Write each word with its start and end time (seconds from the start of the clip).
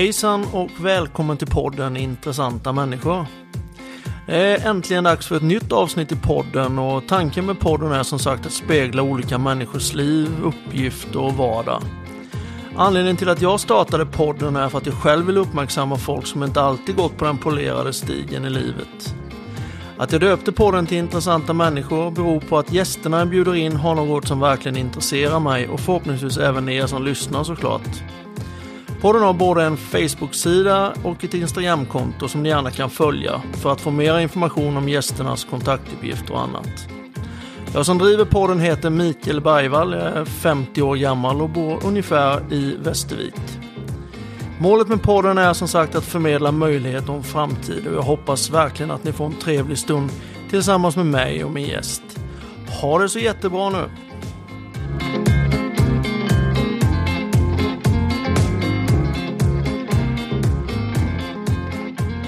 Hejsan 0.00 0.46
och 0.52 0.70
välkommen 0.80 1.36
till 1.36 1.46
podden 1.46 1.96
Intressanta 1.96 2.72
människor. 2.72 3.26
Det 4.26 4.36
är 4.36 4.68
äntligen 4.70 5.04
dags 5.04 5.26
för 5.26 5.36
ett 5.36 5.42
nytt 5.42 5.72
avsnitt 5.72 6.12
i 6.12 6.16
podden 6.16 6.78
och 6.78 7.08
tanken 7.08 7.46
med 7.46 7.60
podden 7.60 7.92
är 7.92 8.02
som 8.02 8.18
sagt 8.18 8.46
att 8.46 8.52
spegla 8.52 9.02
olika 9.02 9.38
människors 9.38 9.94
liv, 9.94 10.28
uppgift 10.44 11.16
och 11.16 11.32
vardag. 11.32 11.82
Anledningen 12.76 13.16
till 13.16 13.28
att 13.28 13.42
jag 13.42 13.60
startade 13.60 14.06
podden 14.06 14.56
är 14.56 14.68
för 14.68 14.78
att 14.78 14.86
jag 14.86 14.94
själv 14.94 15.26
vill 15.26 15.36
uppmärksamma 15.36 15.96
folk 15.96 16.26
som 16.26 16.42
inte 16.42 16.60
alltid 16.60 16.96
gått 16.96 17.16
på 17.16 17.24
den 17.24 17.38
polerade 17.38 17.92
stigen 17.92 18.44
i 18.44 18.50
livet. 18.50 19.14
Att 19.96 20.12
jag 20.12 20.20
döpte 20.20 20.52
podden 20.52 20.86
till 20.86 20.98
Intressanta 20.98 21.52
människor 21.52 22.10
beror 22.10 22.40
på 22.40 22.58
att 22.58 22.72
gästerna 22.72 23.18
jag 23.18 23.28
bjuder 23.28 23.54
in 23.54 23.76
har 23.76 23.94
något 23.94 24.28
som 24.28 24.40
verkligen 24.40 24.76
intresserar 24.76 25.40
mig 25.40 25.68
och 25.68 25.80
förhoppningsvis 25.80 26.38
även 26.38 26.68
er 26.68 26.86
som 26.86 27.04
lyssnar 27.04 27.44
såklart. 27.44 28.02
Podden 29.00 29.22
har 29.22 29.32
både 29.32 29.64
en 29.64 29.76
Facebook-sida 29.76 30.92
och 31.04 31.24
ett 31.24 31.34
Instagram-konto 31.34 32.28
som 32.28 32.42
ni 32.42 32.48
gärna 32.48 32.70
kan 32.70 32.90
följa 32.90 33.42
för 33.52 33.72
att 33.72 33.80
få 33.80 33.90
mer 33.90 34.18
information 34.18 34.76
om 34.76 34.88
gästernas 34.88 35.44
kontaktuppgifter 35.44 36.32
och 36.32 36.40
annat. 36.40 36.88
Jag 37.74 37.86
som 37.86 37.98
driver 37.98 38.24
podden 38.24 38.60
heter 38.60 38.90
Mikael 38.90 39.40
Bergvall, 39.40 39.92
jag 39.92 40.02
är 40.02 40.24
50 40.24 40.82
år 40.82 40.96
gammal 40.96 41.42
och 41.42 41.48
bor 41.48 41.86
ungefär 41.86 42.52
i 42.52 42.76
Västervik. 42.82 43.34
Målet 44.58 44.88
med 44.88 45.02
podden 45.02 45.38
är 45.38 45.52
som 45.52 45.68
sagt 45.68 45.94
att 45.94 46.04
förmedla 46.04 46.52
möjligheter 46.52 47.12
om 47.12 47.22
framtid 47.22 47.86
och 47.86 47.94
jag 47.94 48.02
hoppas 48.02 48.50
verkligen 48.50 48.90
att 48.90 49.04
ni 49.04 49.12
får 49.12 49.26
en 49.26 49.38
trevlig 49.38 49.78
stund 49.78 50.10
tillsammans 50.50 50.96
med 50.96 51.06
mig 51.06 51.44
och 51.44 51.50
min 51.50 51.66
gäst. 51.66 52.02
Ha 52.80 52.98
det 52.98 53.08
så 53.08 53.18
jättebra 53.18 53.70
nu! 53.70 53.88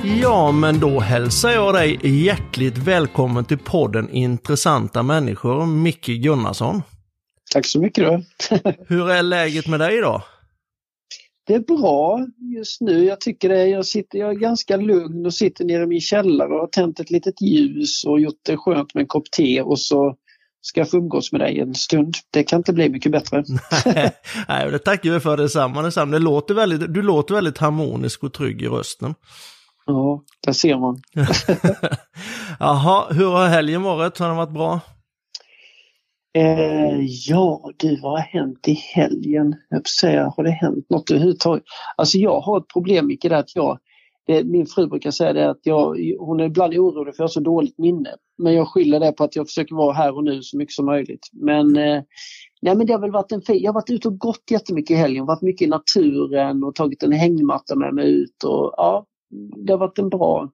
Ja, 0.04 0.52
men 0.52 0.80
då 0.80 1.00
hälsar 1.00 1.50
jag 1.50 1.74
dig 1.74 2.00
hjärtligt 2.24 2.78
välkommen 2.78 3.44
till 3.44 3.58
podden 3.58 4.10
Intressanta 4.10 5.02
människor, 5.02 5.66
Micke 5.66 6.06
Gunnarsson. 6.06 6.82
Tack 7.52 7.66
så 7.66 7.80
mycket 7.80 8.04
då. 8.04 8.22
Hur 8.88 9.10
är 9.10 9.22
läget 9.22 9.66
med 9.66 9.80
dig 9.80 9.98
idag? 9.98 10.22
Det 11.46 11.54
är 11.54 11.60
bra 11.60 12.26
just 12.56 12.80
nu. 12.80 13.04
Jag 13.04 13.20
tycker 13.20 13.48
det. 13.48 13.66
Jag, 13.66 13.86
sitter, 13.86 14.18
jag 14.18 14.30
är 14.30 14.34
ganska 14.34 14.76
lugn 14.76 15.26
och 15.26 15.34
sitter 15.34 15.64
nere 15.64 15.82
i 15.82 15.86
min 15.86 16.00
källare 16.00 16.48
och 16.48 16.60
har 16.60 16.66
tänt 16.66 17.00
ett 17.00 17.10
litet 17.10 17.40
ljus 17.40 18.04
och 18.04 18.20
gjort 18.20 18.40
det 18.42 18.56
skönt 18.56 18.94
med 18.94 19.00
en 19.02 19.08
kopp 19.08 19.30
te 19.30 19.62
och 19.62 19.80
så 19.80 20.16
ska 20.60 20.80
jag 20.80 20.90
få 20.90 20.96
umgås 20.96 21.32
med 21.32 21.40
dig 21.40 21.60
en 21.60 21.74
stund. 21.74 22.14
Det 22.30 22.44
kan 22.44 22.60
inte 22.60 22.72
bli 22.72 22.88
mycket 22.88 23.12
bättre. 23.12 23.44
Nej, 24.48 24.70
det 24.70 24.78
tackar 24.78 25.10
vi 25.10 25.20
för 25.20 25.36
detsamma. 25.36 25.82
detsamma. 25.82 26.12
Det 26.12 26.18
låter 26.18 26.54
väldigt, 26.54 26.94
du 26.94 27.02
låter 27.02 27.34
väldigt 27.34 27.58
harmonisk 27.58 28.24
och 28.24 28.32
trygg 28.32 28.62
i 28.62 28.66
rösten. 28.66 29.14
Ja, 29.86 30.22
där 30.46 30.52
ser 30.52 30.78
man. 30.78 31.00
Jaha, 32.58 33.12
hur 33.12 33.30
har 33.30 33.48
helgen 33.48 33.82
varit? 33.82 34.18
Har 34.18 34.28
den 34.28 34.36
varit 34.36 34.54
bra? 34.54 34.80
Eh, 36.34 37.00
ja, 37.28 37.70
du, 37.76 38.00
vad 38.00 38.12
har 38.12 38.18
hänt 38.18 38.68
i 38.68 38.72
helgen? 38.72 39.54
Jag 39.68 39.88
säga, 39.88 40.32
har 40.36 40.44
det 40.44 40.50
hänt 40.50 40.90
något 40.90 41.10
överhuvudtaget? 41.10 41.64
Alltså 41.96 42.18
jag 42.18 42.40
har 42.40 42.58
ett 42.58 42.68
problem, 42.72 43.06
Micke, 43.06 43.22
där 43.22 43.36
att 43.36 43.56
jag, 43.56 43.78
det, 44.26 44.44
min 44.44 44.66
fru 44.66 44.86
brukar 44.86 45.10
säga 45.10 45.32
det 45.32 45.50
att 45.50 45.60
jag, 45.62 45.96
hon 46.18 46.40
är 46.40 46.44
ibland 46.44 46.74
orolig 46.74 47.16
för 47.16 47.22
jag 47.22 47.28
har 47.28 47.32
så 47.32 47.40
dåligt 47.40 47.78
minne. 47.78 48.10
Men 48.38 48.54
jag 48.54 48.68
skyller 48.68 49.00
det 49.00 49.12
på 49.12 49.24
att 49.24 49.36
jag 49.36 49.46
försöker 49.46 49.74
vara 49.74 49.92
här 49.92 50.16
och 50.16 50.24
nu 50.24 50.42
så 50.42 50.56
mycket 50.56 50.74
som 50.74 50.86
möjligt. 50.86 51.28
Men, 51.32 51.76
eh, 51.76 52.02
nej, 52.62 52.76
men 52.76 52.86
det 52.86 52.92
har 52.92 53.00
väl 53.00 53.10
varit 53.10 53.32
en 53.32 53.42
fin, 53.42 53.62
jag 53.62 53.68
har 53.68 53.74
varit 53.74 53.90
ute 53.90 54.08
och 54.08 54.18
gått 54.18 54.50
jättemycket 54.50 54.90
i 54.90 54.98
helgen, 54.98 55.26
varit 55.26 55.42
mycket 55.42 55.66
i 55.66 55.70
naturen 55.70 56.64
och 56.64 56.74
tagit 56.74 57.02
en 57.02 57.12
hängmatta 57.12 57.76
med 57.76 57.94
mig 57.94 58.12
ut 58.12 58.44
och 58.44 58.74
ja, 58.76 59.06
det 59.66 59.72
har 59.72 59.78
varit 59.78 59.98
en 59.98 60.08
bra 60.08 60.50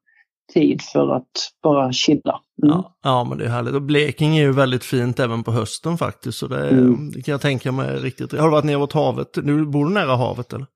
tid 0.53 0.83
för 0.83 1.17
att 1.17 1.53
bara 1.63 1.93
chilla. 1.93 2.41
Mm. 2.63 2.75
Ja, 2.75 2.97
ja, 3.03 3.25
men 3.25 3.39
det 3.39 3.45
är 3.45 3.49
härligt. 3.49 3.75
Och 3.75 3.83
Blekinge 3.83 4.41
är 4.41 4.45
ju 4.45 4.53
väldigt 4.53 4.85
fint 4.85 5.21
även 5.21 5.43
på 5.43 5.53
hösten 5.53 5.99
faktiskt. 5.99 6.39
Så 6.39 6.47
det, 6.47 6.69
mm. 6.69 7.11
det 7.11 7.23
kan 7.23 7.33
jag 7.33 7.41
tänka 7.41 7.73
mig 7.73 7.97
riktigt. 7.97 8.33
Har 8.33 8.45
du 8.45 8.51
varit 8.51 8.65
nere 8.65 8.77
åt 8.77 8.93
havet? 8.93 9.29
Nu 9.43 9.67
bor 9.67 9.85
du 9.85 9.95
nära 9.95 10.17
havet 10.17 10.53
eller? 10.53 10.67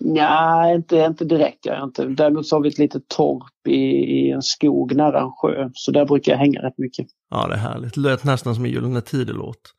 Nej, 0.00 0.74
inte, 0.74 0.96
inte 0.96 1.24
direkt. 1.24 1.66
Jag 1.66 1.82
inte. 1.82 2.04
Däremot 2.04 2.46
så 2.46 2.56
har 2.56 2.62
vi 2.62 2.68
ett 2.68 2.78
litet 2.78 3.08
torp 3.08 3.68
i, 3.68 3.72
i, 3.72 4.30
en 4.30 4.42
skog 4.42 4.96
nära 4.96 5.20
en 5.20 5.32
sjö. 5.32 5.70
Så 5.72 5.90
där 5.90 6.06
brukar 6.06 6.32
jag 6.32 6.38
hänga 6.38 6.60
rätt 6.60 6.78
mycket. 6.78 7.06
Ja, 7.30 7.46
det 7.46 7.54
är 7.54 7.58
härligt. 7.58 7.94
Det 7.94 8.00
lät 8.00 8.24
nästan 8.24 8.54
som 8.54 8.64
en 8.64 8.70
Gyllene 8.70 9.00
Tider-låt. 9.00 9.74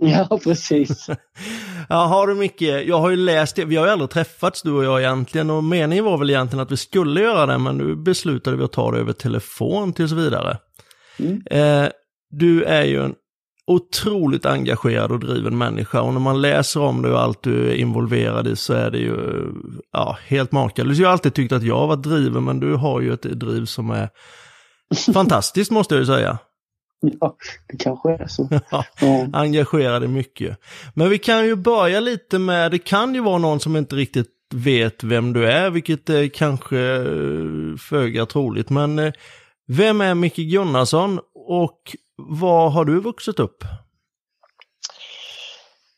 Ja, 0.02 0.38
precis. 0.44 1.06
ja, 1.88 2.06
har 2.06 2.26
du 2.26 2.34
mycket. 2.34 2.86
Jag 2.86 2.98
har 2.98 3.10
ju 3.10 3.16
läst 3.16 3.56
det. 3.56 3.64
Vi 3.64 3.76
har 3.76 3.86
ju 3.86 3.92
aldrig 3.92 4.10
träffats 4.10 4.62
du 4.62 4.72
och 4.72 4.84
jag 4.84 5.00
egentligen 5.00 5.50
och 5.50 5.64
meningen 5.64 6.04
var 6.04 6.18
väl 6.18 6.30
egentligen 6.30 6.62
att 6.62 6.72
vi 6.72 6.76
skulle 6.76 7.20
göra 7.20 7.46
det 7.46 7.58
men 7.58 7.78
nu 7.78 7.96
beslutade 7.96 8.56
vi 8.56 8.64
att 8.64 8.72
ta 8.72 8.90
det 8.90 8.98
över 8.98 9.12
telefon 9.12 9.92
tills 9.92 10.12
vidare. 10.12 10.58
Mm. 11.18 11.42
Eh, 11.50 11.90
du 12.30 12.62
är 12.62 12.84
ju 12.84 13.04
en 13.04 13.14
otroligt 13.66 14.46
engagerad 14.46 15.12
och 15.12 15.20
driven 15.20 15.58
människa 15.58 16.00
och 16.00 16.12
när 16.12 16.20
man 16.20 16.40
läser 16.40 16.80
om 16.80 17.02
det 17.02 17.12
och 17.12 17.20
allt 17.20 17.42
du 17.42 17.70
är 17.70 17.74
involverad 17.74 18.46
i 18.46 18.56
så 18.56 18.72
är 18.72 18.90
det 18.90 18.98
ju 18.98 19.46
ja, 19.92 20.18
helt 20.26 20.52
makalöst. 20.52 21.00
Jag 21.00 21.08
har 21.08 21.12
alltid 21.12 21.34
tyckt 21.34 21.52
att 21.52 21.62
jag 21.62 21.78
har 21.78 21.86
varit 21.86 22.02
driven 22.02 22.44
men 22.44 22.60
du 22.60 22.74
har 22.74 23.00
ju 23.00 23.12
ett 23.12 23.22
driv 23.22 23.64
som 23.64 23.90
är 23.90 24.08
fantastiskt 25.12 25.70
måste 25.70 25.94
jag 25.94 26.00
ju 26.00 26.06
säga. 26.06 26.38
Ja, 27.20 27.36
det 27.68 27.76
kanske 27.76 28.10
är 28.10 28.26
så. 28.26 28.48
Ja, 28.70 29.26
engagerade 29.32 30.08
mycket. 30.08 30.58
Men 30.94 31.08
vi 31.08 31.18
kan 31.18 31.46
ju 31.46 31.56
börja 31.56 32.00
lite 32.00 32.38
med, 32.38 32.70
det 32.70 32.78
kan 32.78 33.14
ju 33.14 33.20
vara 33.20 33.38
någon 33.38 33.60
som 33.60 33.76
inte 33.76 33.96
riktigt 33.96 34.30
vet 34.54 35.04
vem 35.04 35.32
du 35.32 35.46
är, 35.46 35.70
vilket 35.70 36.10
är 36.10 36.28
kanske 36.28 36.78
eh, 36.78 37.76
föga 37.78 38.26
troligt. 38.26 38.70
Men 38.70 38.98
eh, 38.98 39.12
vem 39.68 40.00
är 40.00 40.14
Micke 40.14 40.36
Gunnarsson 40.36 41.20
och 41.34 41.96
var 42.16 42.70
har 42.70 42.84
du 42.84 43.00
vuxit 43.00 43.40
upp? 43.40 43.64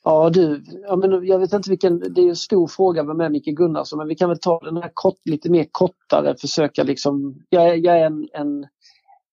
Ja 0.05 0.31
du, 0.31 0.65
ja, 0.89 0.97
men 0.97 1.27
jag 1.27 1.39
vet 1.39 1.53
inte 1.53 1.71
vilken, 1.71 1.99
det 2.15 2.21
är 2.21 2.29
en 2.29 2.37
stor 2.37 2.67
fråga 2.67 3.03
vem 3.03 3.21
är 3.21 3.29
Micke 3.29 3.57
Gunnarsson 3.57 3.99
men 3.99 4.09
vi 4.09 4.15
kan 4.15 4.29
väl 4.29 4.39
ta 4.39 4.61
den 4.61 4.77
här 4.77 4.91
kort, 4.95 5.19
lite 5.25 5.51
mer 5.51 5.67
kortare, 5.71 6.37
försöka 6.41 6.83
liksom, 6.83 7.43
jag, 7.49 7.79
jag 7.79 7.99
är 7.99 8.07
en, 8.07 8.29
en 8.33 8.67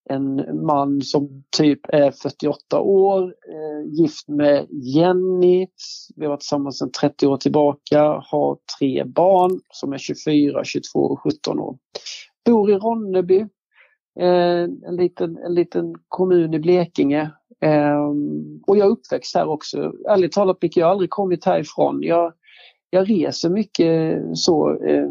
en 0.10 0.66
man 0.66 1.02
som 1.02 1.44
typ 1.58 1.80
är 1.90 2.12
48 2.12 2.80
år, 2.80 3.24
eh, 3.24 3.92
gift 3.92 4.28
med 4.28 4.68
Jenny. 4.70 5.68
Vi 6.16 6.26
har 6.26 6.30
varit 6.30 6.40
tillsammans 6.40 6.78
sedan 6.78 6.92
30 6.92 7.28
år 7.28 7.38
tillbaka, 7.38 8.02
har 8.26 8.58
tre 8.80 9.04
barn 9.04 9.60
som 9.74 9.94
är 9.94 9.98
24, 9.98 10.64
22 10.64 11.00
och 11.00 11.20
17 11.20 11.60
år. 11.60 11.78
Bor 12.46 12.72
i 12.72 12.76
Ronneby, 12.76 13.40
eh, 14.20 14.64
en, 14.88 14.96
liten, 14.96 15.38
en 15.38 15.54
liten 15.54 15.96
kommun 16.08 16.54
i 16.54 16.60
Blekinge. 16.60 17.32
Eh, 17.62 18.10
och 18.68 18.78
jag 18.78 18.88
är 18.88 18.92
uppväxt 18.92 19.36
här 19.36 19.48
också. 19.48 19.94
Ärligt 20.10 20.32
talat, 20.32 20.58
jag 20.62 20.86
har 20.86 20.92
aldrig 20.92 21.10
kommit 21.10 21.46
härifrån. 21.46 22.00
Jag, 22.04 22.34
jag 22.90 23.10
reser 23.10 23.50
mycket 23.50 24.22
så. 24.34 24.84
Eh, 24.84 25.10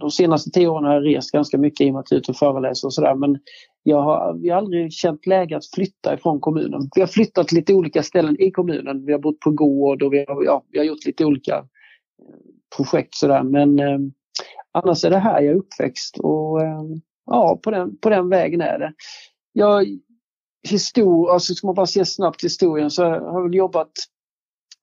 de 0.00 0.10
senaste 0.10 0.50
tio 0.50 0.68
åren 0.68 0.84
har 0.84 0.94
jag 0.94 1.06
rest 1.06 1.30
ganska 1.30 1.58
mycket 1.58 1.86
i 1.86 1.90
och 1.90 1.94
med 1.94 2.00
att 2.00 2.10
jag 2.10 2.16
är 2.16 2.20
ute 2.20 2.30
och 2.30 2.36
föreläser 2.36 2.88
och 2.88 2.94
sådär. 2.94 3.14
Men 3.14 3.38
jag 3.82 4.02
har, 4.02 4.38
vi 4.42 4.48
har 4.48 4.58
aldrig 4.58 4.92
känt 4.92 5.26
läge 5.26 5.56
att 5.56 5.66
flytta 5.74 6.14
ifrån 6.14 6.40
kommunen. 6.40 6.88
Vi 6.94 7.00
har 7.00 7.08
flyttat 7.08 7.48
till 7.48 7.56
lite 7.58 7.74
olika 7.74 8.02
ställen 8.02 8.40
i 8.40 8.50
kommunen. 8.50 9.04
Vi 9.06 9.12
har 9.12 9.18
bott 9.18 9.40
på 9.40 9.50
gård 9.50 10.02
och 10.02 10.12
vi 10.12 10.24
har, 10.28 10.44
ja, 10.44 10.64
vi 10.68 10.78
har 10.78 10.84
gjort 10.84 11.06
lite 11.06 11.24
olika 11.24 11.56
eh, 11.56 11.64
projekt 12.76 13.14
sådär. 13.14 13.42
Men 13.42 13.78
eh, 13.78 13.98
annars 14.72 15.04
är 15.04 15.10
det 15.10 15.18
här 15.18 15.40
jag 15.40 15.54
är 15.54 15.58
uppväxt 15.58 16.18
och 16.18 16.62
eh, 16.62 16.82
ja, 17.26 17.60
på 17.62 17.70
den, 17.70 17.96
på 17.96 18.10
den 18.10 18.28
vägen 18.28 18.60
är 18.60 18.78
det. 18.78 18.92
Jag, 19.52 19.86
histor, 20.68 21.32
alltså 21.32 21.54
ska 21.54 21.66
man 21.66 21.74
bara 21.74 21.86
se 21.86 22.04
snabbt 22.04 22.44
historien 22.44 22.90
så 22.90 23.04
har 23.04 23.10
jag 23.10 23.42
väl 23.42 23.54
jobbat, 23.54 23.92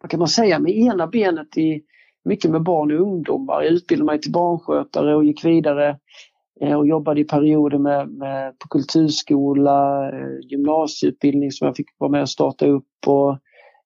vad 0.02 0.12
kan 0.12 0.20
man 0.20 0.28
säga, 0.28 0.60
med 0.60 0.78
ena 0.78 1.08
benet 1.08 1.58
i 1.58 1.82
mycket 2.28 2.52
med 2.52 2.64
barn 2.64 2.92
och 2.92 3.02
ungdomar. 3.02 3.62
Jag 3.62 3.74
utbildade 3.74 4.06
mig 4.06 4.22
till 4.22 4.32
barnskötare 4.32 5.16
och 5.16 5.26
gick 5.26 5.46
vidare 5.46 5.98
eh, 6.62 6.74
och 6.74 6.88
jobbade 6.88 7.22
i 7.22 7.24
perioder 7.24 7.78
med, 7.78 8.10
med, 8.10 8.60
på 8.60 8.68
kulturskola, 8.68 10.10
eh, 10.10 10.50
gymnasieutbildning 10.50 11.52
som 11.52 11.68
jag 11.68 11.76
fick 11.76 11.88
vara 11.98 12.12
med 12.12 12.22
och 12.22 12.30
starta 12.30 12.68
upp. 12.68 13.08
Och, 13.08 13.32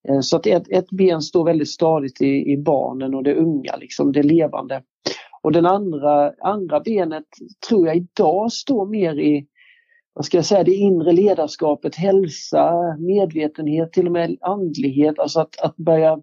eh, 0.10 0.20
så 0.22 0.38
att 0.38 0.48
ett, 0.48 0.70
ett 0.70 0.90
ben 0.90 1.22
står 1.22 1.46
väldigt 1.46 1.70
stadigt 1.70 2.22
i, 2.22 2.52
i 2.52 2.58
barnen 2.58 3.16
och 3.16 3.24
det 3.24 3.36
unga, 3.36 3.76
liksom, 3.80 4.12
det 4.12 4.24
levande. 4.24 4.82
Och 5.42 5.52
den 5.52 5.66
andra, 5.66 6.34
andra 6.42 6.80
benet 6.80 7.26
tror 7.70 7.88
jag 7.88 7.96
idag 7.96 8.52
står 8.52 8.86
mer 8.86 9.20
i 9.20 9.48
vad 10.14 10.26
ska 10.26 10.38
jag 10.38 10.46
säga, 10.46 10.64
det 10.64 10.76
inre 10.76 11.12
ledarskapet, 11.12 11.96
hälsa, 11.96 12.74
medvetenhet, 13.00 13.94
till 13.94 14.06
och 14.06 14.12
med 14.12 14.38
andlighet. 14.42 15.20
Alltså 15.20 15.40
att, 15.40 15.62
att 15.62 15.78
börja 15.78 16.20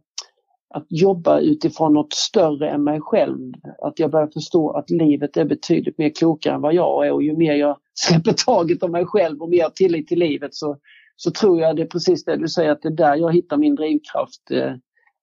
att 0.74 0.86
jobba 0.88 1.40
utifrån 1.40 1.94
något 1.94 2.12
större 2.12 2.70
än 2.70 2.84
mig 2.84 3.00
själv. 3.00 3.52
Att 3.82 3.98
jag 3.98 4.10
börjar 4.10 4.26
förstå 4.26 4.70
att 4.70 4.90
livet 4.90 5.36
är 5.36 5.44
betydligt 5.44 5.98
mer 5.98 6.10
klokare 6.10 6.54
än 6.54 6.60
vad 6.60 6.74
jag 6.74 7.06
är 7.06 7.12
och 7.12 7.22
ju 7.22 7.36
mer 7.36 7.54
jag 7.54 7.76
släpper 7.94 8.32
taget 8.32 8.82
om 8.82 8.92
mig 8.92 9.06
själv 9.06 9.42
och 9.42 9.48
mer 9.48 9.68
tillit 9.68 10.08
till 10.08 10.18
livet 10.18 10.54
så, 10.54 10.76
så 11.16 11.30
tror 11.30 11.60
jag 11.60 11.76
det 11.76 11.82
är 11.82 11.86
precis 11.86 12.24
det 12.24 12.36
du 12.36 12.48
säger 12.48 12.70
att 12.70 12.82
det 12.82 12.88
är 12.88 12.96
där 12.96 13.16
jag 13.16 13.34
hittar 13.34 13.56
min 13.56 13.74
drivkraft. 13.74 14.50
Eh, 14.50 14.72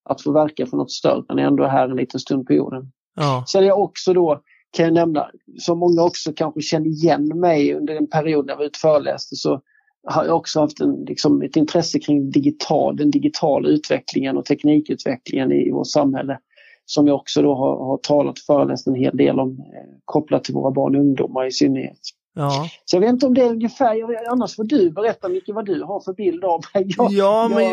att 0.09 0.21
få 0.21 0.31
verka 0.31 0.65
för 0.65 0.77
något 0.77 0.91
större 0.91 1.35
när 1.35 1.43
jag 1.43 1.47
ändå 1.47 1.63
är 1.63 1.67
här 1.67 1.89
en 1.89 1.95
liten 1.95 2.19
stund 2.19 2.47
på 2.47 2.53
jorden. 2.53 2.91
Ja. 3.15 3.43
Sen 3.47 3.65
jag 3.65 3.79
också 3.79 4.13
då, 4.13 4.41
kan 4.77 4.85
jag 4.85 4.93
nämna, 4.93 5.29
som 5.59 5.79
många 5.79 6.03
också 6.03 6.33
kanske 6.35 6.61
känner 6.61 6.87
igen 6.87 7.39
mig 7.39 7.73
under 7.73 7.95
en 7.95 8.09
period 8.09 8.45
när 8.45 8.53
jag 8.53 8.57
var 8.57 8.65
ute 8.65 8.79
föreläste 8.79 9.35
så 9.35 9.61
har 10.05 10.25
jag 10.25 10.37
också 10.37 10.59
haft 10.59 10.79
en, 10.79 11.05
liksom, 11.07 11.41
ett 11.41 11.55
intresse 11.55 11.99
kring 11.99 12.31
digital, 12.31 12.95
den 12.95 13.11
digitala 13.11 13.69
utvecklingen 13.69 14.37
och 14.37 14.45
teknikutvecklingen 14.45 15.51
i, 15.51 15.67
i 15.67 15.71
vårt 15.71 15.87
samhälle. 15.87 16.39
Som 16.85 17.07
jag 17.07 17.15
också 17.15 17.41
då 17.41 17.55
har, 17.55 17.85
har 17.85 17.97
talat 17.97 18.31
och 18.31 18.45
föreläst 18.47 18.87
en 18.87 18.95
hel 18.95 19.17
del 19.17 19.39
om 19.39 19.49
eh, 19.49 19.99
kopplat 20.05 20.43
till 20.43 20.53
våra 20.53 20.71
barn 20.71 20.95
och 20.95 21.01
ungdomar 21.01 21.45
i 21.45 21.51
synnerhet. 21.51 21.99
Ja. 22.35 22.69
Så 22.85 22.95
jag 22.95 23.01
vet 23.01 23.09
inte 23.09 23.25
om 23.25 23.33
det 23.33 23.41
är 23.41 23.49
ungefär, 23.49 24.27
annars 24.31 24.55
får 24.55 24.63
du 24.63 24.91
berätta 24.91 25.29
mycket 25.29 25.55
vad 25.55 25.65
du 25.65 25.83
har 25.83 25.99
för 25.99 26.13
bild 26.13 26.43
av 26.43 26.61
mig. 26.73 26.85
Jag, 26.97 27.11
ja, 27.11 27.47
men 27.47 27.63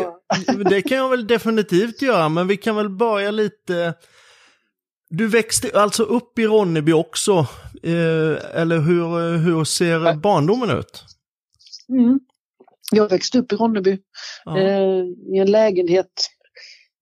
jag... 0.47 0.69
det 0.69 0.81
kan 0.81 0.97
jag 0.97 1.09
väl 1.09 1.27
definitivt 1.27 2.01
göra, 2.01 2.29
men 2.29 2.47
vi 2.47 2.57
kan 2.57 2.75
väl 2.75 2.89
börja 2.89 3.31
lite 3.31 3.93
du 5.09 5.27
växte 5.27 5.69
alltså 5.73 6.03
upp 6.03 6.39
i 6.39 6.45
Ronneby 6.45 6.93
också, 6.93 7.33
eh, 7.83 8.61
eller 8.61 8.79
hur, 8.79 9.37
hur 9.37 9.63
ser 9.63 10.15
barndomen 10.15 10.69
ut? 10.69 11.03
Mm. 11.89 12.19
Jag 12.91 13.09
växte 13.09 13.39
upp 13.39 13.53
i 13.53 13.55
Ronneby 13.55 13.97
ja. 14.45 14.59
eh, 14.59 15.03
i 15.33 15.37
en 15.37 15.51
lägenhet 15.51 16.11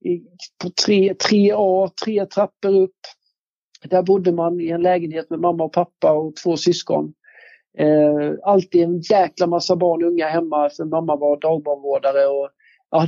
i, 0.05 0.21
på 0.63 0.69
tre, 0.85 1.13
3A, 1.13 1.91
tre 2.05 2.25
trappor 2.25 2.75
upp. 2.75 2.95
Där 3.83 4.03
bodde 4.03 4.31
man 4.31 4.61
i 4.61 4.69
en 4.69 4.81
lägenhet 4.81 5.29
med 5.29 5.39
mamma 5.39 5.63
och 5.63 5.73
pappa 5.73 6.11
och 6.11 6.35
två 6.35 6.57
syskon. 6.57 7.13
Eh, 7.77 8.33
alltid 8.43 8.83
en 8.83 8.99
jäkla 8.99 9.47
massa 9.47 9.75
barn 9.75 10.03
och 10.03 10.09
unga 10.09 10.27
hemma 10.27 10.69
för 10.69 10.85
mamma 10.85 11.15
var 11.15 11.39
dagbarnvårdare 11.39 12.27
och 12.27 12.49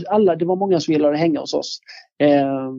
alla, 0.09 0.35
det 0.35 0.45
var 0.45 0.55
många 0.55 0.79
som 0.79 0.91
gillade 0.91 1.13
att 1.13 1.19
hänga 1.19 1.39
hos 1.39 1.53
oss. 1.53 1.79
Eh, 2.19 2.71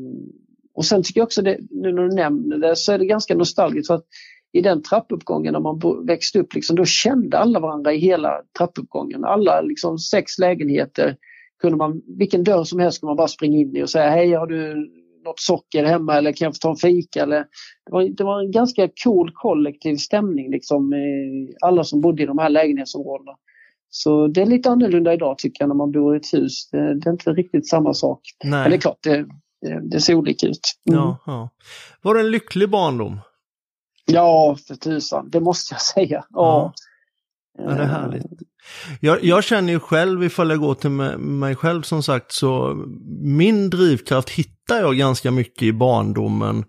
och 0.75 0.85
sen 0.85 1.03
tycker 1.03 1.21
jag 1.21 1.27
också 1.27 1.43
det, 1.43 1.59
nu 1.71 1.93
när 1.93 2.03
du 2.03 2.15
nämner 2.15 2.59
det, 2.59 2.77
så 2.77 2.93
är 2.93 2.99
det 2.99 3.07
ganska 3.07 3.35
nostalgiskt 3.35 3.87
för 3.87 3.95
att 3.95 4.07
i 4.55 4.61
den 4.61 4.83
trappuppgången 4.83 5.53
när 5.53 5.61
man 5.61 6.07
växte 6.07 6.39
upp, 6.39 6.55
liksom, 6.55 6.77
då 6.77 6.85
kände 6.85 7.39
alla 7.39 7.61
varandra 7.61 7.93
i 7.93 7.99
hela 7.99 8.41
trappuppgången. 8.59 9.25
Alla 9.25 9.61
liksom, 9.61 9.99
sex 9.99 10.39
lägenheter, 10.39 11.17
kunde 11.63 11.77
man, 11.77 12.03
vilken 12.19 12.45
dörr 12.45 12.65
som 12.65 12.79
helst 12.79 13.01
kunde 13.01 13.11
man 13.11 13.17
bara 13.17 13.29
springa 13.29 13.59
in 13.59 13.77
i 13.77 13.83
och 13.83 13.91
säga 13.91 14.11
hej 14.11 14.33
har 14.33 14.47
du 14.47 14.91
något 15.25 15.41
socker 15.41 15.85
hemma 15.85 16.17
eller 16.17 16.33
kan 16.33 16.47
jag 16.47 16.55
få 16.55 16.59
ta 16.59 16.71
en 16.71 16.77
fika? 16.77 17.23
Eller, 17.23 17.39
det, 17.87 17.93
var, 17.93 18.03
det 18.03 18.25
var 18.25 18.41
en 18.41 18.51
ganska 18.51 18.89
cool 19.05 19.31
kollektiv 19.35 19.97
stämning 19.97 20.51
liksom, 20.51 20.93
alla 21.61 21.85
som 21.85 22.01
bodde 22.01 22.23
i 22.23 22.27
de 22.27 22.39
här 22.39 22.49
lägenhetsområdena. 22.49 23.33
Så 23.89 24.27
det 24.27 24.43
är 24.43 24.47
lite 24.47 24.71
annorlunda 24.71 25.15
idag 25.15 25.39
tycker 25.39 25.63
jag 25.63 25.69
när 25.69 25.77
man 25.77 25.93
bor 25.93 26.15
i 26.15 26.19
ett 26.19 26.35
hus. 26.35 26.69
Det, 26.71 27.01
det 27.01 27.09
är 27.09 27.13
inte 27.13 27.33
riktigt 27.33 27.69
samma 27.69 27.95
sak. 27.95 28.21
Nej. 28.45 28.51
Men 28.51 28.71
det 28.71 28.77
är 28.77 28.81
klart, 28.81 28.99
det, 29.03 29.27
det, 29.91 30.01
ser 30.01 30.15
olika 30.15 30.47
ut. 30.47 30.73
Mm. 30.91 31.01
Ja, 31.01 31.19
ja. 31.27 31.51
Var 32.03 32.15
det 32.15 32.21
en 32.21 32.31
lycklig 32.31 32.71
barndom? 32.71 33.21
Ja, 34.05 34.57
för 34.69 34.75
tusan. 34.75 35.31
Det 35.31 35.41
måste 35.41 35.75
jag 35.75 35.81
säga. 36.09 36.25
Ja. 36.31 36.73
ja. 37.59 37.65
det 37.65 37.83
är 37.83 37.87
härligt. 37.87 38.27
Jag, 39.01 39.25
jag, 39.25 39.45
känner 39.45 39.73
ju 39.73 39.81
själv, 39.81 40.25
ifall 40.25 40.51
jag 40.51 40.61
går 40.61 40.75
till 40.75 40.91
mig 40.91 41.57
själv 41.57 41.83
som 41.83 42.03
sagt, 42.03 42.33
så 42.33 42.83
min 43.23 43.71
drivkraft 43.71 44.31
hittar 44.31 44.81
jag 44.81 44.97
ganska 44.97 45.31
mycket 45.31 45.63
i 45.63 45.73
barndomen. 45.73 46.65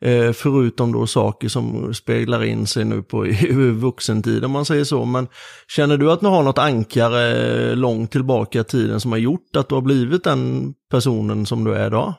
Eh, 0.00 0.32
förutom 0.32 0.92
då 0.92 1.06
saker 1.06 1.48
som 1.48 1.94
speglar 1.94 2.44
in 2.44 2.66
sig 2.66 2.84
nu 2.84 3.02
på 3.02 3.26
i 3.26 3.70
vuxentid 3.70 4.44
om 4.44 4.50
man 4.50 4.64
säger 4.64 4.84
så. 4.84 5.04
Men 5.04 5.28
känner 5.68 5.96
du 5.96 6.12
att 6.12 6.20
du 6.20 6.26
har 6.26 6.42
något 6.42 6.58
ankare 6.58 7.74
långt 7.74 8.12
tillbaka 8.12 8.60
i 8.60 8.64
tiden 8.64 9.00
som 9.00 9.12
har 9.12 9.18
gjort 9.18 9.56
att 9.56 9.68
du 9.68 9.74
har 9.74 9.82
blivit 9.82 10.24
den 10.24 10.74
personen 10.90 11.46
som 11.46 11.64
du 11.64 11.74
är 11.74 11.86
idag? 11.86 12.14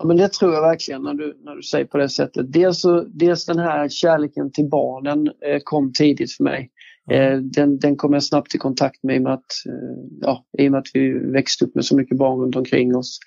Ja, 0.00 0.06
men 0.06 0.16
det 0.16 0.32
tror 0.32 0.54
jag 0.54 0.62
verkligen 0.62 1.02
när 1.02 1.14
du, 1.14 1.38
när 1.44 1.56
du 1.56 1.62
säger 1.62 1.84
på 1.84 1.98
det 1.98 2.08
sättet. 2.08 2.52
Dels, 2.52 2.80
så, 2.80 3.00
dels 3.00 3.46
den 3.46 3.58
här 3.58 3.88
kärleken 3.88 4.52
till 4.52 4.68
barnen 4.68 5.26
eh, 5.26 5.60
kom 5.64 5.92
tidigt 5.92 6.32
för 6.32 6.44
mig. 6.44 6.70
Eh, 7.10 7.36
den, 7.36 7.78
den 7.78 7.96
kom 7.96 8.12
jag 8.12 8.22
snabbt 8.22 8.54
i 8.54 8.58
kontakt 8.58 9.02
med 9.02 9.16
i 9.16 9.18
och 9.18 9.22
med, 9.22 9.32
att, 9.32 9.52
eh, 9.66 10.04
ja, 10.20 10.44
i 10.58 10.68
och 10.68 10.72
med 10.72 10.78
att 10.78 10.90
vi 10.94 11.32
växte 11.32 11.64
upp 11.64 11.74
med 11.74 11.84
så 11.84 11.96
mycket 11.96 12.18
barn 12.18 12.40
runt 12.40 12.56
omkring 12.56 12.96
oss. 12.96 13.18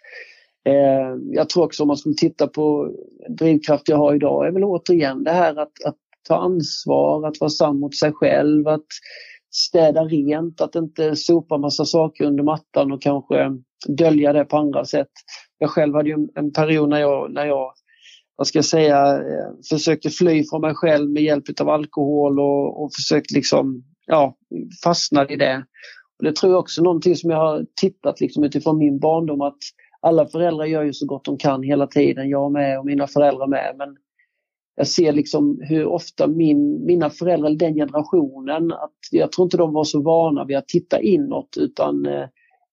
Eh, 0.66 1.18
jag 1.32 1.50
tror 1.50 1.66
också 1.66 1.84
om 1.84 1.88
man 1.88 1.98
skulle 1.98 2.16
titta 2.16 2.48
på 2.48 2.92
drivkraft 3.30 3.90
jag 3.90 3.98
har 3.98 4.16
idag 4.16 4.48
är 4.48 4.52
väl 4.52 4.64
återigen 4.64 5.24
det 5.24 5.32
här 5.32 5.52
att, 5.52 5.84
att 5.86 5.98
ta 6.28 6.36
ansvar, 6.36 7.28
att 7.28 7.40
vara 7.40 7.50
sann 7.50 7.80
mot 7.80 7.96
sig 7.96 8.12
själv, 8.12 8.68
att 8.68 8.88
städa 9.52 10.04
rent, 10.04 10.62
att 10.62 10.76
inte 10.76 11.16
sopa 11.16 11.58
massa 11.58 11.86
saker 11.86 12.26
under 12.26 12.44
mattan 12.44 12.92
och 12.92 13.02
kanske 13.02 13.58
dölja 13.88 14.34
det 14.34 14.46
på 14.46 14.58
andra 14.58 14.86
sätt. 14.86 15.12
Jag 15.58 15.70
själv 15.70 15.96
hade 15.96 16.10
ju 16.10 16.28
en 16.36 16.54
period 16.54 16.90
när 16.90 17.00
jag, 17.00 17.32
när 17.32 17.46
jag 17.46 17.74
vad 18.36 18.48
ska 18.48 18.58
jag 18.58 18.66
säga, 18.66 19.18
eh, 19.18 19.50
försökte 19.70 20.10
fly 20.10 20.44
från 20.44 20.62
mig 20.62 20.76
själv 20.76 21.10
med 21.10 21.24
hjälp 21.24 21.44
av 21.62 21.70
alkohol 21.70 22.40
och, 22.40 22.84
och 22.84 22.94
försökte 22.94 23.36
liksom, 23.36 23.84
ja, 24.06 24.38
fastna 24.84 25.28
i 25.28 25.36
det. 25.36 25.66
Och 26.18 26.24
det 26.24 26.36
tror 26.36 26.52
jag 26.52 26.60
också 26.60 26.82
är 26.82 26.84
någonting 26.84 27.16
som 27.16 27.30
jag 27.30 27.38
har 27.38 27.66
tittat 27.82 28.22
liksom 28.22 28.44
utifrån 28.44 28.78
min 28.78 29.00
barndom 29.00 29.42
att 29.42 29.58
alla 30.02 30.28
föräldrar 30.28 30.66
gör 30.66 30.84
ju 30.84 30.94
så 30.94 31.06
gott 31.06 31.26
de 31.26 31.38
kan 31.38 31.64
hela 31.64 31.88
tiden, 31.88 32.30
jag 32.30 32.52
med 32.52 32.80
och 32.80 32.86
mina 32.86 33.08
föräldrar 33.08 33.48
med. 33.48 33.76
Men 33.78 33.98
jag 34.76 34.88
ser 34.88 35.14
liksom 35.14 35.60
hur 35.62 35.86
ofta 35.86 36.28
min, 36.28 36.86
mina 36.86 37.10
föräldrar, 37.10 37.50
den 37.50 37.76
generationen, 37.76 38.72
att 38.72 38.98
jag 39.12 39.32
tror 39.32 39.46
inte 39.46 39.58
de 39.58 39.74
var 39.74 39.84
så 39.84 40.02
vana 40.02 40.46
vid 40.46 40.58
att 40.58 40.68
titta 40.68 41.02
inåt 41.02 41.58
utan 41.58 42.06
eh, 42.06 42.26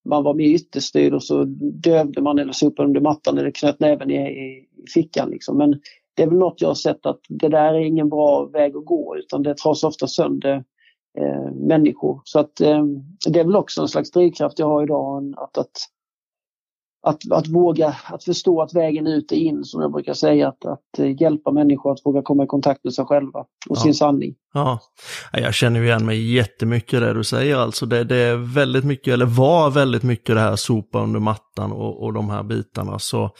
man 0.05 0.25
var 0.25 0.35
med 0.35 0.47
i 0.47 0.55
ytterstyr 0.55 1.15
och 1.15 1.25
så 1.25 1.45
dövde 1.85 2.23
man 2.23 2.39
eller 2.39 2.53
sopade 2.53 2.89
under 2.89 3.01
mattan 3.01 3.39
eller 3.39 3.51
knöt 3.51 3.81
näven 3.81 4.11
i, 4.11 4.17
i, 4.17 4.69
fickan. 4.95 5.31
Liksom. 5.31 5.59
Men 5.59 5.81
det 6.15 6.23
är 6.23 6.27
väl 6.27 6.39
något 6.39 6.61
jag 6.61 6.69
har 6.69 6.75
sett 6.75 7.07
att 7.07 7.21
det 7.29 7.49
där 7.49 7.75
är 7.75 7.81
ingen 7.81 8.09
bra 8.09 8.45
väg 8.45 8.77
att 8.77 8.85
gå 8.85 9.17
utan 9.17 9.43
det 9.43 9.55
trasar 9.55 9.89
ofta 9.89 10.07
sönder 10.07 10.65
eh, 11.19 11.53
människor. 11.53 12.21
Så 12.25 12.41
att 12.41 12.61
eh, 12.61 12.85
det 13.27 13.41
är 13.41 13.45
väl 13.45 13.57
också 13.57 13.81
en 13.83 13.89
slags 13.89 14.11
drivkraft 14.11 14.59
jag 14.59 14.67
har 14.67 14.83
idag 14.83 15.35
att, 15.37 15.59
att 15.59 15.71
att, 17.03 17.33
att 17.33 17.49
våga 17.49 17.95
att 18.05 18.25
förstå 18.25 18.63
att 18.63 18.75
vägen 18.75 19.07
ut 19.07 19.33
är 19.33 19.37
in, 19.37 19.65
som 19.65 19.83
jag 19.83 19.93
brukar 19.93 20.15
säga, 20.15 20.49
att, 20.49 20.65
att 20.65 21.21
hjälpa 21.21 21.53
människor 21.53 21.93
att 21.93 22.07
våga 22.07 22.23
komma 22.23 22.45
i 22.45 22.47
kontakt 22.47 22.85
med 22.85 22.95
sig 22.95 23.05
själva 23.05 23.41
och 23.41 23.77
ja. 23.77 23.81
sin 23.81 23.95
sanning. 23.95 24.35
Ja, 24.55 24.81
jag 25.33 25.55
känner 25.55 25.83
igen 25.83 26.07
mig 26.07 26.35
jättemycket 26.35 26.95
i 26.95 27.01
det 27.01 27.15
du 27.15 27.25
säger 27.25 27.57
alltså. 27.57 27.87
Det, 27.87 28.05
det 28.05 28.17
är 28.17 28.37
väldigt 28.37 28.85
mycket, 28.85 29.15
eller 29.15 29.27
var 29.27 29.71
väldigt 29.71 30.03
mycket 30.03 30.35
det 30.35 30.41
här 30.41 30.57
sopa 30.57 31.03
under 31.03 31.21
mattan 31.21 31.73
och, 31.73 32.05
och 32.05 32.13
de 32.13 32.31
här 32.31 32.43
bitarna. 32.43 32.99
Så. 32.99 33.31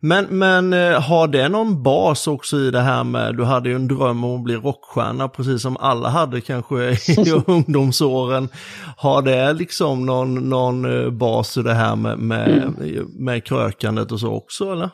Men, 0.00 0.24
men 0.24 0.72
eh, 0.72 1.00
har 1.00 1.28
det 1.28 1.48
någon 1.48 1.82
bas 1.82 2.26
också 2.26 2.56
i 2.56 2.70
det 2.70 2.80
här 2.80 3.04
med, 3.04 3.36
du 3.36 3.44
hade 3.44 3.68
ju 3.68 3.74
en 3.74 3.88
dröm 3.88 4.24
om 4.24 4.36
att 4.36 4.44
bli 4.44 4.56
rockstjärna, 4.56 5.28
precis 5.28 5.62
som 5.62 5.76
alla 5.76 6.08
hade 6.08 6.40
kanske 6.40 6.90
i 6.90 7.30
ungdomsåren. 7.46 8.48
Har 8.96 9.22
det 9.22 9.52
liksom 9.52 10.06
någon, 10.06 10.34
någon 10.34 11.04
eh, 11.04 11.10
bas 11.10 11.56
i 11.56 11.62
det 11.62 11.74
här 11.74 11.96
med, 11.96 12.18
med 12.18 12.48
mm 12.48 13.06
med 13.20 13.44
krökandet 13.44 14.12
och 14.12 14.20
så 14.20 14.34
också 14.34 14.72
eller? 14.72 14.90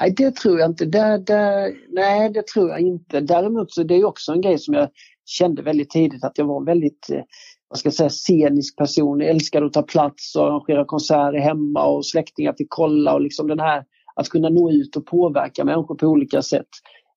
Nej, 0.00 0.14
det 0.16 0.36
tror 0.36 0.58
jag 0.58 0.70
inte. 0.70 0.84
Det, 0.84 1.18
det, 1.26 1.74
nej, 1.88 2.30
det 2.30 2.46
tror 2.46 2.70
jag 2.70 2.80
inte. 2.80 3.20
Däremot 3.20 3.72
så 3.72 3.82
det 3.82 3.94
är 3.94 4.04
också 4.04 4.32
en 4.32 4.40
grej 4.40 4.58
som 4.58 4.74
jag 4.74 4.88
kände 5.24 5.62
väldigt 5.62 5.90
tidigt 5.90 6.24
att 6.24 6.38
jag 6.38 6.44
var 6.44 6.64
väldigt 6.64 7.10
eh, 7.10 7.22
vad 7.68 7.78
ska 7.78 7.86
jag 7.86 7.94
säga, 7.94 8.10
scenisk 8.10 8.76
person. 8.76 9.20
Jag 9.20 9.30
älskade 9.30 9.66
att 9.66 9.72
ta 9.72 9.82
plats 9.82 10.36
och 10.36 10.46
arrangera 10.46 10.84
konserter 10.84 11.38
hemma 11.38 11.86
och 11.86 12.06
släktingar 12.06 12.54
fick 12.58 12.66
kolla 12.70 13.14
och 13.14 13.20
liksom 13.20 13.46
den 13.46 13.60
här 13.60 13.84
att 14.14 14.28
kunna 14.28 14.48
nå 14.48 14.70
ut 14.70 14.96
och 14.96 15.06
påverka 15.06 15.64
människor 15.64 15.94
på 15.94 16.06
olika 16.06 16.42
sätt. 16.42 16.68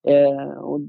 Eh, 0.08 0.58
och 0.58 0.80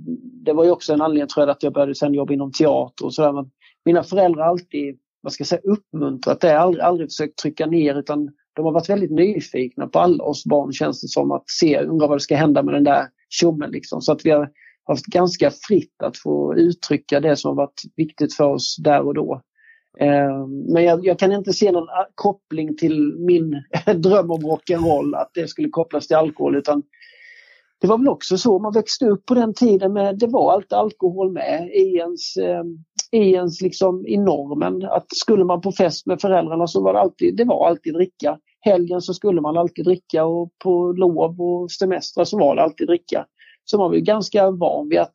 det 0.44 0.52
var 0.52 0.64
ju 0.64 0.70
också 0.70 0.92
en 0.92 1.02
anledning 1.02 1.28
tror 1.28 1.46
jag 1.46 1.50
att 1.50 1.62
jag 1.62 1.72
började 1.72 1.94
sen 1.94 2.14
jobba 2.14 2.32
inom 2.32 2.52
teater 2.52 3.04
och 3.04 3.14
sådär. 3.14 3.44
mina 3.84 4.02
föräldrar 4.02 4.42
har 4.42 4.50
alltid, 4.50 4.98
vad 5.20 5.32
ska 5.32 5.42
jag 5.42 5.48
säga, 5.48 5.60
uppmuntrat 5.64 6.40
det, 6.40 6.58
aldrig, 6.58 6.84
aldrig 6.84 7.08
försökt 7.08 7.38
trycka 7.38 7.66
ner 7.66 7.98
utan 7.98 8.30
de 8.54 8.64
har 8.64 8.73
varit 8.73 8.88
väldigt 8.88 9.11
nyfikna 9.11 9.87
på 9.87 9.99
alla 9.99 10.25
oss 10.25 10.44
barn 10.44 10.73
känns 10.73 11.00
det 11.00 11.08
som 11.08 11.32
att 11.32 11.50
se, 11.50 11.80
undra 11.80 12.06
vad 12.06 12.16
det 12.16 12.23
ska 12.23 12.37
hända 12.37 12.62
med 12.62 12.75
den 12.75 12.84
där 12.84 13.08
tjommen 13.28 13.70
liksom. 13.70 14.00
Så 14.00 14.12
att 14.12 14.26
vi 14.26 14.30
har 14.30 14.50
haft 14.84 15.06
ganska 15.06 15.50
fritt 15.68 16.02
att 16.02 16.16
få 16.16 16.54
uttrycka 16.56 17.20
det 17.20 17.37
som 17.37 17.49
har 17.49 17.56
varit 17.56 17.82
viktigt 17.96 18.34
för 18.34 18.44
oss 18.44 18.76
där 18.76 19.06
och 19.06 19.14
då. 19.14 19.42
Ehm, 20.00 20.73
men 20.73 20.84
jag, 20.84 21.06
jag, 21.06 21.18
kan 21.18 21.32
inte 21.32 21.52
se 21.52 21.73
någon 21.73 21.88
ah, 21.88 22.08
koppling 22.14 22.76
till 22.76 23.14
min 23.18 23.62
dröm 24.00 24.30
om 24.30 24.42
rock'n'roll, 24.42 25.16
att 25.16 25.30
det 25.34 25.49
skulle 25.49 25.68
kopplas 25.68 26.06
till 26.06 26.16
alkohol 26.16 26.56
utan 26.56 26.82
det 27.80 27.87
var 27.87 27.99
väl 27.99 28.08
också 28.08 28.38
så 28.38 28.58
man 28.58 28.73
växte 28.73 29.06
upp 29.06 29.26
på 29.26 29.34
den 29.34 29.54
tiden 29.54 29.92
med, 29.92 30.18
det 30.18 30.26
var 30.26 30.52
alltid 30.52 30.73
alkohol 30.73 31.32
med 31.32 31.70
i 31.75 31.96
ens, 31.96 32.37
ehm, 32.37 32.84
i 33.14 33.33
ens 33.33 33.61
liksom 33.61 34.06
i 34.06 34.16
normen. 34.16 34.85
Att 34.85 35.16
skulle 35.16 35.44
man 35.44 35.61
på 35.61 35.73
fest 35.73 36.06
med 36.06 36.21
föräldrarna 36.21 36.66
så 36.66 36.83
var 36.83 36.92
det 36.92 37.00
alltid, 37.00 37.37
det 37.37 37.44
var 37.44 37.68
alltid 37.68 37.94
dricka. 37.94 38.38
Helgen 38.61 39.00
så 39.00 39.14
skulle 39.14 39.40
man 39.40 39.56
alltid 39.56 39.85
dricka 39.85 40.25
och 40.25 40.50
på 40.64 40.92
lov 40.92 41.40
och 41.40 41.71
semestrar 41.71 42.25
så 42.25 42.38
var 42.38 42.56
det 42.56 42.62
alltid 42.62 42.87
dricka. 42.87 43.26
Så 43.64 43.78
man 43.78 43.90
var 43.90 43.97
ju 43.97 44.00
ganska 44.00 44.50
van 44.50 44.88
vid 44.88 44.99
att 44.99 45.14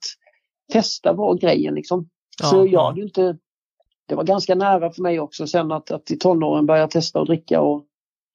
testa 0.74 1.14
var 1.14 1.36
grejen 1.36 1.76
liksom. 1.76 2.10
Så 2.44 2.66
jag 2.66 2.84
hade 2.84 3.02
inte, 3.02 3.38
det 4.08 4.16
var 4.16 4.24
ganska 4.24 4.56
nära 4.56 4.92
för 4.92 5.02
mig 5.02 5.20
också 5.20 5.48
sen 5.48 5.72
att, 5.72 5.92
att 5.92 6.12
i 6.12 6.18
tonåren 6.18 6.66
börja 6.66 6.88
testa 6.88 7.22
att 7.22 7.28
dricka 7.28 7.62
och 7.62 7.86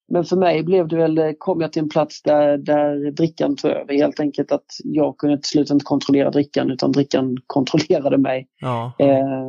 men 0.08 0.24
för 0.24 0.36
mig 0.36 0.62
blev 0.62 0.88
det 0.88 0.96
väl, 0.96 1.34
kom 1.38 1.60
jag 1.60 1.72
till 1.72 1.82
en 1.82 1.88
plats 1.88 2.22
där, 2.22 2.58
där 2.58 3.10
drickan 3.10 3.56
tog 3.56 3.70
över. 3.70 3.94
Helt 3.94 4.20
enkelt 4.20 4.52
att 4.52 4.66
jag 4.84 5.18
kunde 5.18 5.36
till 5.36 5.48
slut 5.48 5.70
inte 5.70 5.84
kontrollera 5.84 6.30
drickan 6.30 6.70
utan 6.70 6.92
drickan 6.92 7.36
kontrollerade 7.46 8.18
mig. 8.18 8.48
Ja. 8.60 8.92
Eh, 8.98 9.46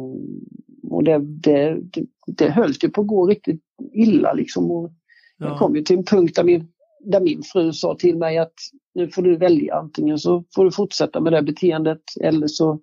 och 0.92 1.04
det, 1.04 1.20
det, 1.20 1.78
det, 1.82 2.06
det 2.28 2.50
höll 2.50 2.74
ju 2.82 2.90
på 2.90 3.02
att 3.02 3.08
gå 3.08 3.28
riktigt 3.28 3.62
illa 3.94 4.34
liksom. 4.34 4.72
Och 4.72 4.92
Ja. 5.38 5.48
Jag 5.48 5.60
kom 5.60 5.76
ju 5.76 5.82
till 5.82 5.98
en 5.98 6.06
punkt 6.06 6.36
där 6.36 6.44
min, 6.44 6.68
där 7.00 7.22
min 7.22 7.44
fru 7.44 7.74
sa 7.74 7.96
till 7.96 8.18
mig 8.18 8.38
att 8.38 8.54
nu 8.94 9.10
får 9.10 9.22
du 9.22 9.38
välja 9.38 9.76
antingen 9.76 10.18
så 10.18 10.44
får 10.56 10.66
du 10.66 10.72
fortsätta 10.72 11.20
med 11.20 11.34
det 11.34 11.42
beteendet 11.42 12.02
eller 12.22 12.48
så 12.48 12.80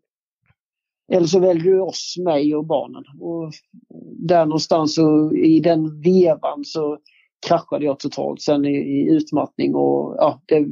eller 1.13 1.27
så 1.27 1.41
väljer 1.41 1.73
du 1.73 1.81
oss, 1.81 2.15
mig 2.25 2.55
och 2.55 2.67
barnen. 2.67 3.05
Och 3.21 3.53
där 4.29 4.47
någonstans 4.47 4.95
så, 4.95 5.35
i 5.35 5.61
den 5.61 6.01
vevan 6.01 6.65
så 6.65 6.99
kraschade 7.47 7.85
jag 7.85 7.99
totalt 7.99 8.43
sen 8.43 8.65
i, 8.65 8.75
i 8.77 9.09
utmattning 9.11 9.75
och 9.75 10.15
ja, 10.19 10.43
det, 10.47 10.67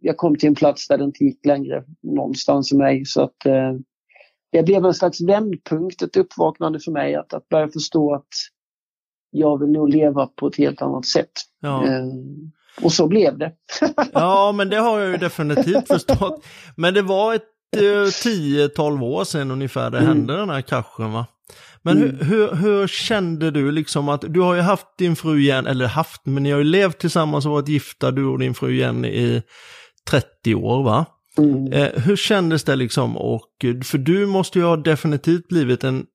jag 0.00 0.16
kom 0.16 0.36
till 0.36 0.48
en 0.48 0.54
plats 0.54 0.88
där 0.88 0.98
det 0.98 1.04
inte 1.04 1.24
gick 1.24 1.46
längre 1.46 1.84
någonstans 2.02 2.72
i 2.72 2.76
mig. 2.76 3.04
Så 3.04 3.22
att 3.22 3.46
eh, 3.46 3.72
det 4.52 4.62
blev 4.62 4.84
en 4.84 4.94
slags 4.94 5.20
vändpunkt, 5.20 6.02
ett 6.02 6.16
uppvaknande 6.16 6.80
för 6.80 6.92
mig 6.92 7.14
att, 7.14 7.34
att 7.34 7.48
börja 7.48 7.68
förstå 7.68 8.14
att 8.14 8.28
jag 9.30 9.60
vill 9.60 9.70
nog 9.70 9.88
leva 9.88 10.26
på 10.26 10.46
ett 10.46 10.56
helt 10.56 10.82
annat 10.82 11.06
sätt. 11.06 11.30
Ja. 11.60 11.86
Eh, 11.86 12.04
och 12.82 12.92
så 12.92 13.06
blev 13.06 13.38
det. 13.38 13.52
ja, 14.12 14.52
men 14.52 14.70
det 14.70 14.76
har 14.76 15.00
jag 15.00 15.10
ju 15.10 15.16
definitivt 15.16 15.88
förstått. 15.88 16.44
Men 16.76 16.94
det 16.94 17.02
var 17.02 17.34
ett 17.34 17.42
eh, 17.76 17.80
10-12 17.80 19.02
år 19.04 19.24
sedan 19.24 19.50
ungefär 19.50 19.90
det 19.90 19.98
Mm. 19.98 20.08
hände 20.08 20.36
den 20.36 20.50
här 20.50 20.60
kraschen 20.60 21.12
va? 21.12 21.26
Men 21.82 22.02
Mm. 22.02 22.16
hur, 22.16 22.24
hur, 22.24 22.54
hur 22.54 22.86
kände 22.86 23.50
du 23.50 23.70
liksom 23.72 24.08
att, 24.08 24.24
du 24.28 24.40
har 24.40 24.54
ju 24.54 24.60
haft 24.60 24.86
din 24.98 25.16
fru 25.16 25.38
igen, 25.40 25.66
eller 25.66 25.86
haft, 25.86 26.26
men 26.26 26.42
ni 26.42 26.50
har 26.50 26.58
ju 26.58 26.64
levt 26.64 26.98
tillsammans 26.98 27.46
och 27.46 27.52
varit 27.52 27.68
gifta, 27.68 28.10
du 28.10 28.24
och 28.24 28.38
din 28.38 28.54
fru 28.54 28.76
Jenny 28.76 29.08
i 29.08 29.42
30 30.10 30.54
år 30.54 30.82
va? 30.82 31.06
Mm. 31.38 31.72
Eh, 31.72 32.02
hur 32.02 32.16
kändes 32.16 32.64
det 32.64 32.76
liksom? 32.76 33.16
Och, 33.16 33.50
för 33.84 33.98
du 33.98 34.26
måste 34.26 34.58
ju 34.58 34.64
ha 34.64 34.76
definitivt 34.76 35.48
blivit 35.48 35.84
en 35.84 36.06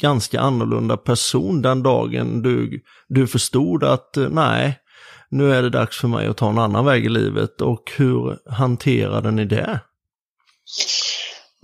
ganska 0.00 0.40
annorlunda 0.40 0.96
person 0.96 1.62
den 1.62 1.82
dagen 1.82 2.42
du, 2.42 2.80
du 3.08 3.26
förstod 3.26 3.84
att 3.84 4.16
eh, 4.16 4.28
nej, 4.28 4.78
nu 5.30 5.52
är 5.52 5.62
det 5.62 5.70
dags 5.70 6.00
för 6.00 6.08
mig 6.08 6.26
att 6.26 6.36
ta 6.36 6.50
en 6.50 6.58
annan 6.58 6.84
väg 6.84 7.04
i 7.04 7.08
livet. 7.08 7.60
Och 7.60 7.92
hur 7.96 8.38
hanterade 8.50 9.30
ni 9.30 9.44
det? 9.44 9.80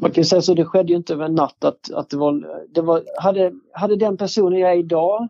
Man 0.02 0.10
kan 0.10 0.24
säga 0.24 0.42
så, 0.42 0.54
det 0.54 0.64
skedde 0.64 0.88
ju 0.92 0.96
inte 0.96 1.12
över 1.12 1.24
en 1.24 1.34
natt 1.34 1.64
att, 1.64 1.92
att 1.92 2.10
det 2.10 2.16
var, 2.16 2.46
det 2.74 2.80
var 2.80 3.02
hade, 3.18 3.52
hade 3.72 3.96
den 3.96 4.16
personen 4.16 4.58
jag 4.58 4.72
är 4.72 4.78
idag 4.78 5.28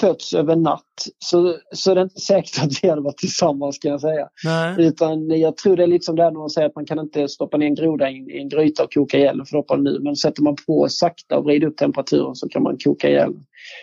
fötts 0.00 0.34
över 0.34 0.52
en 0.52 0.62
natt 0.62 0.84
så, 1.18 1.56
så 1.72 1.90
är 1.90 1.94
det 1.94 2.02
inte 2.02 2.20
säkert 2.20 2.62
att 2.64 2.84
vi 2.84 2.88
hade 2.88 3.00
varit 3.02 3.16
tillsammans 3.16 3.78
kan 3.78 3.90
jag 3.90 4.00
säga. 4.00 4.28
Nej. 4.44 4.74
Utan 4.86 5.28
jag 5.40 5.56
tror 5.56 5.76
det 5.76 5.82
är 5.82 5.86
lite 5.86 6.04
som 6.04 6.16
det 6.16 6.22
här 6.22 6.30
när 6.30 6.38
man 6.38 6.50
säger 6.50 6.68
att 6.68 6.74
man 6.74 6.86
kan 6.86 6.98
inte 6.98 7.28
stoppa 7.28 7.56
ner 7.56 7.66
en 7.66 7.74
groda 7.74 8.10
i, 8.10 8.40
en- 8.40 8.48
gryta 8.48 8.84
och 8.84 8.92
koka 8.92 9.18
ihjäl 9.18 9.36
den 9.36 9.46
för 9.46 9.52
då 9.52 9.58
hoppar 9.58 9.76
den 9.76 9.86
ur. 9.86 9.98
Men 10.00 10.16
sätter 10.16 10.42
man 10.42 10.56
på 10.66 10.86
sakta 10.88 11.38
och 11.38 11.44
vrider 11.44 11.66
upp 11.66 11.76
temperaturen 11.76 12.34
så 12.34 12.48
kan 12.48 12.62
man 12.62 12.76
koka 12.78 13.08
ihjäl. 13.08 13.32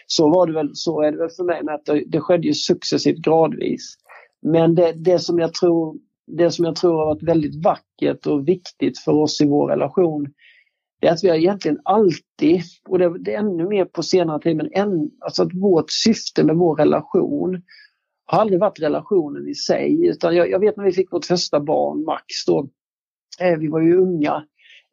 Så 0.07 0.29
var 0.29 0.47
det 0.47 0.53
väl, 0.53 0.69
så 0.73 1.01
är 1.01 1.11
det 1.11 1.17
väl 1.17 1.29
för 1.29 1.43
mig 1.43 1.63
med 1.63 1.75
att 1.75 1.85
det, 1.85 2.03
det 2.07 2.19
skedde 2.21 2.47
ju 2.47 2.53
successivt 2.53 3.17
gradvis. 3.17 3.95
Men 4.41 4.75
det, 4.75 4.91
det 4.91 5.19
som 5.19 5.39
jag 5.39 5.53
tror 5.53 5.95
det 6.27 6.51
som 6.51 6.65
jag 6.65 6.75
tror 6.75 6.97
har 6.97 7.05
varit 7.05 7.23
väldigt 7.23 7.65
vackert 7.65 8.25
och 8.25 8.47
viktigt 8.47 8.99
för 8.99 9.11
oss 9.11 9.41
i 9.41 9.45
vår 9.45 9.67
relation 9.67 10.27
det 10.99 11.07
är 11.07 11.11
att 11.11 11.23
vi 11.23 11.29
har 11.29 11.35
egentligen 11.35 11.79
alltid, 11.83 12.61
och 12.89 12.99
det, 12.99 13.19
det 13.19 13.33
är 13.33 13.39
ännu 13.39 13.67
mer 13.67 13.85
på 13.85 14.03
senare 14.03 14.41
tid, 14.41 14.57
men 14.57 14.69
än, 14.73 15.09
alltså 15.19 15.43
att 15.43 15.53
vårt 15.53 15.91
syfte 15.91 16.43
med 16.43 16.55
vår 16.55 16.75
relation 16.75 17.61
har 18.25 18.39
aldrig 18.39 18.59
varit 18.59 18.79
relationen 18.79 19.47
i 19.47 19.55
sig. 19.55 20.07
Utan 20.07 20.35
jag, 20.35 20.49
jag 20.49 20.59
vet 20.59 20.77
när 20.77 20.83
vi 20.83 20.91
fick 20.91 21.11
vårt 21.11 21.25
första 21.25 21.59
barn, 21.59 22.05
Max, 22.05 22.25
då, 22.47 22.69
eh, 23.41 23.57
vi 23.57 23.67
var 23.67 23.81
ju 23.81 23.97
unga, 23.97 24.43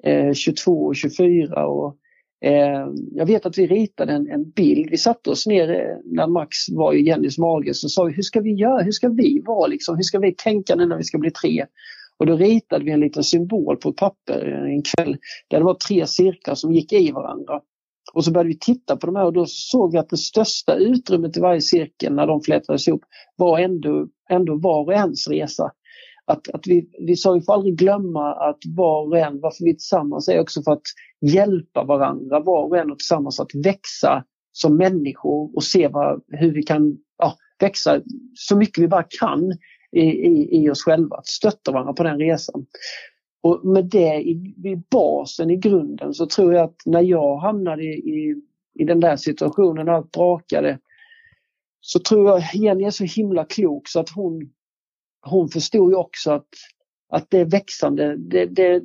eh, 0.05 0.33
22 0.33 0.73
och 0.73 0.97
24 0.97 1.67
och 1.67 1.97
Eh, 2.45 2.87
jag 3.11 3.27
vet 3.27 3.47
att 3.47 3.59
vi 3.59 3.67
ritade 3.67 4.13
en, 4.13 4.31
en 4.31 4.51
bild. 4.51 4.91
Vi 4.91 4.97
satte 4.97 5.31
oss 5.31 5.47
ner 5.47 5.71
eh, 5.71 5.97
när 6.05 6.27
Max 6.27 6.57
var 6.71 6.93
i 6.93 7.07
Jennys 7.07 7.39
mage 7.39 7.75
så 7.75 7.89
sa 7.89 8.05
vi 8.05 8.13
hur 8.13 8.23
ska 8.23 8.41
vi 8.41 8.55
göra, 8.55 8.83
hur 8.83 8.93
ska 8.93 9.09
vi 9.09 9.43
vara 9.47 9.67
liksom, 9.67 9.97
hur 9.97 10.03
ska 10.03 10.19
vi 10.19 10.35
tänka 10.35 10.75
nu 10.75 10.87
när 10.87 10.97
vi 10.97 11.05
ska 11.05 11.19
bli 11.19 11.31
tre? 11.31 11.67
Och 12.19 12.27
då 12.27 12.37
ritade 12.37 12.85
vi 12.85 12.91
en 12.91 13.01
liten 13.01 13.25
symbol 13.25 13.77
på 13.77 13.89
ett 13.89 13.97
papper 13.97 14.53
eh, 14.53 14.75
en 14.75 14.83
kväll 14.83 15.17
där 15.49 15.59
det 15.59 15.65
var 15.65 15.75
tre 15.75 16.07
cirklar 16.07 16.55
som 16.55 16.73
gick 16.73 16.93
i 16.93 17.11
varandra. 17.11 17.61
Och 18.15 18.25
så 18.25 18.33
började 18.33 18.49
vi 18.49 18.59
titta 18.59 18.97
på 18.97 19.07
de 19.07 19.17
här 19.17 19.25
och 19.25 19.33
då 19.33 19.47
såg 19.47 19.93
vi 19.93 19.99
att 19.99 20.11
det 20.11 20.17
största 20.17 20.75
utrymmet 20.75 21.37
i 21.37 21.41
varje 21.41 21.61
cirkel 21.61 22.15
när 22.15 22.27
de 22.27 22.41
flätades 22.41 22.89
ihop 22.89 23.03
var 23.37 23.59
ändå, 23.59 24.09
ändå 24.31 24.57
var 24.57 24.85
och 24.85 24.93
ens 24.93 25.29
resa. 25.29 25.71
Att, 26.27 26.49
att 26.49 26.67
vi, 26.67 26.89
vi 26.99 27.17
sa 27.17 27.33
vi 27.33 27.41
får 27.41 27.55
aldrig 27.55 27.79
glömma 27.79 28.35
att 28.35 28.59
var 28.77 29.07
och 29.07 29.19
en, 29.19 29.41
varför 29.41 29.65
vi 29.65 29.71
är 29.71 29.75
tillsammans 29.75 30.29
är 30.29 30.41
också 30.41 30.63
för 30.63 30.73
att 30.73 30.83
hjälpa 31.21 31.85
varandra, 31.85 32.41
var 32.41 32.65
och 32.65 32.79
en 32.79 32.91
och 32.91 32.99
tillsammans 32.99 33.41
att 33.41 33.55
växa 33.55 34.25
som 34.53 34.77
människor 34.77 35.57
och 35.57 35.65
se 35.65 35.89
vad, 35.89 36.23
hur 36.29 36.53
vi 36.53 36.63
kan 36.63 36.99
ja, 37.19 37.37
växa 37.61 38.01
så 38.35 38.57
mycket 38.57 38.83
vi 38.83 38.89
bara 38.89 39.07
kan 39.21 39.53
i, 39.93 40.01
i, 40.01 40.65
i 40.65 40.71
oss 40.71 40.83
själva, 40.83 41.17
att 41.17 41.27
stötta 41.27 41.73
varandra 41.73 41.93
på 41.93 42.03
den 42.03 42.19
resan. 42.19 42.67
Och 43.43 43.65
med 43.65 43.85
det 43.85 44.15
i, 44.15 44.31
i 44.65 44.83
basen, 44.91 45.51
i 45.51 45.57
grunden, 45.57 46.15
så 46.15 46.27
tror 46.27 46.55
jag 46.55 46.65
att 46.65 46.83
när 46.85 47.03
jag 47.03 47.39
hamnade 47.39 47.83
i, 47.83 47.87
i, 47.87 48.35
i 48.75 48.85
den 48.85 49.01
där 49.01 49.17
situationen 49.17 49.89
och 49.89 49.95
allt 49.95 50.13
brakade 50.13 50.79
så 51.81 51.99
tror 51.99 52.29
jag 52.29 52.43
Jenny 52.55 52.85
är 52.85 52.91
så 52.91 53.05
himla 53.05 53.45
klok 53.45 53.89
så 53.89 54.01
att 54.01 54.11
hon, 54.11 54.51
hon 55.25 55.49
förstod 55.49 55.91
ju 55.91 55.97
också 55.97 56.31
att, 56.31 56.49
att 57.09 57.31
det 57.31 57.39
är 57.39 57.45
växande. 57.45 58.17
Det, 58.17 58.47
det, 58.47 58.83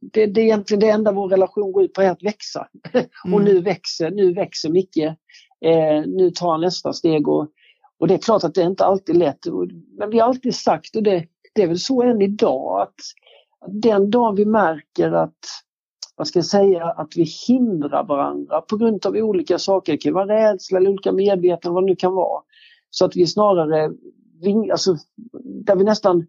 det, 0.00 0.26
det 0.26 0.40
är 0.40 0.44
egentligen 0.44 0.80
det 0.80 0.88
enda 0.88 1.12
vår 1.12 1.28
relation 1.28 1.72
går 1.72 1.84
ut 1.84 1.92
på 1.92 2.02
är 2.02 2.10
att 2.10 2.22
växa. 2.22 2.68
och 3.32 3.42
nu 3.42 3.60
växer, 3.60 4.10
nu 4.10 4.32
växer 4.34 4.70
Micke. 4.70 4.96
Eh, 5.64 6.02
nu 6.06 6.30
tar 6.30 6.50
han 6.50 6.60
nästa 6.60 6.92
steg 6.92 7.28
och, 7.28 7.48
och 7.98 8.08
det 8.08 8.14
är 8.14 8.18
klart 8.18 8.44
att 8.44 8.54
det 8.54 8.62
är 8.62 8.66
inte 8.66 8.84
alltid 8.84 9.16
lätt. 9.16 9.46
Och- 9.46 9.68
Men 9.98 10.10
vi 10.10 10.18
har 10.18 10.28
alltid 10.28 10.54
sagt, 10.54 10.96
och 10.96 11.02
det, 11.02 11.24
det 11.54 11.62
är 11.62 11.66
väl 11.68 11.78
så 11.78 12.02
än 12.02 12.22
idag, 12.22 12.80
att, 12.82 12.94
att 13.60 13.82
den 13.82 14.10
dagen 14.10 14.34
vi 14.34 14.44
märker 14.44 15.12
att 15.12 15.38
vad 16.16 16.26
ska 16.26 16.38
jag 16.38 16.46
säga, 16.46 16.84
att 16.84 17.16
vi 17.16 17.24
hindrar 17.48 18.04
varandra 18.04 18.60
på 18.60 18.76
grund 18.76 19.06
av 19.06 19.14
olika 19.16 19.58
saker. 19.58 19.92
Det 19.92 19.98
kan 19.98 20.12
vara 20.12 20.52
rädsla 20.52 20.78
eller 20.78 20.90
olika 20.90 21.12
medvetanden, 21.12 21.74
vad 21.74 21.82
det 21.82 21.86
nu 21.86 21.96
kan 21.96 22.12
vara. 22.14 22.42
Så 22.90 23.04
att 23.04 23.16
vi 23.16 23.26
snarare, 23.26 23.92
ving, 24.42 24.70
alltså, 24.70 24.96
där 25.44 25.76
vi 25.76 25.84
nästan 25.84 26.26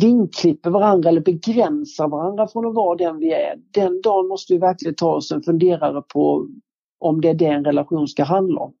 vingklipper 0.00 0.70
varandra 0.70 1.08
eller 1.08 1.20
begränsar 1.20 2.08
varandra 2.08 2.48
från 2.48 2.66
att 2.66 2.74
vara 2.74 2.96
den 2.96 3.18
vi 3.18 3.32
är. 3.32 3.56
Den 3.74 4.00
dagen 4.00 4.28
måste 4.28 4.52
vi 4.52 4.58
verkligen 4.58 4.94
ta 4.94 5.14
oss 5.14 5.32
en 5.32 5.42
funderare 5.42 6.02
på 6.14 6.48
om 6.98 7.20
det 7.20 7.28
är 7.28 7.34
det 7.34 7.46
en 7.46 7.64
relation 7.64 8.08
ska 8.08 8.24
handla 8.24 8.60
om. 8.60 8.74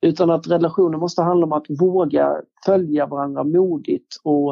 Utan 0.00 0.30
att 0.30 0.46
relationen 0.46 1.00
måste 1.00 1.22
handla 1.22 1.46
om 1.46 1.52
att 1.52 1.66
våga 1.80 2.36
följa 2.66 3.06
varandra 3.06 3.44
modigt 3.44 4.16
och, 4.24 4.50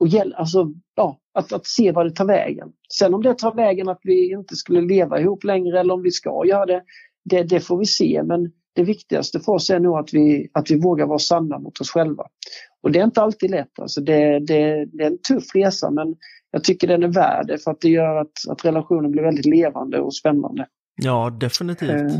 och 0.00 0.08
gäll, 0.08 0.34
alltså, 0.34 0.72
ja, 0.94 1.18
att, 1.34 1.52
att 1.52 1.66
se 1.66 1.92
vad 1.92 2.06
det 2.06 2.10
tar 2.10 2.24
vägen. 2.24 2.72
Sen 2.98 3.14
om 3.14 3.22
det 3.22 3.38
tar 3.38 3.54
vägen 3.54 3.88
att 3.88 4.00
vi 4.02 4.32
inte 4.32 4.56
skulle 4.56 4.80
leva 4.80 5.20
ihop 5.20 5.44
längre 5.44 5.80
eller 5.80 5.94
om 5.94 6.02
vi 6.02 6.10
ska 6.10 6.46
göra 6.46 6.66
det, 6.66 6.82
det, 7.24 7.42
det 7.42 7.60
får 7.60 7.78
vi 7.78 7.86
se. 7.86 8.22
Men 8.24 8.52
det 8.74 8.82
viktigaste 8.82 9.40
för 9.40 9.52
oss 9.52 9.70
är 9.70 9.80
nog 9.80 9.98
att 9.98 10.14
vi, 10.14 10.48
att 10.52 10.70
vi 10.70 10.80
vågar 10.80 11.06
vara 11.06 11.18
sanna 11.18 11.58
mot 11.58 11.80
oss 11.80 11.90
själva. 11.90 12.24
Och 12.82 12.92
det 12.92 12.98
är 12.98 13.04
inte 13.04 13.22
alltid 13.22 13.50
lätt. 13.50 13.78
Alltså 13.80 14.00
det, 14.00 14.38
det, 14.46 14.86
det 14.92 15.02
är 15.04 15.06
en 15.06 15.18
tuff 15.28 15.54
resa 15.54 15.90
men 15.90 16.14
jag 16.50 16.64
tycker 16.64 16.88
den 16.88 17.02
är 17.02 17.08
värd 17.08 17.46
det 17.46 17.58
för 17.58 17.70
att 17.70 17.80
det 17.80 17.88
gör 17.88 18.16
att, 18.16 18.32
att 18.48 18.64
relationen 18.64 19.10
blir 19.10 19.22
väldigt 19.22 19.46
levande 19.46 19.98
och 20.00 20.14
spännande. 20.14 20.66
Ja, 21.02 21.30
definitivt. 21.40 21.90
Eh, 21.90 22.16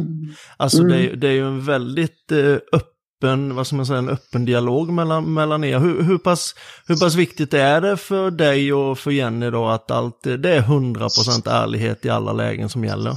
Alltså 0.56 0.82
det, 0.82 0.96
är, 0.96 1.06
Mm. 1.06 1.20
det 1.20 1.28
är 1.28 1.32
ju 1.32 1.46
en 1.46 1.64
väldigt 1.64 2.32
eh, 2.32 2.38
öppen, 2.72 3.54
vad 3.54 3.66
ska 3.66 3.76
man 3.76 3.86
säga, 3.86 3.98
en 3.98 4.08
öppen 4.08 4.44
dialog 4.44 4.88
mellan, 4.92 5.34
mellan 5.34 5.64
er. 5.64 5.78
Hur, 5.78 6.02
hur, 6.02 6.18
pass, 6.18 6.54
hur 6.88 6.96
pass 6.96 7.14
viktigt 7.14 7.54
är 7.54 7.80
det 7.80 7.96
för 7.96 8.30
dig 8.30 8.72
och 8.72 8.98
för 8.98 9.10
Jenny 9.10 9.50
då 9.50 9.66
att 9.66 9.90
allt, 9.90 10.22
det 10.22 10.50
är 10.50 10.62
100% 10.62 11.50
ärlighet 11.50 12.04
i 12.04 12.08
alla 12.10 12.32
lägen 12.32 12.68
som 12.68 12.84
gäller? 12.84 13.12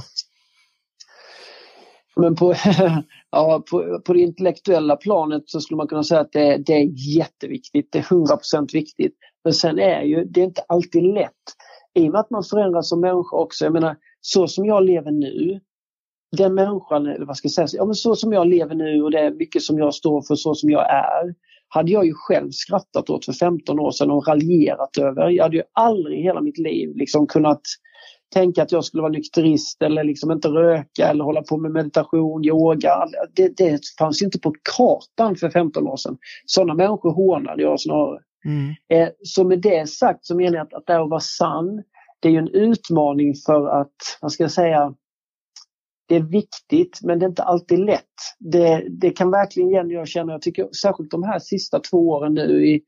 Men 2.20 2.34
på, 2.34 2.54
ja, 3.30 3.62
på, 3.70 4.00
på 4.04 4.12
det 4.12 4.20
intellektuella 4.20 4.96
planet 4.96 5.42
så 5.46 5.60
skulle 5.60 5.76
man 5.76 5.88
kunna 5.88 6.04
säga 6.04 6.20
att 6.20 6.32
det, 6.32 6.56
det 6.56 6.72
är 6.72 7.16
jätteviktigt. 7.16 7.88
Det 7.92 7.98
är 7.98 8.02
100% 8.02 8.72
viktigt. 8.72 9.14
Men 9.44 9.52
sen 9.52 9.78
är 9.78 10.02
ju 10.02 10.24
det 10.24 10.40
är 10.40 10.44
inte 10.44 10.64
alltid 10.68 11.02
lätt. 11.02 11.32
I 11.94 12.08
och 12.08 12.12
med 12.12 12.20
att 12.20 12.30
man 12.30 12.42
förändras 12.42 12.88
som 12.88 13.00
människa 13.00 13.36
också. 13.36 13.64
Jag 13.64 13.72
menar, 13.72 13.96
så 14.20 14.46
som 14.48 14.64
jag 14.64 14.84
lever 14.84 15.10
nu. 15.10 15.60
Den 16.36 16.54
människan, 16.54 17.06
eller 17.06 17.26
vad 17.26 17.36
ska 17.36 17.46
jag 17.46 17.52
säga, 17.52 17.68
ja, 17.72 17.84
men 17.84 17.94
så 17.94 18.16
som 18.16 18.32
jag 18.32 18.46
lever 18.46 18.74
nu 18.74 19.02
och 19.02 19.10
det 19.10 19.20
är 19.20 19.30
mycket 19.30 19.62
som 19.62 19.78
jag 19.78 19.94
står 19.94 20.22
för, 20.22 20.34
så 20.34 20.54
som 20.54 20.70
jag 20.70 20.90
är. 20.90 21.34
Hade 21.68 21.92
jag 21.92 22.06
ju 22.06 22.12
själv 22.14 22.50
skrattat 22.50 23.10
åt 23.10 23.24
för 23.24 23.32
15 23.32 23.80
år 23.80 23.90
sedan 23.90 24.10
och 24.10 24.28
raljerat 24.28 24.98
över. 24.98 25.28
Jag 25.28 25.44
hade 25.44 25.56
ju 25.56 25.62
aldrig 25.72 26.18
i 26.18 26.22
hela 26.22 26.40
mitt 26.40 26.58
liv 26.58 26.96
liksom 26.96 27.26
kunnat 27.26 27.62
tänka 28.34 28.62
att 28.62 28.72
jag 28.72 28.84
skulle 28.84 29.00
vara 29.02 29.12
nykterist 29.12 29.82
eller 29.82 30.04
liksom 30.04 30.32
inte 30.32 30.48
röka 30.48 31.08
eller 31.08 31.24
hålla 31.24 31.42
på 31.42 31.56
med 31.56 31.70
meditation, 31.70 32.44
yoga. 32.44 33.06
Det, 33.32 33.56
det 33.56 33.80
fanns 33.98 34.22
inte 34.22 34.38
på 34.38 34.52
kartan 34.76 35.36
för 35.36 35.50
15 35.50 35.86
år 35.86 35.96
sedan. 35.96 36.18
Sådana 36.46 36.74
människor 36.74 37.12
hånade 37.12 37.62
jag 37.62 37.80
snarare. 37.80 38.20
Mm. 38.44 38.74
Eh, 38.88 39.12
så 39.22 39.44
med 39.44 39.60
det 39.60 39.88
sagt 39.88 40.26
så 40.26 40.36
menar 40.36 40.56
jag 40.56 40.66
att, 40.66 40.74
att 40.74 40.86
det 40.86 40.92
här 40.92 41.02
att 41.02 41.10
vara 41.10 41.20
sann, 41.20 41.82
det 42.20 42.28
är 42.28 42.32
ju 42.32 42.38
en 42.38 42.48
utmaning 42.48 43.34
för 43.46 43.80
att, 43.80 43.96
vad 44.20 44.32
ska 44.32 44.44
jag 44.44 44.52
säga, 44.52 44.94
det 46.08 46.16
är 46.16 46.20
viktigt 46.20 47.00
men 47.02 47.18
det 47.18 47.24
är 47.24 47.28
inte 47.28 47.42
alltid 47.42 47.78
lätt. 47.78 48.02
Det, 48.38 48.86
det 48.90 49.10
kan 49.10 49.30
verkligen 49.30 49.68
igen 49.68 49.90
jag 49.90 50.08
känna, 50.08 50.32
jag 50.32 50.42
tycker 50.42 50.68
särskilt 50.82 51.10
de 51.10 51.22
här 51.22 51.38
sista 51.38 51.80
två 51.80 52.08
åren 52.08 52.34
nu 52.34 52.66
i, 52.66 52.82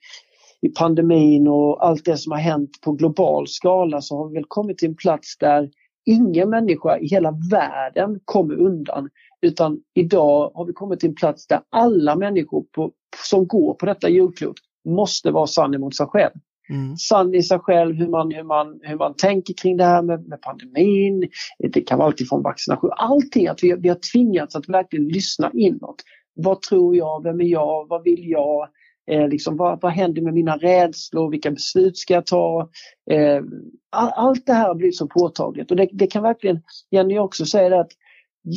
i 0.66 0.68
pandemin 0.68 1.48
och 1.48 1.86
allt 1.86 2.04
det 2.04 2.16
som 2.16 2.32
har 2.32 2.38
hänt 2.38 2.70
på 2.84 2.92
global 2.92 3.48
skala 3.48 4.00
så 4.00 4.16
har 4.16 4.28
vi 4.28 4.34
väl 4.34 4.44
kommit 4.48 4.78
till 4.78 4.88
en 4.88 4.96
plats 4.96 5.38
där 5.38 5.70
ingen 6.06 6.50
människa 6.50 6.98
i 6.98 7.06
hela 7.06 7.34
världen 7.50 8.20
kommer 8.24 8.54
undan. 8.54 9.08
Utan 9.40 9.80
idag 9.94 10.50
har 10.54 10.64
vi 10.64 10.72
kommit 10.72 11.00
till 11.00 11.08
en 11.08 11.14
plats 11.14 11.46
där 11.46 11.60
alla 11.70 12.16
människor 12.16 12.64
på, 12.74 12.92
som 13.24 13.46
går 13.46 13.74
på 13.74 13.86
detta 13.86 14.08
jordklot 14.08 14.56
måste 14.88 15.30
vara 15.30 15.46
sann 15.46 15.74
emot 15.74 15.96
sig 15.96 16.06
själv. 16.06 16.32
Mm. 16.70 16.96
Sann 16.96 17.34
i 17.34 17.42
sig 17.42 17.58
själv, 17.58 17.94
hur 17.94 18.08
man, 18.08 18.32
hur, 18.32 18.42
man, 18.42 18.80
hur 18.82 18.96
man 18.96 19.14
tänker 19.14 19.54
kring 19.54 19.76
det 19.76 19.84
här 19.84 20.02
med, 20.02 20.28
med 20.28 20.40
pandemin. 20.40 21.28
Det 21.72 21.80
kan 21.80 21.98
vara 21.98 22.06
alltifrån 22.06 22.42
vaccination. 22.42 22.90
Allting, 22.96 23.46
att 23.46 23.62
vi, 23.62 23.74
vi 23.78 23.88
har 23.88 24.12
tvingats 24.12 24.56
att 24.56 24.68
verkligen 24.68 25.08
lyssna 25.08 25.50
inåt. 25.54 26.02
Vad 26.34 26.62
tror 26.62 26.96
jag? 26.96 27.22
Vem 27.22 27.40
är 27.40 27.44
jag? 27.44 27.88
Vad 27.88 28.02
vill 28.02 28.30
jag? 28.30 28.68
Eh, 29.08 29.28
liksom, 29.28 29.56
vad, 29.56 29.80
vad 29.80 29.92
händer 29.92 30.22
med 30.22 30.34
mina 30.34 30.56
rädslor? 30.56 31.30
Vilka 31.30 31.50
beslut 31.50 31.98
ska 31.98 32.14
jag 32.14 32.26
ta? 32.26 32.68
Eh, 33.10 33.42
all, 33.90 34.12
allt 34.14 34.46
det 34.46 34.52
här 34.52 34.68
har 34.68 34.74
blivit 34.74 34.96
så 34.96 35.06
påtagligt 35.06 35.70
och 35.70 35.76
det, 35.76 35.88
det 35.92 36.06
kan 36.06 36.22
verkligen, 36.22 36.62
Jenny 36.90 37.18
också 37.18 37.44
säga 37.46 37.80
att 37.80 37.90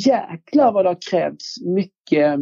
jäklar 0.05 0.72
vad 0.72 0.86
det 0.86 0.89
har 0.89 0.98
krävts 1.12 1.62
mycket 1.62 2.39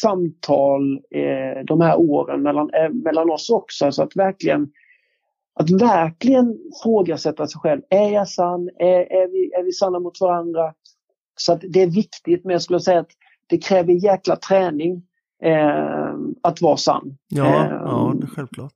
samtal 0.00 1.00
eh, 1.10 1.64
de 1.64 1.80
här 1.80 2.00
åren 2.00 2.42
mellan, 2.42 2.70
eh, 2.74 2.90
mellan 2.90 3.30
oss 3.30 3.50
också. 3.50 3.86
Alltså 3.86 4.02
att 4.02 4.16
verkligen 4.16 4.68
att 5.54 5.70
verkligen 5.70 6.58
frågasätta 6.82 7.46
sig 7.46 7.60
själv. 7.60 7.82
Är 7.90 8.10
jag 8.10 8.28
sann? 8.28 8.70
Är, 8.78 9.12
är, 9.12 9.28
vi, 9.28 9.52
är 9.52 9.62
vi 9.64 9.72
sanna 9.72 9.98
mot 9.98 10.20
varandra? 10.20 10.74
Så 11.36 11.52
att 11.52 11.60
det 11.68 11.82
är 11.82 11.86
viktigt, 11.86 12.44
men 12.44 12.52
jag 12.52 12.62
skulle 12.62 12.80
säga 12.80 13.00
att 13.00 13.10
det 13.46 13.58
kräver 13.58 13.92
jäkla 13.92 14.36
träning 14.36 15.02
eh, 15.42 16.14
att 16.42 16.60
vara 16.60 16.76
sann. 16.76 17.02
Ja, 17.28 17.44
eh, 17.44 17.70
ja 17.70 18.14
det 18.20 18.26
är 18.26 18.34
självklart. 18.34 18.72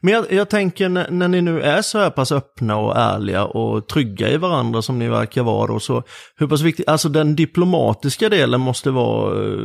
Men 0.00 0.14
jag, 0.14 0.32
jag 0.32 0.48
tänker 0.48 0.88
när, 0.88 1.10
när, 1.10 1.28
ni 1.28 1.40
nu 1.40 1.62
är 1.62 1.82
så 1.82 1.98
här 1.98 2.10
pass 2.10 2.32
öppna 2.32 2.76
och 2.76 2.96
ärliga 2.96 3.44
och 3.44 3.88
trygga 3.88 4.28
i 4.30 4.36
varandra 4.36 4.82
som 4.82 4.98
ni 4.98 5.08
verkar 5.08 5.42
vara 5.42 5.66
då, 5.66 5.80
så 5.80 6.02
hur 6.36 6.46
pass 6.46 6.60
viktigt, 6.60 6.88
alltså 6.88 7.08
den 7.08 7.36
diplomatiska 7.36 8.28
delen 8.28 8.60
måste 8.60 8.90
vara 8.90 9.44
eh, 9.44 9.58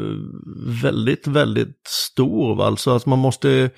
väldigt, 0.84 1.28
väldigt 1.28 1.88
stor. 1.88 2.64
Alltså 2.64 2.96
att 2.96 3.06
man 3.06 3.20
måste 3.20 3.70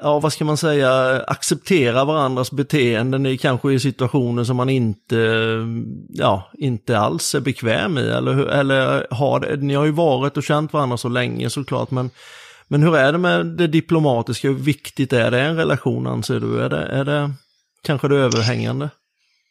ja 0.00 0.20
vad 0.20 0.32
ska 0.32 0.44
man 0.44 0.56
säga, 0.56 1.20
acceptera 1.20 2.04
varandras 2.04 2.52
beteenden 2.52 3.26
i 3.26 3.38
kanske 3.38 3.72
i 3.72 3.80
situationer 3.80 4.44
som 4.44 4.56
man 4.56 4.68
inte, 4.68 5.58
ja, 6.08 6.50
inte 6.58 6.98
alls 6.98 7.34
är 7.34 7.40
bekväm 7.40 7.98
i. 7.98 8.08
Eller, 8.08 8.46
eller 8.46 9.06
har, 9.10 9.56
ni 9.56 9.74
har 9.74 9.84
ju 9.84 9.90
varit 9.90 10.36
och 10.36 10.42
känt 10.42 10.72
varandra 10.72 10.96
så 10.96 11.08
länge 11.08 11.50
såklart, 11.50 11.90
men, 11.90 12.10
men 12.74 12.82
hur 12.82 12.96
är 12.96 13.12
det 13.12 13.18
med 13.18 13.46
det 13.46 13.66
diplomatiska? 13.66 14.48
Hur 14.48 14.54
viktigt 14.54 15.12
är 15.12 15.30
det 15.30 15.38
i 15.38 15.40
en 15.40 15.56
relation 15.56 16.06
anser 16.06 16.40
du? 16.40 16.62
Är 16.62 16.68
det, 16.68 16.86
är 16.86 17.04
det 17.04 17.30
kanske 17.82 18.08
det 18.08 18.16
överhängande? 18.16 18.90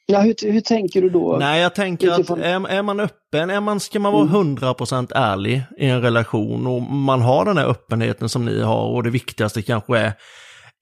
Ja, 0.05 0.21
hur, 0.21 0.51
hur 0.51 0.61
tänker 0.61 1.01
du 1.01 1.09
då? 1.09 1.37
Nej, 1.39 1.61
jag 1.61 1.75
tänker 1.75 2.13
Utifrån... 2.13 2.39
att 2.39 2.45
är, 2.45 2.67
är, 2.67 2.81
man 2.81 2.99
öppen, 2.99 3.49
är 3.49 3.61
man, 3.61 3.79
ska 3.79 3.99
man 3.99 4.13
vara 4.13 4.25
100% 4.25 4.93
mm. 4.93 5.07
ärlig 5.15 5.63
i 5.77 5.85
en 5.85 6.01
relation 6.01 6.67
och 6.67 6.81
man 6.81 7.21
har 7.21 7.45
den 7.45 7.57
här 7.57 7.65
öppenheten 7.65 8.29
som 8.29 8.45
ni 8.45 8.61
har 8.61 8.85
och 8.85 9.03
det 9.03 9.09
viktigaste 9.09 9.61
kanske 9.61 9.97
är 9.97 10.13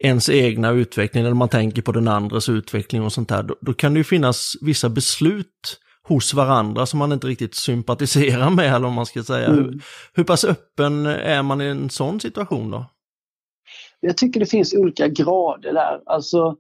ens 0.04 0.30
egna 0.30 0.70
utveckling, 0.72 1.24
eller 1.24 1.34
man 1.34 1.50
tänker 1.50 1.82
på 1.82 1.92
den 1.92 2.08
andres 2.08 2.50
utveckling 2.50 3.04
och 3.04 3.14
sånt 3.14 3.30
där, 3.30 3.44
då, 3.44 3.56
då 3.62 3.74
kan 3.74 3.94
det 3.94 3.98
ju 3.98 4.04
finnas 4.04 4.54
vissa 4.62 4.90
beslut 4.90 5.78
hos 6.08 6.34
varandra 6.34 6.86
som 6.86 7.00
man 7.00 7.12
inte 7.12 7.28
riktigt 7.28 7.56
sympatiserar 7.56 8.50
med, 8.50 8.76
eller 8.76 8.88
om 8.88 8.94
man 8.94 9.06
ska 9.06 9.24
säga. 9.24 9.48
Mm. 9.48 9.64
Hur, 9.64 9.82
hur 10.14 10.24
pass 10.24 10.44
öppen 10.44 11.06
är 11.06 11.44
man 11.44 11.62
i 11.62 11.66
en 11.66 11.90
sån 11.90 12.20
situation 12.20 12.72
då? 12.72 12.86
Jag 14.00 14.18
tycker 14.18 14.40
det 14.40 14.46
finns 14.46 14.74
olika 14.74 15.08
grader 15.08 15.74
där. 15.74 16.02
Alltså, 16.06 16.58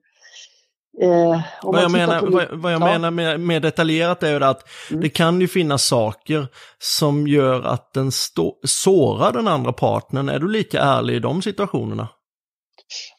Eh, 0.99 1.41
vad 1.63 1.84
jag, 1.84 1.91
menar, 1.91 2.21
vad, 2.21 2.47
vad 2.51 2.73
jag 2.73 2.82
ja. 2.82 2.86
menar 2.86 3.12
med, 3.12 3.39
med, 3.39 3.62
detaljerat 3.62 4.23
är 4.23 4.30
ju 4.30 4.43
att 4.43 4.67
mm. 4.89 5.01
det 5.01 5.10
kan 5.10 5.41
ju 5.41 5.47
finnas 5.47 5.86
saker 5.86 6.47
som 6.80 7.27
gör 7.27 7.62
att 7.62 7.93
den 7.93 8.12
stå, 8.12 8.60
sårar 8.63 9.34
den 9.34 9.47
andra 9.47 9.73
partnern. 9.73 10.30
Är 10.30 10.39
du 10.39 10.47
lika 10.47 10.82
ärlig 10.82 11.15
i 11.15 11.19
de 11.19 11.41
situationerna? 11.41 12.08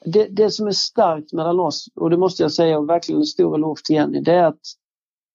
Det, 0.04 0.28
det 0.30 0.50
som 0.50 0.66
är 0.66 0.72
starkt 0.72 1.32
mellan 1.32 1.60
oss, 1.60 1.86
och 1.94 2.10
det 2.10 2.16
måste 2.16 2.42
jag 2.42 2.52
säga 2.52 2.78
och 2.78 2.88
verkligen 2.88 3.20
en 3.20 3.26
stor 3.26 3.54
eloge 3.54 3.82
till 3.84 3.96
Jenny, 3.96 4.20
det 4.20 4.32
är 4.32 4.44
att 4.44 4.60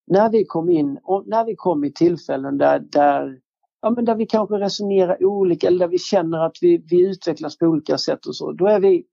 när 0.08 0.30
vi 0.30 0.46
kom 0.46 0.70
in 0.70 1.00
och 1.04 1.28
när 1.28 1.46
vi 1.46 1.56
kom 1.56 1.84
i 1.84 1.93
tillfällen 1.93 2.58
där, 2.58 2.80
där, 2.80 3.39
ja, 3.82 3.89
men 3.89 4.06
där 4.06 4.15
vi 4.15 4.26
kanske 4.26 4.56
resonerar 4.56 5.26
olika 5.26 5.67
eller 5.67 5.80
där 5.80 5.88
vi 5.88 6.00
känner 6.00 6.38
att 6.46 6.58
vi, 6.62 6.78
vi 6.78 7.10
utvecklas 7.10 7.58
på 7.58 7.65
olika 7.65 7.98
sätt 7.98 8.26
och 8.26 8.36
så, 8.36 8.52
då 8.52 8.67
är 8.67 8.80
vi 8.80 9.06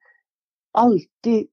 alltid 0.73 1.47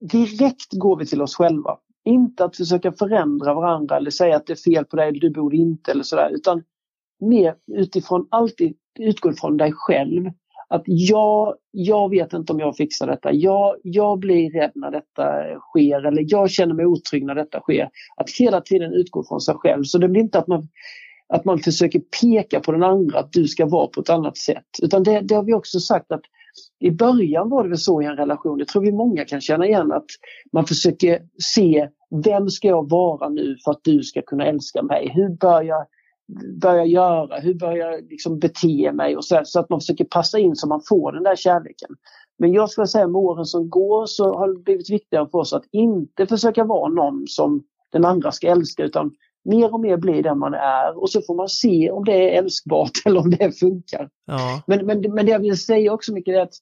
direkt 0.00 0.72
går 0.72 0.96
vi 0.96 1.06
till 1.06 1.22
oss 1.22 1.36
själva. 1.36 1.78
Inte 2.04 2.44
att 2.44 2.56
försöka 2.56 2.92
förändra 2.92 3.54
varandra 3.54 3.96
eller 3.96 4.10
säga 4.10 4.36
att 4.36 4.46
det 4.46 4.52
är 4.52 4.72
fel 4.72 4.84
på 4.84 4.96
dig, 4.96 5.12
du 5.12 5.30
borde 5.30 5.56
inte 5.56 5.90
eller 5.90 6.02
sådär, 6.02 6.30
utan 6.34 6.62
mer 7.20 7.56
utifrån, 7.66 8.28
alltid 8.30 8.76
utgå 8.98 9.32
från 9.32 9.56
dig 9.56 9.72
själv. 9.72 10.30
Att 10.68 10.82
jag, 10.86 11.54
jag 11.70 12.10
vet 12.10 12.32
inte 12.32 12.52
om 12.52 12.60
jag 12.60 12.76
fixar 12.76 13.06
detta. 13.06 13.32
Jag, 13.32 13.76
jag 13.82 14.18
blir 14.18 14.50
rädd 14.50 14.72
när 14.74 14.90
detta 14.90 15.58
sker 15.60 16.06
eller 16.06 16.24
jag 16.26 16.50
känner 16.50 16.74
mig 16.74 16.86
otrygg 16.86 17.24
när 17.24 17.34
detta 17.34 17.60
sker. 17.60 17.88
Att 18.16 18.30
hela 18.38 18.60
tiden 18.60 18.92
utgå 18.92 19.24
från 19.24 19.40
sig 19.40 19.54
själv. 19.54 19.84
Så 19.84 19.98
det 19.98 20.08
blir 20.08 20.22
inte 20.22 20.38
att 20.38 20.46
man, 20.46 20.68
att 21.28 21.44
man 21.44 21.58
försöker 21.58 22.00
peka 22.20 22.60
på 22.60 22.72
den 22.72 22.82
andra 22.82 23.18
att 23.18 23.32
du 23.32 23.48
ska 23.48 23.66
vara 23.66 23.86
på 23.86 24.00
ett 24.00 24.10
annat 24.10 24.36
sätt. 24.36 24.66
Utan 24.82 25.02
det, 25.02 25.20
det 25.20 25.34
har 25.34 25.42
vi 25.42 25.54
också 25.54 25.80
sagt 25.80 26.12
att 26.12 26.22
i 26.78 26.90
början 26.90 27.50
var 27.50 27.62
det 27.62 27.68
väl 27.68 27.78
så 27.78 28.02
i 28.02 28.04
en 28.04 28.16
relation, 28.16 28.58
det 28.58 28.68
tror 28.68 28.82
vi 28.82 28.92
många 28.92 29.24
kan 29.24 29.40
känna 29.40 29.66
igen, 29.66 29.92
att 29.92 30.06
man 30.52 30.66
försöker 30.66 31.22
se 31.54 31.88
vem 32.24 32.48
ska 32.48 32.68
jag 32.68 32.90
vara 32.90 33.28
nu 33.28 33.56
för 33.64 33.70
att 33.70 33.80
du 33.84 34.02
ska 34.02 34.22
kunna 34.22 34.46
älska 34.46 34.82
mig? 34.82 35.10
Hur 35.14 35.28
bör 35.28 35.62
jag, 35.62 35.86
bör 36.60 36.74
jag 36.74 36.86
göra? 36.86 37.40
Hur 37.40 37.54
bör 37.54 37.72
jag 37.72 38.10
liksom 38.10 38.38
bete 38.38 38.92
mig? 38.92 39.16
Och 39.16 39.24
så, 39.24 39.40
så 39.44 39.60
att 39.60 39.70
man 39.70 39.80
försöker 39.80 40.04
passa 40.04 40.38
in 40.38 40.56
så 40.56 40.68
man 40.68 40.82
får 40.88 41.12
den 41.12 41.22
där 41.22 41.36
kärleken. 41.36 41.90
Men 42.38 42.52
jag 42.52 42.70
skulle 42.70 42.86
säga 42.86 43.06
med 43.06 43.18
åren 43.18 43.44
som 43.44 43.70
går 43.70 44.06
så 44.06 44.38
har 44.38 44.48
det 44.48 44.62
blivit 44.62 44.90
viktigare 44.90 45.28
för 45.30 45.38
oss 45.38 45.52
att 45.52 45.64
inte 45.72 46.26
försöka 46.26 46.64
vara 46.64 46.88
någon 46.88 47.24
som 47.26 47.62
den 47.92 48.04
andra 48.04 48.32
ska 48.32 48.48
älska 48.48 48.84
utan 48.84 49.12
mer 49.44 49.74
och 49.74 49.80
mer 49.80 49.96
bli 49.96 50.22
den 50.22 50.38
man 50.38 50.54
är 50.54 50.98
och 50.98 51.10
så 51.10 51.22
får 51.22 51.34
man 51.34 51.48
se 51.48 51.90
om 51.90 52.04
det 52.04 52.12
är 52.12 52.38
älskbart 52.38 52.90
eller 53.04 53.20
om 53.20 53.30
det 53.30 53.58
funkar. 53.58 54.08
Ja. 54.26 54.62
Men, 54.66 54.86
men, 54.86 55.14
men 55.14 55.26
det 55.26 55.32
jag 55.32 55.40
vill 55.40 55.58
säga 55.58 55.92
också 55.92 56.12
mycket 56.12 56.34
är 56.34 56.40
att 56.40 56.54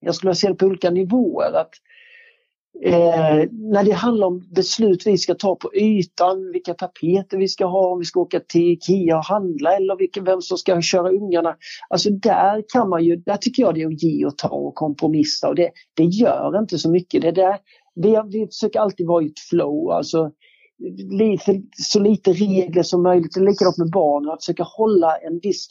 jag 0.00 0.14
skulle 0.14 0.34
se 0.34 0.48
det 0.48 0.54
på 0.54 0.66
olika 0.66 0.90
nivåer. 0.90 1.52
Att, 1.52 1.70
eh, 2.84 3.48
när 3.52 3.84
det 3.84 3.92
handlar 3.92 4.26
om 4.26 4.48
beslut 4.54 5.06
vi 5.06 5.18
ska 5.18 5.34
ta 5.34 5.56
på 5.56 5.74
ytan, 5.74 6.52
vilka 6.52 6.74
tapeter 6.74 7.38
vi 7.38 7.48
ska 7.48 7.66
ha, 7.66 7.92
om 7.92 7.98
vi 7.98 8.04
ska 8.04 8.20
åka 8.20 8.40
till 8.40 8.72
Ikea 8.72 9.16
och 9.16 9.24
handla 9.24 9.76
eller 9.76 9.96
vilken, 9.96 10.24
vem 10.24 10.42
som 10.42 10.58
ska 10.58 10.80
köra 10.82 11.10
ungarna. 11.10 11.56
Alltså 11.88 12.10
där 12.10 12.64
kan 12.72 12.88
man 12.88 13.04
ju, 13.04 13.16
där 13.16 13.36
tycker 13.36 13.62
jag 13.62 13.74
det 13.74 13.82
är 13.82 13.86
att 13.86 14.02
ge 14.02 14.26
och 14.26 14.38
ta 14.38 14.48
och 14.48 14.74
kompromissa 14.74 15.48
och 15.48 15.54
det, 15.54 15.70
det 15.94 16.04
gör 16.04 16.58
inte 16.58 16.78
så 16.78 16.90
mycket. 16.90 17.22
Det 17.22 17.32
där, 17.32 17.58
vi, 17.94 18.20
vi 18.32 18.46
försöker 18.46 18.80
alltid 18.80 19.06
vara 19.06 19.22
i 19.22 19.26
ett 19.26 19.38
flow, 19.50 19.90
alltså 19.90 20.30
lite, 21.10 21.62
så 21.72 22.00
lite 22.00 22.32
regler 22.32 22.82
som 22.82 23.02
möjligt. 23.02 23.36
Likadant 23.36 23.78
med 23.78 23.90
barnen, 23.90 24.30
att 24.30 24.42
försöka 24.42 24.62
hålla 24.62 25.16
en 25.16 25.38
viss 25.42 25.68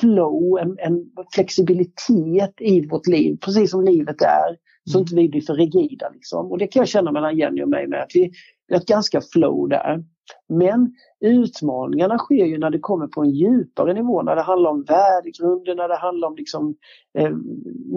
flow, 0.00 0.58
en, 0.60 0.76
en, 0.78 1.04
flexibilitet 1.34 2.54
i 2.60 2.86
vårt 2.86 3.06
liv, 3.06 3.38
precis 3.44 3.70
som 3.70 3.84
livet 3.84 4.22
är. 4.22 4.56
Så 4.90 4.98
mm. 4.98 5.02
inte 5.02 5.14
vi 5.14 5.28
blir 5.28 5.40
för 5.40 5.54
rigida. 5.54 6.10
Liksom. 6.14 6.52
Och 6.52 6.58
det 6.58 6.66
kan 6.66 6.80
jag 6.80 6.88
känna 6.88 7.12
mellan 7.12 7.36
Jenny 7.36 7.62
och 7.62 7.68
mig 7.68 7.86
med, 7.88 8.02
att 8.02 8.10
vi, 8.14 8.30
vi 8.68 8.74
har 8.74 8.80
ett 8.80 8.86
ganska 8.86 9.20
flow 9.20 9.68
där. 9.68 10.04
Men 10.48 10.94
utmaningarna 11.20 12.18
sker 12.18 12.44
ju 12.44 12.58
när 12.58 12.70
det 12.70 12.78
kommer 12.78 13.06
på 13.06 13.22
en 13.22 13.30
djupare 13.30 13.94
nivå, 13.94 14.22
när 14.22 14.36
det 14.36 14.42
handlar 14.42 14.70
om 14.70 14.84
värdegrunden, 14.84 15.76
när 15.76 15.88
det 15.88 15.96
handlar 15.96 16.28
om 16.28 16.36
liksom, 16.36 16.74
eh, 17.18 17.30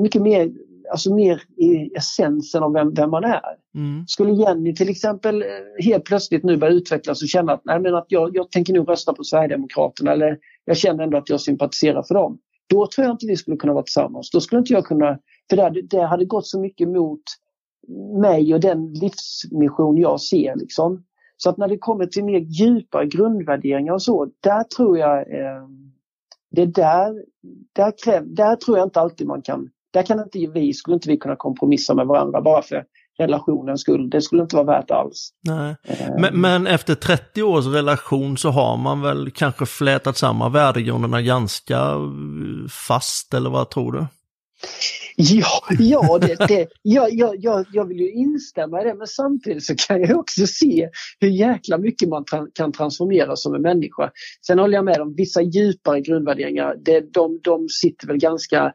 mycket 0.04 0.22
mer 0.22 0.52
alltså 0.92 1.14
mer 1.14 1.42
i 1.58 1.96
essensen 1.96 2.64
av 2.64 2.74
vem, 2.74 2.94
vem 2.94 3.12
man 3.12 3.24
är. 3.24 3.42
Mm. 3.76 4.08
Skulle 4.08 4.34
Jenny 4.34 4.76
till 4.76 4.90
exempel 4.90 5.42
eh, 5.42 5.48
helt 5.86 6.04
plötsligt 6.04 6.44
nu 6.44 6.58
börja 6.58 6.74
utvecklas 6.74 7.22
och 7.22 7.28
känna 7.28 7.54
att, 7.54 7.62
nej, 7.66 7.80
men 7.80 7.96
att 7.96 8.06
jag, 8.08 8.36
jag 8.36 8.52
tänker 8.52 8.74
nog 8.74 8.90
rösta 8.90 9.14
på 9.14 9.24
Sverigedemokraterna 9.24 10.12
eller 10.12 10.38
jag 10.66 10.78
känner 10.78 11.04
ändå 11.04 11.18
att 11.18 11.30
jag 11.30 11.42
sympatiserar 11.42 12.04
för 12.04 12.16
dem. 12.16 12.38
Då 12.70 12.88
tror 12.88 13.06
jag 13.06 13.14
inte 13.14 13.26
vi 13.28 13.36
skulle 13.36 13.58
kunna 13.58 13.74
vara 13.74 13.84
tillsammans. 13.84 14.32
Då 14.32 14.42
skulle 14.42 14.60
inte 14.60 14.74
jag 14.74 14.86
kunna, 14.86 15.20
för 15.50 15.56
det, 15.56 15.82
det 15.82 16.06
hade 16.06 16.26
gått 16.26 16.48
så 16.48 16.60
mycket 16.60 16.88
mot 16.88 17.22
mig 18.22 18.54
och 18.54 18.60
den 18.60 18.94
livsmission 18.94 19.98
jag 19.98 20.22
ser. 20.22 20.56
Liksom. 20.56 21.04
Så 21.38 21.50
att 21.50 21.58
när 21.58 21.68
det 21.68 21.78
kommer 21.78 22.06
till 22.06 22.24
mer 22.24 22.40
djupa 22.40 23.06
grundvärderingar 23.06 23.94
och 23.94 24.02
så, 24.02 24.28
där 24.40 24.64
tror 24.64 24.98
jag 24.98 25.18
eh, 25.20 25.68
det 26.52 26.66
där, 26.66 27.14
där, 27.74 27.94
kräv, 28.04 28.36
där 28.36 28.56
tror 28.56 28.78
jag 28.78 28.88
inte 28.88 29.00
alltid 29.00 29.28
man 29.28 29.42
kan, 29.42 29.70
där 29.94 30.04
kan 30.04 30.20
inte 30.20 30.40
vi, 30.54 30.74
skulle 30.74 30.96
inte 30.96 31.10
vi 31.10 31.18
kunna 31.18 31.36
kompromissa 31.36 31.94
med 31.94 32.08
varandra 32.08 32.42
bara 32.42 32.62
för 32.62 32.84
relationens 33.18 33.82
skull. 33.82 34.10
Det 34.10 34.22
skulle 34.22 34.42
inte 34.42 34.56
vara 34.56 34.66
värt 34.66 34.92
alls. 34.92 35.30
Nej. 35.42 35.76
Eh. 35.84 36.10
Men, 36.20 36.42
men, 36.42 36.68
efter 36.68 36.96
30 36.96 37.44
års 37.44 37.66
relation 37.66 38.38
så 38.38 38.50
har 38.50 38.78
man 38.78 39.02
väl 39.02 39.32
kanske 39.32 39.66
flätat 39.66 40.18
samman 40.18 40.52
värdegrunderna 40.52 41.22
ganska 41.22 41.96
fast, 42.88 43.34
eller 43.34 43.50
vad 43.50 43.70
tror 43.70 43.92
du? 43.92 44.06
Ja, 45.30 45.64
ja, 45.80 46.20
det, 46.20 46.48
det, 46.48 46.68
ja, 46.82 47.08
ja, 47.12 47.34
ja, 47.38 47.64
jag 47.72 47.86
vill 47.86 48.00
ju 48.00 48.12
instämma 48.12 48.82
i 48.82 48.84
det 48.84 48.94
men 48.94 49.08
samtidigt 49.08 49.64
så 49.64 49.76
kan 49.76 50.02
jag 50.02 50.20
också 50.20 50.48
se 50.48 50.90
hur 51.20 51.30
jäkla 51.30 51.78
mycket 51.78 52.10
man 52.10 52.26
tra 52.26 52.48
kan 52.54 52.72
transformera 52.72 53.36
som 53.36 53.56
en 53.56 53.62
människa. 53.62 54.12
Sen 54.48 54.60
håller 54.60 54.74
jag 54.74 54.86
med 54.86 55.02
om 55.02 55.16
vissa 55.16 55.42
djupare 55.42 56.02
grundvärderingar, 56.02 56.76
det, 56.86 57.14
de, 57.14 57.40
de 57.44 57.70
sitter 57.70 58.08
väl 58.08 58.18
ganska 58.18 58.74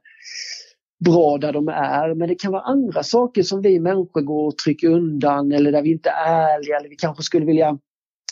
bra 1.05 1.38
där 1.38 1.53
de 1.53 1.68
är 1.68 2.14
men 2.14 2.29
det 2.29 2.35
kan 2.35 2.53
vara 2.53 2.62
andra 2.62 3.03
saker 3.03 3.42
som 3.42 3.62
vi 3.62 3.81
människor 3.81 4.20
går 4.20 4.46
och 4.46 4.59
trycker 4.59 4.88
undan 4.88 5.53
eller 5.53 5.72
där 5.72 5.83
vi 5.83 5.92
inte 5.92 6.11
är 6.11 6.55
ärliga 6.55 6.76
eller 6.76 6.88
vi 6.88 6.96
kanske 6.96 7.22
skulle 7.22 7.46
vilja 7.46 7.79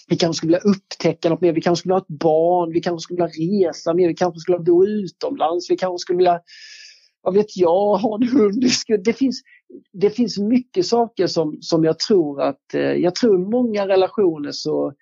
vi 0.08 0.16
kanske 0.16 0.38
skulle 0.38 0.50
vilja 0.50 0.70
upptäcka 0.70 1.28
något 1.28 1.40
mer, 1.40 1.52
vi 1.52 1.60
kanske 1.60 1.80
skulle 1.80 1.94
ha 1.94 2.00
ett 2.00 2.18
barn, 2.20 2.72
vi 2.72 2.80
kanske 2.80 3.02
skulle 3.02 3.16
vilja 3.16 3.68
resa 3.68 3.94
mer, 3.94 4.08
vi 4.08 4.14
kanske 4.14 4.40
skulle 4.40 4.58
vilja 4.58 4.72
bo 4.72 4.86
utomlands, 4.86 5.70
vi 5.70 5.76
kanske 5.76 5.98
skulle 5.98 6.16
vilja 6.16 6.40
vad 7.22 7.34
vet 7.34 7.56
jag, 7.56 7.96
ha 7.96 8.14
en 8.14 8.28
hund. 8.28 8.64
Det 9.04 9.12
finns, 9.12 9.42
det 9.92 10.10
finns 10.10 10.38
mycket 10.38 10.86
saker 10.86 11.26
som, 11.26 11.58
som 11.60 11.84
jag 11.84 11.98
tror 11.98 12.42
att, 12.42 12.74
eh, 12.74 12.80
jag 12.80 13.14
tror 13.14 13.34
i 13.34 13.38
många 13.38 13.88
relationer 13.88 14.52
så 14.52 14.92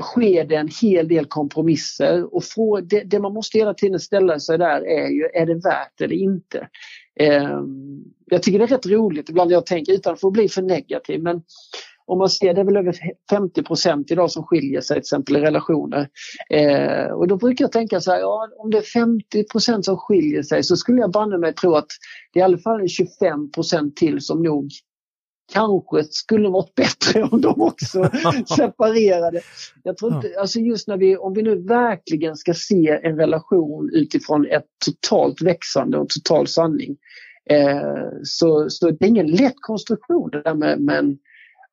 sker 0.00 0.44
det 0.44 0.56
en 0.56 0.70
hel 0.82 1.08
del 1.08 1.24
kompromisser 1.24 2.34
och 2.34 2.44
få, 2.44 2.80
det, 2.80 3.02
det, 3.04 3.20
man 3.20 3.34
måste 3.34 3.58
hela 3.58 3.74
tiden 3.74 4.00
ställa 4.00 4.38
sig 4.38 4.58
där 4.58 4.80
är 4.80 5.08
ju, 5.08 5.24
är 5.34 5.46
det 5.46 5.54
värt 5.54 6.00
eller 6.00 6.16
inte? 6.16 6.68
Eh, 7.20 7.60
jag 8.26 8.42
tycker 8.42 8.58
det 8.58 8.64
är 8.64 8.68
rätt 8.68 8.86
roligt 8.86 9.28
ibland 9.28 9.52
jag 9.52 9.66
tänker 9.66 9.92
utan 9.92 10.12
att 10.12 10.20
få 10.20 10.30
bli 10.30 10.48
för 10.48 10.62
negativ 10.62 11.22
men 11.22 11.42
om 12.08 12.18
man 12.18 12.28
ser 12.28 12.54
det 12.54 12.60
är 12.60 12.64
väl 12.64 12.76
över 12.76 12.94
50% 13.32 14.04
idag 14.08 14.30
som 14.30 14.44
skiljer 14.44 14.80
sig 14.80 14.94
till 14.94 15.00
exempel 15.00 15.36
i 15.36 15.40
relationer. 15.40 16.08
Eh, 16.50 17.12
och 17.12 17.28
då 17.28 17.36
brukar 17.36 17.64
jag 17.64 17.72
tänka 17.72 18.00
så 18.00 18.10
här, 18.10 18.18
ja, 18.18 18.48
om 18.56 18.70
det 18.70 18.78
är 18.78 19.72
50% 19.72 19.82
som 19.82 19.96
skiljer 19.96 20.42
sig 20.42 20.62
så 20.62 20.76
skulle 20.76 21.00
jag 21.00 21.12
banne 21.12 21.38
mig 21.38 21.54
tro 21.54 21.74
att 21.74 21.86
det 22.32 22.40
är 22.40 22.42
i 22.42 22.44
alla 22.44 22.58
fall 22.58 22.80
25% 22.80 23.94
till 23.94 24.20
som 24.20 24.42
nog 24.42 24.70
kanske 25.52 26.04
skulle 26.10 26.48
varit 26.48 26.74
bättre 26.74 27.22
om 27.32 27.40
de 27.40 27.62
också 27.62 28.10
separerade. 28.56 29.40
Jag 29.82 29.96
tror 29.96 30.14
inte, 30.14 30.40
alltså 30.40 30.58
just 30.60 30.88
när 30.88 30.96
vi, 30.96 31.16
om 31.16 31.34
vi 31.34 31.42
nu 31.42 31.62
verkligen 31.62 32.36
ska 32.36 32.54
se 32.54 33.00
en 33.02 33.16
relation 33.16 33.90
utifrån 33.92 34.46
ett 34.46 34.66
totalt 34.84 35.42
växande 35.42 35.98
och 35.98 36.08
total 36.08 36.46
sanning. 36.46 36.96
Eh, 37.50 38.08
så, 38.22 38.70
så 38.70 38.90
det 38.90 39.04
är 39.04 39.08
ingen 39.08 39.30
lätt 39.30 39.60
konstruktion 39.60 40.30
det 40.30 40.42
där 40.42 40.54
med, 40.54 40.80
med 40.80 41.18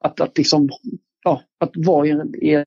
att, 0.03 0.19
att, 0.19 0.37
liksom, 0.37 0.69
ja, 1.23 1.41
att 1.59 1.71
vara 1.75 2.07
i, 2.07 2.11
en, 2.11 2.35
i, 2.35 2.53
en, 2.53 2.65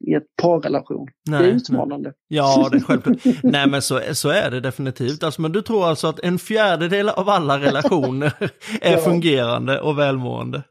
i, 0.00 0.14
ett 0.14 0.36
parrelation. 0.42 1.08
Nej, 1.30 1.42
det 1.42 1.48
är 1.48 1.52
utmanande. 1.52 2.08
Nej. 2.08 2.38
Ja, 2.38 2.68
det 2.72 2.76
är 2.76 2.80
självklart. 2.80 3.16
nej, 3.42 3.68
men 3.68 3.82
så, 3.82 4.00
så 4.12 4.28
är 4.28 4.50
det 4.50 4.60
definitivt. 4.60 5.22
Alltså, 5.22 5.40
men 5.40 5.52
du 5.52 5.62
tror 5.62 5.86
alltså 5.86 6.06
att 6.06 6.20
en 6.20 6.38
fjärdedel 6.38 7.08
av 7.08 7.28
alla 7.28 7.58
relationer 7.58 8.32
är 8.80 8.92
ja. 8.92 8.98
fungerande 8.98 9.80
och 9.80 9.98
välmående? 9.98 10.62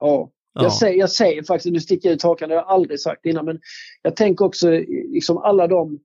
Ja. 0.00 0.30
Ja. 0.52 0.62
Jag, 0.62 0.72
säger, 0.72 0.98
jag 0.98 1.10
säger 1.10 1.42
faktiskt, 1.42 1.72
nu 1.72 1.80
sticker 1.80 2.08
jag 2.08 2.14
ut 2.14 2.22
hakan, 2.22 2.48
det 2.48 2.54
har 2.54 2.62
jag 2.62 2.70
aldrig 2.70 3.00
sagt 3.00 3.26
innan, 3.26 3.44
men 3.44 3.60
jag 4.02 4.16
tänker 4.16 4.44
också 4.44 4.70
liksom 5.12 5.38
alla 5.38 5.66
de 5.66 5.98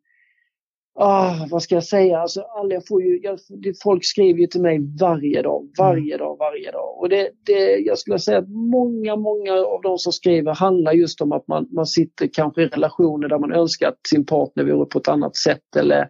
Ah, 0.98 1.48
vad 1.52 1.64
ska 1.64 1.76
jag 1.76 1.84
säga? 1.84 2.20
Alltså, 2.20 2.42
alla, 2.42 2.74
jag 2.74 2.88
får 2.88 3.04
ju, 3.04 3.20
jag, 3.24 3.40
folk 3.84 4.06
skriver 4.06 4.40
ju 4.40 4.48
till 4.48 4.62
mig 4.62 4.80
varje 5.00 5.42
dag, 5.42 5.70
varje 5.78 6.16
mm. 6.16 6.26
dag, 6.26 6.38
varje 6.40 6.72
dag. 6.72 7.00
Och 7.00 7.10
det, 7.10 7.30
det, 7.46 7.78
jag 7.78 7.98
skulle 7.98 8.20
säga 8.20 8.38
att 8.38 8.50
många, 8.50 9.16
många 9.16 9.54
av 9.54 9.82
de 9.82 9.98
som 9.98 10.14
skriver 10.14 10.54
handlar 10.56 10.92
just 10.92 11.22
om 11.22 11.32
att 11.32 11.48
man, 11.48 11.68
man 11.72 11.86
sitter 11.86 12.30
kanske 12.34 12.62
i 12.62 12.68
relationer 12.68 13.28
där 13.28 13.40
man 13.40 13.54
önskar 13.54 13.88
att 13.88 14.08
sin 14.10 14.26
partner 14.26 14.64
vore 14.64 14.86
på 14.86 15.00
ett 15.00 15.08
annat 15.08 15.36
sätt 15.36 15.76
eller 15.76 16.10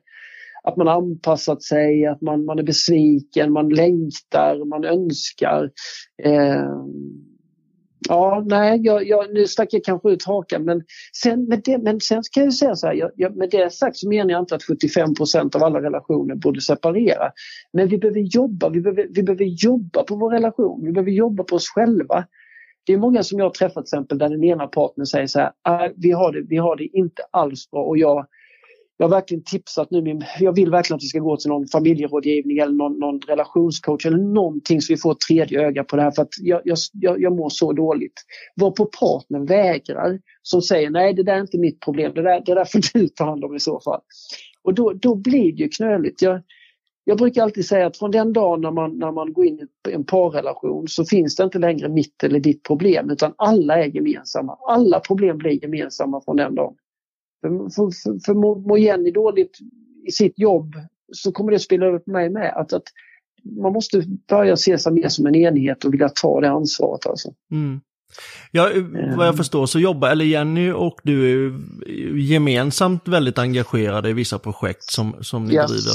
att 0.64 0.78
man 0.78 0.88
har 0.88 0.96
anpassat 0.96 1.64
sig, 1.64 2.06
att 2.06 2.22
man, 2.22 2.46
man 2.46 2.60
är 2.60 2.64
besviken, 2.64 3.52
man 3.52 3.70
längtar, 3.70 4.66
man 4.66 4.86
önskar. 4.86 5.72
Eh, 6.24 6.86
Ja, 8.10 8.44
nej, 8.46 8.80
jag, 8.84 9.08
jag, 9.08 9.34
nu 9.34 9.48
stack 9.48 9.68
jag 9.72 9.84
kanske 9.84 10.10
ut 10.10 10.26
hakan 10.26 10.66
men 10.66 10.84
sen, 11.24 11.46
med 11.46 11.62
det, 11.64 11.78
men 11.78 12.00
sen 12.00 12.22
kan 12.32 12.44
jag 12.44 12.54
säga 12.54 12.76
så 12.76 12.88
här, 12.88 12.94
jag, 12.94 13.12
jag, 13.16 13.36
med 13.36 13.50
det 13.50 13.74
sagt 13.74 13.98
så 13.98 14.10
menar 14.10 14.32
jag 14.32 14.42
inte 14.42 14.56
att 14.56 14.64
75 14.64 15.10
av 15.56 15.64
alla 15.64 15.82
relationer 15.82 16.36
borde 16.36 16.62
separera. 16.62 17.32
Men 17.74 17.88
vi 17.88 17.98
behöver 17.98 18.20
jobba, 18.20 18.70
vi 18.70 18.82
behöver, 18.82 19.08
vi 19.10 19.24
behöver 19.24 19.46
jobba 19.46 20.04
på 20.04 20.16
vår 20.16 20.32
relation, 20.32 20.86
vi 20.86 20.92
behöver 20.92 21.12
jobba 21.12 21.44
på 21.44 21.56
oss 21.56 21.70
själva. 21.70 22.26
Det 22.86 22.94
är 22.94 22.98
många 22.98 23.24
som 23.24 23.40
jag 23.40 23.46
har 23.46 23.52
träffat 23.52 23.74
till 23.74 23.98
exempel 23.98 24.18
där 24.18 24.30
den 24.30 24.44
ena 24.44 24.68
partnern 24.68 25.06
säger 25.06 25.28
så 25.28 25.40
här, 25.40 25.52
äh, 25.68 25.92
vi 25.96 26.12
har 26.12 26.32
det, 26.32 26.42
vi 26.42 26.58
har 26.58 26.76
det 26.76 26.98
inte 26.98 27.22
alls 27.32 27.72
bra 27.72 27.84
och 27.84 27.98
jag, 27.98 28.28
jag 28.98 29.06
har 29.06 29.16
verkligen 29.16 29.44
tipsat 29.44 29.92
nu, 29.92 30.20
jag 30.40 30.56
vill 30.56 30.72
verkligen 30.72 30.96
att 30.96 31.04
vi 31.04 31.08
ska 31.08 31.20
gå 31.20 31.38
till 31.38 31.50
någon 31.50 31.68
familjerådgivning 31.68 32.58
eller 32.58 32.74
någon, 32.74 33.00
någon 33.00 33.20
relationscoach 33.20 34.06
eller 34.06 34.18
någonting 34.18 34.82
så 34.82 34.94
vi 34.94 34.98
får 34.98 35.12
ett 35.12 35.20
tredje 35.20 35.62
öga 35.68 35.84
på 35.84 35.96
det 35.96 36.02
här 36.02 36.12
för 36.12 36.22
att 36.22 36.34
jag, 36.42 36.62
jag, 36.66 37.22
jag 37.22 37.36
mår 37.36 37.50
så 37.50 37.74
dåligt. 37.74 38.14
Varpå 38.56 38.86
partnern 38.86 39.46
vägrar, 39.46 40.20
som 40.42 40.62
säger 40.62 40.90
nej 40.90 41.14
det 41.14 41.24
där 41.24 41.34
är 41.34 41.42
inte 41.42 41.58
mitt 41.58 41.80
problem, 41.80 42.14
det 42.16 42.22
där, 42.22 42.44
det 42.46 42.54
där 42.54 42.66
får 42.66 42.82
du 42.94 43.08
ta 43.08 43.26
hand 43.26 43.44
om 43.44 43.56
i 43.56 43.60
så 43.60 43.80
fall. 43.80 44.02
Och 44.64 44.74
då, 44.74 44.94
då 44.94 45.16
blir 45.16 45.52
det 45.52 45.64
ju 45.64 45.70
knöligt. 45.70 46.22
Jag, 46.22 46.42
jag 47.04 47.18
brukar 47.18 47.44
alltid 47.44 47.66
säga 47.66 47.88
att 47.88 47.98
från 47.98 48.12
den 48.12 48.34
dagen 48.34 48.62
när 48.62 48.72
man, 48.72 49.00
när 49.00 49.12
man 49.12 49.34
går 49.34 49.46
in 49.46 49.68
i 49.90 49.92
en 49.94 50.06
parrelation 50.06 50.88
så 50.88 51.06
finns 51.06 51.36
det 51.36 51.44
inte 51.44 51.60
längre 51.60 51.90
mitt 51.90 52.24
eller 52.24 52.40
ditt 52.40 52.64
problem 52.64 53.10
utan 53.10 53.34
alla 53.38 53.84
är 53.84 53.96
gemensamma. 53.96 54.58
Alla 54.68 55.00
problem 55.00 55.38
blir 55.38 55.64
gemensamma 55.64 56.22
från 56.22 56.38
den 56.38 56.56
dagen. 56.56 56.76
För, 57.50 57.92
för, 57.92 58.26
för 58.26 58.34
mår 58.68 58.80
Jenny 58.80 59.12
dåligt 59.12 59.58
i 60.08 60.12
sitt 60.12 60.40
jobb 60.40 60.76
så 61.14 61.32
kommer 61.32 61.52
det 61.52 61.60
spela 61.60 61.86
över 61.86 62.00
på 62.00 62.12
mig 62.12 62.30
med. 62.30 62.54
Att, 62.56 62.74
att 62.74 62.84
man 63.62 63.74
måste 63.74 64.04
börja 64.30 64.58
se 64.58 64.78
sig 64.78 64.94
mer 64.94 65.10
som 65.10 65.26
en 65.26 65.36
enhet 65.36 65.86
och 65.86 65.94
vilja 65.94 66.10
ta 66.10 66.42
det 66.42 66.50
ansvaret. 66.50 67.06
Alltså. 67.06 67.30
Mm. 67.52 67.82
Ja, 68.52 68.70
vad 69.18 69.28
jag 69.28 69.34
eh. 69.34 69.38
förstår 69.38 69.66
så 69.66 69.80
jobbar, 69.80 70.10
eller 70.10 70.26
Jenny 70.26 70.72
och 70.72 71.00
du 71.04 71.46
är 71.48 71.54
gemensamt 72.18 73.08
väldigt 73.08 73.38
engagerade 73.38 74.10
i 74.10 74.14
vissa 74.14 74.40
projekt 74.40 74.84
som, 74.84 75.16
som 75.22 75.46
ni 75.46 75.54
yes. 75.54 75.72
driver. 75.72 75.94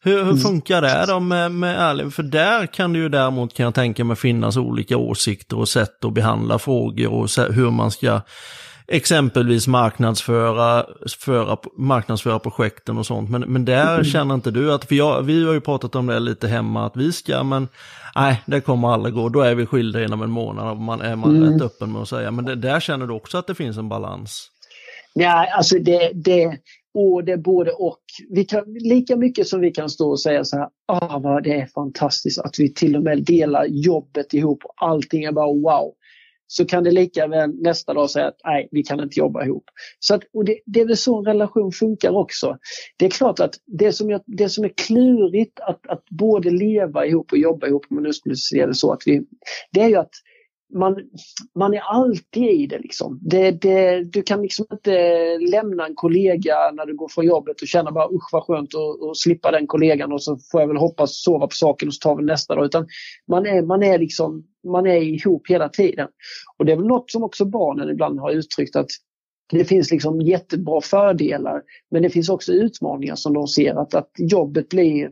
Hur, 0.00 0.24
hur 0.24 0.30
mm. 0.32 0.38
funkar 0.38 0.82
det 0.82 1.04
då 1.08 1.20
med, 1.20 1.52
med 1.52 1.80
ärlig? 1.80 2.12
För 2.12 2.22
där 2.22 2.66
kan 2.66 2.92
det 2.92 2.98
ju 2.98 3.08
däremot 3.08 3.54
kan 3.54 3.64
jag 3.64 3.74
tänka 3.74 4.04
mig 4.04 4.16
finnas 4.16 4.56
olika 4.56 4.96
åsikter 4.96 5.58
och 5.58 5.68
sätt 5.68 6.04
att 6.04 6.14
behandla 6.14 6.58
frågor 6.58 7.12
och 7.12 7.28
hur 7.54 7.70
man 7.70 7.90
ska 7.90 8.20
exempelvis 8.88 9.66
marknadsföra, 9.66 10.86
föra, 11.18 11.56
marknadsföra 11.76 12.38
projekten 12.38 12.98
och 12.98 13.06
sånt. 13.06 13.30
Men, 13.30 13.40
men 13.40 13.64
där 13.64 13.94
mm. 13.94 14.04
känner 14.04 14.34
inte 14.34 14.50
du 14.50 14.72
att, 14.72 14.84
för 14.84 14.94
jag, 14.94 15.22
vi 15.22 15.46
har 15.46 15.52
ju 15.52 15.60
pratat 15.60 15.94
om 15.94 16.06
det 16.06 16.20
lite 16.20 16.48
hemma, 16.48 16.86
att 16.86 16.96
vi 16.96 17.12
ska, 17.12 17.42
men 17.42 17.68
nej, 18.14 18.42
det 18.46 18.60
kommer 18.60 18.88
aldrig 18.88 19.14
gå. 19.14 19.28
Då 19.28 19.40
är 19.40 19.54
vi 19.54 19.66
skilda 19.66 20.04
inom 20.04 20.22
en 20.22 20.30
månad 20.30 20.70
och 20.70 20.76
man 20.76 21.00
är 21.00 21.16
man 21.16 21.36
mm. 21.36 21.52
rätt 21.52 21.62
öppen 21.62 21.92
med 21.92 22.02
att 22.02 22.08
säga. 22.08 22.30
Men 22.30 22.44
det, 22.44 22.54
där 22.54 22.80
känner 22.80 23.06
du 23.06 23.14
också 23.14 23.38
att 23.38 23.46
det 23.46 23.54
finns 23.54 23.78
en 23.78 23.88
balans? 23.88 24.50
Nej, 25.14 25.50
alltså 25.50 25.78
det, 25.78 26.10
det, 26.14 26.58
och 26.94 27.24
det 27.24 27.32
är 27.32 27.36
både 27.36 27.70
och. 27.70 28.02
Vi 28.30 28.44
kan, 28.44 28.64
lika 28.68 29.16
mycket 29.16 29.46
som 29.46 29.60
vi 29.60 29.70
kan 29.70 29.88
stå 29.88 30.10
och 30.10 30.20
säga 30.20 30.44
så 30.44 30.56
här, 30.56 30.68
ah, 30.88 31.18
vad 31.18 31.42
det 31.42 31.60
är 31.60 31.66
fantastiskt 31.66 32.38
att 32.38 32.54
vi 32.58 32.74
till 32.74 32.96
och 32.96 33.02
med 33.02 33.24
delar 33.24 33.66
jobbet 33.68 34.34
ihop 34.34 34.64
och 34.64 34.74
allting 34.76 35.24
är 35.24 35.32
bara 35.32 35.46
wow 35.46 35.94
så 36.48 36.64
kan 36.64 36.84
det 36.84 36.90
lika 36.90 37.26
väl 37.26 37.50
nästa 37.62 37.94
dag 37.94 38.10
säga 38.10 38.26
att 38.26 38.40
nej, 38.44 38.68
vi 38.70 38.82
kan 38.82 39.00
inte 39.00 39.18
jobba 39.18 39.44
ihop. 39.44 39.64
Så 39.98 40.14
att, 40.14 40.22
och 40.32 40.44
det, 40.44 40.58
det 40.66 40.80
är 40.80 40.86
väl 40.86 40.96
så 40.96 41.18
en 41.18 41.24
relation 41.24 41.72
funkar 41.72 42.10
också. 42.10 42.58
Det 42.96 43.06
är 43.06 43.10
klart 43.10 43.40
att 43.40 43.54
det 43.66 43.92
som, 43.92 44.10
jag, 44.10 44.20
det 44.26 44.48
som 44.48 44.64
är 44.64 44.72
klurigt 44.86 45.60
att, 45.60 45.86
att 45.86 46.04
både 46.10 46.50
leva 46.50 47.06
ihop 47.06 47.32
och 47.32 47.38
jobba 47.38 47.66
ihop, 47.66 47.86
om 47.90 47.94
man 47.94 48.04
nu 48.04 48.12
skulle 48.12 48.36
se 48.36 48.66
det 48.66 48.74
så, 48.74 48.92
att 48.92 49.02
vi, 49.06 49.22
det 49.72 49.80
är 49.80 49.88
ju 49.88 49.96
att 49.96 50.12
man, 50.74 50.96
man 51.54 51.74
är 51.74 51.80
alltid 51.80 52.50
i 52.50 52.66
det. 52.66 52.78
Liksom. 52.78 53.18
Det, 53.22 53.50
det, 53.50 54.04
du 54.12 54.22
kan 54.22 54.42
liksom 54.42 54.66
inte 54.72 54.92
lämna 55.38 55.86
en 55.86 55.94
kollega 55.94 56.70
när 56.74 56.86
du 56.86 56.96
går 56.96 57.08
från 57.08 57.26
jobbet 57.26 57.62
och 57.62 57.68
känna 57.68 57.92
bara 57.92 58.08
usch 58.08 58.28
vad 58.32 58.42
skönt 58.42 58.74
att, 58.74 59.16
slippa 59.16 59.50
den 59.50 59.66
kollegan 59.66 60.12
och 60.12 60.22
så 60.22 60.38
får 60.52 60.60
jag 60.60 60.68
väl 60.68 60.76
hoppas 60.76 61.22
sova 61.22 61.46
på 61.46 61.54
saken 61.54 61.88
och 61.88 61.94
så 61.94 62.08
tar 62.08 62.16
vi 62.16 62.24
nästa 62.24 62.54
dag. 62.54 62.64
Utan 62.64 62.86
man 63.28 63.46
är, 63.46 63.62
man 63.62 63.82
är 63.82 63.98
liksom 63.98 64.44
man 64.66 64.86
är 64.86 64.96
ihop 64.96 65.48
hela 65.48 65.68
tiden. 65.68 66.08
Och 66.56 66.64
det 66.64 66.72
är 66.72 66.76
väl 66.76 66.86
något 66.86 67.10
som 67.10 67.22
också 67.22 67.44
barnen 67.44 67.90
ibland 67.90 68.20
har 68.20 68.30
uttryckt 68.30 68.76
att 68.76 68.90
det 69.50 69.64
finns 69.64 69.90
liksom 69.90 70.20
jättebra 70.20 70.80
fördelar 70.80 71.62
men 71.90 72.02
det 72.02 72.10
finns 72.10 72.28
också 72.28 72.52
utmaningar 72.52 73.14
som 73.14 73.34
de 73.34 73.46
ser 73.46 73.74
att, 73.74 73.94
att 73.94 74.10
jobbet 74.18 74.68
blir 74.68 75.10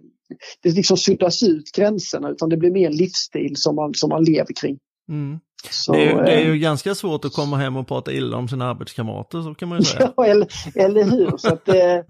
det 0.63 0.71
liksom 0.71 0.97
suddas 0.97 1.43
ut 1.43 1.73
gränserna 1.77 2.31
utan 2.31 2.49
det 2.49 2.57
blir 2.57 2.71
mer 2.71 2.87
en 2.87 2.97
livsstil 2.97 3.57
som 3.57 3.77
man, 3.77 3.95
som 3.95 4.09
man 4.09 4.25
lever 4.25 4.55
kring. 4.61 4.79
Mm. 5.09 5.39
Så, 5.71 5.93
det, 5.93 6.11
är, 6.11 6.23
det, 6.23 6.33
är, 6.33 6.45
ju 6.45 6.51
äh, 6.51 6.57
ganska 6.57 6.95
svårt 6.95 7.25
att 7.25 7.33
komma 7.33 7.57
hem 7.57 7.77
och 7.77 7.89
prata 7.89 8.13
illa 8.13 8.37
om 8.37 8.49
sina 8.49 8.71
arbetskamrater, 8.71 9.43
så 9.43 9.55
kan 9.55 9.69
man 9.69 9.79
ju 9.79 9.85
säga. 9.85 10.13
Ja, 10.17 10.27
eller, 10.27 10.49
eller 10.75 11.05
hur. 11.05 11.37
Så 11.37 11.49
att, 11.49 11.69
eh, 11.69 12.01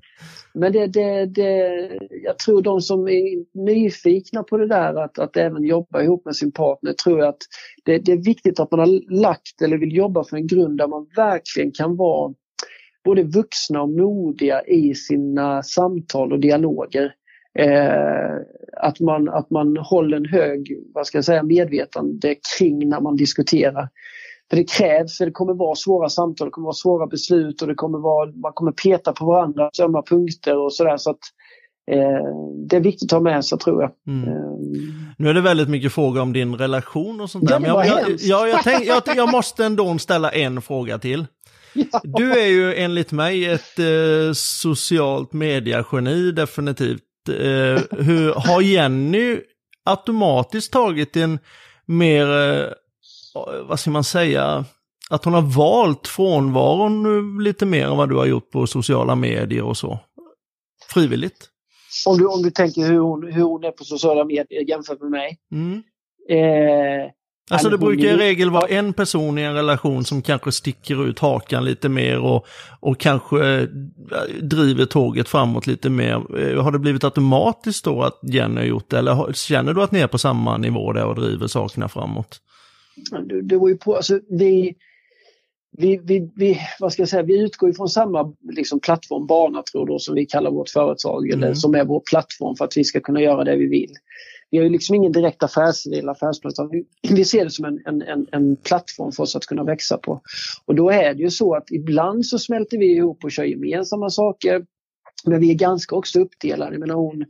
men 0.54 0.72
det, 0.72 0.86
det, 0.86 1.26
det, 1.26 1.90
jag 2.24 2.38
tror 2.38 2.62
de 2.62 2.80
som 2.80 3.08
är 3.08 3.44
nyfikna 3.64 4.42
på 4.42 4.56
det 4.56 4.66
där 4.66 5.04
att, 5.04 5.18
att 5.18 5.36
även 5.36 5.64
jobba 5.64 6.02
ihop 6.02 6.24
med 6.24 6.36
sin 6.36 6.52
partner, 6.52 6.92
tror 6.92 7.18
jag 7.18 7.28
att 7.28 7.42
det, 7.84 7.98
det 7.98 8.12
är 8.12 8.24
viktigt 8.24 8.60
att 8.60 8.70
man 8.70 8.80
har 8.80 9.20
lagt 9.20 9.62
eller 9.62 9.76
vill 9.76 9.96
jobba 9.96 10.24
för 10.24 10.36
en 10.36 10.46
grund 10.46 10.78
där 10.78 10.88
man 10.88 11.06
verkligen 11.16 11.72
kan 11.72 11.96
vara 11.96 12.34
både 13.04 13.22
vuxna 13.22 13.82
och 13.82 13.90
modiga 13.90 14.62
i 14.62 14.94
sina 14.94 15.62
samtal 15.62 16.32
och 16.32 16.40
dialoger. 16.40 17.12
Eh, 17.58 18.36
att, 18.76 19.00
man, 19.00 19.28
att 19.28 19.50
man 19.50 19.76
håller 19.76 20.16
en 20.16 20.24
hög 20.24 20.78
vad 20.94 21.06
ska 21.06 21.18
jag 21.18 21.24
säga, 21.24 21.42
medvetande 21.42 22.34
kring 22.58 22.88
när 22.88 23.00
man 23.00 23.16
diskuterar. 23.16 23.88
För 24.50 24.56
det 24.56 24.70
krävs, 24.70 25.18
för 25.18 25.26
det 25.26 25.32
kommer 25.32 25.54
vara 25.54 25.74
svåra 25.74 26.08
samtal, 26.08 26.46
det 26.46 26.50
kommer 26.50 26.66
vara 26.66 26.74
svåra 26.74 27.06
beslut 27.06 27.62
och 27.62 27.68
det 27.68 27.74
kommer 27.74 27.98
vara, 27.98 28.30
man 28.30 28.52
kommer 28.52 28.72
peta 28.72 29.12
på 29.12 29.26
varandra, 29.26 29.70
ömma 29.82 30.02
punkter 30.02 30.58
och 30.58 30.72
sådär. 30.72 30.96
Så 30.96 31.10
att, 31.10 31.18
eh, 31.90 32.26
det 32.68 32.76
är 32.76 32.80
viktigt 32.80 33.12
att 33.12 33.16
ha 33.16 33.20
med 33.20 33.44
sig 33.44 33.58
tror 33.58 33.82
jag. 33.82 33.90
Mm. 34.06 34.28
Eh, 34.28 34.50
nu 35.18 35.28
är 35.28 35.34
det 35.34 35.40
väldigt 35.40 35.68
mycket 35.68 35.92
fråga 35.92 36.22
om 36.22 36.32
din 36.32 36.54
relation 36.54 37.20
och 37.20 37.30
sånt 37.30 37.48
där. 37.48 37.60
men 37.60 37.68
jag, 37.70 37.86
jag, 37.86 38.10
jag, 38.20 38.48
jag, 38.48 38.60
tänk, 38.64 38.86
jag, 38.86 39.02
jag 39.16 39.32
måste 39.32 39.64
ändå 39.64 39.98
ställa 39.98 40.30
en 40.30 40.62
fråga 40.62 40.98
till. 40.98 41.26
Du 42.02 42.32
är 42.32 42.46
ju 42.46 42.74
enligt 42.74 43.12
mig 43.12 43.44
ett 43.44 43.78
eh, 43.78 44.32
socialt 44.34 45.32
mediegeni 45.32 46.32
definitivt. 46.32 47.02
Eh, 47.28 47.82
hur, 47.90 48.32
har 48.34 48.60
Jenny 48.60 49.40
automatiskt 49.84 50.72
tagit 50.72 51.16
en 51.16 51.38
mer, 51.86 52.26
eh, 52.26 52.68
vad 53.68 53.80
ska 53.80 53.90
man 53.90 54.04
säga, 54.04 54.64
att 55.10 55.24
hon 55.24 55.34
har 55.34 55.56
valt 55.56 56.08
frånvaron 56.08 57.38
lite 57.44 57.66
mer 57.66 57.86
än 57.86 57.96
vad 57.96 58.08
du 58.08 58.16
har 58.16 58.26
gjort 58.26 58.50
på 58.50 58.66
sociala 58.66 59.14
medier 59.14 59.62
och 59.62 59.76
så? 59.76 59.98
Frivilligt? 60.88 61.50
Om 62.06 62.18
du, 62.18 62.26
om 62.26 62.42
du 62.42 62.50
tänker 62.50 62.82
hur 62.82 62.98
hon, 62.98 63.32
hur 63.32 63.42
hon 63.42 63.64
är 63.64 63.70
på 63.70 63.84
sociala 63.84 64.24
medier 64.24 64.68
jämfört 64.68 65.00
med 65.00 65.10
mig. 65.10 65.38
Mm. 65.52 65.82
Eh, 66.28 67.10
Alltså 67.50 67.68
det 67.68 67.78
brukar 67.78 68.04
i 68.04 68.16
regel 68.16 68.50
vara 68.50 68.68
en 68.68 68.92
person 68.92 69.38
i 69.38 69.42
en 69.42 69.54
relation 69.54 70.04
som 70.04 70.22
kanske 70.22 70.52
sticker 70.52 71.06
ut 71.08 71.18
hakan 71.18 71.64
lite 71.64 71.88
mer 71.88 72.18
och, 72.18 72.46
och 72.80 72.98
kanske 72.98 73.46
eh, 73.46 73.68
driver 74.40 74.84
tåget 74.84 75.28
framåt 75.28 75.66
lite 75.66 75.90
mer. 75.90 76.14
Eh, 76.14 76.62
har 76.62 76.72
det 76.72 76.78
blivit 76.78 77.04
automatiskt 77.04 77.84
då 77.84 78.02
att 78.02 78.20
Jenny 78.22 78.56
har 78.56 78.64
gjort 78.64 78.90
det 78.90 78.98
eller 78.98 79.32
känner 79.32 79.74
du 79.74 79.82
att 79.82 79.92
ni 79.92 80.00
är 80.00 80.06
på 80.06 80.18
samma 80.18 80.56
nivå 80.56 80.92
där 80.92 81.04
och 81.04 81.14
driver 81.14 81.46
sakerna 81.46 81.88
framåt? 81.88 82.40
Det, 83.28 83.42
det 83.42 83.56
var 83.56 83.68
ju 83.68 83.76
på, 83.76 83.96
alltså 83.96 84.20
vi, 84.30 84.74
vi, 85.78 86.00
vi, 86.04 86.32
vi, 86.36 86.60
vad 86.80 86.92
ska 86.92 87.02
jag 87.02 87.08
säga, 87.08 87.22
vi 87.22 87.40
utgår 87.40 87.70
ifrån 87.70 87.88
samma 87.88 88.34
liksom, 88.52 88.80
plattform, 88.80 89.26
Bana 89.26 89.62
tror 89.62 89.86
då, 89.86 89.98
som 89.98 90.14
vi 90.14 90.26
kallar 90.26 90.50
vårt 90.50 90.68
företag, 90.68 91.30
mm. 91.30 91.42
eller 91.42 91.54
som 91.54 91.74
är 91.74 91.84
vår 91.84 92.02
plattform 92.10 92.56
för 92.56 92.64
att 92.64 92.76
vi 92.76 92.84
ska 92.84 93.00
kunna 93.00 93.20
göra 93.20 93.44
det 93.44 93.56
vi 93.56 93.66
vill 93.66 93.92
vi 94.50 94.58
har 94.58 94.64
ju 94.64 94.70
liksom 94.70 94.96
ingen 94.96 95.12
direkt 95.12 95.42
affärsidé 95.42 95.98
eller 95.98 96.12
affärsplan 96.12 96.52
utan 96.52 96.68
vi, 96.70 96.84
vi 97.14 97.24
ser 97.24 97.44
det 97.44 97.50
som 97.50 97.64
en, 97.64 97.80
en, 97.86 98.02
en, 98.02 98.26
en, 98.32 98.56
plattform 98.56 99.12
för 99.12 99.22
oss 99.22 99.36
att 99.36 99.46
kunna 99.46 99.64
växa 99.64 99.98
på. 99.98 100.20
Och 100.64 100.74
då 100.74 100.90
är 100.90 101.14
det 101.14 101.22
ju 101.22 101.30
så 101.30 101.54
att 101.54 101.70
ibland 101.70 102.26
så 102.26 102.38
smälter 102.38 102.78
vi 102.78 102.96
ihop 102.96 103.24
och 103.24 103.32
kör 103.32 103.44
gemensamma 103.44 104.10
saker. 104.10 104.64
Men 105.24 105.40
vi 105.40 105.50
är 105.50 105.54
ganska 105.54 105.96
också 105.96 106.20
uppdelade. 106.20 106.78
menar 106.78 106.94
hon, 106.94 107.24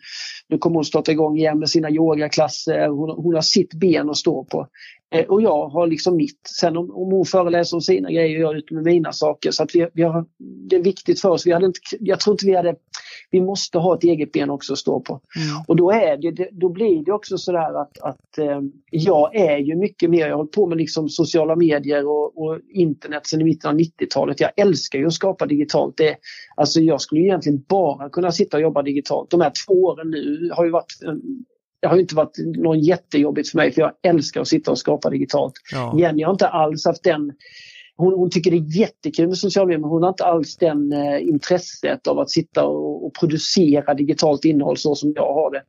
nu 0.49 0.59
kommer 0.59 0.75
hon 0.75 0.85
starta 0.85 1.13
igång 1.13 1.39
igen 1.39 1.59
med 1.59 1.71
sina 1.71 1.91
yogaklasser. 1.91 2.89
Hon, 2.89 3.11
hon 3.25 3.35
har 3.35 3.43
sitt 3.43 3.75
ben 3.75 4.11
att 4.11 4.17
stå 4.17 4.45
på. 4.45 4.69
Eh, 5.15 5.25
och 5.25 5.43
jag 5.43 5.69
har 5.69 5.87
liksom 5.87 6.17
mitt. 6.17 6.41
Sen 6.61 6.77
om, 6.77 6.91
om 6.91 7.13
hon 7.13 7.25
föreläser 7.25 7.77
om 7.77 7.81
sina 7.81 8.11
grejer 8.11 8.37
och 8.37 8.43
jag 8.43 8.55
är 8.55 8.59
ute 8.59 8.75
med 8.75 8.85
mina 8.85 9.13
saker. 9.13 9.51
Så 9.51 9.63
att 9.63 9.75
vi, 9.75 9.89
vi 9.95 10.03
har, 10.03 10.27
det 10.39 10.77
är 10.77 10.83
viktigt 10.83 11.21
för 11.21 11.29
oss. 11.29 11.47
Vi 11.47 11.53
hade 11.53 11.67
inte, 11.67 11.81
jag 12.01 12.21
tror 12.21 12.35
inte 12.35 12.47
vi 12.47 12.57
hade 12.57 12.75
vi 13.31 13.41
måste 13.41 13.79
ha 13.79 13.97
ett 13.97 14.05
eget 14.05 14.33
ben 14.33 14.51
också 14.51 14.73
att 14.73 14.79
stå 14.79 15.01
på. 15.01 15.13
Mm. 15.13 15.65
Och 15.69 15.77
då, 15.77 15.91
är 15.91 16.17
det, 16.17 16.49
då 16.53 16.69
blir 16.69 17.05
det 17.05 17.13
också 17.13 17.39
sådär 17.39 17.81
att, 17.81 17.99
att 17.99 18.39
eh, 18.39 18.61
jag 18.91 19.37
är 19.37 19.59
ju 19.59 19.77
mycket 19.77 20.11
mer, 20.11 20.21
jag 20.21 20.29
har 20.29 20.37
hållit 20.37 20.53
på 20.53 20.67
med 20.67 20.79
liksom 20.79 21.09
sociala 21.09 21.57
medier 21.57 22.07
och, 22.07 22.43
och 22.43 22.61
internet 22.69 23.27
sedan 23.27 23.41
i 23.41 23.45
mitten 23.45 23.71
av 23.71 23.77
90-talet. 23.77 24.41
Jag 24.41 24.51
älskar 24.57 24.99
ju 24.99 25.07
att 25.07 25.13
skapa 25.13 25.47
digitalt. 25.47 25.97
Det, 25.97 26.17
alltså 26.57 26.81
jag 26.81 27.01
skulle 27.01 27.21
egentligen 27.21 27.65
bara 27.69 28.11
kunna 28.11 28.33
sitta 28.33 28.57
och 28.57 28.63
jobba 28.63 28.83
digitalt. 28.83 29.31
De 29.31 29.41
här 29.41 29.53
två 29.67 29.73
åren 29.73 30.11
nu 30.11 30.51
har 30.53 30.65
ju 30.65 30.71
varit 30.71 30.93
det 31.81 31.87
har 31.89 31.99
inte 31.99 32.15
varit 32.15 32.39
något 32.57 32.87
jättejobbigt 32.87 33.51
för 33.51 33.57
mig 33.57 33.73
för 33.73 33.81
jag 33.81 33.93
älskar 34.03 34.41
att 34.41 34.49
sitta 34.49 34.71
och 34.71 34.79
skapa 34.79 35.11
digitalt. 35.11 35.53
Ja. 35.73 35.95
Jenny 35.99 36.23
har 36.23 36.33
inte 36.33 36.49
alls 36.49 36.87
haft 36.87 37.05
den 37.05 37.33
hon, 37.97 38.13
hon, 38.13 38.31
tycker 38.31 38.51
det 38.51 38.57
är 38.57 38.79
jättekul 38.81 39.29
med 39.29 39.39
sociala 39.39 39.67
medier 39.67 39.81
men 39.81 39.91
hon 39.91 40.03
har 40.03 40.09
inte 40.09 40.25
alls 40.25 40.57
den 40.57 40.93
eh, 40.93 41.29
intresset 41.29 42.07
av 42.07 42.19
att 42.19 42.31
sitta 42.31 42.65
och, 42.65 43.07
och, 43.07 43.15
producera 43.15 43.95
digitalt 43.95 44.45
innehåll 44.45 44.77
så 44.77 44.95
som 44.95 45.13
jag 45.17 45.35
har 45.35 45.51
det. 45.51 45.63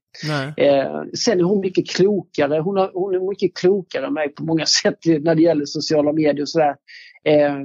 Eh, 0.57 1.03
sen 1.13 1.39
är 1.39 1.43
hon 1.43 1.59
mycket 1.59 1.89
klokare. 1.89 2.59
Hon, 2.59 2.77
har, 2.77 2.91
hon, 2.93 3.15
är 3.15 3.29
mycket 3.29 3.57
klokare 3.57 4.07
än 4.07 4.13
mig 4.13 4.29
på 4.29 4.43
många 4.43 4.65
sätt 4.83 4.97
när 5.05 5.35
det 5.35 5.41
gäller 5.41 5.65
sociala 5.65 6.13
medier 6.13 6.41
och 6.41 6.49
sådär. 6.49 6.75
Eh, 7.23 7.55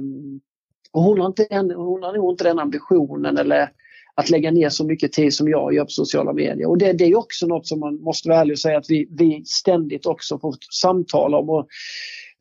och 0.91 1.01
hon 1.01 1.19
har, 1.19 1.27
inte 1.27 1.47
hon 1.75 2.03
har 2.03 2.13
nog 2.13 2.33
inte 2.33 2.43
den 2.43 2.59
ambitionen 2.59 3.37
eller 3.37 3.69
att 4.15 4.29
lägga 4.29 4.51
ner 4.51 4.69
så 4.69 4.85
mycket 4.85 5.13
tid 5.13 5.33
som 5.33 5.49
jag 5.49 5.73
gör 5.73 5.83
på 5.83 5.89
sociala 5.89 6.33
medier. 6.33 6.69
Och 6.69 6.77
det, 6.77 6.93
det 6.93 7.05
är 7.05 7.17
också 7.17 7.47
något 7.47 7.67
som 7.67 7.79
man 7.79 7.95
måste 7.95 8.29
vara 8.29 8.39
ärlig 8.39 8.53
och 8.53 8.59
säga 8.59 8.77
att 8.77 8.89
vi, 8.89 9.07
vi 9.11 9.43
ständigt 9.45 10.05
också 10.05 10.39
får 10.39 10.55
samtala 10.71 11.37
om. 11.37 11.49
Och 11.49 11.67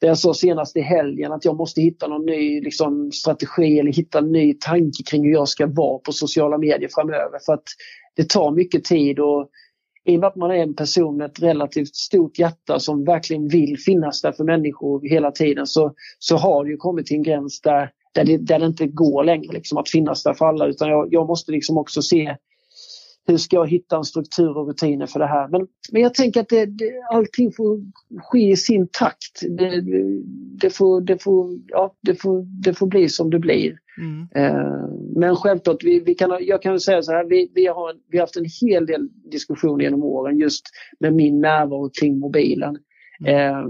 det 0.03 0.09
jag 0.09 0.19
sa 0.19 0.35
senast 0.35 0.77
i 0.77 0.81
helgen 0.81 1.33
att 1.33 1.45
jag 1.45 1.57
måste 1.57 1.81
hitta 1.81 2.09
någon 2.09 2.27
ny 2.27 2.61
liksom, 2.61 3.13
strategi 3.13 3.79
eller 3.79 3.93
hitta 3.93 4.19
en 4.19 4.33
ny 4.33 4.55
tanke 4.55 5.03
kring 5.11 5.25
hur 5.25 5.33
jag 5.33 5.49
ska 5.49 5.67
vara 5.67 5.99
på 5.99 6.13
sociala 6.13 6.59
medier 6.59 6.89
framöver. 6.93 7.39
För 7.47 7.53
att 7.53 7.65
det 8.17 8.29
tar 8.29 8.51
mycket 8.51 8.85
tid 8.85 9.19
och 9.19 9.49
i 10.05 10.17
och 10.17 10.21
med 10.21 10.29
att 10.29 10.37
man 10.37 10.51
är 10.51 10.55
en 10.55 10.75
person 10.75 11.17
med 11.17 11.27
ett 11.27 11.43
relativt 11.43 11.97
stort 11.97 12.39
hjärta 12.39 12.79
som 12.79 13.05
verkligen 13.05 13.49
vill 13.49 13.79
finnas 13.79 14.23
där 14.23 14.33
för 14.33 14.45
människor 14.45 15.09
hela 15.09 15.31
tiden 15.31 15.67
så, 15.67 15.95
så 16.19 16.37
har 16.37 16.65
det 16.65 16.71
ju 16.71 16.77
kommit 16.77 17.07
till 17.07 17.17
en 17.17 17.23
gräns 17.23 17.61
där, 17.61 17.91
där, 18.15 18.25
det, 18.25 18.37
där 18.37 18.59
det 18.59 18.67
inte 18.67 18.87
går 18.87 19.25
längre 19.25 19.53
liksom, 19.53 19.79
att 19.79 19.91
finnas 19.91 20.23
där 20.23 20.35
för 20.35 20.47
alla 20.47 20.67
utan 20.67 20.89
jag, 20.89 21.09
jag 21.11 21.27
måste 21.27 21.53
liksom 21.53 21.79
också 21.79 22.03
se 22.03 22.37
hur 23.27 23.37
ska 23.37 23.57
jag 23.57 23.71
hitta 23.71 23.97
en 23.97 24.05
struktur 24.05 24.59
och 24.59 24.69
rutiner 24.69 25.07
för 25.07 25.21
det 25.21 25.27
här? 25.27 25.49
Men, 25.49 25.67
men 25.93 26.03
jag 26.03 26.15
tänker 26.15 26.41
att 26.41 26.49
det, 26.49 26.67
det, 26.67 26.93
allting 27.11 27.53
får 27.53 27.81
ske 28.23 28.51
i 28.51 28.57
sin 28.57 28.89
takt. 28.93 29.41
Det, 29.59 29.83
det, 30.61 30.71
får, 30.71 31.01
det, 31.01 31.23
får, 31.23 31.59
ja, 31.67 31.95
det, 32.01 32.15
får, 32.15 32.43
det 32.63 32.75
får 32.75 32.87
bli 32.87 33.09
som 33.09 33.31
det 33.31 33.39
blir. 33.39 33.77
Mm. 33.99 34.29
Eh, 34.35 34.89
men 35.17 35.37
självklart, 35.37 35.85
vi, 35.85 36.01
vi 36.01 36.15
kan, 36.15 36.37
jag 36.41 36.63
kan 36.63 36.81
säga 36.81 37.03
så 37.03 37.13
här, 37.13 37.25
vi, 37.25 37.53
vi, 37.55 37.67
har, 37.67 37.95
vi 38.11 38.19
har 38.19 38.23
haft 38.23 38.37
en 38.37 38.47
hel 38.63 38.87
del 38.87 39.09
diskussioner 39.31 39.85
genom 39.85 40.03
åren 40.03 40.39
just 40.39 40.67
med 41.01 41.15
min 41.15 41.41
närvaro 41.41 41.91
kring 42.01 42.19
mobilen. 42.19 42.77
Mm. 43.21 43.35
Eh, 43.35 43.65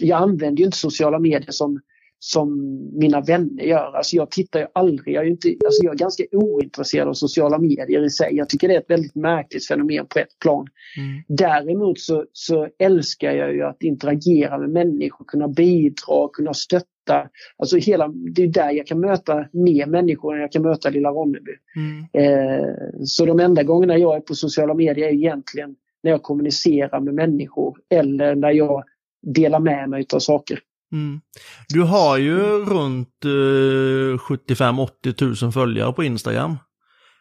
jag 0.00 0.22
använder 0.22 0.58
ju 0.58 0.64
inte 0.64 0.78
sociala 0.78 1.18
medier 1.18 1.50
som 1.50 1.80
som 2.18 2.58
mina 2.92 3.20
vänner 3.20 3.64
gör. 3.64 3.96
Alltså 3.96 4.16
jag 4.16 4.30
tittar 4.30 4.60
ju 4.60 4.66
aldrig, 4.72 5.14
jag 5.14 5.26
är, 5.26 5.30
inte, 5.30 5.48
alltså 5.48 5.84
jag 5.84 5.94
är 5.94 5.98
ganska 5.98 6.24
ointresserad 6.32 7.08
av 7.08 7.12
sociala 7.12 7.58
medier 7.58 8.04
i 8.04 8.10
sig. 8.10 8.36
Jag 8.36 8.48
tycker 8.48 8.68
det 8.68 8.74
är 8.74 8.80
ett 8.80 8.90
väldigt 8.90 9.14
märkligt 9.14 9.66
fenomen 9.66 10.06
på 10.06 10.18
ett 10.18 10.38
plan. 10.42 10.66
Mm. 10.98 11.22
Däremot 11.28 12.00
så, 12.00 12.24
så 12.32 12.68
älskar 12.78 13.32
jag 13.32 13.54
ju 13.54 13.62
att 13.62 13.82
interagera 13.82 14.58
med 14.58 14.70
människor, 14.70 15.24
kunna 15.24 15.48
bidra, 15.48 16.28
kunna 16.32 16.54
stötta. 16.54 17.28
Alltså 17.56 17.76
hela, 17.76 18.08
det 18.08 18.42
är 18.42 18.46
där 18.46 18.70
jag 18.70 18.86
kan 18.86 19.00
möta 19.00 19.46
mer 19.52 19.86
människor 19.86 20.34
än 20.34 20.40
jag 20.40 20.52
kan 20.52 20.62
möta 20.62 20.90
lilla 20.90 21.08
Ronneby. 21.08 21.52
Mm. 21.76 22.06
Eh, 22.12 22.66
så 23.04 23.26
de 23.26 23.40
enda 23.40 23.62
gångerna 23.62 23.98
jag 23.98 24.16
är 24.16 24.20
på 24.20 24.34
sociala 24.34 24.74
medier 24.74 25.08
är 25.08 25.12
egentligen 25.12 25.76
när 26.02 26.10
jag 26.10 26.22
kommunicerar 26.22 27.00
med 27.00 27.14
människor 27.14 27.76
eller 27.90 28.34
när 28.34 28.50
jag 28.50 28.84
delar 29.22 29.60
med 29.60 29.88
mig 29.88 30.06
av 30.14 30.18
saker. 30.18 30.58
Mm. 30.92 31.20
Du 31.68 31.82
har 31.82 32.18
ju 32.18 32.38
runt 32.64 33.24
eh, 33.24 33.28
75-80 33.28 35.44
000 35.44 35.52
följare 35.52 35.92
på 35.92 36.04
Instagram. 36.04 36.56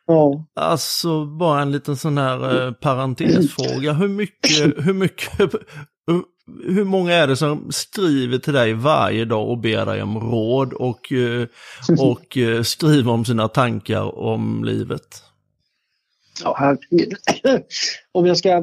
Ja. 0.05 0.45
Alltså 0.55 1.25
bara 1.25 1.61
en 1.61 1.71
liten 1.71 1.97
sån 1.97 2.17
här 2.17 2.65
eh, 2.65 2.71
parentesfråga. 2.71 3.93
Hur 3.93 4.07
mycket, 4.07 4.73
hur 4.87 4.93
mycket, 4.93 5.39
hur 6.63 6.85
många 6.85 7.13
är 7.13 7.27
det 7.27 7.35
som 7.35 7.71
skriver 7.71 8.37
till 8.37 8.53
dig 8.53 8.73
varje 8.73 9.25
dag 9.25 9.49
och 9.49 9.57
ber 9.57 9.85
dig 9.85 10.03
om 10.03 10.19
råd 10.19 10.73
och, 10.73 11.11
eh, 11.11 11.47
och 11.99 12.37
eh, 12.37 12.61
skriver 12.61 13.11
om 13.11 13.25
sina 13.25 13.47
tankar 13.47 14.19
om 14.19 14.63
livet? 14.63 15.23
Ja, 16.43 16.55
herregud. 16.59 17.13
om 18.11 18.25
jag 18.25 18.37
ska 18.37 18.49
Eh, 18.49 18.61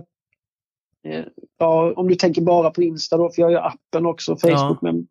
ja, 1.59 1.93
om 1.97 2.09
du 2.09 2.15
tänker 2.15 2.43
bara 2.43 2.71
på 2.71 2.83
Insta 2.83 3.17
då, 3.17 3.31
för 3.31 3.43
jag 3.43 3.61
har 3.61 3.69
appen 3.69 4.07
också, 4.07 4.37
Facebook. 4.37 4.53
Ja. 4.53 4.79
Men, 4.83 5.07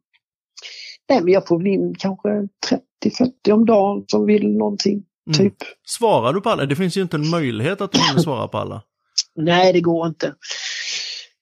nej, 1.09 1.21
men 1.23 1.33
jag 1.33 1.47
får 1.47 1.57
väl 1.57 1.67
in 1.67 1.95
kanske 1.99 2.29
30-40 2.29 3.51
om 3.51 3.65
dagen 3.65 4.05
som 4.07 4.25
vill 4.25 4.57
någonting. 4.57 5.03
Mm. 5.27 5.37
Typ. 5.37 5.55
Svarar 5.87 6.33
du 6.33 6.41
på 6.41 6.49
alla? 6.49 6.65
Det 6.65 6.75
finns 6.75 6.97
ju 6.97 7.01
inte 7.01 7.17
en 7.17 7.29
möjlighet 7.29 7.81
att 7.81 7.91
du 7.91 7.99
hinner 7.99 8.21
svara 8.21 8.47
på 8.47 8.57
alla. 8.57 8.83
Nej, 9.35 9.73
det 9.73 9.81
går 9.81 10.07
inte. 10.07 10.33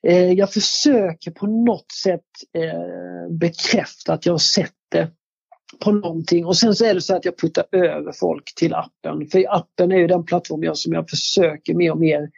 Eh, 0.08 0.32
jag 0.32 0.54
försöker 0.54 1.32
på 1.32 1.48
något 1.48 1.92
sätt 2.04 2.22
eh, 2.58 3.36
bekräfta 3.38 4.14
att 4.14 4.26
jag 4.26 4.34
har 4.34 4.38
sett 4.38 4.74
det 4.92 5.12
på 5.80 5.92
någonting 5.92 6.46
och 6.46 6.58
sen 6.58 6.76
så 6.76 6.86
är 6.86 6.94
det 6.94 7.02
så 7.02 7.16
att 7.16 7.26
jag 7.26 7.38
puttar 7.38 7.66
över 7.72 8.12
folk 8.12 8.56
till 8.56 8.74
appen. 8.74 9.28
För 9.32 9.56
appen 9.56 9.92
är 9.92 9.98
ju 9.98 10.08
den 10.08 10.26
plattform 10.26 10.64
jag, 10.64 10.78
som 10.78 10.94
jag 10.94 11.10
försöker 11.10 11.74
mer 11.74 11.92
och 11.92 12.00
mer 12.00 12.30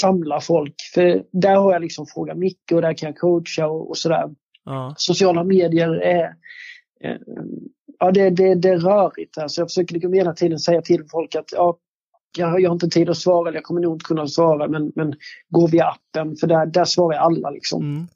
samla 0.00 0.40
folk. 0.40 0.74
För 0.94 1.24
där 1.32 1.56
har 1.56 1.72
jag 1.72 1.82
liksom 1.82 2.06
frågat 2.06 2.38
mycket 2.38 2.74
och 2.74 2.82
där 2.82 2.94
kan 2.94 3.06
jag 3.06 3.18
coacha 3.18 3.66
och, 3.66 3.90
och 3.90 3.98
sådär. 3.98 4.30
Ja. 4.64 4.94
Sociala 4.96 5.44
medier 5.44 5.88
är 5.88 6.24
eh, 7.04 7.16
ja, 7.98 8.10
det, 8.10 8.30
det, 8.30 8.54
det 8.54 8.68
är 8.68 8.78
rörigt. 8.78 9.38
Alltså 9.38 9.60
jag 9.60 9.68
försöker 9.68 9.94
liksom 9.94 10.12
hela 10.12 10.32
tiden 10.32 10.58
säga 10.58 10.82
till 10.82 11.04
folk 11.10 11.34
att 11.34 11.52
ja, 11.52 11.78
jag, 12.38 12.60
jag 12.60 12.70
har 12.70 12.74
inte 12.74 12.88
tid 12.88 13.10
att 13.10 13.16
svara 13.16 13.48
eller 13.48 13.58
jag 13.58 13.64
kommer 13.64 13.80
nog 13.80 13.94
inte 13.94 14.04
kunna 14.04 14.26
svara 14.26 14.68
men, 14.68 14.92
men 14.94 15.14
gå 15.48 15.66
via 15.66 15.84
appen 15.84 16.36
för 16.36 16.46
där, 16.46 16.66
där 16.66 16.84
svarar 16.84 17.18
alla 17.18 17.50
liksom. 17.50 17.82
Mm. 17.82 18.06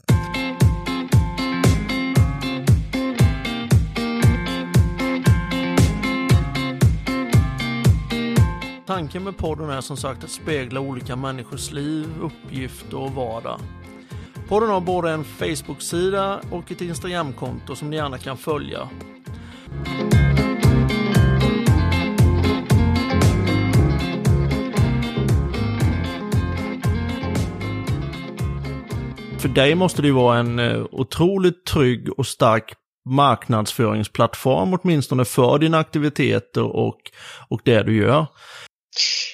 Tanken 8.97 9.25
med 9.25 9.37
podden 9.37 9.71
är 9.71 9.81
som 9.81 9.97
sagt 9.97 10.25
att 10.25 10.31
spegla 10.31 10.81
olika 10.81 11.17
människors 11.17 11.73
liv, 11.73 12.07
uppgift 12.23 12.93
och 12.93 13.13
vardag. 13.13 13.61
Podden 14.49 14.69
har 14.69 14.81
både 14.81 15.11
en 15.11 15.25
Facebook-sida 15.25 16.41
och 16.51 16.73
ett 16.73 16.81
Instagram-konto 16.81 17.77
som 17.77 17.91
ni 17.91 17.97
gärna 17.97 18.19
kan 18.19 18.37
följa. 18.37 18.89
För 29.39 29.49
dig 29.49 29.75
måste 29.75 30.03
det 30.03 30.09
ju 30.09 30.15
vara 30.15 30.39
en 30.39 30.59
eh, 30.59 30.85
otroligt 30.91 31.65
trygg 31.65 32.19
och 32.19 32.27
stark 32.27 32.75
marknadsföringsplattform 33.07 34.79
åtminstone 34.83 35.25
för 35.25 35.59
dina 35.59 35.79
aktiviteter 35.79 36.63
och, 36.63 36.99
och 37.49 37.61
det 37.65 37.83
du 37.83 37.97
gör. 37.97 38.27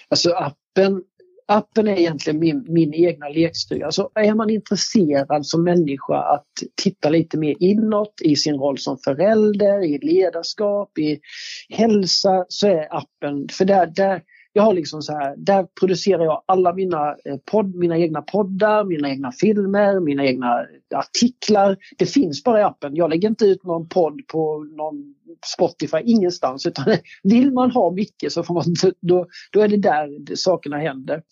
Alltså 0.09 0.31
appen, 0.31 1.03
appen 1.49 1.89
är 1.89 1.99
egentligen 1.99 2.39
min, 2.39 2.65
min 2.69 2.95
egna 2.95 3.29
lekstuga. 3.29 3.87
Alltså 3.87 4.11
är 4.15 4.35
man 4.35 4.51
intresserad 4.51 5.47
som 5.47 5.65
människa 5.65 6.17
att 6.17 6.49
titta 6.83 7.09
lite 7.11 7.39
mer 7.39 7.57
inåt 7.61 8.15
i 8.23 8.37
sin 8.37 8.55
roll 8.55 8.79
som 8.79 8.99
förälder, 8.99 9.85
i 9.85 9.99
ledarskap, 9.99 10.99
i 10.99 11.21
hälsa 11.69 12.45
så 12.49 12.67
är 12.67 12.97
appen, 12.97 13.49
för 13.49 13.65
där, 13.65 13.87
där 13.87 14.23
jag 14.53 14.63
har 14.63 14.75
liksom 14.75 15.03
så 15.03 15.13
här, 15.13 15.35
där 15.37 15.67
producerar 15.81 16.25
jag 16.25 16.43
alla 16.47 16.75
mina, 16.75 17.17
eh, 17.25 17.37
podd, 17.45 17.75
mina 17.75 17.99
egna 17.99 18.23
poddar, 18.23 18.85
mina 18.85 19.11
egna 19.11 19.33
filmer, 19.33 20.01
mina 20.01 20.25
egna 20.25 20.61
eh, 20.61 20.99
artiklar. 20.99 21.77
Det 21.99 22.07
finns 22.07 22.45
bara 22.45 22.61
i 22.61 22.63
appen. 22.63 22.97
Jag 22.97 23.11
lägger 23.11 23.29
inte 23.29 23.45
ut 23.45 23.65
någon 23.65 23.89
podd 23.89 24.21
på 24.27 24.67
någon 24.77 25.15
Spotify, 25.57 25.99
ingenstans. 26.05 26.67
Utan 26.67 26.85
vill 27.23 27.53
man 27.53 27.71
ha 27.71 27.91
mycket 27.91 28.33
så 28.33 28.43
får 28.43 28.55
man, 28.55 28.65
då, 29.01 29.27
då 29.53 29.61
är 29.61 29.69
det 29.69 29.77
där 29.77 30.35
sakerna 30.35 30.79
händer. 30.79 31.23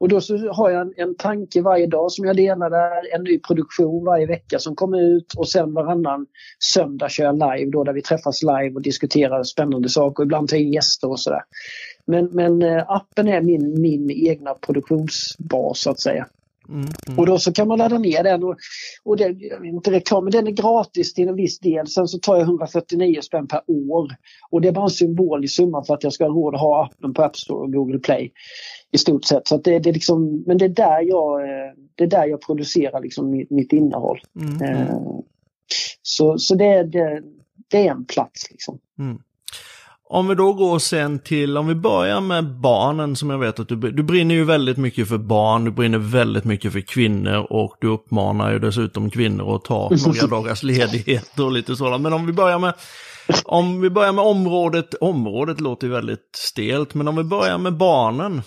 Och 0.00 0.08
då 0.08 0.20
så 0.20 0.52
har 0.52 0.70
jag 0.70 0.80
en, 0.80 0.92
en 0.96 1.14
tanke 1.14 1.62
varje 1.62 1.86
dag 1.86 2.12
som 2.12 2.24
jag 2.24 2.36
delar 2.36 2.70
där, 2.70 3.14
en 3.14 3.24
ny 3.24 3.38
produktion 3.38 4.04
varje 4.04 4.26
vecka 4.26 4.58
som 4.58 4.76
kommer 4.76 5.16
ut 5.16 5.34
och 5.36 5.48
sen 5.48 5.74
varannan 5.74 6.26
söndag 6.74 7.08
kör 7.08 7.24
jag 7.24 7.34
live 7.34 7.70
då 7.70 7.84
där 7.84 7.92
vi 7.92 8.02
träffas 8.02 8.42
live 8.42 8.74
och 8.74 8.82
diskuterar 8.82 9.42
spännande 9.42 9.88
saker. 9.88 10.22
Ibland 10.22 10.48
tar 10.48 10.56
jag 10.56 10.64
in 10.64 10.72
gäster 10.72 11.10
och 11.10 11.20
sådär. 11.20 11.42
Men, 12.06 12.26
men 12.26 12.62
eh, 12.62 12.84
appen 12.90 13.28
är 13.28 13.40
min, 13.40 13.80
min 13.80 14.10
egna 14.10 14.54
produktionsbas 14.54 15.80
så 15.80 15.90
att 15.90 16.00
säga. 16.00 16.26
Mm, 16.68 16.88
mm. 17.06 17.18
Och 17.18 17.26
då 17.26 17.38
så 17.38 17.52
kan 17.52 17.68
man 17.68 17.78
ladda 17.78 17.98
ner 17.98 18.22
den 18.22 18.44
och, 18.44 18.56
och 19.04 19.16
det, 19.16 19.36
inte 19.64 19.90
reklam, 19.90 20.24
men 20.24 20.30
den 20.30 20.46
är 20.46 20.50
gratis 20.50 21.14
till 21.14 21.28
en 21.28 21.36
viss 21.36 21.58
del. 21.58 21.86
Sen 21.86 22.08
så 22.08 22.18
tar 22.18 22.36
jag 22.36 22.42
149 22.42 23.20
spänn 23.20 23.46
per 23.46 23.60
år. 23.66 24.16
Och 24.50 24.60
det 24.60 24.68
är 24.68 24.72
bara 24.72 24.84
en 24.84 24.90
symbolisk 24.90 25.56
summa 25.56 25.84
för 25.84 25.94
att 25.94 26.04
jag 26.04 26.12
ska 26.12 26.24
ha 26.24 26.34
råd 26.34 26.54
att 26.54 26.60
ha 26.60 26.84
appen 26.84 27.14
på 27.14 27.22
App 27.22 27.36
Store 27.36 27.58
och 27.58 27.72
Google 27.72 27.98
Play. 27.98 28.32
I 28.92 28.98
stort 28.98 29.24
sett. 29.24 29.48
Så 29.48 29.56
det, 29.56 29.78
det 29.78 29.88
är 29.88 29.94
liksom, 29.94 30.44
men 30.46 30.58
det 30.58 30.64
är 30.64 30.68
där 30.68 31.00
jag, 31.00 31.40
eh, 31.42 31.72
det 31.94 32.04
är 32.04 32.08
där 32.08 32.26
jag 32.26 32.40
producerar 32.40 33.00
liksom 33.00 33.30
mitt, 33.30 33.50
mitt 33.50 33.72
innehåll. 33.72 34.20
Mm, 34.40 34.54
mm. 34.56 34.72
eh, 34.72 34.96
så 36.02 36.38
så 36.38 36.54
det, 36.54 36.82
det, 36.82 37.22
det 37.68 37.86
är 37.86 37.90
en 37.90 38.04
plats 38.04 38.50
liksom. 38.50 38.78
Om 40.08 40.28
vi 40.28 40.34
då 40.34 40.52
går 40.52 40.78
sen 40.78 41.18
till, 41.18 41.56
om 41.56 41.66
vi 41.66 41.74
börjar 41.74 42.20
med 42.20 42.60
barnen 42.60 43.16
som 43.16 43.30
jag 43.30 43.38
vet 43.38 43.60
att 43.60 43.68
du, 43.68 43.76
du 43.76 44.02
brinner 44.02 44.34
ju 44.34 44.44
väldigt 44.44 44.76
mycket 44.76 45.08
för 45.08 45.18
barn, 45.18 45.64
du 45.64 45.70
brinner 45.70 45.98
väldigt 45.98 46.44
mycket 46.44 46.72
för 46.72 46.80
kvinnor 46.80 47.46
och 47.50 47.76
du 47.80 47.88
uppmanar 47.88 48.52
ju 48.52 48.58
dessutom 48.58 49.10
kvinnor 49.10 49.56
att 49.56 49.64
ta 49.64 49.90
några 50.06 50.26
dagars 50.26 50.62
ledighet 50.62 51.38
och 51.38 51.52
lite 51.52 51.76
sådant. 51.76 52.02
Men 52.02 52.12
om 52.12 52.26
vi 52.26 52.32
börjar 52.32 52.58
med, 52.58 52.74
om 53.44 53.80
vi 53.80 53.90
börjar 53.90 54.12
med 54.12 54.24
området, 54.24 54.94
området 54.94 55.60
låter 55.60 55.86
ju 55.86 55.92
väldigt 55.92 56.30
stelt, 56.36 56.94
men 56.94 57.08
om 57.08 57.16
vi 57.16 57.24
börjar 57.24 57.58
med 57.58 57.76
barnen. 57.76 58.42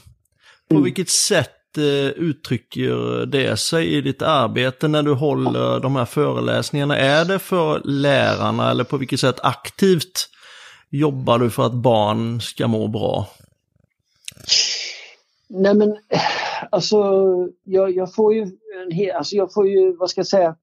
På 0.69 0.75
mm. 0.75 0.83
vilket 0.83 1.09
sätt 1.09 1.77
eh, 1.77 2.09
uttrycker 2.09 3.25
det 3.25 3.59
sig 3.59 3.87
i 3.87 4.01
ditt 4.01 4.21
arbete 4.21 4.87
när 4.87 5.03
du 5.03 5.13
håller 5.13 5.79
de 5.79 5.95
här 5.95 6.05
föreläsningarna? 6.05 6.97
Är 6.97 7.25
det 7.25 7.39
för 7.39 7.81
lärarna 7.83 8.71
eller 8.71 8.83
på 8.83 8.97
vilket 8.97 9.19
sätt 9.19 9.39
aktivt 9.43 10.29
jobbar 10.89 11.39
du 11.39 11.49
för 11.49 11.65
att 11.65 11.73
barn 11.73 12.41
ska 12.41 12.67
må 12.67 12.87
bra? 12.87 13.27
Nej 15.47 15.73
men 15.73 15.91
eh, 15.91 16.21
alltså 16.71 16.97
jag, 17.63 17.91
jag 17.91 18.15
får 18.15 18.33
ju 18.33 18.41
en 18.85 18.91
hel, 18.91 19.15
alltså 19.15 19.35
jag 19.35 19.53
får 19.53 19.67
ju, 19.67 19.95
vad 19.95 20.09
ska 20.09 20.19
jag 20.19 20.27
säga, 20.27 20.55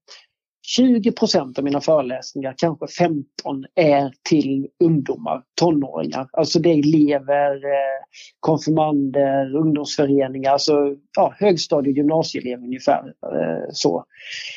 20% 0.79 1.57
av 1.57 1.63
mina 1.63 1.81
föreläsningar, 1.81 2.53
kanske 2.57 2.87
15, 2.87 3.65
är 3.75 4.13
till 4.29 4.67
ungdomar, 4.83 5.43
tonåringar. 5.59 6.27
Alltså 6.31 6.59
det 6.59 6.69
är 6.69 6.79
elever, 6.79 7.55
eh, 7.55 7.97
konfirmander, 8.39 9.55
ungdomsföreningar, 9.55 10.51
alltså 10.51 10.95
ja, 11.15 11.33
högstadie 11.37 11.91
och 11.91 11.97
gymnasieelever 11.97 12.63
ungefär. 12.63 13.13
Eh, 13.33 13.69
så 13.71 14.05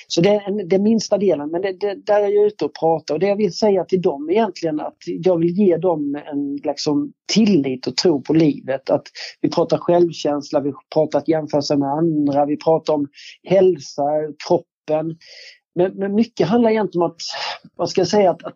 så 0.09 0.20
det 0.20 0.29
är 0.29 0.68
den 0.68 0.83
minsta 0.83 1.18
delen, 1.18 1.51
men 1.51 1.62
det, 1.62 1.73
det, 1.73 1.94
där 1.94 2.20
är 2.20 2.29
jag 2.29 2.46
ute 2.46 2.64
och 2.64 2.75
pratar. 2.75 3.14
Och 3.14 3.20
det 3.20 3.27
jag 3.27 3.37
vill 3.37 3.53
säga 3.53 3.85
till 3.85 4.03
dem 4.03 4.31
egentligen 4.31 4.81
att 4.81 4.96
jag 5.07 5.38
vill 5.38 5.59
ge 5.59 5.77
dem 5.77 6.23
en 6.33 6.57
liksom, 6.57 7.12
tillit 7.35 7.87
och 7.87 7.96
tro 7.96 8.23
på 8.23 8.33
livet. 8.33 8.90
Att 8.90 9.07
vi 9.40 9.51
pratar 9.51 9.79
självkänsla, 9.79 10.61
vi 10.61 10.73
pratar 10.94 11.18
att 11.18 11.29
jämföra 11.29 11.62
sig 11.62 11.77
med 11.77 11.88
andra, 11.88 12.46
vi 12.46 12.57
pratar 12.57 12.94
om 12.94 13.07
hälsa, 13.42 14.03
kroppen. 14.49 15.16
Men, 15.75 15.93
men 15.93 16.15
mycket 16.15 16.49
handlar 16.49 16.71
egentligen 16.71 17.03
om 17.03 17.11
att, 17.11 17.23
vad 17.77 17.91
ska 17.91 18.01
jag 18.01 18.09
säga, 18.09 18.31
att, 18.31 18.45
att, 18.45 18.55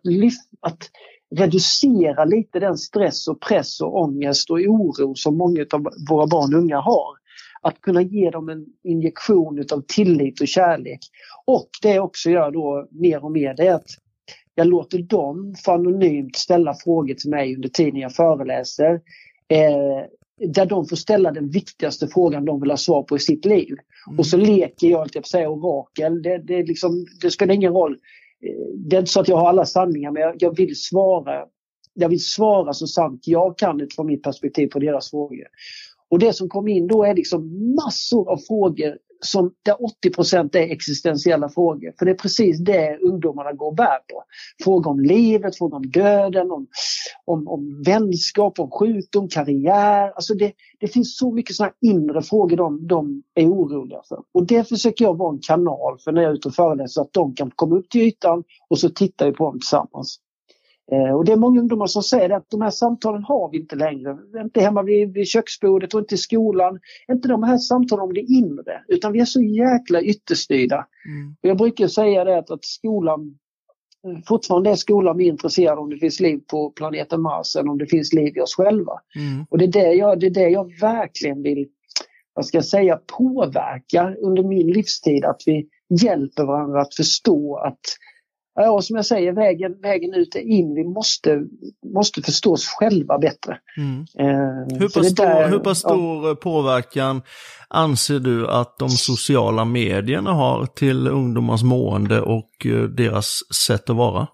att 0.61 0.89
reducera 1.35 2.25
lite 2.25 2.59
den 2.59 2.77
stress 2.77 3.27
och 3.27 3.41
press 3.41 3.81
och 3.81 4.01
ångest 4.01 4.49
och 4.49 4.57
oro 4.57 5.15
som 5.15 5.37
många 5.37 5.65
av 5.73 5.87
våra 6.09 6.27
barn 6.27 6.53
och 6.53 6.59
unga 6.59 6.79
har. 6.79 7.15
Att 7.61 7.81
kunna 7.81 8.01
ge 8.01 8.29
dem 8.29 8.49
en 8.49 8.65
injektion 8.83 9.59
utav 9.59 9.83
tillit 9.87 10.41
och 10.41 10.47
kärlek. 10.47 10.99
Och 11.45 11.69
det 11.81 11.93
jag 11.93 12.05
också 12.05 12.29
gör 12.29 12.51
då 12.51 12.87
mer 12.91 13.23
och 13.23 13.31
mer 13.31 13.53
det 13.53 13.67
är 13.67 13.73
att 13.73 13.89
jag 14.55 14.67
låter 14.67 14.99
dem 14.99 15.55
få 15.65 15.71
anonymt 15.71 16.35
ställa 16.35 16.73
frågor 16.73 17.13
till 17.13 17.29
mig 17.29 17.55
under 17.55 17.69
tiden 17.69 17.99
jag 17.99 18.15
föreläser. 18.15 19.01
Eh, 19.47 20.05
där 20.37 20.65
de 20.65 20.85
får 20.85 20.95
ställa 20.95 21.31
den 21.31 21.49
viktigaste 21.49 22.07
frågan 22.07 22.45
de 22.45 22.61
vill 22.61 22.69
ha 22.69 22.77
svar 22.77 23.03
på 23.03 23.15
i 23.15 23.19
sitt 23.19 23.45
liv. 23.45 23.75
Mm. 24.07 24.19
Och 24.19 24.25
så 24.25 24.37
leker 24.37 24.87
jag, 24.87 25.09
jag 25.13 25.27
säga 25.27 25.49
orakel. 25.49 26.21
Det, 26.21 26.37
det, 26.37 26.63
liksom, 26.63 27.05
det 27.21 27.31
spelar 27.31 27.53
ingen 27.53 27.73
roll. 27.73 27.91
Eh, 27.91 28.67
det 28.75 28.95
är 28.95 28.99
inte 28.99 29.11
så 29.11 29.19
att 29.19 29.27
jag 29.27 29.37
har 29.37 29.49
alla 29.49 29.65
sanningar 29.65 30.11
men 30.11 30.21
jag, 30.21 30.35
jag, 30.39 30.57
vill 30.57 30.75
svara. 30.75 31.45
Jag 31.93 32.09
vill 32.09 32.23
svara 32.23 32.73
så 32.73 32.87
sant 32.87 33.21
jag 33.25 33.57
kan 33.57 33.81
utifrån 33.81 34.07
mitt 34.07 34.23
perspektiv 34.23 34.67
på 34.67 34.79
deras 34.79 35.09
frågor. 35.09 35.47
Och 36.09 36.19
det 36.19 36.33
som 36.33 36.49
kom 36.49 36.67
in 36.67 36.87
då 36.87 37.03
är 37.03 37.15
liksom 37.15 37.75
massor 37.75 38.29
av 38.31 38.37
frågor 38.37 38.97
som 39.25 39.51
där 39.63 39.83
80 39.83 40.57
är 40.57 40.71
existentiella 40.71 41.49
frågor. 41.49 41.93
För 41.99 42.05
det 42.05 42.11
är 42.11 42.15
precis 42.15 42.59
det 42.59 42.97
ungdomarna 42.97 43.53
går 43.53 43.67
och 43.67 43.75
bär 43.75 43.97
på. 43.97 44.23
Frågor 44.63 44.91
om 44.91 44.99
livet, 44.99 45.57
frågor 45.57 45.77
om 45.77 45.91
döden, 45.91 46.51
om, 46.51 46.67
om, 47.25 47.47
om 47.47 47.83
vänskap, 47.85 48.59
om 48.59 48.71
sjukdom, 48.71 49.27
karriär. 49.27 50.11
Alltså 50.15 50.33
det, 50.33 50.53
det 50.79 50.87
finns 50.87 51.17
så 51.17 51.31
mycket 51.31 51.55
sådana 51.55 51.73
inre 51.81 52.21
frågor 52.21 52.57
de, 52.57 52.87
de 52.87 53.23
är 53.35 53.47
oroliga 53.47 54.01
för. 54.09 54.19
Och 54.33 54.47
det 54.47 54.69
försöker 54.69 55.05
jag 55.05 55.17
vara 55.17 55.33
en 55.33 55.39
kanal 55.39 55.99
för 56.03 56.11
när 56.11 56.21
jag 56.21 56.31
är 56.31 56.35
ute 56.35 56.47
och 56.47 56.55
föreläser, 56.55 56.87
så 56.87 57.01
att 57.01 57.13
de 57.13 57.35
kan 57.35 57.51
komma 57.51 57.75
upp 57.75 57.89
till 57.89 58.01
ytan 58.01 58.43
och 58.69 58.79
så 58.79 58.89
tittar 58.89 59.25
vi 59.25 59.31
på 59.31 59.45
dem 59.45 59.59
tillsammans. 59.59 60.19
Eh, 60.91 61.15
och 61.15 61.25
det 61.25 61.31
är 61.31 61.37
många 61.37 61.59
ungdomar 61.59 61.85
som 61.85 62.03
säger 62.03 62.29
att 62.29 62.49
de 62.49 62.61
här 62.61 62.69
samtalen 62.69 63.23
har 63.23 63.51
vi 63.51 63.57
inte 63.57 63.75
längre. 63.75 64.17
Inte 64.41 64.61
hemma 64.61 64.83
vid, 64.83 65.13
vid 65.13 65.27
köksbordet 65.27 65.93
och 65.93 65.99
inte 65.99 66.15
i 66.15 66.17
skolan. 66.17 66.79
Inte 67.11 67.27
de 67.27 67.43
här 67.43 67.57
samtalen 67.57 68.03
om 68.03 68.13
det 68.13 68.21
inre, 68.21 68.83
utan 68.87 69.11
vi 69.11 69.19
är 69.19 69.25
så 69.25 69.41
jäkla 69.41 70.01
ytterstyrda. 70.01 70.87
Mm. 71.05 71.35
Och 71.43 71.49
jag 71.49 71.57
brukar 71.57 71.87
säga 71.87 72.23
det 72.23 72.37
att, 72.37 72.51
att 72.51 72.65
skolan, 72.65 73.37
eh, 74.07 74.19
fortfarande 74.27 74.69
är 74.69 74.75
skolan 74.75 75.17
mer 75.17 75.25
intresserad 75.25 75.79
om 75.79 75.89
det 75.89 75.97
finns 75.97 76.19
liv 76.19 76.41
på 76.47 76.69
planeten 76.69 77.21
Mars 77.21 77.55
än 77.55 77.69
om 77.69 77.77
det 77.77 77.87
finns 77.87 78.13
liv 78.13 78.37
i 78.37 78.41
oss 78.41 78.55
själva. 78.55 78.93
Mm. 79.15 79.45
Och 79.49 79.57
det 79.57 79.65
är 79.65 79.71
det, 79.71 79.93
jag, 79.93 80.19
det 80.19 80.25
är 80.25 80.33
det 80.33 80.49
jag 80.49 80.79
verkligen 80.79 81.41
vill 81.41 81.67
vad 82.35 82.45
ska 82.45 82.57
jag 82.57 82.65
säga, 82.65 82.99
påverkar 83.17 84.17
under 84.21 84.43
min 84.43 84.67
livstid. 84.67 85.25
Att 85.25 85.41
vi 85.45 85.67
hjälper 86.01 86.43
varandra 86.43 86.81
att 86.81 86.95
förstå 86.95 87.55
att 87.55 87.79
Ja, 88.55 88.81
som 88.81 88.95
jag 88.95 89.05
säger, 89.05 89.31
vägen, 89.31 89.81
vägen 89.81 90.13
ut 90.13 90.35
är 90.35 90.39
in. 90.39 90.75
Vi 90.75 90.83
måste, 90.83 91.41
måste 91.93 92.21
förstå 92.21 92.53
oss 92.53 92.67
själva 92.67 93.17
bättre. 93.17 93.57
Mm. 93.77 94.05
Eh, 94.19 94.79
hur, 94.79 94.89
pass 94.89 95.09
stor, 95.11 95.25
där, 95.25 95.49
hur 95.49 95.59
pass 95.59 95.79
stor 95.79 96.27
ja. 96.27 96.35
påverkan 96.35 97.21
anser 97.67 98.19
du 98.19 98.47
att 98.47 98.77
de 98.79 98.89
sociala 98.89 99.65
medierna 99.65 100.33
har 100.33 100.65
till 100.65 101.07
ungdomars 101.07 101.63
mående 101.63 102.21
och 102.21 102.65
eh, 102.65 102.83
deras 102.83 103.39
sätt 103.67 103.89
att 103.89 103.95
vara? 103.95 104.27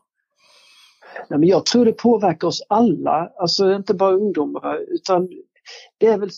Nej, 1.30 1.40
men 1.40 1.50
jag 1.50 1.66
tror 1.66 1.86
det 1.86 1.92
påverkar 1.94 2.48
oss 2.48 2.66
alla, 2.70 3.30
alltså 3.40 3.74
inte 3.74 3.94
bara 3.94 4.12
ungdomar 4.12 4.78
utan 4.88 5.30
det 5.98 6.08
är 6.08 6.18
väl 6.18 6.30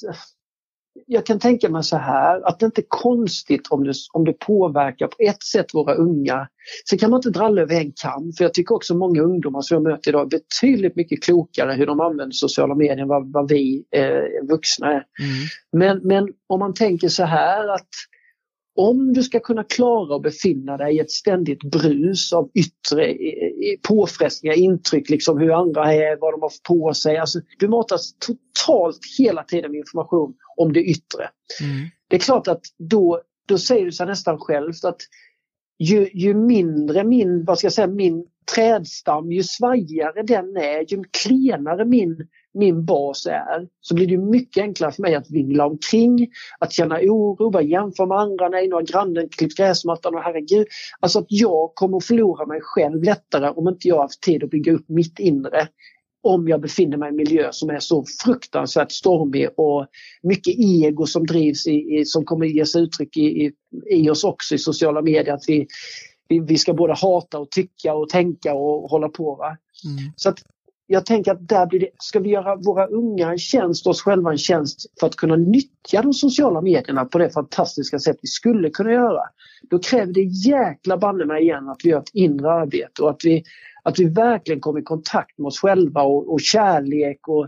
jag 1.08 1.26
kan 1.26 1.39
tänka 1.39 1.70
mig 1.70 1.84
så 1.84 1.98
här 1.98 2.48
att 2.48 2.60
det 2.60 2.66
inte 2.66 2.82
är 2.82 2.86
konstigt 2.88 3.68
om 3.70 3.84
det, 3.84 3.94
om 4.14 4.26
det 4.26 4.34
påverkar 4.34 5.08
på 5.08 5.16
ett 5.20 5.44
sätt 5.44 5.66
våra 5.74 5.94
unga. 5.94 6.48
Sen 6.89 7.00
kan 7.00 7.10
man 7.10 7.18
inte 7.18 7.30
dra 7.30 7.62
över 7.62 7.76
en 7.76 7.91
kam 8.04 8.34
för 8.38 8.44
jag 8.44 8.54
tycker 8.54 8.76
också 8.76 8.96
många 8.96 9.22
ungdomar 9.22 9.62
som 9.62 9.76
jag 9.76 9.84
möter 9.84 10.12
idag 10.12 10.22
är 10.22 10.39
betydligt 10.39 10.96
mycket 10.96 11.24
klokare 11.24 11.74
hur 11.74 11.86
de 11.86 12.00
använder 12.00 12.32
sociala 12.32 12.76
medier 12.76 12.98
än 12.98 13.08
vad, 13.08 13.32
vad 13.32 13.50
vi 13.50 13.84
eh, 13.96 14.48
vuxna 14.50 14.88
är. 14.88 15.04
Mm. 15.20 15.48
Men, 15.72 16.08
men 16.08 16.34
om 16.48 16.60
man 16.60 16.74
tänker 16.74 17.08
så 17.08 17.24
här 17.24 17.68
att 17.68 17.89
om 18.76 19.13
du 19.13 19.24
ska 19.24 19.39
kunna 19.39 19.63
klara 19.63 20.15
att 20.15 20.21
befinna 20.21 20.78
dig 20.78 20.95
i 20.95 20.99
ett 20.99 21.11
ständigt 21.11 21.63
brus 21.63 22.34
av 22.34 22.49
yttre 22.53 23.17
påfrestningar, 23.88 24.57
intryck, 24.57 25.09
liksom 25.09 25.38
hur 25.39 25.51
andra 25.51 25.93
är, 25.93 26.17
vad 26.21 26.34
de 26.34 26.41
har 26.41 26.51
på 26.67 26.93
sig. 26.93 27.17
Alltså, 27.17 27.39
du 27.59 27.67
matas 27.67 28.13
totalt 28.13 28.99
hela 29.19 29.43
tiden 29.43 29.71
med 29.71 29.78
information 29.78 30.34
om 30.57 30.74
det 30.74 30.84
yttre. 30.84 31.30
Mm. 31.61 31.89
Det 32.07 32.15
är 32.15 32.19
klart 32.19 32.47
att 32.47 32.61
då, 32.78 33.21
då 33.47 33.57
säger 33.57 33.86
du 33.86 33.91
sig 33.91 34.05
nästan 34.05 34.38
självt 34.39 34.86
att 34.86 35.01
ju, 35.80 36.09
ju 36.13 36.34
mindre 36.34 37.03
min, 37.03 37.45
vad 37.45 37.57
ska 37.57 37.65
jag 37.65 37.74
säga, 37.74 37.88
min 37.88 38.26
trädstam, 38.55 39.32
ju 39.32 39.43
svajigare 39.43 40.24
den 40.24 40.57
är, 40.57 40.93
ju 40.93 41.03
klenare 41.24 41.86
min 41.86 42.28
min 42.54 42.86
bas 42.86 43.26
är 43.26 43.68
så 43.82 43.95
blir 43.95 44.08
det 44.08 44.18
mycket 44.18 44.64
enklare 44.64 44.91
för 44.91 45.01
mig 45.01 45.16
att 45.16 45.32
vingla 45.32 45.66
omkring, 45.66 46.28
att 46.60 46.74
känna 46.74 46.99
oro, 47.01 47.49
börja 47.49 47.68
jämföra 47.68 48.08
med 48.08 48.18
andra. 48.18 48.49
Nej, 48.49 48.68
nu 48.68 48.76
har 48.76 48.82
grannen 48.82 49.30
klippt 49.30 49.58
gräsmattan 49.58 50.16
och 50.16 50.22
herregud. 50.22 50.68
Alltså 50.99 51.20
att 51.20 51.26
jag 51.30 51.76
kommer 51.76 51.97
att 51.97 52.06
förlora 52.06 52.45
mig 52.45 52.60
själv 52.62 53.04
lättare 53.04 53.49
om 53.49 53.68
inte 53.68 53.88
jag 53.88 53.95
har 53.95 54.01
haft 54.01 54.22
tid 54.22 54.43
att 54.43 54.49
bygga 54.49 54.72
upp 54.72 54.89
mitt 54.89 55.20
inre 55.20 55.68
om 56.24 56.47
jag 56.47 56.62
befinner 56.62 56.97
mig 56.97 57.08
i 57.08 57.10
en 57.10 57.16
miljö 57.16 57.47
som 57.51 57.70
är 57.70 57.80
så 57.80 58.06
fruktansvärt 58.24 58.91
stormig 58.91 59.49
och 59.58 59.88
mycket 60.22 60.54
ego 60.58 61.06
som 61.06 61.26
drivs 61.26 61.68
i, 61.68 61.72
i 61.72 62.06
som 62.06 62.26
kommer 62.26 62.45
att 62.45 62.51
ge 62.51 62.66
sig 62.66 62.82
uttryck 62.82 63.18
i, 63.18 63.22
i, 63.22 63.51
i 63.89 64.10
oss 64.10 64.24
också 64.24 64.56
i 64.56 64.58
sociala 64.58 65.01
medier. 65.01 65.34
Att 65.34 65.43
vi, 65.47 65.68
vi, 66.28 66.39
vi 66.39 66.58
ska 66.58 66.74
både 66.74 66.93
hata 66.93 67.39
och 67.39 67.51
tycka 67.51 67.93
och 67.93 68.10
tänka 68.10 68.54
och 68.54 68.89
hålla 68.89 69.10
på. 69.10 69.36
Va? 69.36 69.58
Mm. 69.86 70.12
Så 70.16 70.30
att 70.30 70.39
jag 70.94 71.06
tänker 71.06 71.32
att 71.32 71.48
där 71.48 71.66
blir 71.66 71.80
det, 71.80 71.89
ska 71.98 72.20
vi 72.20 72.30
göra 72.30 72.56
våra 72.56 72.86
unga 72.86 73.32
en 73.32 73.38
tjänst, 73.38 73.88
oss 73.88 74.02
själva 74.02 74.32
en 74.32 74.38
tjänst 74.38 75.00
för 75.00 75.08
att 75.08 75.16
kunna 75.16 75.36
nyttja 75.36 76.02
de 76.02 76.14
sociala 76.14 76.62
medierna 76.62 77.06
på 77.06 77.18
det 77.18 77.30
fantastiska 77.30 78.00
sätt 78.00 78.18
vi 78.22 78.28
skulle 78.28 78.70
kunna 78.70 78.91
göra. 78.91 79.22
Då 79.70 79.80
kräver 79.80 80.14
det 80.14 80.22
jäkla 80.22 80.98
banne 80.98 81.26
mig 81.26 81.41
igen 81.41 81.70
att 81.70 81.78
vi 81.84 81.89
gör 81.89 82.00
ett 82.00 82.10
inre 82.14 82.52
arbete 82.52 83.02
och 83.02 83.10
att 83.10 83.26
vi, 83.26 83.44
att 83.84 84.00
vi 84.00 84.06
verkligen 84.06 84.62
kommer 84.62 84.80
i 84.80 84.84
kontakt 84.84 85.38
med 85.38 85.48
oss 85.48 85.60
själva 85.60 86.02
och, 86.02 86.34
och 86.34 86.41
kärlek 86.41 87.28
och 87.28 87.48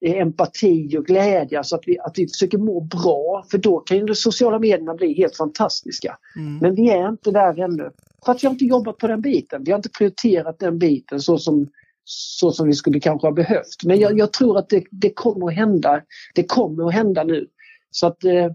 empati 0.00 0.96
och 0.98 1.06
glädje, 1.06 1.58
alltså 1.58 1.76
att 1.76 1.84
vi, 1.86 1.98
att 1.98 2.18
vi 2.18 2.28
försöker 2.28 2.58
må 2.58 2.80
bra 2.80 3.44
för 3.50 3.58
då 3.58 3.80
kan 3.80 3.96
ju 3.96 4.04
de 4.04 4.14
sociala 4.14 4.58
medierna 4.58 4.94
bli 4.94 5.14
helt 5.14 5.36
fantastiska. 5.36 6.18
Mm. 6.36 6.58
Men 6.58 6.74
vi 6.74 6.90
är 6.90 7.08
inte 7.08 7.30
där 7.30 7.60
ännu. 7.60 7.90
För 8.24 8.32
att 8.32 8.42
vi 8.42 8.46
har 8.46 8.52
inte 8.52 8.64
jobbat 8.64 8.98
på 8.98 9.06
den 9.06 9.20
biten. 9.20 9.64
Vi 9.64 9.70
har 9.70 9.78
inte 9.78 9.88
prioriterat 9.88 10.58
den 10.58 10.78
biten 10.78 11.20
så 11.20 11.38
som 11.38 11.68
så 12.04 12.52
som 12.52 12.66
vi 12.66 12.72
skulle 12.72 13.00
kanske 13.00 13.26
ha 13.26 13.32
behövt. 13.32 13.84
Men 13.84 13.98
jag, 13.98 14.18
jag 14.18 14.32
tror 14.32 14.58
att 14.58 14.68
det, 14.68 14.84
det, 14.90 15.10
kommer 15.10 15.48
att 15.48 15.54
hända. 15.54 16.02
Det 16.34 16.44
kommer 16.44 16.88
att 16.88 16.94
hända 16.94 17.24
nu. 17.24 17.46
Så 17.90 18.06
att 18.06 18.24
eh, 18.24 18.52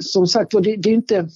som 0.00 0.26
sagt 0.26 0.50
det, 0.50 0.76
det, 0.76 0.90
är 0.90 0.94
inte, 0.94 1.28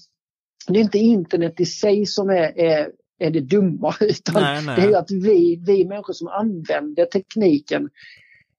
det 0.69 0.79
är 0.79 0.83
inte 0.83 0.99
internet 0.99 1.61
i 1.61 1.67
sig 1.67 2.07
som 2.07 2.31
är, 2.31 2.59
är, 2.59 2.89
är 3.19 3.31
det 3.31 3.41
dumma 3.41 3.95
utan 4.01 4.43
nej, 4.43 4.65
nej. 4.67 4.81
det 4.81 4.87
är 4.87 4.99
att 4.99 5.11
vi, 5.11 5.63
vi 5.67 5.85
människor 5.85 6.13
som 6.13 6.29
använder 6.29 7.05
tekniken 7.05 7.89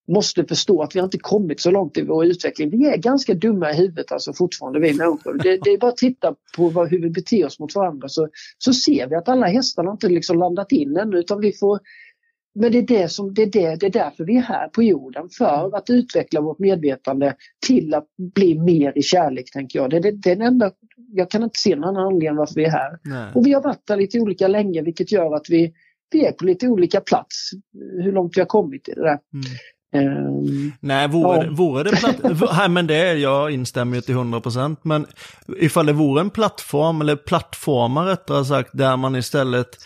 måste 0.07 0.45
förstå 0.45 0.81
att 0.81 0.95
vi 0.95 0.99
inte 0.99 1.17
kommit 1.17 1.59
så 1.59 1.71
långt 1.71 1.97
i 1.97 2.01
vår 2.01 2.25
utveckling. 2.25 2.69
Vi 2.69 2.87
är 2.87 2.97
ganska 2.97 3.33
dumma 3.33 3.71
i 3.71 3.75
huvudet 3.75 4.11
alltså 4.11 4.33
fortfarande 4.33 4.79
vi 4.79 4.93
människor. 4.93 5.33
Det, 5.43 5.59
det 5.63 5.69
är 5.69 5.77
bara 5.77 5.91
att 5.91 5.97
titta 5.97 6.35
på 6.57 6.69
vad, 6.69 6.89
hur 6.89 7.01
vi 7.01 7.09
beter 7.09 7.45
oss 7.45 7.59
mot 7.59 7.75
varandra 7.75 8.09
så, 8.09 8.27
så 8.57 8.73
ser 8.73 9.07
vi 9.07 9.15
att 9.15 9.29
alla 9.29 9.47
hästarna 9.47 9.91
inte 9.91 10.09
liksom 10.09 10.39
landat 10.39 10.71
in 10.71 10.97
ännu 10.97 11.17
utan 11.17 11.41
vi 11.41 11.53
får 11.53 11.79
men 12.55 12.71
det 12.71 12.77
är, 12.77 12.87
det, 12.87 13.09
som, 13.09 13.33
det, 13.33 13.41
är 13.41 13.51
det, 13.51 13.75
det 13.75 13.85
är 13.85 13.91
därför 13.91 14.25
vi 14.25 14.37
är 14.37 14.41
här 14.41 14.67
på 14.67 14.83
jorden, 14.83 15.29
för 15.37 15.75
att 15.75 15.89
utveckla 15.89 16.41
vårt 16.41 16.59
medvetande 16.59 17.35
till 17.67 17.93
att 17.93 18.07
bli 18.35 18.59
mer 18.59 18.97
i 18.97 19.01
kärlek, 19.01 19.51
tänker 19.53 19.79
jag. 19.79 19.89
Det, 19.89 19.99
det, 19.99 20.11
det 20.11 20.31
är 20.31 20.35
den 20.35 20.47
enda, 20.47 20.71
jag 21.11 21.31
kan 21.31 21.43
inte 21.43 21.59
se 21.59 21.75
någon 21.75 21.83
annan 21.83 22.07
anledning 22.07 22.37
varför 22.37 22.55
vi 22.55 22.65
är 22.65 22.69
här. 22.69 22.99
Nej. 23.03 23.31
Och 23.35 23.45
vi 23.45 23.53
har 23.53 23.61
varit 23.61 23.87
där 23.87 23.97
lite 23.97 24.19
olika 24.19 24.47
länge, 24.47 24.81
vilket 24.81 25.11
gör 25.11 25.35
att 25.35 25.49
vi, 25.49 25.73
vi 26.11 26.25
är 26.25 26.31
på 26.31 26.45
lite 26.45 26.67
olika 26.67 27.01
plats, 27.01 27.49
hur 28.03 28.11
långt 28.11 28.37
vi 28.37 28.41
har 28.41 28.47
kommit 28.47 28.89
i 28.89 28.91
det 28.91 29.01
där. 29.01 29.19
Mm. 29.33 29.45
Um, 29.93 30.71
Nej, 30.79 31.07
vore, 31.07 31.45
ja. 31.45 31.51
vore 31.51 31.83
det 31.83 31.95
platt, 31.95 32.15
nej, 32.57 32.69
men 32.69 32.87
det 32.87 33.13
jag 33.13 33.51
instämmer 33.51 33.95
ju 33.95 34.01
till 34.01 34.15
100%, 34.15 34.75
men 34.81 35.05
ifall 35.59 35.85
det 35.85 35.93
vore 35.93 36.21
en 36.21 36.29
plattform, 36.29 37.01
eller 37.01 37.15
plattformar 37.15 38.05
rättare 38.05 38.45
sagt, 38.45 38.69
där 38.73 38.97
man 38.97 39.15
istället 39.15 39.77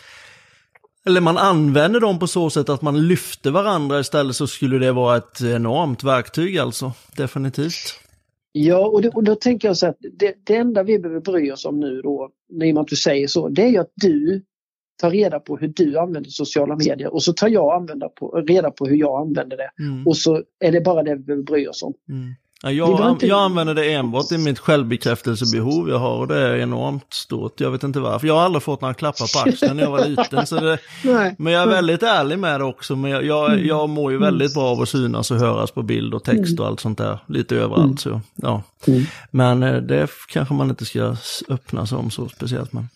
eller 1.06 1.20
man 1.20 1.38
använder 1.38 2.00
dem 2.00 2.18
på 2.18 2.26
så 2.26 2.50
sätt 2.50 2.68
att 2.68 2.82
man 2.82 3.08
lyfter 3.08 3.50
varandra 3.50 4.00
istället 4.00 4.36
så 4.36 4.46
skulle 4.46 4.78
det 4.78 4.92
vara 4.92 5.16
ett 5.16 5.40
enormt 5.40 6.04
verktyg 6.04 6.58
alltså. 6.58 6.92
Definitivt. 7.16 8.00
Ja, 8.52 8.86
och, 8.86 9.02
det, 9.02 9.08
och 9.08 9.24
då 9.24 9.34
tänker 9.34 9.68
jag 9.68 9.76
så 9.76 9.86
att 9.86 9.96
det, 10.18 10.34
det 10.44 10.56
enda 10.56 10.82
vi 10.82 10.98
behöver 10.98 11.20
bry 11.20 11.52
oss 11.52 11.64
om 11.64 11.80
nu 11.80 12.02
då, 12.02 12.30
i 12.62 12.70
och 12.70 12.74
med 12.74 12.80
att 12.80 12.88
du 12.88 12.96
säger 12.96 13.26
så, 13.26 13.48
det 13.48 13.62
är 13.62 13.68
ju 13.68 13.78
att 13.78 13.92
du 13.94 14.42
tar 15.00 15.10
reda 15.10 15.40
på 15.40 15.56
hur 15.56 15.68
du 15.68 15.98
använder 15.98 16.30
sociala 16.30 16.76
medier 16.76 17.14
och 17.14 17.22
så 17.22 17.32
tar 17.32 17.48
jag 17.48 17.90
på, 18.18 18.30
reda 18.30 18.70
på 18.70 18.86
hur 18.86 18.96
jag 18.96 19.20
använder 19.20 19.56
det. 19.56 19.70
Mm. 19.78 20.06
Och 20.06 20.16
så 20.16 20.42
är 20.60 20.72
det 20.72 20.80
bara 20.80 21.02
det 21.02 21.14
vi 21.14 21.22
behöver 21.22 21.44
bry 21.44 21.68
oss 21.68 21.82
om. 21.82 21.94
Mm. 22.08 22.34
Ja, 22.62 22.70
jag, 22.70 23.10
inte... 23.10 23.26
jag 23.26 23.40
använder 23.40 23.74
det 23.74 23.92
enbart 23.92 24.32
i 24.32 24.38
mitt 24.38 24.58
självbekräftelsebehov 24.58 25.88
jag 25.88 25.98
har 25.98 26.18
och 26.18 26.28
det 26.28 26.38
är 26.38 26.56
enormt 26.56 27.14
stort. 27.14 27.60
Jag 27.60 27.70
vet 27.70 27.82
inte 27.82 28.00
varför. 28.00 28.26
Jag 28.26 28.34
har 28.34 28.42
aldrig 28.42 28.62
fått 28.62 28.80
några 28.80 28.94
klappar 28.94 29.34
på 29.34 29.50
axeln 29.50 29.76
när 29.76 29.82
jag 29.84 29.90
var 29.90 30.06
liten. 30.06 30.46
Så 30.46 30.60
det, 30.60 30.78
men 31.38 31.52
jag 31.52 31.62
är 31.62 31.66
väldigt 31.66 32.02
ärlig 32.02 32.38
med 32.38 32.60
det 32.60 32.64
också. 32.64 32.96
Men 32.96 33.10
jag, 33.10 33.24
jag, 33.24 33.52
mm. 33.52 33.66
jag 33.66 33.88
mår 33.88 34.12
ju 34.12 34.18
väldigt 34.18 34.54
bra 34.54 34.64
av 34.64 34.80
att 34.80 34.88
synas 34.88 35.30
och 35.30 35.36
höras 35.36 35.70
på 35.70 35.82
bild 35.82 36.14
och 36.14 36.24
text 36.24 36.50
mm. 36.50 36.60
och 36.60 36.66
allt 36.66 36.80
sånt 36.80 36.98
där. 36.98 37.18
Lite 37.26 37.56
överallt. 37.56 38.00
Så, 38.00 38.20
ja. 38.34 38.62
Mm. 38.86 39.02
Men 39.30 39.62
eh, 39.62 39.76
det 39.76 40.08
kanske 40.28 40.54
man 40.54 40.70
inte 40.70 40.84
ska 40.84 41.16
öppna 41.48 41.86
sig 41.86 41.98
om 41.98 42.10
så 42.10 42.28
speciellt. 42.28 42.72
Men, 42.72 42.88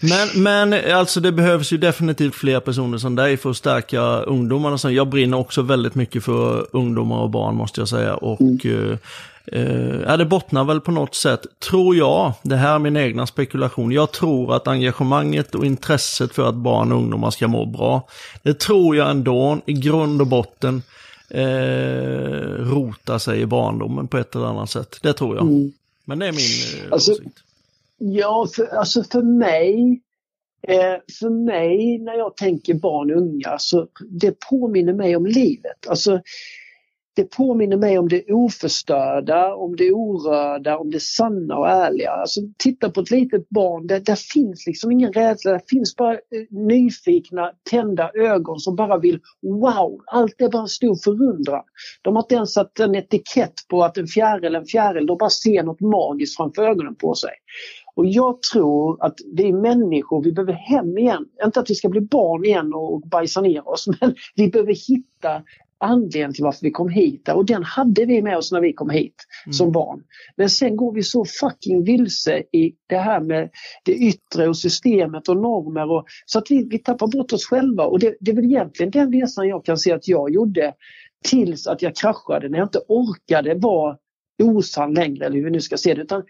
men, 0.00 0.42
men 0.42 0.94
alltså 0.94 1.20
det 1.20 1.32
behövs 1.32 1.72
ju 1.72 1.76
definitivt 1.76 2.34
fler 2.34 2.60
personer 2.60 2.98
som 2.98 3.14
dig 3.14 3.36
för 3.36 3.50
att 3.50 3.56
stärka 3.56 4.00
ungdomarna. 4.02 4.92
Jag 4.92 5.08
brinner 5.08 5.36
också 5.36 5.62
väldigt 5.62 5.94
mycket 5.94 6.24
för 6.24 6.66
ungdomar 6.72 7.18
och 7.18 7.30
barn 7.30 7.54
måste 7.54 7.80
jag 7.80 7.88
säga. 7.88 8.14
Och 8.14 8.40
mm. 8.40 8.98
Uh, 9.52 10.02
ja, 10.06 10.16
det 10.16 10.24
bottnar 10.24 10.64
väl 10.64 10.80
på 10.80 10.90
något 10.90 11.14
sätt, 11.14 11.40
tror 11.68 11.96
jag, 11.96 12.32
det 12.42 12.56
här 12.56 12.74
är 12.74 12.78
min 12.78 12.96
egna 12.96 13.26
spekulation, 13.26 13.92
jag 13.92 14.12
tror 14.12 14.56
att 14.56 14.68
engagemanget 14.68 15.54
och 15.54 15.66
intresset 15.66 16.34
för 16.34 16.48
att 16.48 16.54
barn 16.54 16.92
och 16.92 16.98
ungdomar 16.98 17.30
ska 17.30 17.48
må 17.48 17.66
bra, 17.66 18.08
det 18.42 18.58
tror 18.58 18.96
jag 18.96 19.10
ändå 19.10 19.58
i 19.66 19.72
grund 19.72 20.20
och 20.20 20.26
botten 20.26 20.82
uh, 21.34 21.40
rotar 22.70 23.18
sig 23.18 23.40
i 23.40 23.46
barndomen 23.46 24.08
på 24.08 24.18
ett 24.18 24.34
eller 24.34 24.46
annat 24.46 24.70
sätt. 24.70 24.98
Det 25.02 25.12
tror 25.12 25.36
jag. 25.36 25.46
Mm. 25.46 25.72
Men 26.04 26.18
det 26.18 26.26
är 26.26 26.32
min 26.32 26.84
uh, 26.84 26.92
alltså, 26.92 27.12
åsikt. 27.12 27.38
Ja, 27.98 28.46
för, 28.56 28.66
alltså 28.66 29.02
för 29.02 29.22
mig 29.22 30.02
Eh, 30.68 30.96
för 31.20 31.30
mig 31.30 31.98
när 31.98 32.14
jag 32.14 32.36
tänker 32.36 32.74
barn 32.74 33.10
och 33.10 33.20
unga 33.20 33.58
så 33.58 33.88
det 34.20 34.36
påminner 34.50 34.92
mig 34.92 35.16
om 35.16 35.26
livet. 35.26 35.88
Alltså 35.88 36.20
det 37.16 37.24
påminner 37.24 37.76
mig 37.76 37.98
om 37.98 38.08
det 38.08 38.32
oförstörda, 38.32 39.54
om 39.54 39.76
det 39.76 39.92
orörda, 39.92 40.78
om 40.78 40.90
det 40.90 41.02
sanna 41.02 41.56
och 41.56 41.68
ärliga. 41.68 42.10
Alltså, 42.10 42.40
titta 42.58 42.90
på 42.90 43.00
ett 43.00 43.10
litet 43.10 43.48
barn, 43.48 43.86
där, 43.86 44.00
där 44.00 44.16
finns 44.34 44.66
liksom 44.66 44.92
ingen 44.92 45.12
rädsla, 45.12 45.52
Där 45.52 45.62
finns 45.68 45.96
bara 45.96 46.12
eh, 46.12 46.18
nyfikna, 46.50 47.52
tända 47.70 48.10
ögon 48.14 48.58
som 48.58 48.76
bara 48.76 48.98
vill 48.98 49.20
wow, 49.42 50.00
allt 50.06 50.40
är 50.40 50.48
bara 50.48 50.66
stor 50.66 50.96
förundran. 51.04 51.64
De 52.02 52.16
har 52.16 52.22
inte 52.22 52.34
ens 52.34 52.52
satt 52.52 52.80
en 52.80 52.94
etikett 52.94 53.54
på 53.68 53.84
att 53.84 53.98
en 53.98 54.06
fjäril 54.06 54.54
är 54.54 54.58
en 54.58 54.66
fjäril, 54.66 55.06
de 55.06 55.18
bara 55.18 55.30
ser 55.30 55.62
något 55.62 55.80
magiskt 55.80 56.36
framför 56.36 56.62
ögonen 56.62 56.94
på 56.94 57.14
sig. 57.14 57.32
Och 57.96 58.06
jag 58.06 58.42
tror 58.42 59.04
att 59.04 59.14
vi 59.32 59.52
människor, 59.52 60.22
vi 60.22 60.32
behöver 60.32 60.52
hem 60.52 60.98
igen. 60.98 61.24
Inte 61.44 61.60
att 61.60 61.70
vi 61.70 61.74
ska 61.74 61.88
bli 61.88 62.00
barn 62.00 62.44
igen 62.44 62.74
och 62.74 63.00
bajsa 63.00 63.40
ner 63.40 63.68
oss, 63.68 63.86
men 64.00 64.14
vi 64.34 64.48
behöver 64.48 64.74
hitta 64.88 65.42
anledningen 65.78 66.32
till 66.32 66.44
varför 66.44 66.62
vi 66.62 66.70
kom 66.70 66.88
hit. 66.88 67.28
Och 67.28 67.46
den 67.46 67.62
hade 67.62 68.04
vi 68.04 68.22
med 68.22 68.36
oss 68.36 68.52
när 68.52 68.60
vi 68.60 68.72
kom 68.72 68.90
hit 68.90 69.14
mm. 69.46 69.52
som 69.52 69.72
barn. 69.72 70.02
Men 70.36 70.50
sen 70.50 70.76
går 70.76 70.92
vi 70.92 71.02
så 71.02 71.24
fucking 71.40 71.84
vilse 71.84 72.42
i 72.52 72.72
det 72.86 72.98
här 72.98 73.20
med 73.20 73.50
det 73.84 73.92
yttre 73.92 74.48
och 74.48 74.56
systemet 74.56 75.28
och 75.28 75.36
normer. 75.36 75.90
Och, 75.90 76.04
så 76.26 76.38
att 76.38 76.50
vi, 76.50 76.68
vi 76.70 76.78
tappar 76.78 77.06
bort 77.06 77.32
oss 77.32 77.46
själva. 77.46 77.84
Och 77.84 77.98
det, 77.98 78.16
det 78.20 78.30
är 78.30 78.34
väl 78.34 78.44
egentligen 78.44 78.90
den 78.90 79.12
resan 79.12 79.48
jag 79.48 79.64
kan 79.64 79.78
se 79.78 79.92
att 79.92 80.08
jag 80.08 80.30
gjorde 80.30 80.74
tills 81.24 81.66
att 81.66 81.82
jag 81.82 81.96
kraschade 81.96 82.48
när 82.48 82.58
jag 82.58 82.66
inte 82.66 82.82
orkade 82.88 83.54
vara 83.54 83.96
osann 84.42 84.94
längre 84.94 85.26
eller 85.26 85.36
hur 85.36 85.44
vi 85.44 85.50
nu 85.50 85.60
ska 85.60 85.76
se 85.76 85.94
det. 85.94 86.02
Utan 86.02 86.22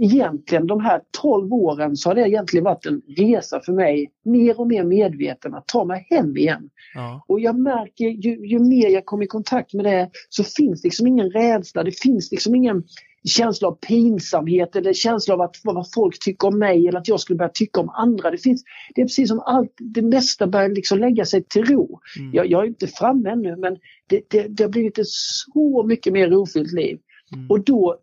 egentligen 0.00 0.66
de 0.66 0.80
här 0.80 1.00
12 1.20 1.52
åren 1.52 1.96
så 1.96 2.10
har 2.10 2.14
det 2.14 2.28
egentligen 2.28 2.64
varit 2.64 2.86
en 2.86 3.02
resa 3.16 3.60
för 3.60 3.72
mig 3.72 4.10
mer 4.24 4.60
och 4.60 4.66
mer 4.66 4.84
medveten 4.84 5.54
att 5.54 5.66
ta 5.66 5.84
mig 5.84 6.06
hem 6.10 6.36
igen. 6.36 6.70
Ja. 6.94 7.24
Och 7.28 7.40
jag 7.40 7.58
märker 7.58 8.04
ju, 8.04 8.46
ju, 8.46 8.58
mer 8.58 8.88
jag 8.88 9.06
kommer 9.06 9.24
i 9.24 9.26
kontakt 9.26 9.74
med 9.74 9.84
det 9.84 10.10
så 10.28 10.44
finns 10.44 10.84
liksom 10.84 11.06
ingen 11.06 11.30
rädsla, 11.30 11.82
det 11.82 12.00
finns 12.00 12.32
liksom 12.32 12.54
ingen 12.54 12.82
känsla 13.24 13.68
av 13.68 13.72
pinsamhet 13.72 14.76
eller 14.76 14.92
känsla 14.92 15.34
av 15.34 15.40
att 15.40 15.56
vad 15.62 15.92
folk 15.94 16.18
tycker 16.20 16.48
om 16.48 16.58
mig 16.58 16.88
eller 16.88 16.98
att 16.98 17.08
jag 17.08 17.20
skulle 17.20 17.36
börja 17.36 17.50
tycka 17.54 17.80
om 17.80 17.88
andra. 17.88 18.30
Det, 18.30 18.38
finns, 18.38 18.64
det 18.94 19.00
är 19.00 19.04
precis 19.04 19.28
som 19.28 19.40
allt, 19.40 19.74
det 19.78 20.02
mesta 20.02 20.46
börjar 20.46 20.68
liksom 20.68 20.98
lägga 20.98 21.24
sig 21.24 21.44
till 21.44 21.64
ro. 21.64 22.00
Mm. 22.18 22.34
Jag, 22.34 22.46
jag, 22.46 22.62
är 22.62 22.66
inte 22.66 22.86
framme 22.86 23.30
ännu 23.30 23.56
men 23.56 23.76
det, 24.06 24.20
det, 24.28 24.46
det 24.48 24.64
har 24.64 24.70
blivit 24.70 24.98
ett 24.98 25.08
så 25.08 25.84
mycket 25.86 26.12
mer 26.12 26.28
rofyllt 26.28 26.72
liv. 26.72 26.98
Mm. 27.32 27.46
Och 27.50 27.64
då 27.64 27.98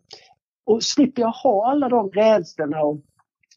och 0.66 0.82
slipper 0.82 1.22
jag 1.22 1.30
ha 1.30 1.70
alla 1.70 1.88
de 1.88 2.10
rädslorna 2.10 2.82
och 2.82 3.00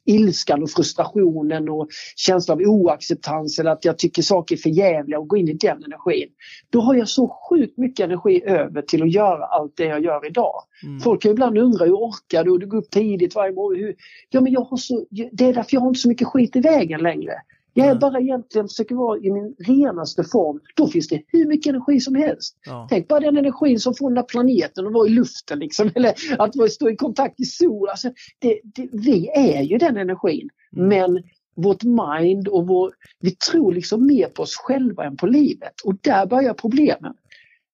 ilskan 0.05 0.63
och 0.63 0.69
frustrationen 0.69 1.69
och 1.69 1.88
känslan 2.15 2.57
av 2.57 2.61
oacceptans 2.61 3.59
eller 3.59 3.71
att 3.71 3.86
jag 3.86 3.97
tycker 3.97 4.21
saker 4.21 4.55
är 4.55 4.59
för 4.59 4.69
jävliga 4.69 5.19
och 5.19 5.28
gå 5.28 5.38
in 5.38 5.49
i 5.49 5.53
den 5.53 5.84
energin. 5.84 6.30
Då 6.69 6.82
har 6.82 6.95
jag 6.95 7.09
så 7.09 7.28
sjukt 7.49 7.78
mycket 7.78 8.03
energi 8.03 8.43
över 8.45 8.82
till 8.82 9.03
att 9.03 9.13
göra 9.13 9.45
allt 9.45 9.74
det 9.78 9.86
jag 9.86 10.03
gör 10.03 10.28
idag. 10.28 10.63
Mm. 10.84 10.99
Folk 10.99 11.21
kan 11.21 11.32
ibland 11.32 11.57
undra 11.57 11.86
hur 11.86 11.93
orkar 11.93 12.43
du? 12.43 12.51
Och 12.51 12.59
du 12.59 12.67
går 12.67 12.78
upp 12.78 12.89
tidigt 12.89 13.36
varje 13.36 13.53
morgon. 13.53 13.80
Hur? 13.80 13.95
Ja 14.30 14.41
men 14.41 14.53
jag 14.53 14.61
har 14.61 14.78
så, 14.78 15.05
det 15.09 15.45
är 15.45 15.53
därför 15.53 15.76
jag 15.76 15.82
har 15.82 15.88
inte 15.88 15.99
så 15.99 16.09
mycket 16.09 16.28
skit 16.28 16.55
i 16.55 16.59
vägen 16.59 17.01
längre. 17.01 17.34
Jag 17.74 17.88
är 17.88 17.95
bara 17.95 18.19
egentligen 18.19 18.67
försöker 18.67 18.95
vara 18.95 19.19
i 19.19 19.32
min 19.32 19.55
renaste 19.59 20.24
form. 20.24 20.59
Då 20.76 20.88
finns 20.88 21.07
det 21.07 21.21
hur 21.28 21.45
mycket 21.45 21.69
energi 21.69 21.99
som 21.99 22.15
helst. 22.15 22.57
Ja. 22.65 22.88
Tänk 22.89 23.07
bara 23.07 23.19
den 23.19 23.38
energin 23.38 23.80
som 23.80 23.93
får 23.95 24.09
den 24.09 24.15
där 24.15 24.24
planeten 24.24 24.88
att 24.88 24.93
vara 24.93 25.07
i 25.07 25.09
luften 25.09 25.59
liksom. 25.59 25.91
Eller 25.95 26.13
att 26.38 26.71
stå 26.71 26.89
i 26.89 26.95
kontakt 26.95 27.39
i 27.39 27.45
sol. 27.45 27.89
Alltså, 27.89 28.11
det, 28.39 28.59
det, 28.63 28.89
vi 28.91 29.30
är 29.30 29.61
ju 29.61 29.78
den 29.78 29.97
energin. 29.97 30.49
Mm. 30.76 30.88
Men 30.88 31.24
vårt 31.55 31.84
mind 31.84 32.47
och 32.47 32.67
vår, 32.67 32.93
vi 33.19 33.32
tror 33.32 33.74
liksom 33.74 34.07
mer 34.07 34.28
på 34.28 34.43
oss 34.43 34.55
själva 34.55 35.03
än 35.05 35.17
på 35.17 35.28
livet. 35.28 35.82
Och 35.84 35.95
där 36.01 36.26
börjar 36.26 36.53
problemen. 36.53 37.13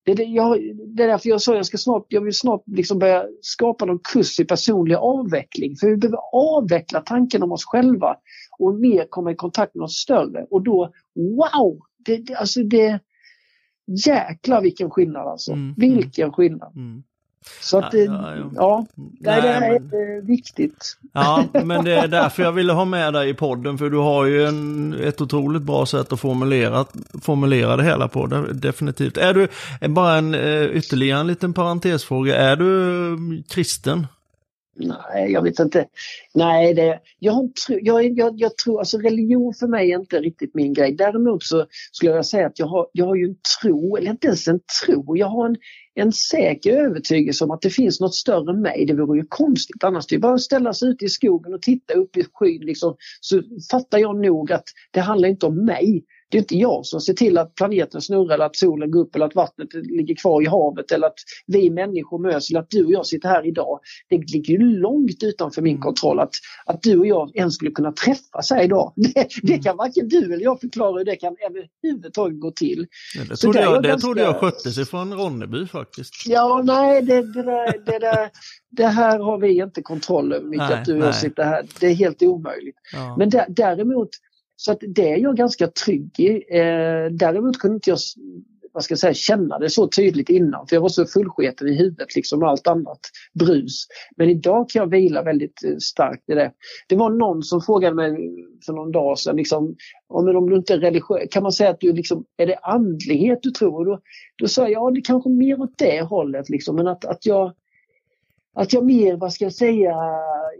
Det 0.04 0.12
är, 0.12 0.16
det, 0.16 0.24
jag, 0.24 0.60
det 0.96 1.04
är 1.04 1.08
därför 1.08 1.30
jag 1.30 1.42
sa 1.42 1.56
jag 1.56 1.66
ska 1.66 1.78
snart, 1.78 2.06
jag 2.10 2.22
vill 2.22 2.34
snart 2.34 2.64
liksom 2.66 3.00
börja 3.00 3.26
skapa 3.42 3.86
någon 3.86 4.00
kurs 4.14 4.40
i 4.40 4.46
personlig 4.46 4.96
avveckling. 4.96 5.76
För 5.76 5.88
vi 5.88 5.98
behöver 5.98 6.20
avveckla 6.34 7.02
tanken 7.02 7.44
om 7.44 7.52
oss 7.52 7.66
själva 7.66 8.16
och 8.60 8.76
mer 8.76 9.06
komma 9.10 9.32
i 9.32 9.36
kontakt 9.36 9.76
med 9.76 9.82
något 9.82 9.92
större. 9.92 10.46
Och 10.50 10.64
då, 10.64 10.92
wow! 11.16 11.80
Det, 12.06 12.18
det, 12.18 12.36
alltså 12.36 12.64
det, 12.64 13.00
jäklar 14.06 14.62
vilken 14.62 14.90
skillnad 14.90 15.28
alltså. 15.28 15.52
Mm, 15.52 15.74
vilken 15.78 16.24
mm. 16.24 16.34
skillnad. 16.34 16.76
Mm. 16.76 17.04
Så 17.62 17.80
att 17.80 17.92
det, 17.92 18.04
ja, 18.04 18.36
ja, 18.36 18.52
ja. 18.56 18.86
Nej, 18.96 19.42
det 19.42 19.48
här 19.48 19.60
men... 19.60 19.72
är 19.72 20.22
viktigt. 20.22 20.98
Ja, 21.14 21.46
men 21.64 21.86
det 21.86 21.96
är 21.96 22.08
därför 22.08 22.44
jag 22.44 22.52
ville 22.52 22.74
ha 22.74 22.86
med 22.86 23.14
dig 23.14 23.30
i 23.30 23.34
podden, 23.34 23.78
för 23.78 23.90
du 23.90 23.98
har 23.98 24.26
ju 24.26 24.46
en, 24.46 24.94
ett 24.94 25.22
otroligt 25.22 25.62
bra 25.62 25.86
sätt 25.86 26.14
att 26.14 26.20
formulera, 26.20 26.86
formulera 27.22 27.78
det 27.78 27.84
hela 27.84 28.08
på, 28.08 28.28
definitivt. 28.54 29.18
Är 29.18 29.34
du, 29.34 29.48
bara 29.90 30.18
en 30.18 30.34
eh, 30.34 30.64
ytterligare 30.64 31.20
en 31.20 31.28
liten 31.28 31.54
parentesfråga, 31.54 32.36
är 32.36 32.56
du 32.56 33.44
kristen? 33.50 34.08
Nej, 34.80 35.32
jag 35.32 35.42
vet 35.42 35.60
inte. 35.60 35.86
Nej, 36.34 36.74
det, 36.74 37.00
jag, 37.20 37.52
jag, 37.68 38.18
jag, 38.18 38.34
jag 38.38 38.58
tror, 38.58 38.80
alltså 38.80 38.98
religion 38.98 39.54
för 39.54 39.68
mig 39.68 39.92
är 39.92 40.00
inte 40.00 40.20
riktigt 40.20 40.56
min 40.56 40.74
grej. 40.74 40.96
Däremot 40.96 41.44
så 41.44 41.66
skulle 41.92 42.12
jag 42.12 42.26
säga 42.26 42.48
att 42.48 42.60
jag 42.60 42.68
har, 42.68 42.88
jag 42.94 43.06
har 43.06 43.16
ju 43.16 43.26
en 43.26 43.36
tro, 43.62 43.98
eller 43.98 44.12
inte 44.12 44.28
ens 44.28 44.48
en 44.48 44.60
tro, 44.86 45.18
jag 45.18 45.28
har 45.28 45.46
en, 45.46 45.56
en 45.96 46.12
säker 46.12 46.74
övertygelse 46.74 47.44
om 47.44 47.52
att 47.52 47.62
det 47.62 47.70
finns 47.70 48.00
något 48.00 48.16
större 48.16 48.52
än 48.52 48.62
mig. 48.62 48.86
Det 48.86 48.94
vore 48.94 49.20
ju 49.20 49.26
konstigt 49.30 49.84
annars. 49.84 50.08
Det 50.08 50.16
är 50.16 50.20
bara 50.20 50.34
att 50.34 50.42
ställa 50.42 50.74
sig 50.74 50.90
ute 50.90 51.06
i 51.06 51.10
skogen 51.10 51.54
och 51.54 51.62
titta 51.62 51.94
upp 51.94 52.18
i 52.18 52.26
skyn 52.34 52.62
liksom, 52.62 52.96
så 53.22 53.42
fattar 53.72 53.98
jag 53.98 54.22
nog 54.22 54.52
att 54.52 54.66
det 54.92 55.00
handlar 55.00 55.30
inte 55.30 55.46
om 55.46 55.66
mig. 55.66 56.04
Det 56.32 56.38
är 56.38 56.40
inte 56.40 56.56
jag 56.56 56.86
som 56.86 57.02
ser 57.02 57.14
till 57.14 57.38
att 57.38 57.56
planeten 57.56 58.02
snurrar 58.02 58.34
eller 58.34 58.46
att 58.46 58.56
solen 58.56 58.92
går 58.92 59.00
upp 59.00 59.16
eller 59.16 59.26
att 59.26 59.36
vattnet 59.36 59.74
ligger 59.74 60.16
kvar 60.16 60.42
i 60.42 60.46
havet 60.46 60.92
eller 60.92 61.08
att 61.08 61.20
vi 61.48 61.70
människor 61.70 62.20
möts 62.20 62.50
eller 62.50 62.60
att 62.60 62.70
du 62.70 62.86
och 62.86 62.92
jag 62.92 63.06
sitter 63.06 63.30
här 63.30 63.48
idag. 63.48 63.80
Det 64.10 64.18
ligger 64.18 64.54
ju 64.54 64.58
långt 64.60 65.24
utanför 65.24 65.62
min 65.62 65.76
mm. 65.76 65.82
kontroll 65.82 66.20
att, 66.20 66.32
att 66.66 66.82
du 66.82 67.00
och 67.00 67.08
jag 67.08 67.36
ens 67.36 67.56
skulle 67.56 67.72
kunna 67.72 67.92
träffas 67.92 68.52
här 68.52 68.64
idag. 68.64 68.94
Det, 69.14 69.28
det 69.42 69.54
mm. 69.54 69.64
kan 69.64 69.78
varken 69.78 70.08
du 70.08 70.34
eller 70.34 70.44
jag 70.44 70.60
förklara 70.60 70.98
hur 70.98 71.06
det 71.06 71.16
kan 71.16 71.36
överhuvudtaget 71.50 72.40
gå 72.40 72.52
till. 72.52 72.88
Ja, 73.16 73.24
det 73.30 73.36
trodde, 73.36 73.62
jag, 73.62 73.84
det 73.84 73.88
ganska... 73.88 74.06
trodde 74.06 74.22
jag 74.22 74.36
skötte 74.40 74.72
sig 74.72 74.86
från 74.86 75.14
Ronneby 75.14 75.68
faktiskt. 75.68 76.14
Ja, 76.26 76.62
nej, 76.66 77.02
det, 77.02 77.34
det, 77.34 77.44
där, 77.44 77.86
det, 77.86 78.00
där, 78.00 78.30
det 78.70 78.88
här 78.88 79.20
har 79.20 79.38
vi 79.38 79.62
inte 79.62 79.82
kontroll 79.82 80.34
över, 80.34 80.46
Micke, 80.46 80.62
att 80.62 80.86
du 80.86 80.98
och 80.98 81.08
jag 81.08 81.16
sitter 81.16 81.44
här. 81.44 81.66
Det 81.80 81.88
är 81.88 81.94
helt 81.94 82.24
omöjligt. 82.24 82.76
Ja. 82.94 83.16
Men 83.18 83.32
däremot 83.50 84.10
så 84.60 84.72
att 84.72 84.80
det 84.88 85.12
är 85.12 85.18
jag 85.18 85.38
ganska 85.38 85.68
trygg 85.68 86.20
i. 86.20 86.30
Eh, 86.50 87.12
däremot 87.12 87.60
kunde 87.60 87.76
inte 87.76 87.90
jag 87.90 88.00
vad 88.72 88.84
ska 88.84 88.92
jag 88.92 89.00
säga, 89.00 89.14
känna 89.14 89.60
det 89.60 89.70
så 89.70 89.88
tydligt 89.88 90.30
innan 90.30 90.68
för 90.68 90.76
jag 90.76 90.82
var 90.82 90.90
så 90.90 91.06
fullsketen 91.06 91.68
i 91.68 91.76
huvudet 91.76 92.16
liksom 92.16 92.44
allt 92.44 92.68
annat 92.68 93.00
brus. 93.34 93.88
Men 94.16 94.30
idag 94.30 94.70
kan 94.70 94.80
jag 94.80 94.90
vila 94.90 95.24
väldigt 95.24 95.64
eh, 95.64 95.78
starkt 95.80 96.30
i 96.30 96.34
det. 96.34 96.52
Det 96.88 96.96
var 96.96 97.10
någon 97.10 97.44
som 97.44 97.62
frågade 97.62 97.96
mig 97.96 98.18
för 98.66 98.74
någon 98.74 98.92
dag 98.92 99.20
sedan, 99.20 99.36
liksom, 99.36 99.76
om, 100.08 100.36
om 100.36 100.50
du 100.50 100.56
inte 100.56 100.74
är 100.74 100.78
religiös, 100.78 101.30
kan 101.32 101.44
man 101.44 101.52
säga 101.52 101.70
att 101.70 101.80
du 101.80 101.94
liksom, 101.94 102.26
är 102.38 102.48
det 102.48 102.58
andlighet 102.58 103.40
du 103.42 103.52
tror? 103.52 103.80
Och 103.80 103.86
då, 103.86 104.00
då 104.38 104.48
sa 104.48 104.62
jag, 104.62 104.72
ja 104.72 104.92
det 104.92 105.02
kanske 105.02 105.30
mer 105.30 105.62
åt 105.62 105.78
det 105.78 106.02
hållet 106.02 106.50
liksom, 106.50 106.76
men 106.76 106.88
att, 106.88 107.06
att 107.06 107.26
jag 107.26 107.54
att 108.54 108.74
jag 108.74 108.86
mer, 108.86 109.16
vad 109.16 109.34
ska 109.34 109.46
jag 109.46 109.54
säga, 109.54 109.96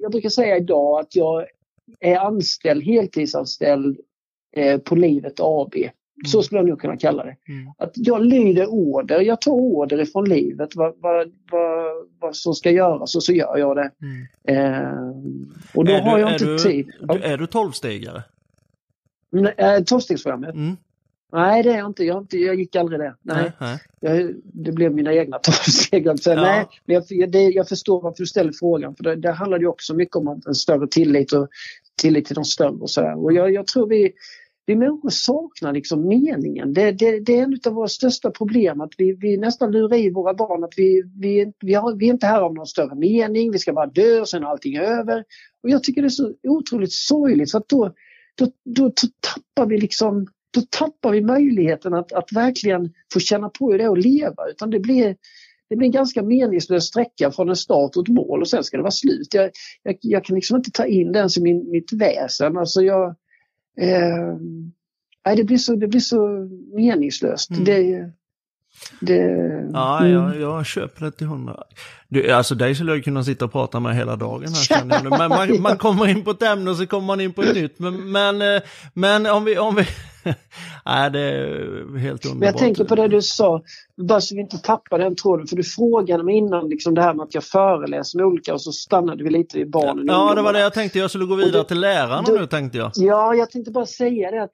jag 0.02 0.12
brukar 0.12 0.30
säga 0.30 0.58
idag 0.58 1.00
att 1.00 1.16
jag 1.16 1.46
är 2.00 2.18
anställd, 2.18 2.84
heltidsanställd 2.84 4.00
eh, 4.56 4.78
på 4.78 4.96
Livet 4.96 5.34
AB. 5.40 5.76
Mm. 5.76 5.92
Så 6.26 6.44
skulle 6.44 6.60
jag 6.60 6.68
nog 6.68 6.82
kunna 6.82 6.98
kalla 6.98 7.24
det. 7.24 7.36
Mm. 7.48 7.72
Att 7.78 7.92
jag 7.96 8.26
lyder 8.26 8.68
order, 8.68 9.22
jag 9.22 9.42
tar 9.42 9.52
order 9.52 10.02
ifrån 10.02 10.30
livet 10.30 10.76
vad, 10.76 10.94
vad, 10.98 11.32
vad, 11.52 12.08
vad 12.20 12.36
som 12.36 12.54
ska 12.54 12.72
göras 12.72 13.16
och 13.16 13.24
så 13.24 13.34
gör 13.34 13.58
jag 13.58 13.76
det. 13.76 13.92
Mm. 14.02 14.28
Eh, 14.48 15.10
och 15.74 15.86
då 15.86 15.92
är 15.92 16.02
har 16.02 16.16
du, 16.16 16.22
jag 16.22 16.34
inte 16.34 16.46
du, 16.46 16.58
tid. 16.58 16.92
Du, 17.00 17.22
är 17.22 17.38
du 17.38 17.48
tolvstegare? 17.48 18.24
Äh, 19.58 19.84
Tolvstegsprogrammet? 19.84 20.56
Mm. 20.56 20.78
Nej 21.32 21.64
det 21.64 21.70
är 21.70 21.78
jag 21.78 21.88
inte. 21.88 22.04
Jag, 22.04 22.18
inte, 22.18 22.38
jag 22.38 22.56
gick 22.56 22.76
aldrig 22.76 23.00
det. 23.00 23.16
Nej. 23.22 23.52
nej, 23.60 23.80
Jag, 24.00 24.36
det 24.44 24.72
blev 24.72 24.94
mina 24.94 25.14
egna 25.14 25.40
tolvsteg. 25.44 26.08
Ja. 26.08 26.16
Nej, 26.26 26.66
men 26.86 27.04
jag, 27.10 27.32
det, 27.32 27.42
jag 27.42 27.68
förstår 27.68 28.02
varför 28.02 28.18
du 28.18 28.28
ställer 28.28 28.52
frågan. 28.60 28.96
För 28.96 29.04
det, 29.04 29.16
det 29.16 29.32
handlar 29.32 29.60
ju 29.60 29.68
också 29.68 29.94
mycket 29.96 30.16
om 30.16 30.42
en 30.48 30.56
större 30.56 30.88
tillit 30.88 31.34
och 31.34 31.48
tillit 32.02 32.26
till 32.26 32.36
de 32.36 32.46
större 32.46 32.70
och 32.70 32.90
sådär. 32.90 33.24
Och 33.24 33.34
jag, 33.34 33.54
jag 33.54 33.68
tror 33.68 33.88
vi, 33.88 34.12
vi 34.66 34.76
människor 34.76 35.10
saknar 35.10 35.74
liksom 35.74 36.08
meningen. 36.08 36.74
Det, 36.74 36.92
det, 36.92 37.20
det 37.20 37.40
är 37.40 37.44
en 37.44 37.60
av 37.68 37.74
våra 37.74 37.88
största 37.88 38.32
problem 38.32 38.82
att 38.82 38.94
vi, 38.98 39.14
vi 39.14 39.38
nästan 39.38 39.72
lurar 39.72 39.98
i 39.98 40.10
våra 40.10 40.34
barn 40.34 40.64
att 40.64 40.74
vi, 40.78 41.04
vi, 41.20 41.54
vi, 41.60 41.74
har, 41.74 41.96
vi 41.96 42.08
är 42.08 42.14
inte 42.14 42.28
här 42.28 42.42
av 42.42 42.54
någon 42.54 42.68
större 42.68 42.96
mening, 42.96 43.52
vi 43.52 43.60
ska 43.60 43.74
bara 43.74 43.88
dö 43.88 44.20
och 44.20 44.30
sen 44.30 44.44
är 44.44 44.48
allting 44.48 44.78
över. 44.78 45.24
Och 45.64 45.70
jag 45.70 45.84
tycker 45.84 46.02
det 46.02 46.08
är 46.08 46.10
så 46.10 46.34
otroligt 46.48 46.94
sorgligt 46.94 47.52
för 47.52 47.58
att 47.58 47.70
då, 47.70 47.94
då, 48.38 48.52
då 48.66 48.92
tappar 49.20 49.70
vi 49.70 49.78
liksom 49.78 50.28
då 50.52 50.62
tappar 50.70 51.12
vi 51.12 51.22
möjligheten 51.22 51.94
att, 51.94 52.12
att 52.12 52.32
verkligen 52.32 52.94
få 53.14 53.20
känna 53.20 53.50
på 53.50 53.72
hur 53.72 53.78
det 53.78 53.84
är 53.84 53.92
att 53.92 54.04
leva. 54.04 54.50
Utan 54.50 54.70
det 54.70 54.80
blir, 54.80 55.16
det 55.70 55.76
blir 55.76 55.86
en 55.86 55.92
ganska 55.92 56.24
meningslös 56.24 56.86
sträcka 56.86 57.32
från 57.32 57.50
en 57.50 57.56
start 57.56 57.96
och 57.96 58.08
ett 58.08 58.14
mål 58.14 58.42
och 58.42 58.48
sen 58.48 58.64
ska 58.64 58.78
det 58.78 58.84
vara 58.84 58.92
slut. 58.92 59.34
Jag, 59.34 59.52
jag, 59.84 59.98
jag 60.02 60.26
kan 60.26 60.36
liksom 60.36 60.58
inte 60.58 60.72
ta 60.72 60.86
in 60.86 61.12
det 61.12 61.20
ens 61.20 61.38
i 61.38 61.42
min, 61.42 61.72
mitt 61.72 61.94
väsen. 61.94 62.58
Alltså 62.58 62.82
jag, 62.82 63.10
eh, 63.82 64.38
nej, 65.26 65.36
det, 65.36 65.44
blir 65.44 65.58
så, 65.58 65.76
det 65.76 65.88
blir 65.88 66.00
så 66.00 66.50
meningslöst. 66.74 67.52
Mm. 67.52 67.64
Det, 67.64 68.12
det, 69.00 69.16
ja, 69.74 70.00
mm. 70.00 70.12
jag, 70.12 70.42
jag 70.42 70.66
köper 70.66 71.06
det 71.06 71.12
till 71.12 71.28
hundra. 71.28 71.64
Du, 72.08 72.32
alltså 72.32 72.56
dig 72.56 72.76
skulle 72.76 72.92
jag 72.92 73.04
kunna 73.04 73.24
sitta 73.24 73.46
och 73.46 73.52
prata 73.52 73.80
med 73.80 73.96
hela 73.96 74.16
dagen 74.16 74.54
här. 74.70 75.04
Men 75.04 75.30
man, 75.30 75.62
man 75.62 75.78
kommer 75.78 76.08
in 76.08 76.24
på 76.24 76.32
ett 76.32 76.42
ämne 76.44 76.72
och 76.72 76.78
så 76.78 76.88
kommer 76.88 77.08
man 77.08 77.22
in 77.22 77.34
på 77.34 77.42
ett 77.42 77.56
nytt. 77.56 77.80
Men, 77.80 78.12
men, 78.12 78.42
eh, 78.42 78.62
men 78.94 79.26
om 79.26 79.46
vi, 79.46 79.58
om 79.58 79.76
vi 79.76 79.86
Nej, 80.86 81.12
det 81.12 81.20
är 81.20 81.98
helt 81.98 82.26
underbart. 82.26 82.40
Men 82.40 82.48
jag 82.48 82.58
tänker 82.58 82.84
på 82.84 82.96
det 82.96 83.08
du 83.08 83.22
sa, 83.22 83.62
bara 83.98 84.22
så 84.22 84.36
vi 84.36 84.42
inte 84.42 84.58
tappar 84.58 85.00
den 85.00 85.16
tråden. 85.16 85.48
För 85.48 85.56
du 85.56 85.64
frågade 85.64 86.24
mig 86.24 86.36
innan 86.36 86.70
liksom 86.70 86.94
det 86.94 87.02
här 87.02 87.14
med 87.14 87.24
att 87.24 87.34
jag 87.34 87.44
föreläser 87.44 88.18
med 88.18 88.26
olika 88.26 88.54
och 88.54 88.62
så 88.62 88.72
stannade 88.72 89.24
vi 89.24 89.30
lite 89.30 89.58
vid 89.58 89.70
barnen. 89.70 90.06
Ja, 90.08 90.30
ja 90.30 90.36
det 90.36 90.42
var 90.42 90.54
det 90.54 90.60
jag 90.60 90.74
tänkte. 90.74 91.00
Jag 91.00 91.10
skulle 91.10 91.26
gå 91.26 91.36
vidare 91.36 91.62
det, 91.62 91.68
till 91.68 91.80
lärarna 91.80 92.22
du, 92.22 92.40
nu 92.40 92.48
tänkte 92.48 92.78
jag. 92.78 92.92
Ja, 92.96 93.36
jag 93.36 93.52
tänkte 93.52 93.72
bara 93.72 93.86
säga 93.86 94.32
det 94.32 94.44
att 94.44 94.52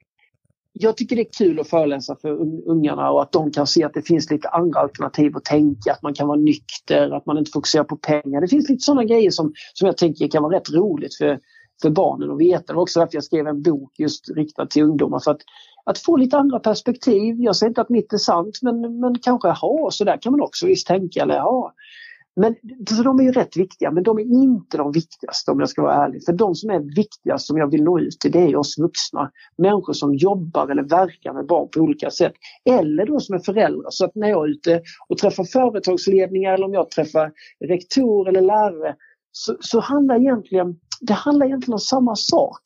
jag 0.78 0.96
tycker 0.96 1.16
det 1.16 1.22
är 1.22 1.32
kul 1.38 1.60
att 1.60 1.68
föreläsa 1.68 2.16
för 2.16 2.30
ungarna 2.70 3.10
och 3.10 3.22
att 3.22 3.32
de 3.32 3.50
kan 3.50 3.66
se 3.66 3.84
att 3.84 3.94
det 3.94 4.02
finns 4.02 4.30
lite 4.30 4.48
andra 4.48 4.80
alternativ 4.80 5.36
att 5.36 5.44
tänka, 5.44 5.92
att 5.92 6.02
man 6.02 6.14
kan 6.14 6.28
vara 6.28 6.38
nykter, 6.38 7.10
att 7.10 7.26
man 7.26 7.38
inte 7.38 7.50
fokuserar 7.50 7.84
på 7.84 7.96
pengar. 7.96 8.40
Det 8.40 8.48
finns 8.48 8.68
lite 8.68 8.84
sådana 8.84 9.04
grejer 9.04 9.30
som, 9.30 9.52
som 9.74 9.86
jag 9.86 9.96
tänker 9.96 10.28
kan 10.28 10.42
vara 10.42 10.56
rätt 10.56 10.70
roligt 10.70 11.14
för, 11.14 11.38
för 11.82 11.90
barnen 11.90 12.30
att 12.30 12.38
veta. 12.38 12.64
Det 12.66 12.74
var 12.74 12.82
också 12.82 13.00
därför 13.00 13.14
jag 13.14 13.24
skrev 13.24 13.46
en 13.46 13.62
bok 13.62 13.98
just 13.98 14.30
riktad 14.36 14.66
till 14.66 14.82
ungdomar. 14.82 15.20
För 15.20 15.30
att, 15.30 15.40
att 15.84 15.98
få 15.98 16.16
lite 16.16 16.38
andra 16.38 16.58
perspektiv. 16.58 17.36
Jag 17.38 17.56
säger 17.56 17.70
inte 17.70 17.80
att 17.80 17.90
mitt 17.90 18.12
är 18.12 18.18
sant 18.18 18.58
men, 18.62 19.00
men 19.00 19.18
kanske, 19.18 19.48
ha 19.48 19.90
så 19.90 20.04
där 20.04 20.22
kan 20.22 20.32
man 20.32 20.40
också 20.40 20.66
visst 20.66 20.86
tänka. 20.86 21.22
Eller, 21.22 21.34
ja, 21.34 21.72
men, 22.40 22.54
så 22.90 23.02
de 23.02 23.18
är 23.18 23.22
ju 23.22 23.32
rätt 23.32 23.56
viktiga, 23.56 23.90
men 23.90 24.02
de 24.02 24.18
är 24.18 24.22
inte 24.22 24.76
de 24.76 24.92
viktigaste 24.92 25.50
om 25.50 25.60
jag 25.60 25.68
ska 25.68 25.82
vara 25.82 25.94
ärlig. 25.94 26.24
För 26.24 26.32
de 26.32 26.54
som 26.54 26.70
är 26.70 26.96
viktigast 26.96 27.46
som 27.46 27.56
jag 27.56 27.70
vill 27.70 27.82
nå 27.82 27.98
ut 27.98 28.20
till 28.20 28.32
det 28.32 28.38
är 28.38 28.56
oss 28.56 28.78
vuxna. 28.78 29.30
Människor 29.58 29.92
som 29.92 30.14
jobbar 30.14 30.68
eller 30.68 30.82
verkar 30.82 31.32
med 31.32 31.46
barn 31.46 31.68
på 31.74 31.80
olika 31.80 32.10
sätt. 32.10 32.32
Eller 32.64 33.06
då 33.06 33.20
som 33.20 33.34
är 33.34 33.38
föräldrar. 33.38 33.90
Så 33.90 34.04
att 34.04 34.14
när 34.14 34.28
jag 34.28 34.44
är 34.44 34.50
ute 34.50 34.82
och 35.08 35.18
träffar 35.18 35.44
företagsledningar 35.44 36.54
eller 36.54 36.66
om 36.66 36.74
jag 36.74 36.90
träffar 36.90 37.32
rektor 37.68 38.28
eller 38.28 38.40
lärare 38.40 38.94
så, 39.32 39.56
så 39.60 39.80
handlar 39.80 40.20
egentligen, 40.20 40.76
det 41.00 41.12
handlar 41.12 41.46
egentligen 41.46 41.74
om 41.74 41.78
samma 41.78 42.16
sak. 42.16 42.62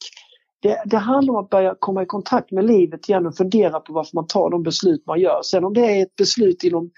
Det, 0.62 0.82
det, 0.86 0.96
handlar 0.96 1.34
om 1.34 1.44
att 1.44 1.50
börja 1.50 1.74
komma 1.78 2.02
i 2.02 2.06
kontakt 2.06 2.50
med 2.50 2.64
livet 2.64 3.08
igen 3.08 3.26
och 3.26 3.36
fundera 3.36 3.80
på 3.80 3.92
varför 3.92 4.10
man 4.14 4.26
tar 4.26 4.50
de 4.50 4.62
beslut 4.62 5.06
man 5.06 5.20
gör. 5.20 5.40
Sen 5.42 5.64
om 5.64 5.74
det 5.74 5.80
är 5.80 6.02
ett 6.02 6.16
beslut 6.16 6.64
inom 6.64 6.90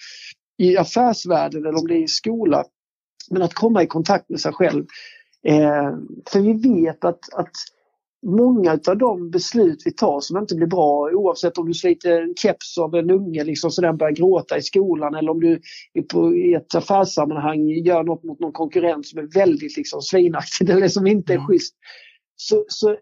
i 0.59 0.77
affärsvärlden 0.77 1.67
eller 1.67 1.79
om 1.79 1.87
det 1.87 1.95
är 1.95 2.03
i 2.03 2.09
skolan. 2.09 2.65
Men 3.31 3.43
att 3.43 3.55
komma 3.55 3.83
i 3.83 3.87
kontakt 3.87 4.29
med 4.29 4.41
sig 4.41 4.53
själv. 4.53 4.87
Eh, 5.47 5.97
för 6.31 6.41
vi 6.41 6.53
vet 6.53 7.05
att, 7.05 7.35
att 7.35 7.53
många 8.27 8.79
av 8.89 8.99
de 8.99 9.31
beslut 9.31 9.83
vi 9.85 9.93
tar 9.93 10.21
som 10.21 10.37
inte 10.37 10.55
blir 10.55 10.67
bra 10.67 11.11
oavsett 11.13 11.59
om 11.59 11.67
du 11.67 11.75
sliter 11.75 12.23
en 12.23 12.35
keps 12.35 12.79
av 12.79 12.95
en 12.95 13.11
unge 13.11 13.45
liksom, 13.45 13.71
så 13.71 13.83
den 13.83 13.97
börjar 13.97 14.13
gråta 14.13 14.59
i 14.59 14.63
skolan 14.63 15.15
eller 15.15 15.31
om 15.31 15.41
du 15.41 15.61
på, 16.13 16.37
i 16.37 16.55
ett 16.55 16.75
affärssammanhang 16.75 17.69
gör 17.69 18.03
något 18.03 18.25
mot 18.25 18.41
någon 18.41 18.53
konkurrent 18.53 19.07
som 19.07 19.19
är 19.19 19.35
väldigt 19.35 19.77
liksom, 19.77 20.03
svinaktigt 20.03 20.71
eller 20.71 20.89
som 20.89 21.07
inte 21.07 21.33
är 21.33 21.37
mm. 21.37 21.47
schysst. 21.47 21.75
Så, 22.37 22.65
så, 22.69 22.97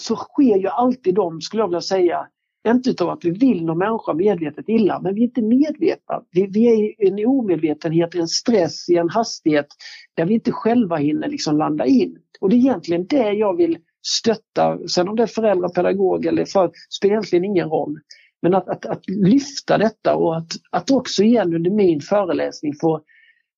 så 0.00 0.16
sker 0.16 0.56
ju 0.58 0.68
alltid 0.68 1.14
de, 1.14 1.40
skulle 1.40 1.62
jag 1.62 1.68
vilja 1.68 1.80
säga, 1.80 2.26
inte 2.68 2.90
utav 2.90 3.10
att 3.10 3.24
vi 3.24 3.30
vill 3.30 3.64
någon 3.64 3.78
människa 3.78 4.14
medvetet 4.14 4.68
illa, 4.68 5.00
men 5.00 5.14
vi 5.14 5.20
är 5.20 5.24
inte 5.24 5.42
medvetna. 5.42 6.22
Vi, 6.30 6.46
vi 6.46 6.66
är 6.66 7.04
i 7.04 7.08
en 7.08 7.26
omedvetenhet, 7.26 8.14
i 8.14 8.18
en 8.18 8.28
stress, 8.28 8.88
i 8.88 8.96
en 8.96 9.08
hastighet 9.08 9.66
där 10.14 10.26
vi 10.26 10.34
inte 10.34 10.52
själva 10.52 10.96
hinner 10.96 11.28
liksom 11.28 11.58
landa 11.58 11.86
in. 11.86 12.18
Och 12.40 12.50
det 12.50 12.56
är 12.56 12.58
egentligen 12.58 13.06
det 13.06 13.32
jag 13.32 13.56
vill 13.56 13.78
stötta. 14.06 14.88
Sen 14.88 15.08
om 15.08 15.16
det 15.16 15.22
är 15.22 15.26
föräldrar, 15.26 15.68
pedagog 15.68 16.26
eller 16.26 16.44
för, 16.44 16.70
spelar 16.90 17.12
egentligen 17.14 17.44
ingen 17.44 17.68
roll. 17.68 17.98
Men 18.42 18.54
att, 18.54 18.68
att, 18.68 18.86
att 18.86 19.08
lyfta 19.08 19.78
detta 19.78 20.14
och 20.16 20.36
att, 20.36 20.52
att 20.70 20.90
också 20.90 21.22
igen 21.22 21.54
under 21.54 21.70
min 21.70 22.00
föreläsning 22.00 22.74
få, 22.80 23.00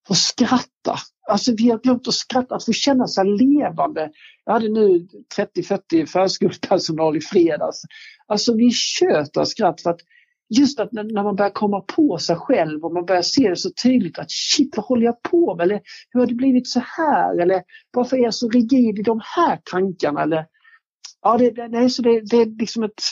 få 0.09 0.15
skratta. 0.15 0.99
Alltså 1.31 1.55
vi 1.57 1.71
har 1.71 1.79
glömt 1.79 2.09
att 2.09 2.15
skratta, 2.15 2.55
att 2.55 2.65
få 2.65 2.73
känna 2.73 3.07
sig 3.07 3.25
levande. 3.25 4.11
Jag 4.45 4.53
hade 4.53 4.69
nu 4.69 5.07
30-40 5.37 6.07
förskolepersonal 6.07 7.17
i 7.17 7.21
fredags 7.21 7.83
Alltså 8.27 8.55
vi 8.55 8.71
tjöt 8.71 9.37
av 9.37 9.45
skratt 9.45 9.81
för 9.81 9.91
att 9.91 10.01
just 10.49 10.81
att 10.81 10.93
när, 10.93 11.23
man 11.23 11.37
börjar 11.37 11.51
komma 11.51 11.81
på 11.81 12.19
sig 12.19 12.37
själv 12.37 12.85
och 12.85 12.93
man 12.93 13.05
börjar 13.05 13.23
se 13.23 13.49
det 13.49 13.57
så 13.57 13.71
tydligt 13.83 14.19
att 14.19 14.31
shit 14.31 14.77
vad 14.77 14.87
håller 14.87 15.05
jag 15.05 15.23
på 15.23 15.55
med? 15.55 15.65
Eller 15.65 15.81
hur 16.11 16.21
har 16.21 16.27
det 16.27 16.35
blivit 16.35 16.69
så 16.69 16.81
här? 16.81 17.39
Eller 17.39 17.63
varför 17.93 18.17
är 18.17 18.23
jag 18.23 18.35
så 18.35 18.49
rigid 18.49 18.99
i 18.99 19.03
de 19.03 19.21
här 19.37 19.61
tankarna? 19.71 20.23
Eller, 20.23 20.47
ja, 21.23 21.39
det, 21.39 21.51
det, 21.51 21.69
det, 21.69 21.91
så 21.91 22.03
det, 22.03 22.21
det 22.21 22.37
är 22.37 22.59
liksom 22.59 22.83
ett... 22.83 23.03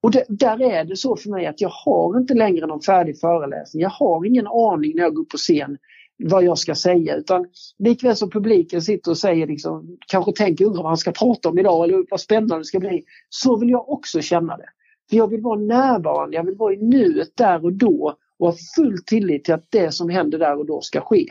Och 0.00 0.10
det, 0.10 0.24
där 0.28 0.62
är 0.62 0.84
det 0.84 0.96
så 0.96 1.16
för 1.16 1.30
mig 1.30 1.46
att 1.46 1.60
jag 1.60 1.72
har 1.84 2.18
inte 2.18 2.34
längre 2.34 2.66
någon 2.66 2.82
färdig 2.82 3.20
föreläsning. 3.20 3.82
Jag 3.82 3.90
har 3.90 4.26
ingen 4.26 4.46
aning 4.46 4.92
när 4.96 5.02
jag 5.02 5.14
går 5.14 5.22
upp 5.22 5.28
på 5.28 5.36
scen 5.36 5.78
vad 6.18 6.44
jag 6.44 6.58
ska 6.58 6.74
säga 6.74 7.16
utan 7.16 7.46
likväl 7.78 8.16
som 8.16 8.30
publiken 8.30 8.82
sitter 8.82 9.10
och 9.10 9.18
säger 9.18 9.46
liksom, 9.46 9.98
kanske 10.06 10.32
tänker 10.32 10.64
undrar 10.64 10.82
vad 10.82 10.90
han 10.90 10.96
ska 10.96 11.12
prata 11.12 11.48
om 11.48 11.58
idag 11.58 11.84
eller 11.84 12.04
vad 12.10 12.20
spännande 12.20 12.58
det 12.58 12.64
ska 12.64 12.80
bli. 12.80 13.04
Så 13.28 13.56
vill 13.56 13.70
jag 13.70 13.88
också 13.88 14.20
känna 14.20 14.56
det. 14.56 14.68
För 15.10 15.16
jag 15.16 15.28
vill 15.30 15.40
vara 15.40 15.60
närvarande, 15.60 16.36
jag 16.36 16.44
vill 16.44 16.54
vara 16.54 16.74
i 16.74 16.76
nuet 16.76 17.36
där 17.36 17.64
och 17.64 17.72
då 17.72 18.16
och 18.38 18.46
ha 18.46 18.56
full 18.76 18.98
tillit 19.06 19.44
till 19.44 19.54
att 19.54 19.66
det 19.70 19.92
som 19.92 20.08
händer 20.08 20.38
där 20.38 20.58
och 20.58 20.66
då 20.66 20.80
ska 20.80 21.00
ske. 21.00 21.26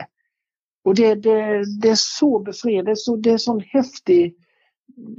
Och 0.84 0.94
det, 0.94 1.14
det, 1.14 1.64
det 1.80 1.88
är 1.88 1.96
så 1.96 2.38
befriande, 2.38 2.94
det 2.94 3.12
är, 3.12 3.16
det 3.16 3.30
är 3.30 3.38
sån 3.38 3.60
häftig, 3.60 4.34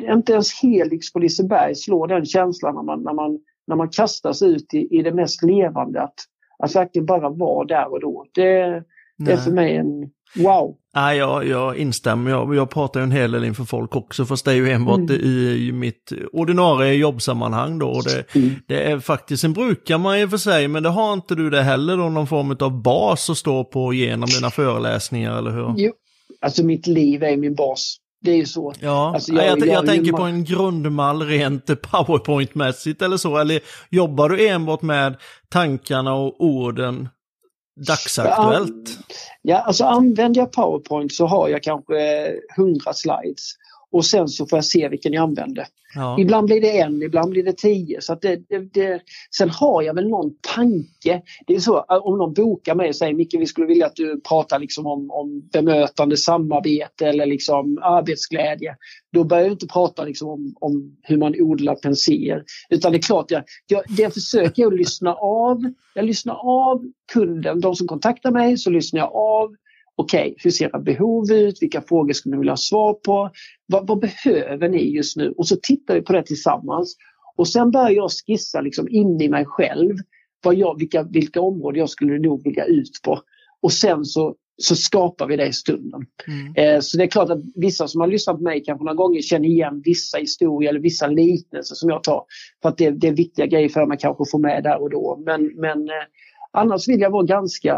inte 0.01 0.34
ens 0.34 0.61
Helix 0.61 1.13
på 1.13 1.20
Liseberg 1.20 1.76
slår 1.76 2.07
den 2.07 2.26
känslan 2.26 2.76
när 2.76 2.84
man, 2.84 3.03
när 3.03 3.13
man, 3.13 3.39
när 3.67 3.76
man 3.76 3.89
kastas 3.89 4.41
ut 4.41 4.74
i, 4.74 4.97
i 4.97 5.01
det 5.01 5.13
mest 5.13 5.43
levande. 5.43 6.01
Att, 6.01 6.15
att 6.59 6.76
verkligen 6.76 7.05
bara 7.05 7.30
vara 7.30 7.65
där 7.65 7.91
och 7.91 7.99
då. 7.99 8.26
Det, 8.34 8.84
det 9.26 9.32
är 9.32 9.38
för 9.38 9.51
mig 9.51 9.76
en 9.76 10.09
wow. 10.36 10.76
Nej, 10.95 11.17
jag, 11.17 11.47
jag 11.47 11.78
instämmer. 11.78 12.32
Jag, 12.32 12.55
jag 12.55 12.70
pratar 12.70 12.99
ju 12.99 13.03
en 13.03 13.11
hel 13.11 13.32
del 13.32 13.43
inför 13.43 13.63
folk 13.63 13.95
också, 13.95 14.26
fast 14.26 14.45
det 14.45 14.51
är 14.51 14.55
ju 14.55 14.72
enbart 14.72 14.97
mm. 14.97 15.22
i, 15.22 15.67
i 15.67 15.72
mitt 15.72 16.11
ordinarie 16.34 16.93
jobbsammanhang 16.93 17.80
då. 17.80 18.01
Det, 18.01 18.36
mm. 18.36 18.55
det 18.67 18.84
är 18.84 18.99
faktiskt, 18.99 19.43
en 19.43 19.53
brukar 19.53 19.97
man 19.97 20.20
ju 20.20 20.30
för 20.30 20.38
sig, 20.38 20.67
men 20.67 20.84
det 20.84 20.89
har 20.89 21.13
inte 21.13 21.36
du 21.36 21.49
det 21.49 21.61
heller 21.61 21.97
då, 21.97 22.09
någon 22.09 22.28
form 22.28 22.57
av 22.59 22.82
bas 22.82 23.30
att 23.30 23.38
stå 23.38 23.63
på 23.63 23.93
genom 23.93 24.30
dina 24.30 24.49
föreläsningar, 24.49 25.38
eller 25.38 25.51
hur? 25.51 25.74
Jo, 25.78 25.91
alltså 26.41 26.65
mitt 26.65 26.88
liv 26.88 27.24
är 27.24 27.38
min 27.38 27.55
bas. 27.55 27.97
Det 28.22 28.32
är 28.32 28.36
ju 28.36 28.45
så. 28.45 28.74
Ja, 28.80 29.11
alltså 29.13 29.34
jag, 29.34 29.45
jag, 29.45 29.59
jag, 29.59 29.67
jag 29.67 29.86
tänker 29.86 30.11
på 30.11 30.24
en 30.24 30.43
grundmall 30.43 31.22
rent 31.22 31.65
powerpoint-mässigt 31.82 33.05
eller 33.05 33.17
så. 33.17 33.38
Eller 33.38 33.59
jobbar 33.89 34.30
du 34.30 34.47
enbart 34.47 34.82
med 34.82 35.15
tankarna 35.49 36.13
och 36.13 36.41
orden 36.43 37.09
dagsaktuellt? 37.88 38.89
Ja, 39.41 39.57
alltså 39.57 39.84
använder 39.84 40.41
jag 40.41 40.51
PowerPoint 40.51 41.13
så 41.13 41.25
har 41.25 41.49
jag 41.49 41.63
kanske 41.63 42.27
100 42.57 42.93
slides 42.93 43.53
och 43.91 44.05
sen 44.05 44.27
så 44.27 44.45
får 44.45 44.57
jag 44.57 44.65
se 44.65 44.89
vilken 44.89 45.13
jag 45.13 45.23
använder. 45.23 45.65
Ja. 45.95 46.19
Ibland 46.19 46.45
blir 46.45 46.61
det 46.61 46.79
en, 46.79 47.03
ibland 47.03 47.31
blir 47.31 47.43
det 47.43 47.57
tio. 47.57 48.01
Så 48.01 48.15
det, 48.15 48.35
det, 48.49 48.73
det, 48.73 49.01
sen 49.37 49.49
har 49.49 49.81
jag 49.81 49.93
väl 49.93 50.09
någon 50.09 50.31
tanke. 50.55 51.21
Det 51.47 51.55
är 51.55 51.59
så 51.59 51.79
om 51.79 52.17
någon 52.17 52.33
bokar 52.33 52.75
mig 52.75 52.89
och 52.89 52.95
säger 52.95 53.13
Micke 53.13 53.35
vi 53.39 53.45
skulle 53.45 53.67
vilja 53.67 53.85
att 53.85 53.95
du 53.95 54.21
pratar 54.21 54.59
liksom 54.59 54.87
om, 54.87 55.11
om 55.11 55.49
bemötande, 55.53 56.17
samarbete 56.17 57.07
eller 57.07 57.25
liksom 57.25 57.79
arbetsglädje. 57.81 58.75
Då 59.13 59.23
börjar 59.23 59.43
jag 59.43 59.51
inte 59.51 59.67
prata 59.67 60.03
liksom 60.03 60.29
om, 60.29 60.53
om 60.59 60.97
hur 61.01 61.17
man 61.17 61.35
odlar 61.39 61.75
penséer. 61.75 62.43
Utan 62.69 62.91
det 62.91 62.97
är 62.97 63.01
klart, 63.01 63.31
jag, 63.31 63.43
jag, 63.67 63.83
det 63.97 64.13
försöker 64.13 64.63
jag 64.63 64.73
lyssna 64.73 65.13
av. 65.13 65.73
Jag 65.95 66.05
lyssnar 66.05 66.35
av 66.35 66.83
kunden, 67.13 67.59
de 67.59 67.75
som 67.75 67.87
kontaktar 67.87 68.31
mig 68.31 68.57
så 68.57 68.69
lyssnar 68.69 68.99
jag 68.99 69.15
av 69.15 69.55
okej, 69.99 70.21
okay, 70.21 70.35
hur 70.37 70.51
ser 70.51 70.65
era 70.65 70.79
behov 70.79 71.31
ut? 71.31 71.61
Vilka 71.61 71.81
frågor 71.81 72.13
skulle 72.13 72.35
ni 72.35 72.39
vilja 72.39 72.51
ha 72.51 72.57
svar 72.57 72.93
på? 72.93 73.29
Vad, 73.65 73.87
vad, 73.87 73.99
behöver 73.99 74.69
ni 74.69 74.95
just 74.95 75.17
nu? 75.17 75.33
Och 75.37 75.47
så 75.47 75.55
tittar 75.55 75.93
vi 75.93 76.01
på 76.01 76.13
det 76.13 76.23
tillsammans. 76.23 76.95
Och 77.35 77.47
sen 77.47 77.71
börjar 77.71 77.89
jag 77.89 78.11
skissa 78.11 78.61
liksom 78.61 78.87
in 78.89 79.21
i 79.21 79.29
mig 79.29 79.45
själv 79.45 79.95
vad 80.43 80.55
jag, 80.55 80.79
vilka, 80.79 81.03
vilka 81.03 81.41
områden 81.41 81.79
jag 81.79 81.89
skulle 81.89 82.19
nog 82.19 82.43
vilja 82.43 82.65
ut 82.65 82.91
på. 83.03 83.19
Och 83.61 83.73
sen 83.73 84.05
så, 84.05 84.35
så 84.57 84.75
skapar 84.75 85.27
vi 85.27 85.35
det 85.35 85.47
i 85.47 85.53
stunden. 85.53 86.01
Mm. 86.27 86.55
Eh, 86.55 86.79
så 86.79 86.97
det 86.97 87.03
är 87.03 87.07
klart 87.07 87.29
att 87.29 87.41
vissa 87.55 87.87
som 87.87 88.01
har 88.01 88.07
lyssnat 88.07 88.37
på 88.37 88.43
mig 88.43 88.63
kanske 88.63 88.85
några 88.85 88.95
gånger 88.95 89.21
känner 89.21 89.47
igen 89.47 89.81
vissa 89.85 90.17
historier 90.17 90.69
eller 90.69 90.79
vissa 90.79 91.07
liknelser 91.07 91.75
som 91.75 91.89
jag 91.89 92.03
tar. 92.03 92.23
För 92.61 92.69
att 92.69 92.77
det, 92.77 92.89
det 92.89 93.07
är 93.07 93.15
viktiga 93.15 93.45
grejer 93.45 93.69
för 93.69 93.85
mig 93.85 93.97
kanske 94.01 94.23
att 94.23 94.31
få 94.31 94.37
med 94.37 94.63
där 94.63 94.81
och 94.81 94.89
då. 94.89 95.23
Men, 95.25 95.45
men 95.55 95.89
eh, 95.89 96.05
annars 96.51 96.87
vill 96.87 96.99
jag 96.99 97.11
vara 97.11 97.25
ganska 97.25 97.75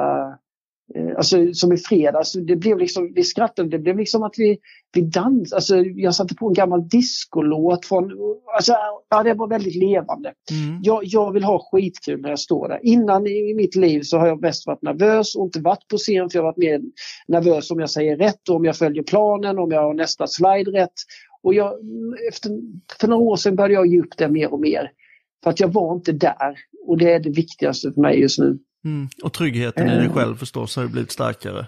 alltså 1.17 1.53
som 1.53 1.73
i 1.73 1.77
fredags, 1.77 2.33
det 2.33 2.55
blev 2.55 2.77
liksom, 2.77 3.13
vi 3.15 3.23
skrattade, 3.23 3.69
det 3.69 3.79
blev 3.79 3.97
liksom 3.97 4.23
att 4.23 4.33
vi, 4.37 4.57
vi 4.93 5.01
dansade. 5.01 5.55
Alltså, 5.55 5.77
jag 5.77 6.15
satte 6.15 6.35
på 6.35 6.47
en 6.47 6.53
gammal 6.53 6.87
discolåt 6.87 7.85
från, 7.85 8.11
alltså, 8.55 8.73
ja 9.09 9.23
det 9.23 9.33
var 9.33 9.47
väldigt 9.47 9.75
levande. 9.75 10.33
Mm. 10.51 10.79
Jag, 10.83 11.01
jag 11.03 11.33
vill 11.33 11.43
ha 11.43 11.69
skitkul 11.71 12.21
när 12.21 12.29
jag 12.29 12.39
står 12.39 12.69
där. 12.69 12.79
Innan 12.83 13.27
i 13.27 13.53
mitt 13.53 13.75
liv 13.75 14.01
så 14.01 14.17
har 14.17 14.27
jag 14.27 14.41
mest 14.41 14.67
varit 14.67 14.81
nervös 14.81 15.35
och 15.35 15.45
inte 15.45 15.59
varit 15.59 15.87
på 15.87 15.97
scen 15.97 16.29
för 16.29 16.37
jag 16.37 16.43
har 16.43 16.51
varit 16.51 16.57
mer 16.57 16.81
nervös 17.27 17.71
om 17.71 17.79
jag 17.79 17.89
säger 17.89 18.17
rätt 18.17 18.49
och 18.49 18.55
om 18.55 18.65
jag 18.65 18.77
följer 18.77 19.03
planen, 19.03 19.59
om 19.59 19.71
jag 19.71 19.81
har 19.81 19.93
nästa 19.93 20.27
slide 20.27 20.71
rätt. 20.71 20.93
Och 21.43 21.53
jag, 21.53 21.73
efter, 22.29 22.51
för 22.99 23.07
några 23.07 23.23
år 23.23 23.35
sedan 23.35 23.55
började 23.55 23.73
jag 23.73 23.87
ge 23.87 23.99
upp 23.99 24.17
det 24.17 24.29
mer 24.29 24.53
och 24.53 24.59
mer. 24.59 24.91
För 25.43 25.49
att 25.49 25.59
jag 25.59 25.67
var 25.67 25.95
inte 25.95 26.11
där 26.11 26.55
och 26.87 26.97
det 26.97 27.13
är 27.13 27.19
det 27.19 27.29
viktigaste 27.29 27.91
för 27.91 28.01
mig 28.01 28.19
just 28.19 28.39
nu. 28.39 28.59
Mm. 28.85 29.09
Och 29.23 29.33
tryggheten 29.33 29.87
i 29.87 29.95
dig 29.95 30.05
eh. 30.05 30.13
själv 30.13 30.35
förstås 30.35 30.75
har 30.75 30.83
ju 30.83 30.89
blivit 30.89 31.11
starkare. 31.11 31.65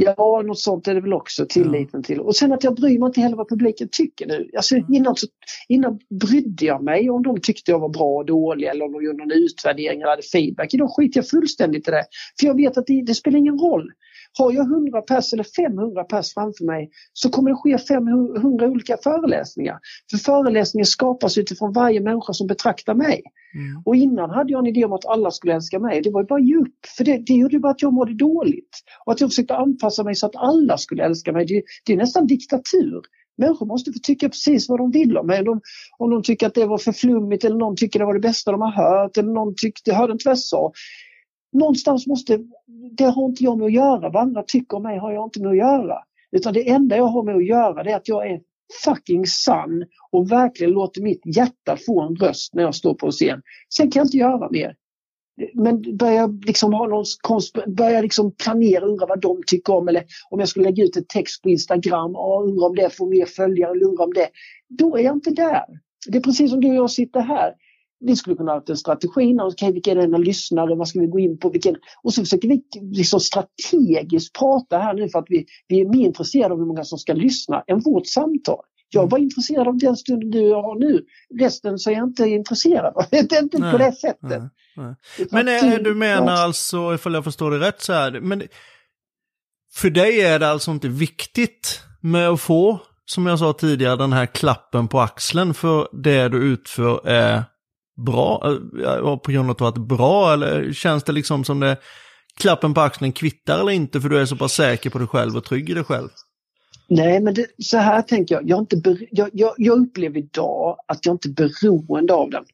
Ja, 0.00 0.42
något 0.46 0.58
sånt 0.58 0.88
är 0.88 0.94
det 0.94 1.00
väl 1.00 1.12
också, 1.12 1.46
tilliten 1.46 2.02
till. 2.02 2.20
Och 2.20 2.36
sen 2.36 2.52
att 2.52 2.64
jag 2.64 2.74
bryr 2.74 2.98
mig 2.98 3.06
inte 3.06 3.20
heller 3.20 3.36
vad 3.36 3.48
publiken 3.48 3.88
tycker 3.92 4.26
nu. 4.26 4.50
Alltså, 4.56 4.74
mm. 4.74 4.94
innan, 4.94 5.16
så, 5.16 5.26
innan 5.68 5.98
brydde 6.20 6.64
jag 6.64 6.82
mig 6.84 7.10
om 7.10 7.22
de 7.22 7.40
tyckte 7.40 7.70
jag 7.70 7.78
var 7.78 7.88
bra 7.88 8.18
och 8.18 8.26
dålig 8.26 8.66
eller 8.66 8.84
om 8.84 8.92
de 8.92 9.04
gjorde 9.04 9.18
någon 9.18 9.32
utvärdering 9.32 10.00
eller 10.00 10.10
hade 10.10 10.22
feedback. 10.22 10.74
Idag 10.74 10.90
skiter 10.96 11.18
jag 11.18 11.28
fullständigt 11.28 11.88
i 11.88 11.90
det. 11.90 12.04
För 12.40 12.46
jag 12.46 12.56
vet 12.56 12.78
att 12.78 12.86
det, 12.86 13.02
det 13.02 13.14
spelar 13.14 13.38
ingen 13.38 13.58
roll. 13.58 13.92
Har 14.38 14.52
jag 14.52 14.66
100 14.66 15.02
pers 15.02 15.32
eller 15.32 15.44
500 15.44 16.04
pers 16.04 16.34
framför 16.34 16.64
mig 16.64 16.90
så 17.12 17.30
kommer 17.30 17.50
det 17.50 17.56
ske 17.56 17.78
500 17.78 18.66
olika 18.66 18.96
föreläsningar. 18.96 19.78
För 20.10 20.18
föreläsningen 20.18 20.86
skapas 20.86 21.38
utifrån 21.38 21.72
varje 21.72 22.00
människa 22.00 22.32
som 22.32 22.46
betraktar 22.46 22.94
mig. 22.94 23.22
Mm. 23.54 23.82
Och 23.84 23.96
innan 23.96 24.30
hade 24.30 24.52
jag 24.52 24.58
en 24.58 24.66
idé 24.66 24.84
om 24.84 24.92
att 24.92 25.06
alla 25.06 25.30
skulle 25.30 25.54
älska 25.54 25.78
mig. 25.78 26.02
Det 26.02 26.10
var 26.10 26.20
ju 26.20 26.26
bara 26.26 26.40
ge 26.40 26.56
upp. 26.56 26.86
För 26.96 27.04
det, 27.04 27.18
det 27.26 27.32
gjorde 27.32 27.58
bara 27.58 27.72
att 27.72 27.82
jag 27.82 27.92
mådde 27.92 28.14
dåligt. 28.14 28.78
Och 29.04 29.12
att 29.12 29.20
jag 29.20 29.30
försökte 29.30 29.56
anpassa 29.56 30.04
mig 30.04 30.14
så 30.14 30.26
att 30.26 30.36
alla 30.36 30.78
skulle 30.78 31.04
älska 31.04 31.32
mig. 31.32 31.46
Det, 31.46 31.62
det 31.86 31.92
är 31.92 31.96
nästan 31.96 32.26
diktatur. 32.26 33.02
Människor 33.38 33.66
måste 33.66 33.92
få 33.92 33.98
tycka 34.02 34.28
precis 34.28 34.68
vad 34.68 34.78
de 34.78 34.90
vill 34.90 35.18
om 35.18 35.26
mig. 35.26 35.44
De, 35.44 35.60
om 35.98 36.10
de 36.10 36.22
tycker 36.22 36.46
att 36.46 36.54
det 36.54 36.66
var 36.66 36.78
för 36.78 36.92
flummigt 36.92 37.44
eller 37.44 37.56
någon 37.56 37.76
tycker 37.76 37.98
det 37.98 38.04
var 38.04 38.14
det 38.14 38.20
bästa 38.20 38.52
de 38.52 38.60
har 38.60 38.72
hört 38.72 39.16
eller 39.16 39.32
någon 39.32 39.54
tyckte, 39.56 39.94
hörde 39.94 40.12
inte 40.12 40.22
vad 40.28 40.32
jag 40.32 40.38
sa. 40.38 40.72
Någonstans 41.52 42.06
måste, 42.06 42.38
det 42.96 43.04
har 43.04 43.24
inte 43.24 43.44
jag 43.44 43.58
med 43.58 43.66
att 43.66 43.72
göra. 43.72 44.10
Vad 44.10 44.22
andra 44.22 44.42
tycker 44.42 44.76
om 44.76 44.82
mig 44.82 44.98
har 44.98 45.12
jag 45.12 45.26
inte 45.26 45.40
med 45.40 45.50
att 45.50 45.56
göra. 45.56 45.98
Utan 46.32 46.54
det 46.54 46.68
enda 46.68 46.96
jag 46.96 47.04
har 47.04 47.22
med 47.22 47.36
att 47.36 47.46
göra 47.46 47.82
det 47.82 47.90
är 47.90 47.96
att 47.96 48.08
jag 48.08 48.30
är 48.30 48.40
fucking 48.84 49.26
sann 49.26 49.84
och 50.10 50.32
verkligen 50.32 50.72
låter 50.72 51.02
mitt 51.02 51.22
hjärta 51.36 51.76
få 51.86 52.00
en 52.02 52.16
röst 52.16 52.54
när 52.54 52.62
jag 52.62 52.74
står 52.74 52.94
på 52.94 53.10
scen. 53.10 53.42
Sen 53.74 53.90
kan 53.90 54.00
jag 54.00 54.06
inte 54.06 54.16
göra 54.16 54.50
mer. 54.50 54.74
Men 55.54 55.96
börjar 55.96 56.46
liksom 56.46 56.72
ha 56.72 56.86
någon 56.86 57.04
börjar 57.66 58.02
liksom 58.02 58.34
planera, 58.34 58.84
undra 58.84 59.06
vad 59.06 59.20
de 59.20 59.42
tycker 59.46 59.74
om 59.74 59.88
eller 59.88 60.04
om 60.30 60.40
jag 60.40 60.48
skulle 60.48 60.64
lägga 60.64 60.84
ut 60.84 60.96
en 60.96 61.04
text 61.08 61.42
på 61.42 61.48
Instagram, 61.48 62.16
och 62.16 62.44
undra 62.44 62.66
om 62.66 62.74
det 62.74 62.96
får 62.96 63.10
mer 63.10 63.26
följare, 63.26 63.70
eller 63.70 63.86
undra 63.86 64.04
om 64.04 64.12
det. 64.14 64.28
Då 64.68 64.96
är 64.96 65.02
jag 65.02 65.16
inte 65.16 65.30
där. 65.30 65.64
Det 66.08 66.18
är 66.18 66.22
precis 66.22 66.50
som 66.50 66.60
du 66.60 66.68
och 66.68 66.74
jag 66.74 66.90
sitter 66.90 67.20
här. 67.20 67.52
Vi 68.00 68.16
skulle 68.16 68.36
kunna 68.36 68.52
ha 68.52 68.62
en 68.68 68.76
strategi, 68.76 69.34
okay, 69.40 69.72
vilka 69.72 69.90
är 69.90 69.96
dina 69.96 70.18
lyssnare, 70.18 70.74
vad 70.74 70.88
ska 70.88 71.00
vi 71.00 71.06
gå 71.06 71.18
in 71.18 71.38
på, 71.38 71.50
vilken... 71.50 71.76
och 72.02 72.14
så 72.14 72.22
försöker 72.22 72.48
vi 72.48 72.62
liksom 72.82 73.20
strategiskt 73.20 74.38
prata 74.38 74.78
här 74.78 74.94
nu 74.94 75.08
för 75.08 75.18
att 75.18 75.26
vi, 75.28 75.46
vi 75.68 75.80
är 75.80 75.88
mer 75.88 76.06
intresserade 76.06 76.54
av 76.54 76.58
hur 76.58 76.66
många 76.66 76.84
som 76.84 76.98
ska 76.98 77.12
lyssna 77.12 77.64
än 77.66 77.80
vårt 77.80 78.06
samtal. 78.06 78.60
Jag 78.90 79.10
var 79.10 79.18
intresserad 79.18 79.68
av 79.68 79.78
den 79.78 79.96
stunden 79.96 80.30
du 80.30 80.52
har 80.52 80.78
nu. 80.78 81.04
Resten 81.40 81.78
så 81.78 81.90
är 81.90 81.94
jag 81.94 82.08
inte 82.08 82.28
intresserad 82.28 82.96
av. 82.96 83.04
Det 83.10 83.32
är 83.32 83.42
inte 83.42 83.58
nej, 83.58 83.72
på 83.72 83.78
det 83.78 83.92
sättet. 83.92 84.20
Nej, 84.22 84.48
nej. 84.76 84.94
Men 85.30 85.48
är, 85.48 85.78
du 85.78 85.94
menar 85.94 86.32
alltså, 86.32 86.94
ifall 86.94 87.14
jag 87.14 87.24
förstår 87.24 87.50
det 87.50 87.58
rätt 87.58 87.80
så 87.80 87.92
här, 87.92 88.20
men 88.20 88.42
för 89.72 89.90
dig 89.90 90.20
är 90.20 90.38
det 90.38 90.50
alltså 90.50 90.70
inte 90.70 90.88
viktigt 90.88 91.80
med 92.00 92.28
att 92.28 92.40
få, 92.40 92.80
som 93.04 93.26
jag 93.26 93.38
sa 93.38 93.52
tidigare, 93.52 93.96
den 93.96 94.12
här 94.12 94.26
klappen 94.26 94.88
på 94.88 95.00
axeln 95.00 95.54
för 95.54 95.88
det 95.92 96.28
du 96.28 96.52
utför 96.52 97.08
är 97.08 97.42
bra, 98.06 98.58
på 99.24 99.32
grund 99.32 99.50
av 99.50 99.62
att 99.62 99.74
det 99.74 99.80
bra, 99.80 100.32
eller 100.32 100.72
känns 100.72 101.04
det 101.04 101.12
liksom 101.12 101.44
som 101.44 101.60
det 101.60 101.76
klappen 102.40 102.74
på 102.74 102.80
axeln 102.80 103.12
kvittar 103.12 103.60
eller 103.60 103.72
inte 103.72 104.00
för 104.00 104.08
du 104.08 104.20
är 104.20 104.26
så 104.26 104.36
pass 104.36 104.52
säker 104.52 104.90
på 104.90 104.98
dig 104.98 105.06
själv 105.06 105.36
och 105.36 105.44
trygg 105.44 105.70
i 105.70 105.74
dig 105.74 105.84
själv? 105.84 106.08
Nej, 106.88 107.20
men 107.20 107.34
det, 107.34 107.46
så 107.58 107.78
här 107.78 108.02
tänker 108.02 108.34
jag. 108.34 108.48
Jag, 108.48 108.60
inte 108.60 108.96
jag, 109.10 109.30
jag, 109.32 109.54
jag 109.56 109.78
upplever 109.78 110.18
idag 110.18 110.76
att 110.88 111.06
jag 111.06 111.14
inte 111.14 111.28
är 111.28 111.32
beroende 111.32 112.14
av 112.14 112.30
den. 112.30 112.44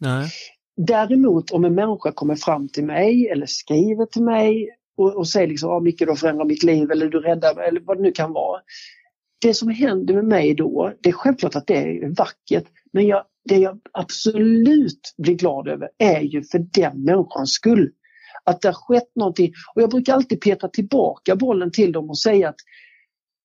Nej. 0.00 0.30
Däremot 0.76 1.50
om 1.50 1.64
en 1.64 1.74
människa 1.74 2.12
kommer 2.12 2.34
fram 2.34 2.68
till 2.68 2.84
mig 2.84 3.28
eller 3.28 3.46
skriver 3.46 4.06
till 4.06 4.22
mig 4.22 4.68
och, 4.96 5.16
och 5.16 5.28
säger 5.28 5.46
liksom, 5.46 5.70
ah, 5.70 5.80
Micke 5.80 5.98
du 5.98 6.08
har 6.08 6.16
förändrat 6.16 6.46
mitt 6.46 6.62
liv 6.62 6.90
eller 6.90 7.08
du 7.08 7.20
räddar 7.20 7.54
mig 7.54 7.68
eller 7.68 7.80
vad 7.80 7.96
det 7.96 8.02
nu 8.02 8.12
kan 8.12 8.32
vara. 8.32 8.60
Det 9.38 9.54
som 9.54 9.68
händer 9.68 10.14
med 10.14 10.24
mig 10.24 10.54
då, 10.54 10.92
det 11.00 11.08
är 11.08 11.12
självklart 11.12 11.56
att 11.56 11.66
det 11.66 11.76
är 11.76 12.16
vackert 12.16 12.64
men 12.92 13.06
jag, 13.06 13.24
det 13.48 13.58
jag 13.58 13.80
absolut 13.92 15.14
blir 15.18 15.34
glad 15.34 15.68
över 15.68 15.88
är 15.98 16.20
ju 16.20 16.42
för 16.42 16.58
den 16.58 17.04
människans 17.04 17.52
skull. 17.52 17.90
Att 18.44 18.60
det 18.60 18.68
har 18.68 18.74
skett 18.74 19.10
någonting 19.16 19.52
och 19.74 19.82
jag 19.82 19.90
brukar 19.90 20.14
alltid 20.14 20.40
peta 20.40 20.68
tillbaka 20.68 21.36
bollen 21.36 21.70
till 21.70 21.92
dem 21.92 22.10
och 22.10 22.18
säga 22.18 22.48
att 22.48 22.56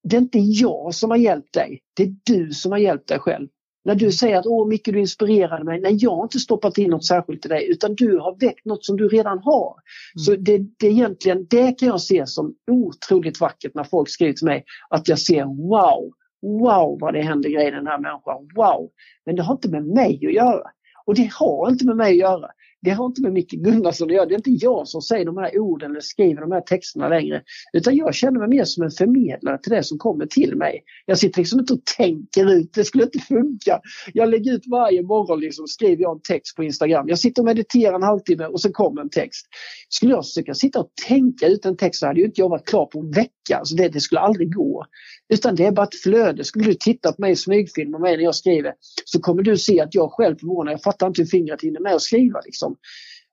det 0.03 0.15
är 0.15 0.21
inte 0.21 0.39
jag 0.39 0.95
som 0.95 1.09
har 1.09 1.17
hjälpt 1.17 1.53
dig, 1.53 1.81
det 1.93 2.03
är 2.03 2.15
du 2.23 2.51
som 2.51 2.71
har 2.71 2.79
hjälpt 2.79 3.07
dig 3.07 3.19
själv. 3.19 3.47
När 3.83 3.95
du 3.95 4.11
säger 4.11 4.37
att 4.37 4.45
åh 4.45 4.67
Micke 4.67 4.85
du 4.85 4.99
inspirerade 4.99 5.63
mig, 5.63 5.81
nej 5.81 5.97
jag 5.99 6.15
har 6.15 6.23
inte 6.23 6.39
stoppat 6.39 6.77
in 6.77 6.89
något 6.89 7.05
särskilt 7.05 7.45
i 7.45 7.49
dig 7.49 7.71
utan 7.71 7.95
du 7.95 8.17
har 8.17 8.39
väckt 8.39 8.65
något 8.65 8.85
som 8.85 8.97
du 8.97 9.07
redan 9.07 9.39
har. 9.39 9.75
Mm. 10.15 10.23
Så 10.25 10.35
det, 10.35 10.57
det 10.79 10.87
egentligen, 10.87 11.47
det 11.49 11.79
kan 11.79 11.87
jag 11.87 12.01
se 12.01 12.27
som 12.27 12.55
otroligt 12.71 13.39
vackert 13.39 13.75
när 13.75 13.83
folk 13.83 14.09
skriver 14.09 14.33
till 14.33 14.45
mig 14.45 14.63
att 14.89 15.07
jag 15.07 15.19
ser 15.19 15.43
wow, 15.45 16.11
wow 16.41 16.97
vad 17.01 17.13
det 17.13 17.21
händer 17.21 17.49
grejer 17.49 17.71
i 17.71 17.75
den 17.75 17.87
här 17.87 17.99
människan, 17.99 18.47
wow. 18.55 18.89
Men 19.25 19.35
det 19.35 19.43
har 19.43 19.53
inte 19.53 19.69
med 19.69 19.85
mig 19.85 20.15
att 20.25 20.33
göra. 20.33 20.67
Och 21.05 21.15
det 21.15 21.31
har 21.33 21.69
inte 21.69 21.85
med 21.85 21.97
mig 21.97 22.11
att 22.11 22.17
göra 22.17 22.47
det 22.81 22.91
har 22.91 23.05
inte 23.05 23.21
med 23.21 23.33
Micke 23.33 23.51
Gunnarsson 23.51 24.09
att 24.09 24.15
göra. 24.15 24.25
Det 24.25 24.33
är 24.33 24.37
inte 24.37 24.65
jag 24.65 24.87
som 24.87 25.01
säger 25.01 25.25
de 25.25 25.37
här 25.37 25.59
orden 25.59 25.91
eller 25.91 26.01
skriver 26.01 26.41
de 26.41 26.51
här 26.51 26.61
texterna 26.61 27.09
längre. 27.09 27.41
Utan 27.73 27.95
jag 27.95 28.15
känner 28.15 28.39
mig 28.39 28.49
mer 28.49 28.63
som 28.63 28.83
en 28.83 28.91
förmedlare 28.91 29.57
till 29.57 29.71
det 29.71 29.83
som 29.83 29.97
kommer 29.97 30.25
till 30.25 30.55
mig. 30.55 30.83
Jag 31.05 31.17
sitter 31.17 31.39
liksom 31.39 31.59
inte 31.59 31.73
och 31.73 31.85
tänker 31.97 32.53
ut, 32.53 32.73
det 32.73 32.83
skulle 32.83 33.03
inte 33.03 33.19
funka. 33.19 33.81
Jag 34.13 34.29
lägger 34.29 34.53
ut 34.53 34.67
varje 34.67 35.03
morgon, 35.03 35.39
liksom, 35.39 35.67
skriver 35.67 36.01
jag 36.01 36.15
en 36.15 36.21
text 36.21 36.55
på 36.55 36.63
Instagram. 36.63 37.07
Jag 37.07 37.19
sitter 37.19 37.41
och 37.41 37.45
mediterar 37.45 37.95
en 37.95 38.03
halvtimme 38.03 38.45
och 38.45 38.61
så 38.61 38.71
kommer 38.71 39.01
en 39.01 39.09
text. 39.09 39.45
Skulle 39.89 40.11
jag 40.11 40.25
försöka 40.25 40.53
sitta 40.53 40.79
och 40.79 40.89
tänka 41.07 41.47
ut 41.47 41.65
en 41.65 41.77
text 41.77 41.99
så 41.99 42.07
hade 42.07 42.19
ju 42.19 42.25
inte 42.25 42.41
jag 42.41 42.49
varit 42.49 42.67
klar 42.67 42.85
på 42.85 42.99
en 42.99 43.11
vecka. 43.11 43.61
Så 43.63 43.75
det, 43.75 43.89
det 43.89 43.99
skulle 43.99 44.21
aldrig 44.21 44.53
gå. 44.53 44.85
Utan 45.33 45.55
det 45.55 45.65
är 45.65 45.71
bara 45.71 45.85
ett 45.85 46.01
flöde. 46.03 46.43
Skulle 46.43 46.65
du 46.65 46.73
titta 46.73 47.13
på 47.13 47.21
mig 47.21 47.31
i 47.31 47.35
smygfilm 47.35 47.95
och 47.95 48.01
mig 48.01 48.17
när 48.17 48.23
jag 48.23 48.35
skriver 48.35 48.73
så 49.05 49.19
kommer 49.19 49.43
du 49.43 49.57
se 49.57 49.81
att 49.81 49.95
jag 49.95 50.11
själv 50.11 50.35
förvånar. 50.37 50.71
Jag 50.71 50.81
fattar 50.81 51.07
inte 51.07 51.21
hur 51.21 51.27
fingret 51.27 51.61
hinner 51.61 51.79
med 51.79 51.93
att 51.93 52.01
skriva. 52.01 52.41
Liksom. 52.45 52.75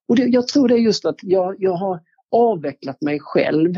Och 0.08 0.16
det, 0.16 0.22
jag 0.22 0.48
tror 0.48 0.68
det 0.68 0.74
är 0.74 0.78
just 0.78 1.04
att 1.04 1.18
jag, 1.22 1.56
jag 1.58 1.72
har 1.72 2.00
avvecklat 2.30 3.02
mig 3.02 3.18
själv 3.20 3.74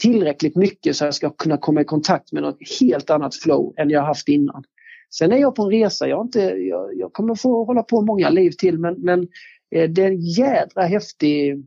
tillräckligt 0.00 0.56
mycket 0.56 0.96
så 0.96 1.04
att 1.04 1.06
jag 1.06 1.14
ska 1.14 1.30
kunna 1.30 1.56
komma 1.56 1.80
i 1.80 1.84
kontakt 1.84 2.32
med 2.32 2.42
något 2.42 2.58
helt 2.80 3.10
annat 3.10 3.34
flow 3.34 3.74
än 3.76 3.90
jag 3.90 4.02
haft 4.02 4.28
innan. 4.28 4.64
Sen 5.10 5.32
är 5.32 5.36
jag 5.36 5.54
på 5.54 5.62
en 5.62 5.70
resa, 5.70 6.08
jag, 6.08 6.26
inte, 6.26 6.40
jag, 6.40 6.90
jag 6.94 7.12
kommer 7.12 7.34
få 7.34 7.64
hålla 7.64 7.82
på 7.82 8.02
många 8.02 8.30
liv 8.30 8.50
till 8.50 8.78
men, 8.78 8.94
men 8.94 9.28
eh, 9.74 9.90
det 9.90 10.02
är 10.02 10.06
en 10.06 10.20
jädra 10.20 10.82
häftig 10.82 11.64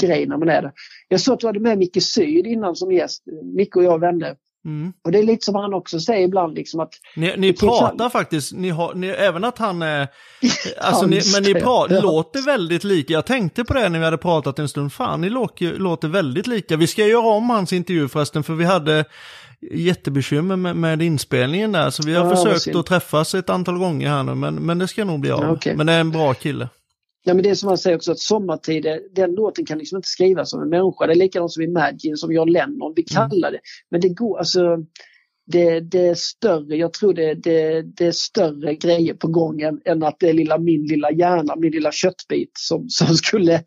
grej 0.00 0.26
när 0.26 0.36
man 0.36 0.48
är 0.48 0.62
där. 0.62 0.72
Jag 1.08 1.20
såg 1.20 1.34
att 1.34 1.40
du 1.40 1.46
hade 1.46 1.60
med 1.60 1.78
Micke 1.78 2.02
Syd 2.02 2.46
innan 2.46 2.76
som 2.76 2.92
gäst. 2.92 3.24
Micke 3.42 3.76
och 3.76 3.84
jag 3.84 4.00
vände. 4.00 4.26
vänner. 4.26 4.36
Mm. 4.64 4.92
Och 5.04 5.12
det 5.12 5.18
är 5.18 5.22
lite 5.22 5.44
som 5.44 5.54
han 5.54 5.74
också 5.74 6.00
säger 6.00 6.24
ibland 6.24 6.54
liksom 6.54 6.80
att... 6.80 6.94
Ni, 7.16 7.34
ni 7.36 7.52
pratar 7.52 8.08
faktiskt, 8.08 8.52
ni 8.52 8.70
har, 8.70 8.94
ni, 8.94 9.06
även 9.06 9.44
att 9.44 9.58
han 9.58 9.82
är... 9.82 10.08
alltså 10.80 11.06
ni, 11.06 11.20
men 11.34 11.42
ni 11.42 11.54
pratar, 11.54 12.02
låter 12.02 12.42
väldigt 12.42 12.84
lika. 12.84 13.12
Jag 13.12 13.26
tänkte 13.26 13.64
på 13.64 13.74
det 13.74 13.88
när 13.88 13.98
vi 13.98 14.04
hade 14.04 14.18
pratat 14.18 14.58
en 14.58 14.68
stund. 14.68 14.92
Fan, 14.92 15.20
ni 15.20 15.30
låter, 15.30 15.78
låter 15.78 16.08
väldigt 16.08 16.46
lika. 16.46 16.76
Vi 16.76 16.86
ska 16.86 17.06
göra 17.06 17.26
om 17.26 17.50
hans 17.50 17.72
intervju 17.72 18.08
förresten, 18.08 18.42
för 18.42 18.54
vi 18.54 18.64
hade 18.64 19.04
jättebekymmer 19.72 20.56
med, 20.56 20.76
med 20.76 21.02
inspelningen 21.02 21.72
där. 21.72 21.90
Så 21.90 22.02
vi 22.06 22.14
har 22.14 22.24
ja, 22.24 22.36
försökt 22.36 22.76
att 22.76 22.86
träffas 22.86 23.34
ett 23.34 23.50
antal 23.50 23.78
gånger 23.78 24.08
här 24.08 24.22
nu, 24.22 24.34
men, 24.34 24.54
men 24.54 24.78
det 24.78 24.88
ska 24.88 25.04
nog 25.04 25.20
bli 25.20 25.30
av. 25.30 25.42
Ja, 25.42 25.50
okay. 25.50 25.76
Men 25.76 25.86
det 25.86 25.92
är 25.92 26.00
en 26.00 26.10
bra 26.10 26.34
kille. 26.34 26.68
Ja, 27.26 27.34
men 27.34 27.42
det 27.42 27.50
är 27.50 27.54
som 27.54 27.68
man 27.68 27.78
säger 27.78 27.96
också 27.96 28.12
att 28.12 28.18
sommartid, 28.18 28.86
den 29.14 29.34
låten 29.34 29.64
kan 29.66 29.78
liksom 29.78 29.96
inte 29.96 30.08
skrivas 30.08 30.54
av 30.54 30.62
en 30.62 30.68
människa. 30.68 31.06
Det 31.06 31.12
är 31.12 31.16
likadant 31.16 31.52
som 31.52 31.62
Imagine, 31.62 32.16
som 32.16 32.32
John 32.32 32.52
Lennon, 32.52 32.92
vi 32.96 33.04
mm. 33.10 33.30
kallar 33.30 33.50
det. 33.50 33.60
Men 33.90 34.00
det 34.00 34.08
går, 34.08 34.38
alltså 34.38 34.76
det, 35.46 35.80
det 35.80 36.06
är 36.06 36.14
större, 36.14 36.76
jag 36.76 36.92
tror 36.92 37.14
det, 37.14 37.34
det, 37.34 37.82
det 37.82 38.06
är 38.06 38.12
större 38.12 38.74
grejer 38.74 39.14
på 39.14 39.28
gång 39.28 39.60
än, 39.60 39.80
än, 39.84 40.02
att 40.02 40.16
det 40.20 40.28
är 40.28 40.32
lilla, 40.32 40.58
min 40.58 40.86
lilla 40.86 41.12
hjärna, 41.12 41.56
min 41.56 41.72
lilla 41.72 41.92
köttbit 41.92 42.50
som, 42.58 42.88
som 42.88 43.14
skulle 43.14 43.62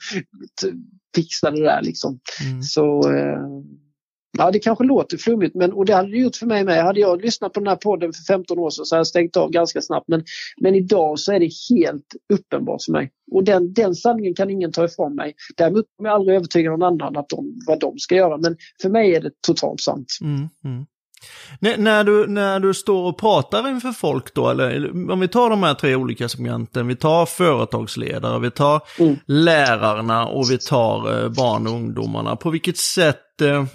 fixa 1.16 1.51
det 1.51 1.64
där 1.64 1.82
liksom. 1.82 2.20
Mm. 2.49 2.62
Så 2.62 3.12
eh, 3.14 3.39
Ja, 4.38 4.51
det 4.51 4.59
kanske 4.59 4.84
låter 4.84 5.17
flummigt 5.17 5.55
men, 5.55 5.73
och 5.73 5.86
det 5.86 5.93
hade 5.93 6.11
det 6.11 6.17
gjort 6.17 6.36
för 6.36 6.45
mig 6.45 6.63
med. 6.63 6.84
Hade 6.84 6.99
jag 6.99 7.21
lyssnat 7.21 7.53
på 7.53 7.59
den 7.59 7.67
här 7.67 7.75
podden 7.75 8.13
för 8.13 8.34
15 8.34 8.59
år 8.59 8.69
sedan 8.69 8.86
så 8.86 8.95
hade 8.95 8.99
jag 8.99 9.07
stängt 9.07 9.38
av 9.38 9.51
ganska 9.51 9.82
snabbt. 9.82 10.07
Men, 10.07 10.23
men 10.61 10.75
idag 10.75 11.19
så 11.19 11.32
är 11.32 11.39
det 11.39 11.49
helt 11.69 12.05
uppenbart 12.34 12.84
för 12.84 12.91
mig. 12.91 13.11
Och 13.32 13.43
den, 13.43 13.73
den 13.73 13.95
sanningen 13.95 14.36
kan 14.36 14.49
ingen 14.49 14.71
ta 14.71 14.86
ifrån 14.86 15.15
mig. 15.15 15.36
Däremot 15.57 15.86
kommer 15.97 16.09
jag 16.09 16.15
aldrig 16.15 16.38
övertyga 16.38 16.69
någon 16.69 16.84
annan 16.84 17.17
att 17.17 17.30
de, 17.30 17.59
vad 17.67 17.80
de 17.80 17.99
ska 17.99 18.15
göra. 18.15 18.38
Men 18.38 18.57
för 18.82 18.89
mig 18.89 19.15
är 19.15 19.21
det 19.21 19.32
totalt 19.47 19.82
sant. 19.82 20.07
Mm, 20.21 20.47
mm. 20.65 20.86
N 21.61 21.84
när, 21.84 22.03
du, 22.03 22.28
när 22.28 22.59
du 22.59 22.73
står 22.73 23.03
och 23.03 23.17
pratar 23.19 23.69
inför 23.69 23.91
folk 23.91 24.34
då, 24.34 24.49
eller 24.49 25.11
om 25.11 25.19
vi 25.19 25.28
tar 25.28 25.49
de 25.49 25.63
här 25.63 25.73
tre 25.73 25.95
olika 25.95 26.30
segmenten, 26.30 26.88
vi 26.88 26.95
tar 26.95 27.25
företagsledare, 27.25 28.39
vi 28.39 28.51
tar 28.51 28.82
mm. 28.99 29.15
lärarna 29.25 30.28
och 30.28 30.51
vi 30.51 30.57
tar 30.57 31.23
eh, 31.23 31.30
barn 31.30 31.67
och 31.67 31.73
ungdomarna. 31.73 32.36
På 32.36 32.49
vilket 32.49 32.78
sätt 32.78 33.41
eh, 33.41 33.65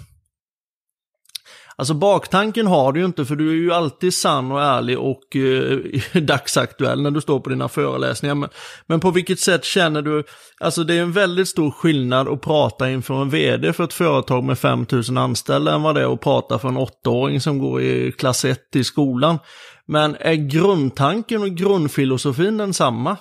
Alltså 1.75 1.93
baktanken 1.93 2.67
har 2.67 2.91
du 2.91 2.99
ju 2.99 3.05
inte 3.05 3.25
för 3.25 3.35
du 3.35 3.49
är 3.49 3.53
ju 3.53 3.73
alltid 3.73 4.13
sann 4.13 4.51
och 4.51 4.61
ärlig 4.61 4.99
och 4.99 5.35
eh, 5.35 6.21
dagsaktuell 6.21 7.01
när 7.01 7.11
du 7.11 7.21
står 7.21 7.39
på 7.39 7.49
dina 7.49 7.69
föreläsningar. 7.69 8.35
Men, 8.35 8.49
men, 8.85 8.99
på 8.99 9.11
vilket 9.11 9.39
sätt 9.39 9.63
känner 9.63 10.01
du, 10.01 10.23
alltså 10.59 10.83
det 10.83 10.93
är 10.93 11.01
en 11.01 11.11
väldigt 11.11 11.47
stor 11.47 11.71
skillnad 11.71 12.27
att 12.27 12.41
prata 12.41 12.89
inför 12.89 13.21
en 13.21 13.29
vd 13.29 13.73
för 13.73 13.83
ett 13.83 13.93
företag 13.93 14.43
med 14.43 14.59
5000 14.59 15.17
anställda 15.17 15.73
än 15.73 15.81
vad 15.81 15.95
det 15.95 16.01
är 16.01 16.13
att 16.13 16.21
prata 16.21 16.59
för 16.59 16.67
en 16.67 16.77
åttaåring 16.77 17.41
som 17.41 17.59
går 17.59 17.81
i 17.81 18.11
klass 18.11 18.45
1 18.45 18.75
i 18.75 18.83
skolan. 18.83 19.39
Men 19.85 20.15
är 20.19 20.33
grundtanken 20.33 21.41
och 21.41 21.49
grundfilosofin 21.49 22.57
densamma? 22.57 23.17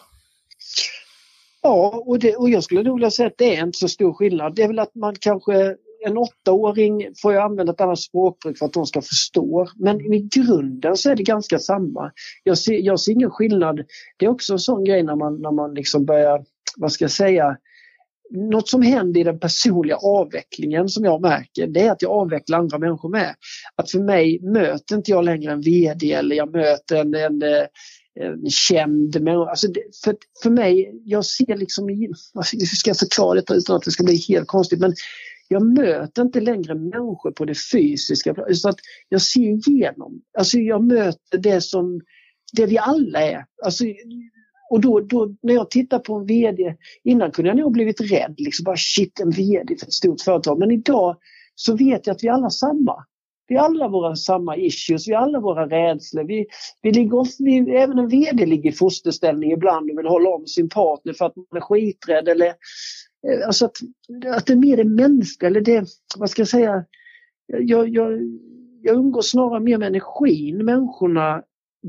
Ja, 1.62 2.02
och, 2.06 2.18
det, 2.18 2.36
och 2.36 2.50
jag 2.50 2.64
skulle 2.64 2.82
nog 2.82 2.96
vilja 2.96 3.10
säga 3.10 3.26
att 3.26 3.38
det 3.38 3.56
är 3.56 3.64
inte 3.64 3.78
så 3.78 3.88
stor 3.88 4.12
skillnad. 4.12 4.54
Det 4.54 4.62
är 4.62 4.68
väl 4.68 4.78
att 4.78 4.94
man 4.94 5.14
kanske 5.20 5.76
en 6.06 6.18
åttaåring 6.18 7.08
får 7.22 7.34
jag 7.34 7.44
använda 7.44 7.72
ett 7.72 7.80
annat 7.80 7.98
språkbruk 7.98 8.58
för 8.58 8.66
att 8.66 8.72
de 8.72 8.86
ska 8.86 9.02
förstå. 9.02 9.68
Men 9.76 10.00
i 10.00 10.28
grunden 10.34 10.96
så 10.96 11.10
är 11.10 11.16
det 11.16 11.22
ganska 11.22 11.58
samma. 11.58 12.12
Jag 12.44 12.58
ser, 12.58 12.78
jag 12.78 13.00
ser 13.00 13.12
ingen 13.12 13.30
skillnad. 13.30 13.84
Det 14.16 14.24
är 14.24 14.30
också 14.30 14.52
en 14.52 14.58
sån 14.58 14.84
grej 14.84 15.02
när 15.02 15.16
man, 15.16 15.42
när 15.42 15.52
man 15.52 15.74
liksom 15.74 16.04
börjar, 16.04 16.44
vad 16.76 16.92
ska 16.92 17.04
jag 17.04 17.10
säga, 17.10 17.56
något 18.32 18.68
som 18.68 18.82
händer 18.82 19.20
i 19.20 19.24
den 19.24 19.38
personliga 19.38 19.96
avvecklingen 19.96 20.88
som 20.88 21.04
jag 21.04 21.20
märker, 21.20 21.66
det 21.66 21.80
är 21.80 21.92
att 21.92 22.02
jag 22.02 22.10
avvecklar 22.10 22.58
andra 22.58 22.78
människor 22.78 23.08
med. 23.08 23.34
Att 23.76 23.90
för 23.90 23.98
mig 23.98 24.40
möter 24.42 24.96
inte 24.96 25.10
jag 25.10 25.24
längre 25.24 25.52
en 25.52 25.60
VD 25.60 26.12
eller 26.12 26.36
jag 26.36 26.52
möter 26.52 26.96
en, 26.96 27.14
en, 27.14 27.42
eh, 27.42 27.66
en 28.20 28.50
känd 28.50 29.22
människa. 29.22 29.50
Alltså 29.50 29.66
för, 30.04 30.16
för 30.42 30.50
mig, 30.50 31.00
jag 31.04 31.24
ser 31.24 31.56
liksom, 31.56 31.88
hur 31.88 32.14
ska 32.76 32.90
jag 32.90 32.98
förklara 32.98 33.34
detta 33.34 33.54
utan 33.54 33.76
att 33.76 33.82
det 33.82 33.90
ska 33.90 34.04
bli 34.04 34.16
helt 34.28 34.48
konstigt, 34.48 34.80
men 34.80 34.94
jag 35.52 35.66
möter 35.66 36.22
inte 36.22 36.40
längre 36.40 36.74
människor 36.74 37.30
på 37.30 37.44
det 37.44 37.54
fysiska. 37.72 38.34
Så 38.54 38.68
att 38.68 38.78
jag 39.08 39.22
ser 39.22 39.68
igenom. 39.68 40.22
Alltså 40.38 40.58
jag 40.58 40.84
möter 40.84 41.38
det 41.38 41.60
som 41.60 42.00
det 42.52 42.66
vi 42.66 42.78
alla 42.78 43.20
är. 43.20 43.44
Alltså, 43.64 43.84
och 44.70 44.80
då, 44.80 45.00
då, 45.00 45.34
när 45.42 45.54
jag 45.54 45.70
tittar 45.70 45.98
på 45.98 46.14
en 46.14 46.26
VD, 46.26 46.76
innan 47.04 47.30
kunde 47.30 47.50
jag 47.50 47.56
nog 47.56 47.72
blivit 47.72 48.00
rädd, 48.00 48.34
liksom 48.36 48.64
bara 48.64 48.76
shit 48.76 49.20
en 49.20 49.30
VD 49.30 49.76
för 49.76 49.86
ett 49.86 49.92
stort 49.92 50.20
företag. 50.20 50.58
Men 50.58 50.70
idag 50.70 51.16
så 51.54 51.76
vet 51.76 52.06
jag 52.06 52.14
att 52.14 52.24
vi 52.24 52.28
alla 52.28 52.46
är 52.46 52.50
samma. 52.50 53.04
Vi 53.48 53.56
har 53.56 53.64
alla 53.64 53.88
våra 53.88 54.16
samma 54.16 54.56
issues, 54.56 55.08
vi 55.08 55.14
har 55.14 55.22
alla 55.22 55.40
våra 55.40 55.66
rädslor. 55.66 56.24
Vi, 56.24 56.46
vi 56.82 56.92
ligger, 56.92 57.44
vi, 57.44 57.76
även 57.76 57.98
en 57.98 58.08
VD 58.08 58.46
ligger 58.46 58.70
i 58.70 58.72
fosterställning 58.72 59.52
ibland 59.52 59.90
och 59.90 59.98
vill 59.98 60.06
hålla 60.06 60.30
om 60.30 60.46
sin 60.46 60.68
partner 60.68 61.12
för 61.12 61.24
att 61.24 61.36
man 61.36 61.46
är 61.50 61.60
skiträdd. 61.60 62.28
Eller, 62.28 62.54
Eh, 63.28 63.46
alltså 63.46 63.64
att, 63.64 63.76
att 64.36 64.46
det 64.46 64.52
är 64.52 64.56
mer 64.56 64.76
det 64.76 64.84
mänskliga, 64.84 65.50
eller 65.50 65.60
det, 65.60 65.86
vad 66.16 66.30
ska 66.30 66.40
jag 66.40 66.48
säga, 66.48 66.84
jag, 67.46 67.88
jag, 67.88 68.12
jag 68.82 68.96
umgås 68.96 69.30
snarare 69.30 69.60
mer 69.60 69.78
med 69.78 69.88
energin. 69.88 70.64
Människorna 70.64 71.42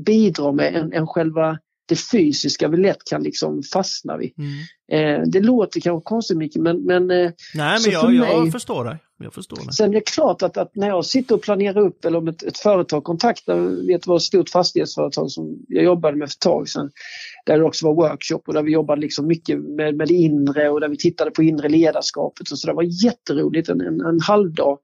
bidrar 0.06 0.52
med 0.52 0.74
än, 0.74 0.92
än 0.92 1.06
själva 1.06 1.58
det 1.86 1.96
fysiska 1.96 2.68
vi 2.68 2.76
lätt 2.76 3.04
kan 3.10 3.22
liksom 3.22 3.62
fastna 3.72 4.16
vid. 4.16 4.32
Mm. 4.38 4.50
Eh, 4.92 5.22
det 5.26 5.40
låter 5.40 5.80
kanske 5.80 6.04
konstigt 6.04 6.36
mycket 6.36 6.62
men... 6.62 6.84
men 6.84 7.10
eh, 7.10 7.30
Nej 7.54 7.78
men 7.84 7.92
jag, 7.92 8.12
mig, 8.12 8.16
jag, 8.16 8.52
förstår 8.52 8.84
dig. 8.84 8.96
jag 9.18 9.34
förstår 9.34 9.56
dig. 9.56 9.72
Sen 9.72 9.90
är 9.90 9.94
det 9.94 10.00
klart 10.00 10.42
att, 10.42 10.56
att, 10.56 10.76
när 10.76 10.88
jag 10.88 11.04
sitter 11.04 11.34
och 11.34 11.42
planerar 11.42 11.80
upp 11.80 12.04
eller 12.04 12.18
om 12.18 12.28
ett, 12.28 12.42
ett 12.42 12.58
företag 12.58 13.04
kontaktar, 13.04 13.86
vet 13.86 14.06
vad 14.06 14.16
ett 14.16 14.22
stort 14.22 14.50
fastighetsföretag 14.50 15.30
som 15.30 15.56
jag 15.68 15.84
jobbade 15.84 16.16
med 16.16 16.28
för 16.28 16.34
ett 16.34 16.40
tag 16.40 16.68
sedan. 16.68 16.90
Där 17.46 17.58
det 17.58 17.64
också 17.64 17.86
var 17.86 17.94
workshop 17.94 18.40
och 18.46 18.54
där 18.54 18.62
vi 18.62 18.72
jobbade 18.72 19.00
liksom 19.00 19.26
mycket 19.26 19.58
med, 19.58 19.96
med 19.96 20.08
det 20.08 20.14
inre 20.14 20.70
och 20.70 20.80
där 20.80 20.88
vi 20.88 20.96
tittade 20.96 21.30
på 21.30 21.42
inre 21.42 21.68
ledarskapet. 21.68 22.50
Och 22.50 22.58
så 22.58 22.66
det 22.66 22.72
var 22.72 23.04
jätteroligt 23.04 23.68
en, 23.68 23.80
en, 23.80 24.00
en 24.00 24.20
halvdag 24.20 24.78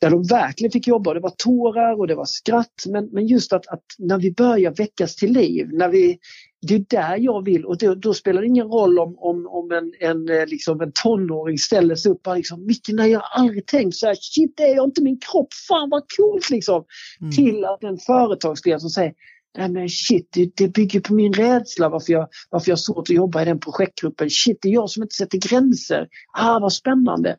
där 0.00 0.10
de 0.10 0.22
verkligen 0.22 0.72
fick 0.72 0.86
jobba. 0.86 1.14
Det 1.14 1.20
var 1.20 1.34
tårar 1.36 1.98
och 1.98 2.06
det 2.06 2.14
var 2.14 2.24
skratt. 2.24 2.84
Men, 2.88 3.06
men 3.12 3.26
just 3.26 3.52
att, 3.52 3.66
att 3.66 3.84
när 3.98 4.18
vi 4.18 4.32
börjar 4.32 4.74
väckas 4.74 5.16
till 5.16 5.32
liv, 5.32 5.68
när 5.72 5.88
vi, 5.88 6.18
det 6.62 6.74
är 6.74 6.84
där 6.88 7.16
jag 7.18 7.44
vill 7.44 7.64
och 7.64 7.78
då, 7.78 7.94
då 7.94 8.14
spelar 8.14 8.40
det 8.40 8.46
ingen 8.46 8.66
roll 8.66 8.98
om, 8.98 9.18
om, 9.18 9.46
om 9.46 9.72
en, 9.72 9.92
en, 10.10 10.28
eh, 10.28 10.46
liksom 10.46 10.80
en 10.80 10.92
tonåring 11.02 11.58
ställer 11.58 11.94
sig 11.94 12.12
upp 12.12 12.26
och 12.26 12.36
liksom 12.36 12.66
Micke, 12.66 12.88
nej 12.92 13.10
jag 13.10 13.20
har 13.20 13.42
aldrig 13.42 13.66
tänkt 13.66 13.96
så 13.96 14.06
här, 14.06 14.14
shit 14.14 14.54
det 14.56 14.62
är 14.62 14.76
jag 14.76 14.84
inte 14.84 15.02
min 15.02 15.18
kropp, 15.18 15.48
fan 15.68 15.90
vad 15.90 16.02
coolt 16.16 16.50
liksom. 16.50 16.84
Mm. 17.20 17.32
Till 17.32 17.64
att 17.64 17.84
en 17.84 17.98
företagsledare 17.98 18.80
som 18.80 18.90
säger 18.90 19.12
Nej 19.58 19.68
men 19.68 19.88
shit, 19.88 20.28
det, 20.32 20.50
det 20.56 20.68
bygger 20.68 21.00
på 21.00 21.14
min 21.14 21.32
rädsla 21.32 21.88
varför 21.88 22.12
jag, 22.12 22.28
varför 22.50 22.70
jag 22.70 22.76
har 22.76 22.80
svårt 22.80 23.10
att 23.10 23.14
jobba 23.14 23.42
i 23.42 23.44
den 23.44 23.60
projektgruppen. 23.60 24.30
Shit, 24.30 24.58
det 24.62 24.68
är 24.68 24.72
jag 24.72 24.90
som 24.90 25.02
inte 25.02 25.14
sätter 25.14 25.38
gränser. 25.38 26.08
Ah, 26.38 26.58
vad 26.58 26.72
spännande. 26.72 27.36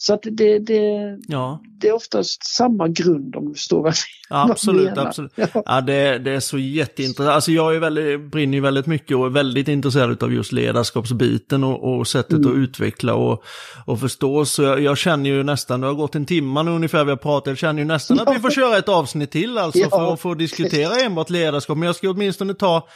Så 0.00 0.14
att 0.14 0.20
det, 0.22 0.58
det, 0.58 1.16
ja. 1.28 1.60
det 1.80 1.88
är 1.88 1.92
oftast 1.92 2.56
samma 2.56 2.88
grund 2.88 3.36
om 3.36 3.48
du 3.48 3.54
förstår 3.54 3.82
vad 3.82 3.94
jag 4.28 4.50
Absolut, 4.50 4.84
menar. 4.84 5.06
absolut. 5.06 5.32
Ja, 5.34 5.46
ja 5.66 5.80
det, 5.80 6.18
det 6.18 6.30
är 6.30 6.40
så 6.40 6.58
jätteintressant. 6.58 7.34
Alltså 7.34 7.52
jag 7.52 7.74
är 7.74 7.80
väldigt, 7.80 8.20
brinner 8.20 8.54
ju 8.54 8.60
väldigt 8.60 8.86
mycket 8.86 9.16
och 9.16 9.26
är 9.26 9.30
väldigt 9.30 9.68
intresserad 9.68 10.22
av 10.22 10.32
just 10.32 10.52
ledarskapsbiten 10.52 11.64
och, 11.64 11.98
och 11.98 12.08
sättet 12.08 12.38
mm. 12.38 12.50
att 12.50 12.56
utveckla 12.56 13.14
och, 13.14 13.44
och 13.84 14.00
förstå. 14.00 14.44
Så 14.44 14.62
jag, 14.62 14.80
jag, 14.80 14.98
känner 14.98 15.30
ju 15.30 15.42
nästan, 15.42 15.80
det 15.80 15.86
har 15.86 15.94
gått 15.94 16.14
en 16.14 16.26
timme 16.26 16.62
nu 16.62 16.70
ungefär 16.70 17.04
vi 17.04 17.10
har 17.10 17.16
pratat, 17.16 17.46
jag 17.46 17.58
känner 17.58 17.82
ju 17.82 17.88
nästan 17.88 18.20
att 18.20 18.34
vi 18.34 18.40
får 18.40 18.50
köra 18.50 18.78
ett 18.78 18.88
avsnitt 18.88 19.30
till 19.30 19.58
alltså 19.58 19.90
för 19.90 20.12
att 20.12 20.20
få 20.20 20.34
diskutera 20.34 21.00
enbart 21.00 21.30
ledarskap. 21.30 21.78
Men 21.78 21.86
jag 21.86 21.96
ska 21.96 22.10
åtminstone 22.10 22.54
ta 22.54 22.88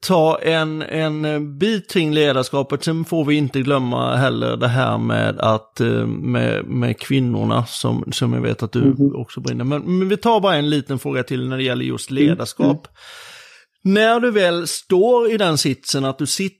ta 0.00 0.38
en, 0.38 0.82
en 0.82 1.58
bit 1.58 1.90
kring 1.90 2.14
ledarskapet. 2.14 2.84
Sen 2.84 3.04
får 3.04 3.24
vi 3.24 3.34
inte 3.34 3.60
glömma 3.60 4.16
heller 4.16 4.56
det 4.56 4.68
här 4.68 4.98
med 4.98 5.40
att 5.40 5.80
eh, 5.80 6.06
med, 6.06 6.64
med 6.64 6.98
kvinnorna 6.98 7.66
som, 7.66 8.12
som 8.12 8.32
jag 8.32 8.40
vet 8.40 8.62
att 8.62 8.72
du 8.72 8.82
mm. 8.82 9.16
också 9.16 9.40
brinner. 9.40 9.64
Men, 9.64 9.98
men, 9.98 10.08
vi 10.08 10.16
tar 10.16 10.40
bara 10.40 10.56
en 10.56 10.70
liten 10.70 10.98
fråga 10.98 11.22
till 11.22 11.48
när 11.48 11.56
det 11.56 11.62
gäller 11.62 11.84
just 11.84 12.10
mm. 12.10 12.24
ledarskap. 12.24 12.86
Mm. 12.86 13.94
När 13.94 14.20
du 14.20 14.30
väl 14.30 14.66
står 14.66 15.30
i 15.30 15.36
den 15.36 15.58
sitsen 15.58 16.04
att 16.04 16.18
du 16.18 16.26
sitter 16.26 16.58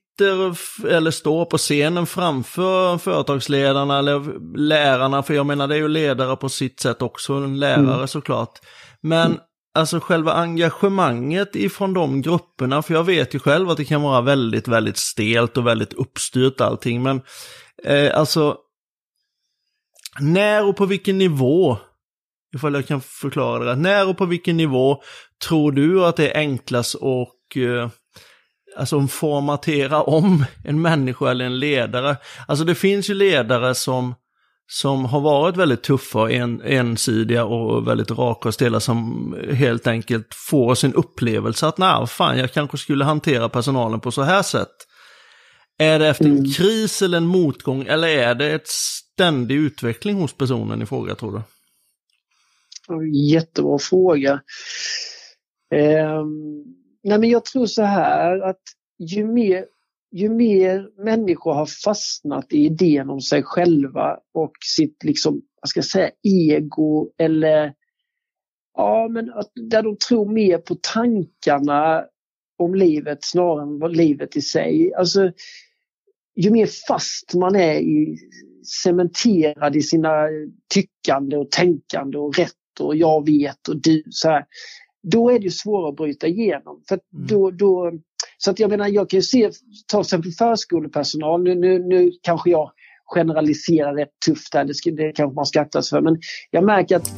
eller 0.89 1.11
står 1.11 1.45
på 1.45 1.59
scenen 1.59 2.07
framför 2.07 2.99
företagsledarna 2.99 3.99
eller 3.99 4.41
lärarna, 4.59 5.23
för 5.23 5.35
jag 5.35 5.47
menar 5.47 5.69
det 5.69 5.75
är 5.75 5.79
ju 5.79 5.89
ledare 5.89 6.37
på 6.37 6.49
sitt 6.49 6.81
sätt 6.81 7.03
också, 7.03 7.33
en 7.33 7.59
lärare 7.59 7.95
mm. 7.95 8.09
såklart. 8.09 8.59
Men 9.01 9.27
mm 9.27 9.39
alltså 9.75 10.01
själva 10.01 10.33
engagemanget 10.33 11.57
ifrån 11.57 11.95
de 11.95 12.23
grupperna, 12.23 12.83
för 12.83 12.95
jag 12.95 13.05
vet 13.05 13.35
ju 13.35 13.39
själv 13.39 13.71
att 13.71 13.77
det 13.77 13.85
kan 13.85 14.03
vara 14.03 14.21
väldigt, 14.21 14.69
väldigt 14.69 14.97
stelt 14.97 15.57
och 15.57 15.67
väldigt 15.67 15.93
uppstyrt 15.93 16.61
allting, 16.61 17.03
men 17.03 17.23
eh, 17.85 18.19
alltså 18.19 18.57
när 20.21 20.69
och 20.69 20.77
på 20.77 20.87
vilken 20.87 21.19
nivå, 21.19 21.79
ifall 22.55 22.75
jag 22.75 22.87
kan 22.87 23.01
förklara 23.01 23.65
det, 23.65 23.77
när 23.77 24.09
och 24.09 24.19
på 24.19 24.27
vilken 24.27 24.57
nivå 24.57 25.03
tror 25.49 25.73
du 25.73 26.05
att 26.05 26.17
det 26.17 26.31
är 26.31 26.39
enklast 26.39 26.95
och 26.95 27.57
eh, 27.57 27.89
alltså 28.77 29.07
formatera 29.07 30.03
om 30.03 30.45
en 30.65 30.83
människa 30.83 31.31
eller 31.31 31.45
en 31.45 31.59
ledare? 31.59 32.17
Alltså 32.49 32.65
det 32.65 32.75
finns 32.75 33.11
ju 33.11 33.15
ledare 33.15 33.75
som 33.75 34.15
som 34.67 35.05
har 35.05 35.21
varit 35.21 35.57
väldigt 35.57 35.83
tuffa, 35.83 36.31
en, 36.31 36.63
ensidiga 36.63 37.45
och 37.45 37.89
väldigt 37.89 38.11
raka 38.11 38.49
och 38.49 38.55
stela 38.55 38.81
som 38.81 39.35
helt 39.51 39.87
enkelt 39.87 40.35
får 40.35 40.75
sin 40.75 40.95
upplevelse 40.95 41.67
att 41.67 41.79
nej, 41.79 42.07
fan 42.07 42.39
jag 42.39 42.53
kanske 42.53 42.79
skulle 42.79 43.05
hantera 43.05 43.49
personalen 43.49 44.01
på 44.01 44.11
så 44.11 44.23
här 44.23 44.43
sätt. 44.43 44.69
Är 45.79 45.99
det 45.99 46.09
efter 46.09 46.25
en 46.25 46.39
mm. 46.39 46.51
kris 46.51 47.03
eller 47.03 47.19
en 47.19 47.27
motgång 47.27 47.87
eller 47.89 48.09
är 48.09 48.35
det 48.35 48.51
ett 48.51 48.69
ständig 48.69 49.55
utveckling 49.55 50.17
hos 50.17 50.33
personen 50.33 50.83
i 50.83 50.87
fråga 50.87 51.15
tror 51.15 51.33
du? 51.33 51.43
Jättebra 53.33 53.79
fråga. 53.79 54.33
Eh, 55.75 56.25
nej 57.05 57.19
men 57.19 57.31
jag 57.31 57.45
tror 57.45 57.67
så 57.67 57.83
här 57.83 58.41
att 58.41 58.61
ju 58.99 59.27
mer 59.27 59.65
ju 60.13 60.29
mer 60.29 60.89
människor 61.05 61.53
har 61.53 61.67
fastnat 61.67 62.53
i 62.53 62.65
idén 62.65 63.11
om 63.11 63.21
sig 63.21 63.43
själva 63.43 64.19
och 64.35 64.53
sitt 64.65 65.05
liksom, 65.05 65.43
vad 65.61 65.69
ska 65.69 65.79
jag 65.79 65.85
säga, 65.85 66.11
ego 66.23 67.11
eller 67.19 67.75
ja, 68.75 69.09
men 69.11 69.33
att, 69.33 69.51
där 69.55 69.83
de 69.83 69.97
tror 69.97 70.33
mer 70.33 70.59
på 70.59 70.75
tankarna 70.75 72.05
om 72.59 72.75
livet 72.75 73.19
snarare 73.25 73.63
än 73.63 73.79
vad 73.79 73.97
livet 73.97 74.37
i 74.37 74.41
sig. 74.41 74.95
Alltså, 74.95 75.33
ju 76.37 76.51
mer 76.51 76.69
fast 76.89 77.35
man 77.35 77.57
är 77.57 77.75
i, 77.75 78.19
cementerad 78.83 79.77
i 79.77 79.83
sina 79.83 80.29
tyckande 80.75 81.37
och 81.37 81.51
tänkande 81.51 82.19
och 82.19 82.39
rätt 82.39 82.81
och 82.81 82.97
jag 82.97 83.27
vet 83.27 83.69
och 83.69 83.77
du 83.77 84.03
så 84.11 84.29
här, 84.29 84.45
då 85.03 85.31
är 85.31 85.39
det 85.39 85.51
svårare 85.51 85.89
att 85.89 85.97
bryta 85.97 86.27
igenom. 86.27 86.83
För 86.89 86.99
mm. 87.15 87.27
då, 87.27 87.51
då, 87.51 87.93
så 88.39 88.51
att 88.51 88.59
jag 88.59 88.71
menar, 88.71 88.89
jag 88.89 89.11
kan 89.11 89.19
ju 89.19 89.23
se, 89.23 89.51
ta 89.87 89.99
till 89.99 90.07
exempel 90.07 90.33
förskolepersonal, 90.33 91.43
nu, 91.43 91.55
nu, 91.55 91.79
nu 91.79 92.11
kanske 92.23 92.51
jag 92.51 92.71
generaliserar 93.15 93.95
rätt 93.95 94.21
tufft 94.27 94.55
här, 94.55 94.65
det, 94.65 94.91
det 94.91 95.13
kanske 95.13 95.35
man 95.35 95.47
ska 95.47 95.61
akta 95.61 95.83
sig 95.83 95.97
för, 95.97 96.01
men 96.01 96.21
jag 96.51 96.65
märker 96.65 96.97
att 96.97 97.09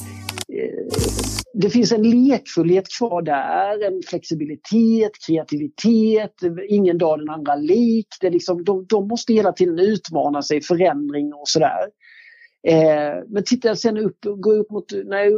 eh, 0.48 1.24
det 1.54 1.70
finns 1.70 1.92
en 1.92 2.02
lekfullhet 2.02 2.84
kvar 2.98 3.22
där, 3.22 3.86
en 3.86 4.02
flexibilitet, 4.02 5.12
kreativitet, 5.26 6.34
ingen 6.68 6.98
dag 6.98 7.18
den 7.18 7.30
andra 7.30 7.54
lik. 7.54 8.06
Det 8.20 8.30
liksom, 8.30 8.64
de, 8.64 8.86
de 8.88 9.08
måste 9.08 9.32
hela 9.32 9.52
tiden 9.52 9.78
utmana 9.78 10.42
sig, 10.42 10.60
förändring 10.60 11.34
och 11.34 11.48
sådär. 11.48 11.80
Eh, 12.66 13.24
men 13.28 13.44
tittar 13.44 13.68
jag 13.68 13.78
sen 13.78 13.98
upp, 13.98 14.18
går 14.22 14.58
upp 14.58 14.70
mot, 14.70 14.92
när 15.04 15.18
jag 15.18 15.32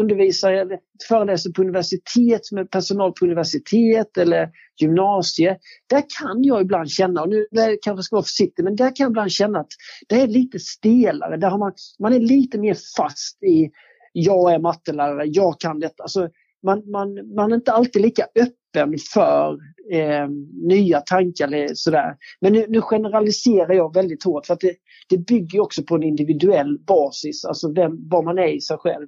undervisar 0.00 0.52
eller 0.52 0.78
föreläser 1.08 1.50
på 1.50 1.62
universitet 1.62 2.52
med 2.52 2.70
personal 2.70 3.12
på 3.12 3.24
universitet 3.24 4.18
eller 4.18 4.50
gymnasie. 4.80 5.58
Där 5.90 6.02
kan 6.20 6.44
jag 6.44 6.62
ibland 6.62 6.90
känna, 6.90 7.22
och 7.22 7.28
nu 7.28 7.46
jag 7.50 7.78
kanske 7.82 8.02
ska 8.02 8.16
vara 8.16 8.24
försiktig, 8.24 8.64
men 8.64 8.76
där 8.76 8.96
kan 8.96 9.04
jag 9.04 9.10
ibland 9.10 9.32
känna 9.32 9.60
att 9.60 9.70
det 10.08 10.20
är 10.20 10.26
lite 10.26 10.58
stelare. 10.58 11.36
Där 11.36 11.50
har 11.50 11.58
man, 11.58 11.72
man 11.98 12.12
är 12.12 12.20
lite 12.20 12.58
mer 12.58 12.76
fast 12.96 13.42
i 13.42 13.70
jag 14.12 14.54
är 14.54 14.58
mattelärare, 14.58 15.24
jag 15.26 15.60
kan 15.60 15.80
detta. 15.80 16.02
Alltså, 16.02 16.28
man, 16.62 16.90
man, 16.90 17.34
man 17.34 17.52
är 17.52 17.56
inte 17.56 17.72
alltid 17.72 18.02
lika 18.02 18.22
öppen 18.22 18.61
öppen 18.72 18.98
för 19.12 19.58
eh, 19.92 20.28
nya 20.68 21.00
tankar 21.00 21.46
eller 21.46 21.74
sådär. 21.74 22.16
Men 22.40 22.52
nu, 22.52 22.66
nu, 22.68 22.80
generaliserar 22.80 23.74
jag 23.74 23.94
väldigt 23.94 24.24
hårt 24.24 24.46
för 24.46 24.54
att 24.54 24.60
det, 24.60 24.74
det 25.08 25.18
bygger 25.18 25.60
också 25.60 25.82
på 25.82 25.94
en 25.94 26.02
individuell 26.02 26.78
basis, 26.78 27.44
alltså 27.44 27.72
vem, 27.72 28.08
vad 28.08 28.24
man 28.24 28.38
är 28.38 28.56
i 28.56 28.60
sig 28.60 28.76
själv. 28.76 29.06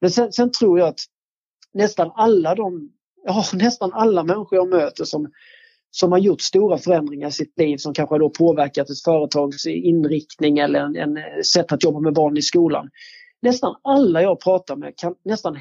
Men 0.00 0.10
sen, 0.10 0.32
sen 0.32 0.50
tror 0.50 0.78
jag 0.78 0.88
att 0.88 1.00
nästan 1.74 2.10
alla 2.14 2.54
de, 2.54 2.90
ja, 3.24 3.44
nästan 3.52 3.92
alla 3.92 4.24
människor 4.24 4.58
jag 4.58 4.68
möter 4.68 5.04
som, 5.04 5.30
som 5.90 6.12
har 6.12 6.18
gjort 6.18 6.40
stora 6.40 6.78
förändringar 6.78 7.28
i 7.28 7.32
sitt 7.32 7.58
liv 7.58 7.76
som 7.76 7.94
kanske 7.94 8.18
då 8.18 8.30
påverkat 8.30 8.90
ett 8.90 9.02
företags 9.04 9.66
inriktning 9.66 10.58
eller 10.58 10.80
en, 10.80 10.96
en 10.96 11.16
eh, 11.16 11.22
sätt 11.54 11.72
att 11.72 11.84
jobba 11.84 12.00
med 12.00 12.14
barn 12.14 12.36
i 12.36 12.42
skolan 12.42 12.90
nästan 13.44 13.74
alla 13.82 14.22
jag 14.22 14.40
pratar 14.40 14.76
med 14.76 14.92
kan 14.96 15.14
nästan 15.24 15.56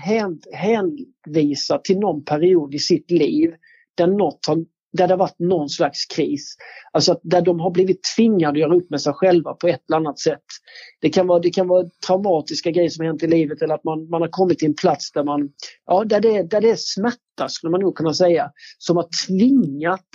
hänvisa 0.51 1.77
till 1.77 1.99
någon 1.99 2.23
period 2.23 2.75
i 2.75 2.79
sitt 2.79 3.11
liv 3.11 3.53
där, 3.95 4.07
något 4.07 4.45
har, 4.47 4.55
där 4.93 5.07
det 5.07 5.13
har 5.13 5.17
varit 5.17 5.39
någon 5.39 5.69
slags 5.69 6.05
kris. 6.05 6.55
Alltså 6.91 7.19
där 7.23 7.41
de 7.41 7.59
har 7.59 7.71
blivit 7.71 7.99
tvingade 8.17 8.51
att 8.51 8.59
göra 8.59 8.75
upp 8.75 8.89
med 8.89 9.01
sig 9.01 9.13
själva 9.13 9.53
på 9.53 9.67
ett 9.67 9.81
eller 9.89 9.97
annat 9.97 10.19
sätt. 10.19 10.43
Det 11.01 11.09
kan 11.09 11.27
vara, 11.27 11.39
det 11.39 11.49
kan 11.49 11.67
vara 11.67 11.89
traumatiska 12.07 12.71
grejer 12.71 12.89
som 12.89 13.05
har 13.05 13.07
hänt 13.07 13.23
i 13.23 13.27
livet 13.27 13.61
eller 13.61 13.75
att 13.75 13.83
man, 13.83 14.09
man 14.09 14.21
har 14.21 14.29
kommit 14.29 14.59
till 14.59 14.67
en 14.67 14.75
plats 14.75 15.11
där 15.11 15.23
man, 15.23 15.49
ja 15.85 16.03
där 16.03 16.19
det, 16.19 16.43
där 16.43 16.61
det 16.61 16.69
är 16.69 16.77
smärta 16.77 17.49
skulle 17.49 17.71
man 17.71 17.81
nog 17.81 17.95
kunna 17.95 18.13
säga, 18.13 18.51
som 18.77 18.97
har 18.97 19.07
tvingat 19.27 20.07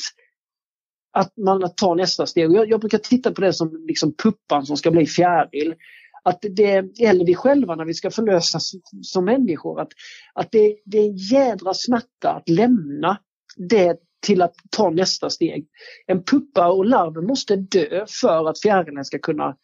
att 1.13 1.37
man 1.37 1.75
tar 1.77 1.95
nästa 1.95 2.27
steg. 2.27 2.53
Jag, 2.53 2.71
jag 2.71 2.81
brukar 2.81 2.99
titta 2.99 3.33
på 3.33 3.41
det 3.41 3.53
som 3.53 3.85
liksom 3.89 4.15
puppan 4.23 4.67
som 4.67 4.77
ska 4.77 4.91
bli 4.91 5.07
fjäril 5.07 5.75
att 6.23 6.39
det, 6.41 7.01
eller 7.01 7.25
vi 7.25 7.35
själva 7.35 7.75
när 7.75 7.85
vi 7.85 7.95
ska 7.95 8.11
förlösas 8.11 8.73
som 9.03 9.25
människor, 9.25 9.81
att, 9.81 9.89
att 10.35 10.49
det, 10.53 10.77
det 10.85 10.99
är 10.99 11.05
en 11.05 11.17
jädra 11.17 11.75
smärta 11.75 12.31
att 12.31 12.49
lämna 12.49 13.19
det 13.57 13.97
till 14.21 14.43
att 14.43 14.55
ta 14.71 14.91
nästa 14.91 15.31
steg. 15.31 15.67
En 16.07 16.23
puppa 16.23 16.69
och 16.69 16.87
larven 16.87 17.27
måste 17.27 17.57
dö 17.57 18.05
för 18.09 18.49
att 18.49 18.61
fjärilen 18.61 19.05
ska 19.05 19.19
kunna 19.19 19.57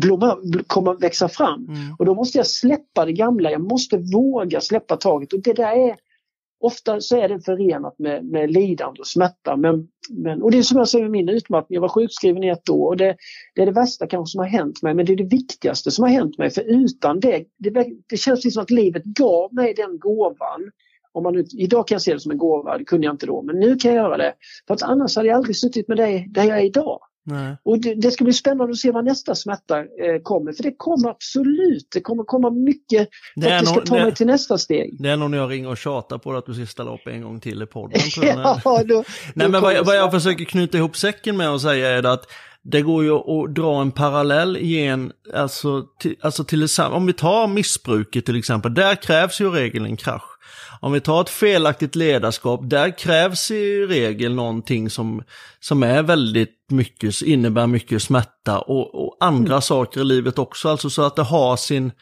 blomma, 0.00 0.38
komma, 0.66 0.94
växa 0.94 1.28
fram. 1.28 1.66
Mm. 1.68 1.94
Och 1.98 2.04
då 2.04 2.14
måste 2.14 2.38
jag 2.38 2.46
släppa 2.46 3.04
det 3.04 3.12
gamla, 3.12 3.50
jag 3.50 3.60
måste 3.60 3.98
våga 3.98 4.60
släppa 4.60 4.96
taget. 4.96 5.32
Och 5.32 5.42
det 5.42 5.52
där 5.52 5.88
är 5.88 5.96
Ofta 6.60 7.00
så 7.00 7.16
är 7.16 7.28
det 7.28 7.40
förenat 7.40 7.98
med, 7.98 8.24
med 8.24 8.50
lidande 8.50 9.00
och 9.00 9.06
smärta. 9.06 9.56
Men, 9.56 9.88
men, 10.10 10.42
och 10.42 10.50
det 10.50 10.58
är 10.58 10.62
som 10.62 10.78
jag 10.78 10.88
säger 10.88 11.04
med 11.04 11.10
min 11.10 11.28
utmattning, 11.28 11.74
jag 11.74 11.80
var 11.80 11.88
sjukskriven 11.88 12.44
i 12.44 12.48
ett 12.48 12.68
år 12.68 12.86
och 12.86 12.96
det, 12.96 13.16
det, 13.54 13.62
är 13.62 13.66
det 13.66 13.72
värsta 13.72 14.06
kanske 14.06 14.32
som 14.32 14.38
har 14.38 14.46
hänt 14.46 14.82
mig 14.82 14.94
men 14.94 15.06
det 15.06 15.12
är 15.12 15.16
det 15.16 15.24
viktigaste 15.24 15.90
som 15.90 16.02
har 16.02 16.10
hänt 16.10 16.38
mig 16.38 16.50
för 16.50 16.62
utan 16.62 17.20
det, 17.20 17.44
det, 17.58 17.86
det 18.06 18.16
känns 18.16 18.54
som 18.54 18.62
att 18.62 18.70
livet 18.70 19.04
gav 19.04 19.54
mig 19.54 19.74
den 19.74 19.98
gåvan 19.98 20.70
om 21.16 21.22
man 21.22 21.44
idag 21.58 21.88
kan 21.88 21.94
jag 21.94 22.02
se 22.02 22.14
det 22.14 22.20
som 22.20 22.32
en 22.32 22.38
gåva, 22.38 22.78
det 22.78 22.84
kunde 22.84 23.06
jag 23.06 23.14
inte 23.14 23.26
då, 23.26 23.42
men 23.42 23.60
nu 23.60 23.76
kan 23.76 23.94
jag 23.94 24.04
göra 24.04 24.16
det. 24.16 24.34
För 24.66 24.74
att 24.74 24.82
annars 24.82 25.16
hade 25.16 25.28
jag 25.28 25.36
aldrig 25.36 25.56
suttit 25.56 25.88
med 25.88 25.96
dig 25.96 26.26
där 26.30 26.44
jag 26.44 26.58
är 26.58 26.64
idag. 26.64 27.00
Nej. 27.28 27.56
Och 27.62 27.78
det, 27.78 27.94
det, 27.94 28.10
ska 28.10 28.24
bli 28.24 28.32
spännande 28.32 28.72
att 28.72 28.76
se 28.78 28.90
vad 28.90 29.04
nästa 29.04 29.34
smärta 29.34 29.78
eh, 29.78 30.22
kommer. 30.22 30.52
För 30.52 30.62
det 30.62 30.74
kommer 30.76 31.08
absolut, 31.08 31.88
det 31.94 32.00
kommer 32.00 32.24
komma 32.24 32.50
mycket 32.50 33.08
för 33.42 33.50
att 33.50 33.62
vi 33.62 33.66
ska 33.66 33.80
ta 33.80 33.96
det, 33.96 34.02
mig 34.02 34.14
till 34.14 34.26
nästa 34.26 34.58
steg. 34.58 34.96
Det 35.02 35.08
är 35.08 35.16
nog 35.16 35.30
när 35.30 35.38
jag 35.38 35.50
ringer 35.50 35.68
och 35.68 35.78
tjatar 35.78 36.18
på 36.18 36.32
att 36.32 36.46
du 36.46 36.54
ska 36.54 36.66
ställa 36.66 36.94
upp 36.94 37.06
en 37.06 37.22
gång 37.22 37.40
till 37.40 37.62
i 37.62 37.66
podden. 37.66 38.00
ja, 38.22 38.60
då, 38.64 38.82
då 38.94 39.04
Nej, 39.34 39.48
men 39.48 39.62
vad 39.62 39.74
jag, 39.74 39.84
vad 39.84 39.96
jag 39.96 40.12
försöker 40.12 40.44
knyta 40.44 40.78
ihop 40.78 40.96
säcken 40.96 41.36
med 41.36 41.48
att 41.48 41.62
säga 41.62 41.88
är 41.88 42.06
att 42.06 42.26
det 42.62 42.82
går 42.82 43.04
ju 43.04 43.12
att 43.12 43.54
dra 43.54 43.80
en 43.80 43.90
parallell 43.90 44.56
igen, 44.56 45.12
alltså, 45.34 45.84
till, 46.00 46.16
alltså 46.20 46.44
till 46.44 46.66
om 46.90 47.06
vi 47.06 47.12
tar 47.12 47.46
missbruket 47.46 48.26
till 48.26 48.38
exempel, 48.38 48.74
där 48.74 48.94
krävs 48.94 49.40
ju 49.40 49.46
i 49.46 49.50
regel 49.50 49.84
en 49.84 49.96
krasch. 49.96 50.35
Om 50.80 50.92
vi 50.92 51.00
tar 51.00 51.20
ett 51.20 51.30
felaktigt 51.30 51.96
ledarskap, 51.96 52.60
där 52.62 52.98
krävs 52.98 53.50
i 53.50 53.86
regel 53.86 54.34
någonting 54.34 54.90
som, 54.90 55.22
som 55.60 55.82
är 55.82 56.02
väldigt 56.02 56.66
mycket, 56.70 57.22
innebär 57.22 57.66
mycket 57.66 58.02
smärta 58.02 58.58
och, 58.58 58.94
och 58.94 59.16
andra 59.20 59.52
mm. 59.52 59.62
saker 59.62 60.00
i 60.00 60.04
livet 60.04 60.38
också, 60.38 60.68
alltså 60.68 60.90
så 60.90 61.02
att 61.02 61.16
det 61.16 61.22
har 61.22 61.56
sin 61.56 61.92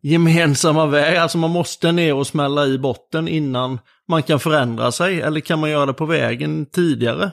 gemensamma 0.00 0.86
väg, 0.86 1.16
alltså 1.16 1.38
man 1.38 1.50
måste 1.50 1.92
ner 1.92 2.14
och 2.14 2.26
smälla 2.26 2.66
i 2.66 2.78
botten 2.78 3.28
innan 3.28 3.78
man 4.08 4.22
kan 4.22 4.40
förändra 4.40 4.92
sig, 4.92 5.20
eller 5.20 5.40
kan 5.40 5.58
man 5.58 5.70
göra 5.70 5.86
det 5.86 5.92
på 5.92 6.06
vägen 6.06 6.66
tidigare? 6.66 7.30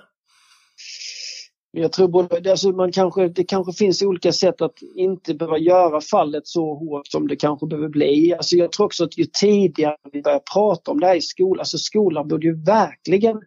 Jag 1.78 1.92
tror 1.92 2.08
både, 2.08 2.52
alltså 2.52 2.70
man 2.70 2.92
kanske, 2.92 3.28
det 3.28 3.44
kanske 3.44 3.74
finns 3.74 4.02
olika 4.02 4.32
sätt 4.32 4.62
att 4.62 4.82
inte 4.96 5.34
behöva 5.34 5.58
göra 5.58 6.02
fallet 6.02 6.48
så 6.48 6.76
hårt 6.76 7.08
som 7.08 7.28
det 7.28 7.36
kanske 7.36 7.68
behöver 7.68 7.90
bli. 7.90 8.34
Alltså 8.34 8.56
jag 8.56 8.72
tror 8.72 8.86
också 8.86 9.04
att 9.04 9.18
ju 9.18 9.26
tidigare 9.42 9.98
vi 10.12 10.22
börjar 10.22 10.42
prata 10.54 10.92
om 10.92 11.00
det 11.00 11.08
här 11.08 11.16
i 11.16 11.22
skolan, 11.22 11.60
alltså 11.60 11.78
skolan 11.78 12.28
borde 12.28 12.48
ju 12.48 12.64
verkligen 12.64 13.42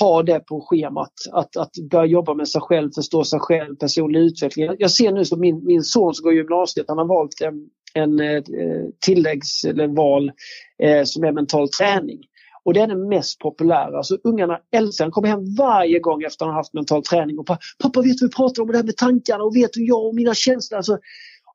ha 0.00 0.22
det 0.22 0.40
på 0.40 0.60
schemat. 0.60 1.12
Att, 1.32 1.56
att 1.56 1.70
börja 1.90 2.06
jobba 2.06 2.34
med 2.34 2.48
sig 2.48 2.60
själv, 2.60 2.90
förstå 2.94 3.24
sig 3.24 3.40
själv, 3.40 3.76
personlig 3.76 4.20
utveckling. 4.20 4.70
Jag 4.78 4.90
ser 4.90 5.12
nu 5.12 5.24
som 5.24 5.40
min, 5.40 5.64
min 5.64 5.82
son 5.82 6.14
som 6.14 6.24
går 6.24 6.32
i 6.32 6.36
gymnasiet, 6.36 6.86
han 6.88 6.98
har 6.98 7.06
valt 7.06 7.40
en, 7.40 7.68
en 7.94 8.20
eh, 8.20 8.42
tilläggs 9.06 9.64
eller 9.64 9.86
val 9.86 10.32
eh, 10.82 11.04
som 11.04 11.24
är 11.24 11.32
mental 11.32 11.68
träning. 11.68 12.18
Och 12.66 12.74
det 12.74 12.80
är 12.80 12.86
den 12.86 13.08
mest 13.08 13.38
populära. 13.38 13.96
Alltså 13.96 14.18
ungarna 14.24 14.58
älskar 14.72 15.04
den. 15.04 15.12
kommer 15.12 15.28
hem 15.28 15.54
varje 15.58 15.98
gång 15.98 16.22
efter 16.22 16.44
att 16.44 16.50
ha 16.50 16.56
haft 16.56 16.74
mental 16.74 17.02
träning 17.02 17.38
och 17.38 17.46
pappa 17.82 18.02
vet 18.02 18.18
du 18.18 18.26
vi 18.26 18.32
pratar 18.32 18.62
om 18.62 18.68
det 18.68 18.76
här 18.76 18.84
med 18.84 18.96
tankarna 18.96 19.44
och 19.44 19.56
vet 19.56 19.72
du 19.72 19.86
jag 19.86 20.06
och 20.06 20.14
mina 20.14 20.34
känslor. 20.34 20.76
Alltså, 20.76 20.98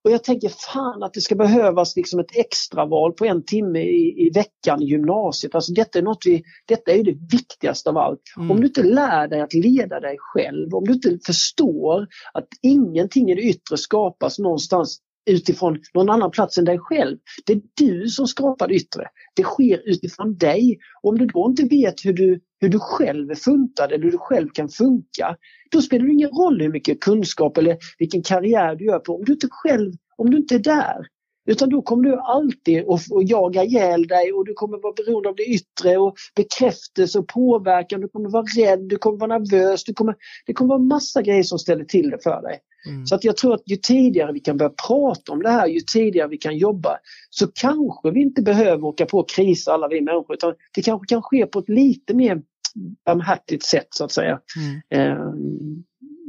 och 0.03 0.11
jag 0.11 0.23
tänker 0.23 0.49
fan 0.49 1.03
att 1.03 1.13
det 1.13 1.21
ska 1.21 1.35
behövas 1.35 1.95
liksom 1.95 2.19
ett 2.19 2.35
extraval 2.35 3.13
på 3.13 3.25
en 3.25 3.43
timme 3.43 3.79
i, 3.79 4.27
i 4.27 4.29
veckan 4.29 4.81
i 4.81 4.85
gymnasiet. 4.85 5.55
Alltså 5.55 5.73
detta 5.73 5.99
är 5.99 6.03
något 6.03 6.23
vi, 6.25 6.43
detta 6.67 6.91
är 6.91 7.03
det 7.03 7.17
viktigaste 7.31 7.89
av 7.89 7.97
allt. 7.97 8.21
Mm. 8.37 8.51
Om 8.51 8.61
du 8.61 8.67
inte 8.67 8.83
lär 8.83 9.27
dig 9.27 9.41
att 9.41 9.53
leda 9.53 9.99
dig 9.99 10.15
själv, 10.19 10.75
om 10.75 10.83
du 10.83 10.93
inte 10.93 11.19
förstår 11.25 12.07
att 12.33 12.47
ingenting 12.61 13.31
i 13.31 13.35
det 13.35 13.41
yttre 13.41 13.77
skapas 13.77 14.39
någonstans 14.39 14.99
utifrån 15.25 15.79
någon 15.93 16.09
annan 16.09 16.31
plats 16.31 16.57
än 16.57 16.65
dig 16.65 16.79
själv. 16.79 17.17
Det 17.45 17.53
är 17.53 17.61
du 17.77 18.07
som 18.07 18.27
skapar 18.27 18.67
det 18.67 18.75
yttre. 18.75 19.07
Det 19.35 19.43
sker 19.43 19.89
utifrån 19.89 20.37
dig. 20.37 20.79
Och 21.01 21.09
om 21.09 21.17
du 21.17 21.25
då 21.25 21.45
inte 21.49 21.63
vet 21.63 22.05
hur 22.05 22.13
du, 22.13 22.39
hur 22.59 22.69
du 22.69 22.79
själv 22.79 23.31
är 23.31 23.35
funtad 23.35 23.91
eller 23.91 24.03
hur 24.03 24.11
du 24.11 24.17
själv 24.17 24.49
kan 24.53 24.69
funka, 24.69 25.35
då 25.71 25.81
spelar 25.81 26.05
det 26.05 26.13
ingen 26.13 26.29
roll 26.29 26.61
hur 26.61 26.71
mycket 26.71 26.99
kunskap 26.99 27.57
eller 27.57 27.77
vilken 27.99 28.23
karriär 28.23 28.75
du 28.75 28.85
gör 28.85 28.99
på 28.99 29.15
om 29.15 29.25
du 29.25 29.33
inte 29.33 29.47
själv, 29.51 29.93
om 30.17 30.29
du 30.29 30.37
inte 30.37 30.55
är 30.55 30.59
där. 30.59 31.07
Utan 31.45 31.69
då 31.69 31.81
kommer 31.81 32.03
du 32.03 32.15
alltid 32.15 32.89
att, 32.89 33.29
jaga 33.29 33.63
ihjäl 33.63 34.07
dig 34.07 34.33
och 34.33 34.45
du 34.45 34.53
kommer 34.53 34.77
vara 34.77 34.93
beroende 34.93 35.29
av 35.29 35.35
det 35.35 35.43
yttre 35.43 35.97
och 35.97 36.15
bekräftelse 36.35 37.19
och 37.19 37.27
påverkan. 37.27 38.01
Du 38.01 38.07
kommer 38.07 38.29
vara 38.29 38.45
rädd, 38.57 38.79
du 38.79 38.97
kommer 38.97 39.17
vara 39.17 39.37
nervös. 39.37 39.83
Du 39.83 39.93
kommer, 39.93 40.15
det 40.45 40.53
kommer 40.53 40.69
vara 40.69 40.79
massa 40.79 41.21
grejer 41.21 41.43
som 41.43 41.59
ställer 41.59 41.85
till 41.85 42.09
det 42.09 42.23
för 42.23 42.41
dig. 42.41 42.59
Mm. 42.87 43.05
Så 43.05 43.15
att 43.15 43.23
jag 43.23 43.37
tror 43.37 43.53
att 43.53 43.63
ju 43.65 43.75
tidigare 43.75 44.31
vi 44.31 44.39
kan 44.39 44.57
börja 44.57 44.71
prata 44.87 45.31
om 45.31 45.43
det 45.43 45.49
här, 45.49 45.67
ju 45.67 45.79
tidigare 45.79 46.27
vi 46.27 46.37
kan 46.37 46.57
jobba, 46.57 46.97
så 47.29 47.47
kanske 47.47 48.11
vi 48.11 48.21
inte 48.21 48.41
behöver 48.41 48.83
åka 48.83 49.05
på 49.05 49.23
kris 49.23 49.67
alla 49.67 49.87
vi 49.87 50.01
människor, 50.01 50.33
utan 50.33 50.53
det 50.75 50.81
kanske 50.81 51.07
kan 51.07 51.21
ske 51.21 51.45
på 51.45 51.59
ett 51.59 51.69
lite 51.69 52.13
mer 52.13 52.41
barmhärtigt 53.05 53.63
sätt 53.63 53.87
så 53.89 54.03
att 54.03 54.11
säga. 54.11 54.39
Mm. 54.57 55.11
Eh, 55.11 55.33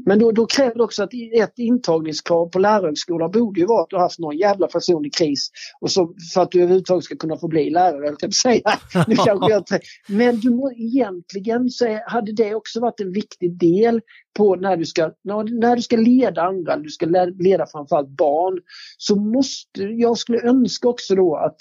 men 0.07 0.19
då, 0.19 0.33
då 0.33 0.47
kräver 0.47 0.75
det 0.75 0.83
också 0.83 1.03
att 1.03 1.11
ett 1.35 1.59
intagningskrav 1.59 2.49
på 2.49 2.59
lärarhögskolan 2.59 3.31
borde 3.31 3.61
ju 3.61 3.67
vara 3.67 3.83
att 3.83 3.91
du 3.91 3.97
har 3.97 4.03
haft 4.03 4.19
någon 4.19 4.37
jävla 4.37 4.67
person 4.67 5.07
i 5.07 5.11
kris 5.11 5.51
och 5.81 5.91
så, 5.91 6.15
för 6.35 6.41
att 6.41 6.51
du 6.51 6.59
överhuvudtaget 6.59 7.05
ska 7.05 7.17
kunna 7.17 7.37
få 7.37 7.49
bli 7.49 7.71
lärare. 7.71 8.07
Jag 8.07 8.19
kan 8.19 8.33
säga. 8.33 8.63
Nu 9.07 9.17
kanske 9.17 9.51
jag 9.51 9.65
Men 10.09 10.41
du 10.41 10.51
må, 10.51 10.73
egentligen 10.73 11.71
så 11.71 12.01
hade 12.07 12.33
det 12.33 12.55
också 12.55 12.81
varit 12.81 13.01
en 13.01 13.13
viktig 13.13 13.59
del 13.59 14.01
på 14.37 14.57
när 14.57 14.77
du 14.77 14.85
ska, 14.85 15.11
när 15.25 15.77
du 15.77 15.83
ska 15.83 15.97
leda 15.97 16.43
andra, 16.43 16.77
du 16.77 16.91
ska 16.91 17.07
leda 17.39 17.67
framförallt 17.67 18.09
barn, 18.09 18.59
så 18.99 19.17
måste, 19.17 19.83
jag 19.83 20.19
skulle 20.19 20.41
önska 20.43 20.89
också 20.89 21.15
då 21.15 21.37
att 21.37 21.57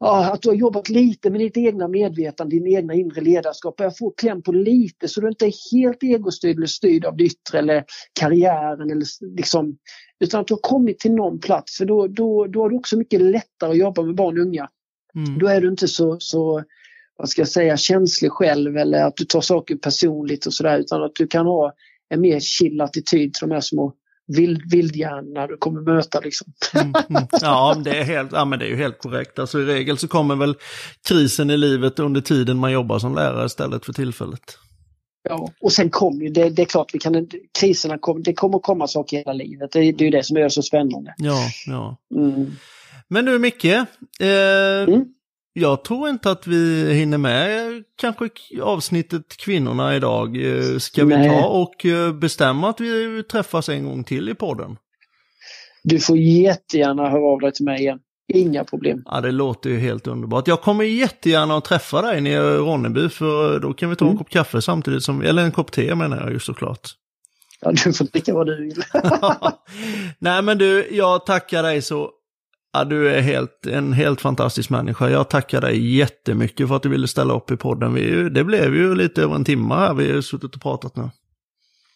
ja, 0.00 0.32
att 0.32 0.42
du 0.42 0.48
har 0.48 0.56
jobbat 0.56 0.88
lite 0.88 1.30
med 1.30 1.40
ditt 1.40 1.56
egna 1.56 1.88
medvetande, 1.88 2.56
din 2.56 2.76
egna 2.76 2.94
inre 2.94 3.20
ledarskap. 3.20 3.76
Börja 3.76 3.90
få 3.90 4.10
kläm 4.10 4.42
på 4.42 4.52
lite 4.52 5.08
så 5.08 5.20
du 5.20 5.28
inte 5.28 5.46
är 5.46 5.72
helt 5.72 6.02
egostyrd 6.02 6.56
eller 6.56 6.66
styrd 6.66 7.04
av 7.04 7.16
det 7.16 7.24
yttre 7.24 7.58
eller 7.58 7.84
karriären. 8.20 8.90
Eller 8.90 9.06
liksom, 9.36 9.78
utan 10.20 10.40
att 10.40 10.46
du 10.46 10.54
har 10.54 10.60
kommit 10.60 10.98
till 10.98 11.12
någon 11.12 11.40
plats 11.40 11.76
för 11.76 11.84
då, 11.84 12.06
då, 12.06 12.46
då 12.46 12.62
har 12.62 12.70
du 12.70 12.76
också 12.76 12.98
mycket 12.98 13.20
lättare 13.20 13.70
att 13.70 13.78
jobba 13.78 14.02
med 14.02 14.14
barn 14.14 14.38
och 14.38 14.44
unga. 14.44 14.68
Mm. 15.14 15.38
Då 15.38 15.46
är 15.46 15.60
du 15.60 15.68
inte 15.68 15.88
så, 15.88 16.16
så 16.20 16.64
vad 17.16 17.28
ska 17.28 17.40
jag 17.40 17.48
säga, 17.48 17.76
känslig 17.76 18.32
själv 18.32 18.76
eller 18.76 19.04
att 19.04 19.16
du 19.16 19.24
tar 19.24 19.40
saker 19.40 19.76
personligt 19.76 20.46
och 20.46 20.54
sådär 20.54 20.78
utan 20.78 21.02
att 21.02 21.14
du 21.14 21.26
kan 21.26 21.46
ha 21.46 21.72
en 22.08 22.20
mer 22.20 22.40
chill 22.40 22.80
attityd 22.80 23.34
till 23.34 23.48
de 23.48 23.54
här 23.54 23.60
små 23.60 23.92
vild, 24.26 24.70
vildhjärna 24.70 25.46
du 25.46 25.56
kommer 25.56 25.80
möta. 25.80 26.20
Liksom. 26.20 26.52
Mm, 26.74 26.92
mm. 27.08 27.26
Ja, 27.40 27.76
det 27.84 27.98
är 27.98 28.04
helt, 28.04 28.32
ja, 28.32 28.44
men 28.44 28.58
det 28.58 28.64
är 28.64 28.68
ju 28.68 28.76
helt 28.76 28.98
korrekt. 28.98 29.38
Alltså, 29.38 29.60
I 29.60 29.64
regel 29.64 29.98
så 29.98 30.08
kommer 30.08 30.36
väl 30.36 30.54
krisen 31.08 31.50
i 31.50 31.56
livet 31.56 31.98
under 31.98 32.20
tiden 32.20 32.58
man 32.58 32.72
jobbar 32.72 32.98
som 32.98 33.14
lärare 33.14 33.46
istället 33.46 33.84
för 33.84 33.92
tillfället. 33.92 34.58
Ja, 35.28 35.48
och 35.60 35.72
sen 35.72 35.90
kommer 35.90 36.22
ju, 36.22 36.28
det, 36.28 36.50
det 36.50 36.62
är 36.62 36.66
klart, 36.66 36.94
vi 36.94 36.98
kan, 36.98 37.28
kriserna 37.60 37.98
kom, 37.98 38.22
det 38.22 38.34
kommer 38.34 38.58
komma 38.58 38.86
saker 38.86 39.16
hela 39.16 39.32
livet. 39.32 39.72
Det, 39.72 39.78
det 39.80 40.04
är 40.04 40.06
ju 40.06 40.10
det 40.10 40.22
som 40.22 40.36
gör 40.36 40.44
det 40.44 40.50
så 40.50 40.62
spännande. 40.62 41.14
Ja, 41.16 41.38
ja. 41.66 41.96
Mm. 42.14 42.52
Men 43.08 43.24
nu 43.24 43.38
Micke, 43.38 43.64
eh, 43.64 43.84
mm. 44.20 45.04
Jag 45.60 45.84
tror 45.84 46.08
inte 46.08 46.30
att 46.30 46.46
vi 46.46 46.92
hinner 46.94 47.18
med 47.18 47.82
kanske 48.00 48.28
avsnittet 48.62 49.36
kvinnorna 49.36 49.96
idag. 49.96 50.36
Eh, 50.36 50.78
ska 50.78 51.04
vi 51.04 51.14
Nej. 51.16 51.28
ta 51.28 51.46
och 51.46 51.86
eh, 51.86 52.12
bestämma 52.12 52.68
att 52.70 52.80
vi 52.80 53.22
träffas 53.22 53.68
en 53.68 53.84
gång 53.84 54.04
till 54.04 54.28
i 54.28 54.34
podden? 54.34 54.76
Du 55.84 55.98
får 56.00 56.18
jättegärna 56.18 57.08
höra 57.10 57.24
av 57.32 57.40
dig 57.40 57.52
till 57.52 57.64
mig 57.64 57.80
igen. 57.80 57.98
Inga 58.34 58.64
problem. 58.64 59.02
Ja, 59.06 59.20
det 59.20 59.30
låter 59.32 59.70
ju 59.70 59.78
helt 59.78 60.06
underbart. 60.06 60.48
Jag 60.48 60.62
kommer 60.62 60.84
jättegärna 60.84 61.56
att 61.56 61.64
träffa 61.64 62.02
dig 62.02 62.20
nere 62.20 62.54
i 62.54 62.56
Ronneby 62.56 63.08
för 63.08 63.60
då 63.60 63.72
kan 63.72 63.90
vi 63.90 63.96
ta 63.96 64.04
en 64.04 64.08
Mm. 64.08 64.18
kopp 64.18 64.30
kaffe 64.30 64.62
samtidigt 64.62 65.02
som, 65.02 65.22
eller 65.22 65.42
en 65.42 65.52
kopp 65.52 65.72
te 65.72 65.94
menar 65.94 66.20
jag 66.20 66.32
ju 66.32 66.38
såklart. 66.40 66.88
Ja, 67.60 67.72
du 67.84 67.92
får 67.92 68.04
dricka 68.04 68.34
vad 68.34 68.46
du 68.46 68.56
vill. 68.64 68.82
Nej 70.18 70.42
men 70.42 70.58
du, 70.58 70.88
jag 70.90 71.26
tackar 71.26 71.62
dig 71.62 71.82
så. 71.82 72.10
Ja, 72.76 72.84
du 72.84 73.10
är 73.10 73.20
helt, 73.20 73.66
en 73.66 73.92
helt 73.92 74.20
fantastisk 74.20 74.70
människa. 74.70 75.08
Jag 75.08 75.30
tackar 75.30 75.60
dig 75.60 75.96
jättemycket 75.96 76.68
för 76.68 76.76
att 76.76 76.82
du 76.82 76.88
ville 76.88 77.08
ställa 77.08 77.34
upp 77.34 77.50
i 77.50 77.56
podden. 77.56 77.94
Vi, 77.94 78.28
det 78.30 78.44
blev 78.44 78.74
ju 78.74 78.94
lite 78.94 79.22
över 79.22 79.34
en 79.34 79.44
timme 79.44 79.74
här. 79.74 79.94
Vi 79.94 80.12
har 80.12 80.20
suttit 80.20 80.54
och 80.54 80.62
pratat 80.62 80.96
nu. 80.96 81.10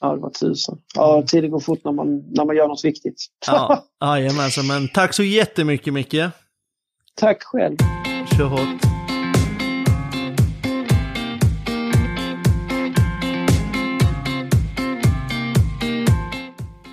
Ja, 0.00 0.14
det 0.14 0.20
var 0.20 0.30
tusen. 0.30 0.78
Ja, 0.94 1.22
tiden 1.26 1.50
går 1.50 1.60
fort 1.60 1.84
när 1.84 1.92
man, 1.92 2.22
när 2.30 2.44
man 2.44 2.56
gör 2.56 2.68
något 2.68 2.84
viktigt. 2.84 3.26
Ja, 3.46 3.84
jajamensan. 4.00 4.66
Men 4.66 4.88
tack 4.88 5.14
så 5.14 5.22
jättemycket 5.22 5.92
Micke. 5.92 6.22
Tack 7.14 7.42
själv. 7.42 7.76
Kör 8.36 8.44
hårt. 8.44 8.82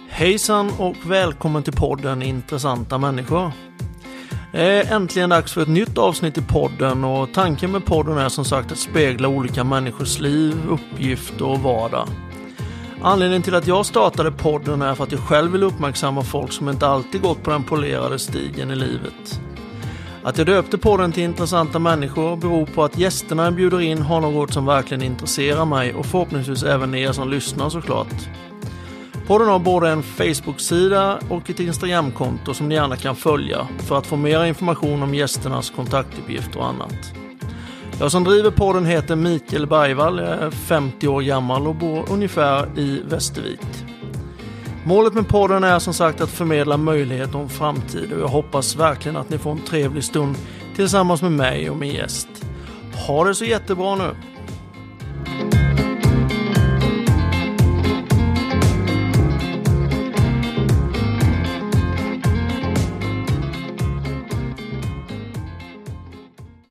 Hejsan 0.10 0.72
och 0.80 1.12
välkommen 1.12 1.64
till 1.64 1.74
podden 1.74 2.22
Intressanta 2.22 2.98
människor. 2.98 3.67
Det 4.58 4.64
är 4.64 4.96
äntligen 4.96 5.30
dags 5.30 5.54
för 5.54 5.62
ett 5.62 5.68
nytt 5.68 5.98
avsnitt 5.98 6.38
i 6.38 6.42
podden 6.42 7.04
och 7.04 7.34
tanken 7.34 7.72
med 7.72 7.86
podden 7.86 8.18
är 8.18 8.30
som 8.30 8.46
sagt 8.46 8.72
att 8.72 8.78
spegla 8.78 9.28
olika 9.28 9.64
människors 9.64 10.20
liv, 10.20 10.56
uppgifter 10.70 11.46
och 11.46 11.60
vardag. 11.60 12.08
Anledningen 13.02 13.42
till 13.42 13.56
att 13.56 13.68
jag 13.68 13.86
startade 13.86 14.32
podden 14.32 14.82
är 14.82 14.96
för 14.96 15.04
att 15.04 15.12
jag 15.12 15.22
själv 15.22 15.52
vill 15.52 15.64
uppmärksamma 15.64 16.24
folk 16.24 16.52
som 16.52 16.70
inte 16.70 16.88
alltid 16.88 17.22
gått 17.22 17.44
på 17.44 17.52
den 17.52 17.64
polerade 17.64 18.20
stigen 18.20 18.72
i 18.72 18.76
livet. 18.76 19.42
Att 20.24 20.38
jag 20.38 20.48
döpte 20.48 20.78
podden 20.78 21.12
till 21.12 21.24
Intressanta 21.24 21.80
människor 21.80 22.36
beror 22.36 22.66
på 22.66 22.84
att 22.84 22.98
gästerna 22.98 23.44
jag 23.44 23.56
bjuder 23.56 23.82
in 23.82 24.02
har 24.02 24.22
något 24.22 24.54
som 24.54 24.66
verkligen 24.66 25.04
intresserar 25.04 25.66
mig 25.66 25.94
och 25.94 26.06
förhoppningsvis 26.06 26.64
även 26.64 26.96
er 26.96 27.12
som 27.12 27.30
lyssnar 27.30 27.70
såklart. 27.70 28.30
Podden 29.28 29.48
har 29.48 29.60
både 29.60 29.90
en 29.90 30.04
Facebook-sida 30.04 31.20
och 31.30 31.50
ett 31.50 31.60
Instagram-konto 31.60 32.54
som 32.54 32.70
ni 32.70 32.76
gärna 32.76 32.96
kan 32.96 33.16
följa 33.16 33.68
för 33.78 33.98
att 33.98 34.08
få 34.08 34.16
mer 34.16 34.46
information 34.46 35.04
om 35.04 35.14
gästernas 35.14 35.70
kontaktuppgifter 35.70 36.60
och 36.60 36.68
annat. 36.68 37.14
Jag 38.00 38.12
som 38.12 38.24
driver 38.24 38.52
podden 38.52 38.86
heter 38.86 39.16
Mikael 39.16 39.68
Bergvall, 39.68 40.20
jag 40.20 40.30
är 40.30 40.52
50 40.52 41.08
år 41.08 41.22
gammal 41.22 41.68
och 41.68 41.76
bor 41.76 42.06
ungefär 42.12 42.80
i 42.80 43.02
Västervik. 43.06 43.60
Målet 44.86 45.14
med 45.14 45.28
podden 45.28 45.64
är 45.64 45.80
som 45.80 45.94
sagt 45.94 46.22
att 46.22 46.30
förmedla 46.30 46.78
möjligheter 46.78 47.38
om 47.38 47.50
framtid 47.50 48.14
och 48.14 48.20
jag 48.20 48.28
hoppas 48.28 48.76
verkligen 48.76 49.18
att 49.18 49.30
ni 49.30 49.38
får 49.38 49.52
en 49.52 49.62
trevlig 49.62 50.04
stund 50.04 50.36
tillsammans 50.76 51.22
med 51.22 51.32
mig 51.32 51.70
och 51.70 51.78
min 51.78 51.94
gäst. 51.94 52.28
Ha 53.08 53.24
det 53.24 53.36
så 53.36 53.46
jättebra 53.46 53.96
nu! 53.96 54.16